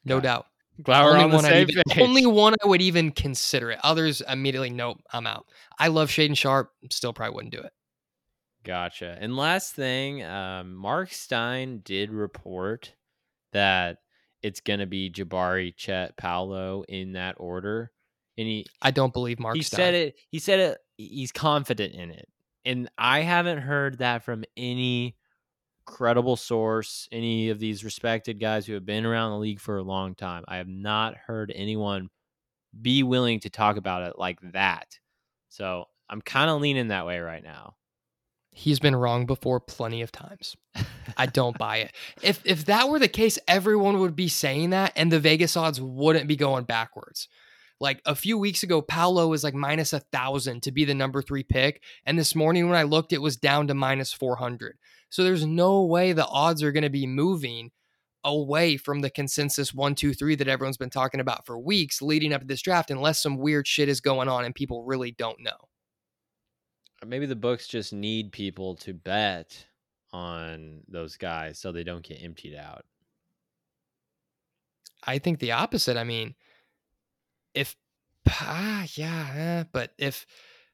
No 0.03 0.17
Okay. 0.17 0.23
doubt. 0.23 0.47
Only 0.87 1.23
on 1.23 1.29
the 1.29 1.35
one 1.35 1.45
same 1.45 1.69
even, 1.69 1.83
only 1.99 2.25
one 2.25 2.55
I 2.63 2.67
would 2.67 2.81
even 2.81 3.11
consider 3.11 3.71
it. 3.71 3.79
Others 3.83 4.21
immediately, 4.27 4.69
nope, 4.69 5.01
I'm 5.11 5.25
out. 5.27 5.45
I 5.79 5.87
love 5.87 6.09
Shaedon 6.09 6.37
Sharpe, 6.37 6.71
still 6.91 7.13
probably 7.13 7.35
wouldn't 7.35 7.53
do 7.53 7.61
it. 7.61 7.71
Gotcha. 8.63 9.17
And 9.19 9.37
last 9.37 9.73
thing, 9.73 10.23
um, 10.23 10.73
Mark 10.73 11.11
Stein 11.11 11.81
did 11.85 12.09
report 12.09 12.93
that 13.53 13.99
it's 14.41 14.59
going 14.59 14.79
to 14.79 14.87
be 14.87 15.09
Jabari, 15.09 15.75
Chet, 15.75 16.17
Paolo 16.17 16.83
in 16.89 17.13
that 17.13 17.35
order, 17.37 17.91
and 18.37 18.47
he 18.47 18.65
I 18.81 18.91
don't 18.91 19.13
believe 19.13 19.39
Mark 19.39 19.55
he 19.55 19.61
Stein. 19.61 19.77
said 19.77 19.93
it. 19.93 20.15
He 20.29 20.39
said 20.39 20.59
it. 20.59 20.77
He's 20.97 21.31
confident 21.31 21.93
in 21.93 22.11
it, 22.11 22.27
and 22.65 22.89
I 22.97 23.21
haven't 23.21 23.59
heard 23.59 23.99
that 23.99 24.23
from 24.23 24.43
any 24.57 25.15
credible 25.85 26.35
source, 26.35 27.07
any 27.11 27.49
of 27.49 27.59
these 27.59 27.83
respected 27.83 28.39
guys 28.39 28.65
who 28.65 28.73
have 28.73 28.85
been 28.85 29.05
around 29.05 29.31
the 29.31 29.37
league 29.37 29.59
for 29.59 29.77
a 29.77 29.83
long 29.83 30.15
time. 30.15 30.43
I 30.47 30.57
have 30.57 30.67
not 30.67 31.15
heard 31.15 31.51
anyone 31.55 32.09
be 32.81 33.03
willing 33.03 33.39
to 33.41 33.49
talk 33.49 33.77
about 33.77 34.03
it 34.03 34.19
like 34.19 34.39
that. 34.53 34.99
So 35.49 35.85
I'm 36.09 36.21
kind 36.21 36.49
of 36.49 36.61
leaning 36.61 36.89
that 36.89 37.05
way 37.05 37.19
right 37.19 37.43
now. 37.43 37.75
He's 38.51 38.79
been 38.79 38.95
wrong 38.95 39.25
before 39.25 39.59
plenty 39.59 40.01
of 40.01 40.11
times. 40.11 40.55
I 41.17 41.25
don't 41.25 41.57
buy 41.57 41.77
it. 41.77 41.95
If 42.21 42.41
if 42.45 42.65
that 42.65 42.87
were 42.89 42.99
the 42.99 43.09
case, 43.09 43.37
everyone 43.47 43.99
would 43.99 44.15
be 44.15 44.29
saying 44.29 44.69
that 44.69 44.93
and 44.95 45.11
the 45.11 45.19
Vegas 45.19 45.57
odds 45.57 45.81
wouldn't 45.81 46.27
be 46.27 46.37
going 46.37 46.63
backwards. 46.63 47.27
Like 47.79 48.01
a 48.05 48.15
few 48.15 48.37
weeks 48.37 48.63
ago, 48.63 48.81
Paolo 48.81 49.27
was 49.27 49.43
like 49.43 49.53
minus 49.53 49.91
a 49.91 49.99
thousand 49.99 50.63
to 50.63 50.71
be 50.71 50.85
the 50.85 50.93
number 50.93 51.21
three 51.21 51.43
pick. 51.43 51.83
And 52.05 52.17
this 52.17 52.33
morning 52.33 52.69
when 52.69 52.77
I 52.77 52.83
looked, 52.83 53.11
it 53.11 53.21
was 53.21 53.35
down 53.35 53.67
to 53.67 53.73
minus 53.73 54.13
400. 54.13 54.77
So 55.09 55.23
there's 55.23 55.45
no 55.45 55.83
way 55.83 56.13
the 56.13 56.25
odds 56.25 56.63
are 56.63 56.71
going 56.71 56.83
to 56.83 56.89
be 56.89 57.05
moving 57.05 57.71
away 58.23 58.75
from 58.75 59.01
the 59.01 59.09
consensus 59.09 59.73
one, 59.73 59.93
two, 59.93 60.13
three 60.13 60.35
that 60.35 60.47
everyone's 60.47 60.77
been 60.77 60.89
talking 60.89 61.19
about 61.19 61.45
for 61.45 61.59
weeks 61.59 62.01
leading 62.01 62.33
up 62.33 62.41
to 62.41 62.47
this 62.47 62.61
draft, 62.61 62.91
unless 62.91 63.21
some 63.21 63.37
weird 63.37 63.67
shit 63.67 63.87
is 63.87 64.01
going 64.01 64.27
on 64.27 64.45
and 64.45 64.55
people 64.55 64.83
really 64.83 65.11
don't 65.11 65.39
know. 65.39 65.69
Maybe 67.05 67.27
the 67.27 67.35
books 67.35 67.67
just 67.67 67.93
need 67.93 68.31
people 68.31 68.75
to 68.77 68.93
bet 68.93 69.65
on 70.11 70.81
those 70.87 71.17
guys 71.17 71.59
so 71.59 71.71
they 71.71 71.83
don't 71.83 72.03
get 72.03 72.23
emptied 72.23 72.55
out. 72.55 72.85
I 75.03 75.19
think 75.19 75.39
the 75.39 75.51
opposite. 75.51 75.97
I 75.97 76.03
mean, 76.03 76.33
if 77.55 77.75
ah 78.29 78.85
yeah, 78.95 79.33
eh, 79.35 79.63
but 79.71 79.93
if 79.97 80.25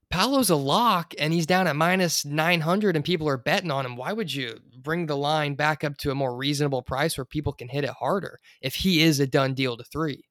Paolo's 0.09 0.49
a 0.49 0.55
lock 0.55 1.13
and 1.19 1.33
he's 1.33 1.45
down 1.45 1.67
at 1.67 1.75
minus 1.75 2.25
900 2.25 2.95
and 2.95 3.05
people 3.05 3.29
are 3.29 3.37
betting 3.37 3.71
on 3.71 3.85
him, 3.85 3.95
why 3.95 4.13
would 4.13 4.33
you 4.33 4.57
bring 4.77 5.05
the 5.05 5.17
line 5.17 5.55
back 5.55 5.83
up 5.83 5.97
to 5.99 6.11
a 6.11 6.15
more 6.15 6.35
reasonable 6.35 6.81
price 6.81 7.17
where 7.17 7.25
people 7.25 7.53
can 7.53 7.69
hit 7.69 7.83
it 7.85 7.91
harder 7.91 8.39
if 8.61 8.75
he 8.75 9.01
is 9.01 9.19
a 9.19 9.27
done 9.27 9.53
deal 9.53 9.77
to 9.77 9.83
3? 9.83 10.23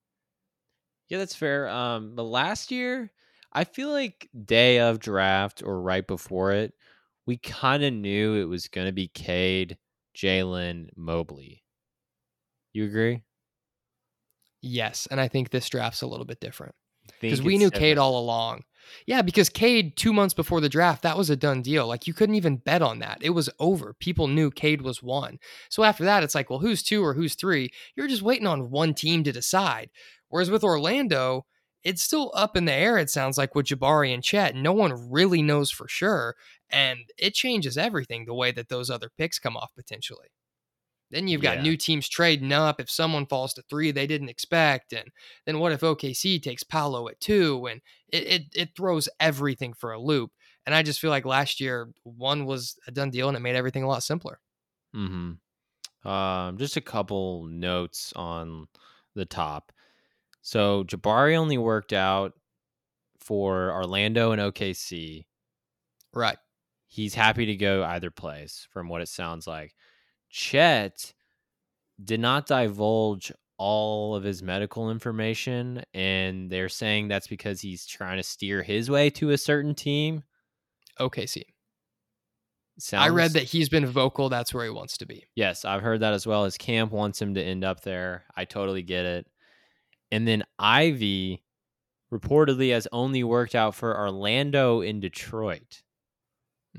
Yeah, 1.09 1.18
that's 1.18 1.35
fair. 1.35 1.68
Um 1.68 2.14
but 2.14 2.24
last 2.24 2.70
year, 2.70 3.12
I 3.52 3.64
feel 3.64 3.90
like 3.90 4.28
day 4.44 4.78
of 4.81 5.01
draft 5.01 5.62
or 5.64 5.81
right 5.81 6.06
before 6.06 6.52
it, 6.52 6.74
we 7.27 7.36
kind 7.39 7.82
of 7.82 7.93
knew 7.93 8.35
it 8.35 8.44
was 8.44 8.68
going 8.68 8.86
to 8.86 8.93
be 8.93 9.09
Cade, 9.09 9.78
Jalen, 10.16 10.89
Mobley. 10.97 11.62
You 12.72 12.85
agree? 12.85 13.22
Yes, 14.62 15.09
and 15.11 15.20
I 15.20 15.28
think 15.28 15.51
this 15.51 15.69
draft's 15.69 16.03
a 16.03 16.07
little 16.07 16.27
bit 16.27 16.41
different 16.41 16.74
because 17.20 17.43
we 17.43 17.59
knew? 17.59 17.70
Cade 17.70 17.99
all 17.99 18.19
along. 18.19 18.65
Yeah, 19.07 19.23
because 19.23 19.49
Cade 19.49 19.97
two 19.97 20.12
months 20.12 20.35
before 20.35 20.61
the 20.61 20.69
draft, 20.69 21.03
that 21.03 21.16
was 21.16 21.31
a 21.31 21.37
done 21.37 21.62
deal. 21.62 21.87
Like 21.87 22.07
you 22.07 22.15
couldn't 22.15 22.35
even 22.35 22.57
bet 22.57 22.82
on 22.82 22.99
that. 22.99 23.19
It 23.20 23.31
was 23.31 23.51
over. 23.59 23.95
People 23.95 24.27
knew 24.27 24.51
Cade 24.51 24.82
was 24.82 25.03
one. 25.03 25.39
So 25.69 25.85
after 25.85 26.05
that, 26.05 26.23
it's 26.23 26.35
like, 26.35 26.51
well, 26.51 26.59
who's 26.59 26.82
two 26.82 27.05
or 27.05 27.15
who's 27.15 27.35
three? 27.35 27.70
You're 27.95 28.09
just 28.09 28.23
waiting 28.23 28.47
on 28.47 28.70
one 28.70 28.95
team 28.95 29.23
to 29.24 29.32
decide. 29.32 29.91
Whereas 30.28 30.51
with 30.51 30.65
Orlando, 30.65 31.47
it's 31.82 32.03
still 32.03 32.31
up 32.35 32.57
in 32.57 32.65
the 32.65 32.73
air. 32.73 32.99
It 32.99 33.11
sounds 33.11 33.39
like 33.39 33.55
with 33.55 33.66
Jabari 33.66 34.12
and 34.12 34.23
Chet, 34.23 34.55
no 34.55 34.73
one 34.73 35.11
really 35.11 35.43
knows 35.43 35.70
for 35.70 35.89
sure, 35.89 36.37
and 36.69 37.01
it 37.19 37.35
changes 37.35 37.78
everything 37.78 38.24
the 38.24 38.35
way 38.35 38.53
that 38.53 38.69
those 38.69 38.91
other 38.91 39.11
picks 39.16 39.39
come 39.39 39.57
off 39.57 39.70
potentially. 39.74 40.28
Then 41.11 41.27
you've 41.28 41.43
got 41.43 41.59
Yeah. 41.59 41.62
new 41.62 41.77
teams 41.77 42.09
trading 42.09 42.53
up. 42.53 42.81
If 42.81 42.91
someone 42.91 43.27
falls 43.27 43.53
to 43.55 43.62
three 43.62 43.91
they 43.91 44.07
didn't 44.07 44.28
expect, 44.28 44.93
and 44.93 45.11
then 45.47 45.59
what 45.59 45.73
if 45.73 45.81
OKC 45.82 46.39
takes 46.43 46.62
Paolo 46.62 47.09
at 47.09 47.20
two, 47.20 47.66
and 47.66 47.81
it, 48.09 48.23
it 48.27 48.43
it 48.55 48.77
throws 48.77 49.09
everything 49.19 49.73
for 49.74 49.93
a 49.93 50.01
loop. 50.01 50.32
And 50.66 50.74
I 50.74 50.82
just 50.82 51.01
feel 51.01 51.11
like 51.11 51.24
last 51.24 51.61
year 51.61 51.91
one 52.05 52.45
was 52.47 52.78
a 52.87 52.91
done 52.93 53.11
deal, 53.11 53.28
and 53.28 53.37
it 53.37 53.41
made 53.41 53.57
everything 53.57 53.82
a 53.82 53.89
lot 53.89 54.03
simpler. 54.03 54.41
Mm-hmm. 54.95 56.09
Um, 56.09 56.59
just 56.59 56.77
a 56.77 56.81
couple 56.81 57.45
notes 57.45 58.12
on 58.15 58.69
the 59.15 59.27
top. 59.27 59.73
So 60.43 60.85
Jabari 60.85 61.37
only 61.37 61.59
worked 61.59 61.93
out 61.93 62.32
for 63.19 63.70
Orlando 63.73 64.32
and 64.32 64.41
OKC. 64.41 65.27
Right. 66.12 66.39
He's 66.87 67.15
happy 67.15 67.47
to 67.47 67.57
go 67.57 67.85
either 67.85 68.11
place, 68.11 68.66
from 68.70 68.89
what 68.89 69.03
it 69.03 69.09
sounds 69.09 69.47
like. 69.47 69.74
Chet 70.31 71.12
did 72.02 72.20
not 72.20 72.47
divulge 72.47 73.32
all 73.59 74.15
of 74.15 74.23
his 74.23 74.43
medical 74.43 74.90
information, 74.90 75.82
and 75.93 76.48
they're 76.48 76.70
saying 76.70 77.09
that's 77.09 77.27
because 77.27 77.61
he's 77.61 77.85
trying 77.85 78.16
to 78.16 78.23
steer 78.23 78.62
his 78.62 78.89
way 78.89 79.11
to 79.11 79.31
a 79.31 79.39
certain 79.39 79.74
team. 79.74 80.23
OKC. 80.98 81.43
Sounds, 82.78 83.05
I 83.05 83.11
read 83.11 83.32
that 83.32 83.43
he's 83.43 83.69
been 83.69 83.85
vocal. 83.85 84.31
That's 84.31 84.55
where 84.55 84.65
he 84.65 84.70
wants 84.70 84.97
to 84.98 85.07
be. 85.07 85.27
Yes, 85.35 85.66
I've 85.66 85.82
heard 85.82 86.01
that 86.01 86.15
as 86.15 86.27
well. 86.27 86.44
His 86.44 86.57
camp 86.57 86.93
wants 86.93 87.20
him 87.20 87.35
to 87.35 87.43
end 87.43 87.62
up 87.62 87.82
there. 87.82 88.24
I 88.35 88.47
totally 88.47 88.82
get 88.82 89.05
it. 89.05 89.27
And 90.11 90.27
then 90.27 90.44
Ivy 90.59 91.44
reportedly 92.12 92.73
has 92.73 92.89
only 92.93 93.23
worked 93.23 93.55
out 93.55 93.74
for 93.74 93.97
Orlando 93.97 94.81
and 94.81 95.02
Detroit. 95.02 95.82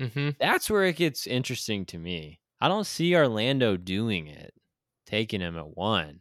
Mm-hmm. 0.00 0.30
That's 0.40 0.68
where 0.68 0.84
it 0.84 0.96
gets 0.96 1.26
interesting 1.28 1.86
to 1.86 1.98
me. 1.98 2.40
I 2.62 2.68
don't 2.68 2.86
see 2.86 3.16
Orlando 3.16 3.76
doing 3.76 4.28
it, 4.28 4.54
taking 5.04 5.40
him 5.40 5.58
at 5.58 5.76
one. 5.76 6.20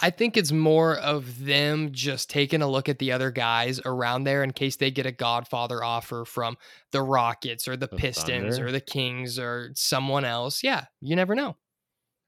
I 0.00 0.10
think 0.10 0.36
it's 0.36 0.50
more 0.50 0.96
of 0.96 1.44
them 1.44 1.92
just 1.92 2.28
taking 2.28 2.62
a 2.62 2.68
look 2.68 2.88
at 2.88 2.98
the 2.98 3.12
other 3.12 3.30
guys 3.30 3.80
around 3.84 4.24
there 4.24 4.42
in 4.42 4.50
case 4.52 4.74
they 4.74 4.90
get 4.90 5.06
a 5.06 5.12
Godfather 5.12 5.84
offer 5.84 6.24
from 6.24 6.56
the 6.90 7.00
Rockets 7.00 7.68
or 7.68 7.76
the, 7.76 7.86
The 7.86 7.96
Pistons 7.96 8.56
Thunder? 8.56 8.66
or 8.66 8.72
the 8.72 8.80
Kings 8.80 9.38
or 9.38 9.70
someone 9.76 10.24
else. 10.24 10.64
Yeah, 10.64 10.86
you 11.00 11.14
never 11.14 11.36
know. 11.36 11.56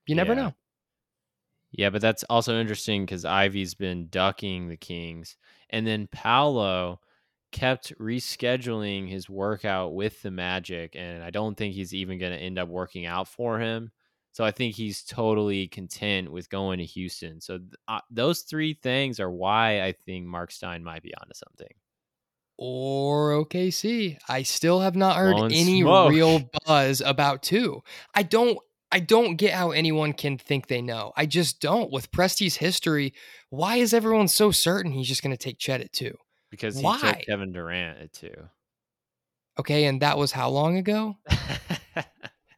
You 0.07 0.15
never 0.15 0.35
Yeah. 0.35 0.43
know. 0.43 0.55
Yeah, 1.73 1.91
but 1.91 2.03
that's 2.03 2.23
also 2.31 2.61
interesting 2.61 3.05
because 3.05 3.25
Ivy's 3.25 3.75
been 3.75 4.07
ducking 4.07 4.69
the 4.69 4.77
Kings. 4.77 5.37
And 5.71 5.85
then 5.85 6.07
Paolo 6.13 7.01
kept 7.55 7.97
rescheduling 7.99 9.09
his 9.09 9.31
workout 9.31 9.95
with 9.95 10.21
the 10.23 10.31
Magic. 10.33 10.97
And 10.97 11.23
I 11.23 11.31
don't 11.31 11.57
think 11.57 11.73
he's 11.75 11.95
even 11.95 12.19
going 12.19 12.33
to 12.33 12.39
end 12.39 12.59
up 12.59 12.69
working 12.69 13.07
out 13.07 13.29
for 13.29 13.61
him. 13.61 13.93
So 14.33 14.45
I 14.45 14.51
think 14.51 14.75
he's 14.75 15.05
totally 15.05 15.69
content 15.69 16.33
with 16.33 16.51
going 16.51 16.81
to 16.81 16.85
Houston. 16.85 17.41
So 17.41 17.59
th- 17.59 17.71
uh, 17.87 18.01
those 18.11 18.41
three 18.41 18.75
things 18.83 19.21
are 19.21 19.31
why 19.31 19.83
I 19.83 19.93
think 20.05 20.27
Mark 20.27 20.51
Stein 20.51 20.83
might 20.83 21.05
be 21.05 21.15
onto 21.15 21.35
something. 21.35 21.73
Or 22.59 23.45
OKC. 23.45 24.19
I 24.29 24.43
still 24.43 24.81
have 24.81 24.97
not 24.97 25.17
heard 25.17 25.37
Blowing 25.37 25.53
any 25.53 25.83
smoke. 25.83 26.11
real 26.11 26.51
buzz 26.67 27.01
about 27.01 27.45
two. 27.45 27.83
I 28.15 28.25
don't 28.25 28.59
I 28.91 29.01
don't 29.01 29.37
get 29.37 29.55
how 29.55 29.71
anyone 29.71 30.13
can 30.13 30.39
think 30.39 30.67
they 30.67 30.83
know. 30.83 31.13
I 31.17 31.27
just 31.27 31.61
don't. 31.61 31.91
With 31.93 32.13
Presti's 32.13 32.57
history, 32.57 33.13
why 33.51 33.77
is 33.77 33.93
everyone 33.95 34.29
so 34.29 34.51
certain 34.53 34.93
he's 34.93 35.09
just 35.09 35.23
going 35.23 35.37
to 35.37 35.37
take 35.37 35.59
Chet 35.59 35.81
at 35.81 35.93
two? 35.93 36.17
Because 36.55 36.77
he 36.77 36.83
Why? 36.85 36.99
took 36.99 37.27
Kevin 37.27 37.53
Durant 37.53 37.99
uh, 37.99 38.03
at 38.05 38.13
two. 38.13 38.49
Okay, 39.59 39.85
and 39.85 40.01
that 40.03 40.19
was 40.19 40.33
how 40.33 40.49
long 40.49 40.77
ago? 40.77 41.17
And 41.29 41.37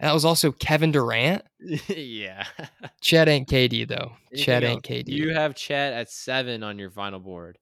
that 0.01 0.15
was 0.15 0.25
also 0.25 0.53
Kevin 0.53 0.93
Durant. 0.93 1.43
yeah. 1.89 2.45
Chet 3.01 3.29
ain't 3.29 3.49
KD 3.49 3.87
though. 3.89 4.13
Anything 4.33 4.45
Chet 4.45 4.65
ain't 4.65 4.83
KD. 4.83 5.09
You 5.09 5.35
have 5.35 5.55
Chet 5.55 5.93
at 5.93 6.11
seven 6.11 6.63
on 6.63 6.79
your 6.79 6.91
final 6.91 7.21
board. 7.21 7.59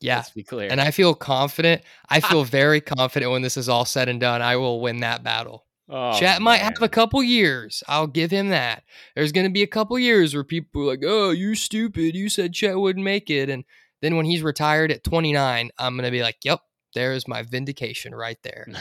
yeah. 0.00 0.16
Let's 0.16 0.30
be 0.30 0.42
clear. 0.42 0.68
And 0.70 0.80
I 0.80 0.90
feel 0.90 1.14
confident. 1.14 1.82
I 2.08 2.20
feel 2.20 2.44
very 2.44 2.80
confident 2.80 3.32
when 3.32 3.42
this 3.42 3.56
is 3.56 3.68
all 3.68 3.84
said 3.84 4.08
and 4.08 4.20
done. 4.20 4.42
I 4.42 4.56
will 4.56 4.80
win 4.80 5.00
that 5.00 5.22
battle. 5.22 5.64
oh, 5.88 6.18
Chet 6.18 6.42
might 6.42 6.60
have 6.60 6.82
a 6.82 6.88
couple 6.90 7.22
years. 7.22 7.82
I'll 7.88 8.06
give 8.06 8.30
him 8.30 8.50
that. 8.50 8.82
There's 9.14 9.32
going 9.32 9.46
to 9.46 9.52
be 9.52 9.62
a 9.62 9.66
couple 9.66 9.98
years 9.98 10.34
where 10.34 10.44
people 10.44 10.82
are 10.82 10.86
like, 10.86 11.02
"Oh, 11.04 11.30
you 11.30 11.54
stupid. 11.54 12.14
You 12.14 12.28
said 12.28 12.52
Chet 12.52 12.78
wouldn't 12.78 13.04
make 13.04 13.30
it." 13.30 13.48
And 13.48 13.64
then 14.02 14.16
when 14.16 14.26
he's 14.26 14.42
retired 14.42 14.92
at 14.92 15.04
29, 15.04 15.70
I'm 15.78 15.94
going 15.96 16.04
to 16.04 16.10
be 16.10 16.22
like, 16.22 16.38
"Yep, 16.44 16.60
there's 16.94 17.26
my 17.28 17.42
vindication 17.42 18.14
right 18.14 18.38
there." 18.42 18.66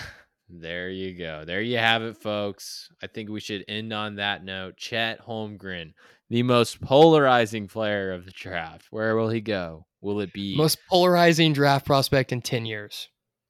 There 0.50 0.90
you 0.90 1.14
go. 1.18 1.44
There 1.46 1.62
you 1.62 1.78
have 1.78 2.02
it, 2.04 2.16
folks. 2.16 2.88
I 3.04 3.08
think 3.08 3.30
we 3.30 3.42
should 3.42 3.66
end 3.68 3.92
on 3.92 4.16
that 4.16 4.46
note. 4.46 4.78
Chet 4.78 5.20
Holmgren, 5.26 5.92
the 6.30 6.42
most 6.44 6.80
polarizing 6.80 7.68
player 7.68 8.14
of 8.14 8.24
the 8.24 8.32
draft. 8.32 8.88
Where 8.90 9.18
will 9.18 9.28
he 9.28 9.42
go? 9.42 9.88
Will 10.00 10.22
it 10.22 10.32
be 10.32 10.56
Most 10.56 10.78
polarizing 10.90 11.52
draft 11.52 11.86
prospect 11.86 12.32
in 12.32 12.42
10 12.42 12.66
years. 12.66 13.10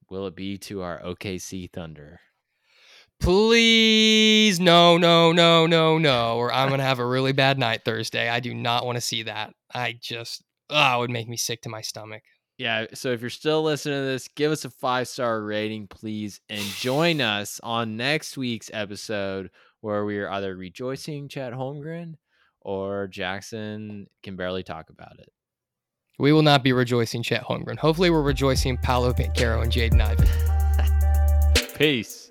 will 0.10 0.26
it 0.26 0.36
be 0.36 0.58
to 0.58 0.82
our 0.82 1.00
OKC 1.04 1.72
Thunder? 1.72 2.20
Please, 3.20 4.60
no, 4.60 4.98
no, 4.98 5.32
no, 5.32 5.68
no, 5.68 5.98
no, 5.98 6.38
or 6.38 6.52
I'm 6.52 6.70
going 6.70 6.80
to 6.80 6.86
have 6.86 7.00
a 7.00 7.06
really 7.06 7.32
bad 7.32 7.60
night 7.60 7.82
Thursday. 7.86 8.28
I 8.30 8.40
do 8.40 8.54
not 8.54 8.86
want 8.86 8.96
to 8.96 9.02
see 9.02 9.24
that. 9.24 9.54
I 9.74 9.98
just, 10.02 10.44
oh, 10.70 10.98
it 10.98 11.00
would 11.00 11.10
make 11.10 11.28
me 11.28 11.38
sick 11.38 11.62
to 11.64 11.70
my 11.70 11.82
stomach. 11.82 12.24
Yeah, 12.58 12.88
so 12.94 13.12
if 13.12 13.22
you're 13.22 13.30
still 13.30 13.62
listening 13.62 14.00
to 14.00 14.06
this, 14.06 14.28
give 14.30 14.52
us 14.52 14.66
a 14.66 14.72
five 14.72 15.08
star 15.08 15.42
rating, 15.44 15.88
please, 15.88 16.42
and 16.50 16.64
join 16.64 17.22
us 17.22 17.60
on 17.62 17.98
next 17.98 18.36
week's 18.36 18.72
episode 18.74 19.52
where 19.82 20.06
we 20.06 20.18
are 20.18 20.30
either 20.32 20.56
rejoicing 20.56 21.28
Chet 21.28 21.54
Holmgren 21.54 22.16
or 22.62 23.08
Jackson 23.08 24.08
can 24.24 24.36
barely 24.36 24.64
talk 24.64 24.90
about 24.90 25.20
it. 25.20 25.32
We 26.18 26.34
will 26.34 26.42
not 26.42 26.64
be 26.64 26.74
rejoicing 26.74 27.22
Chet 27.22 27.44
Holmgren. 27.44 27.78
Hopefully, 27.78 28.10
we're 28.10 28.24
rejoicing 28.24 28.78
Paolo 28.78 29.14
Banchero 29.14 29.62
and 29.62 29.72
Jaden 29.72 30.02
Ivey. 30.02 30.28
Peace. 31.78 32.27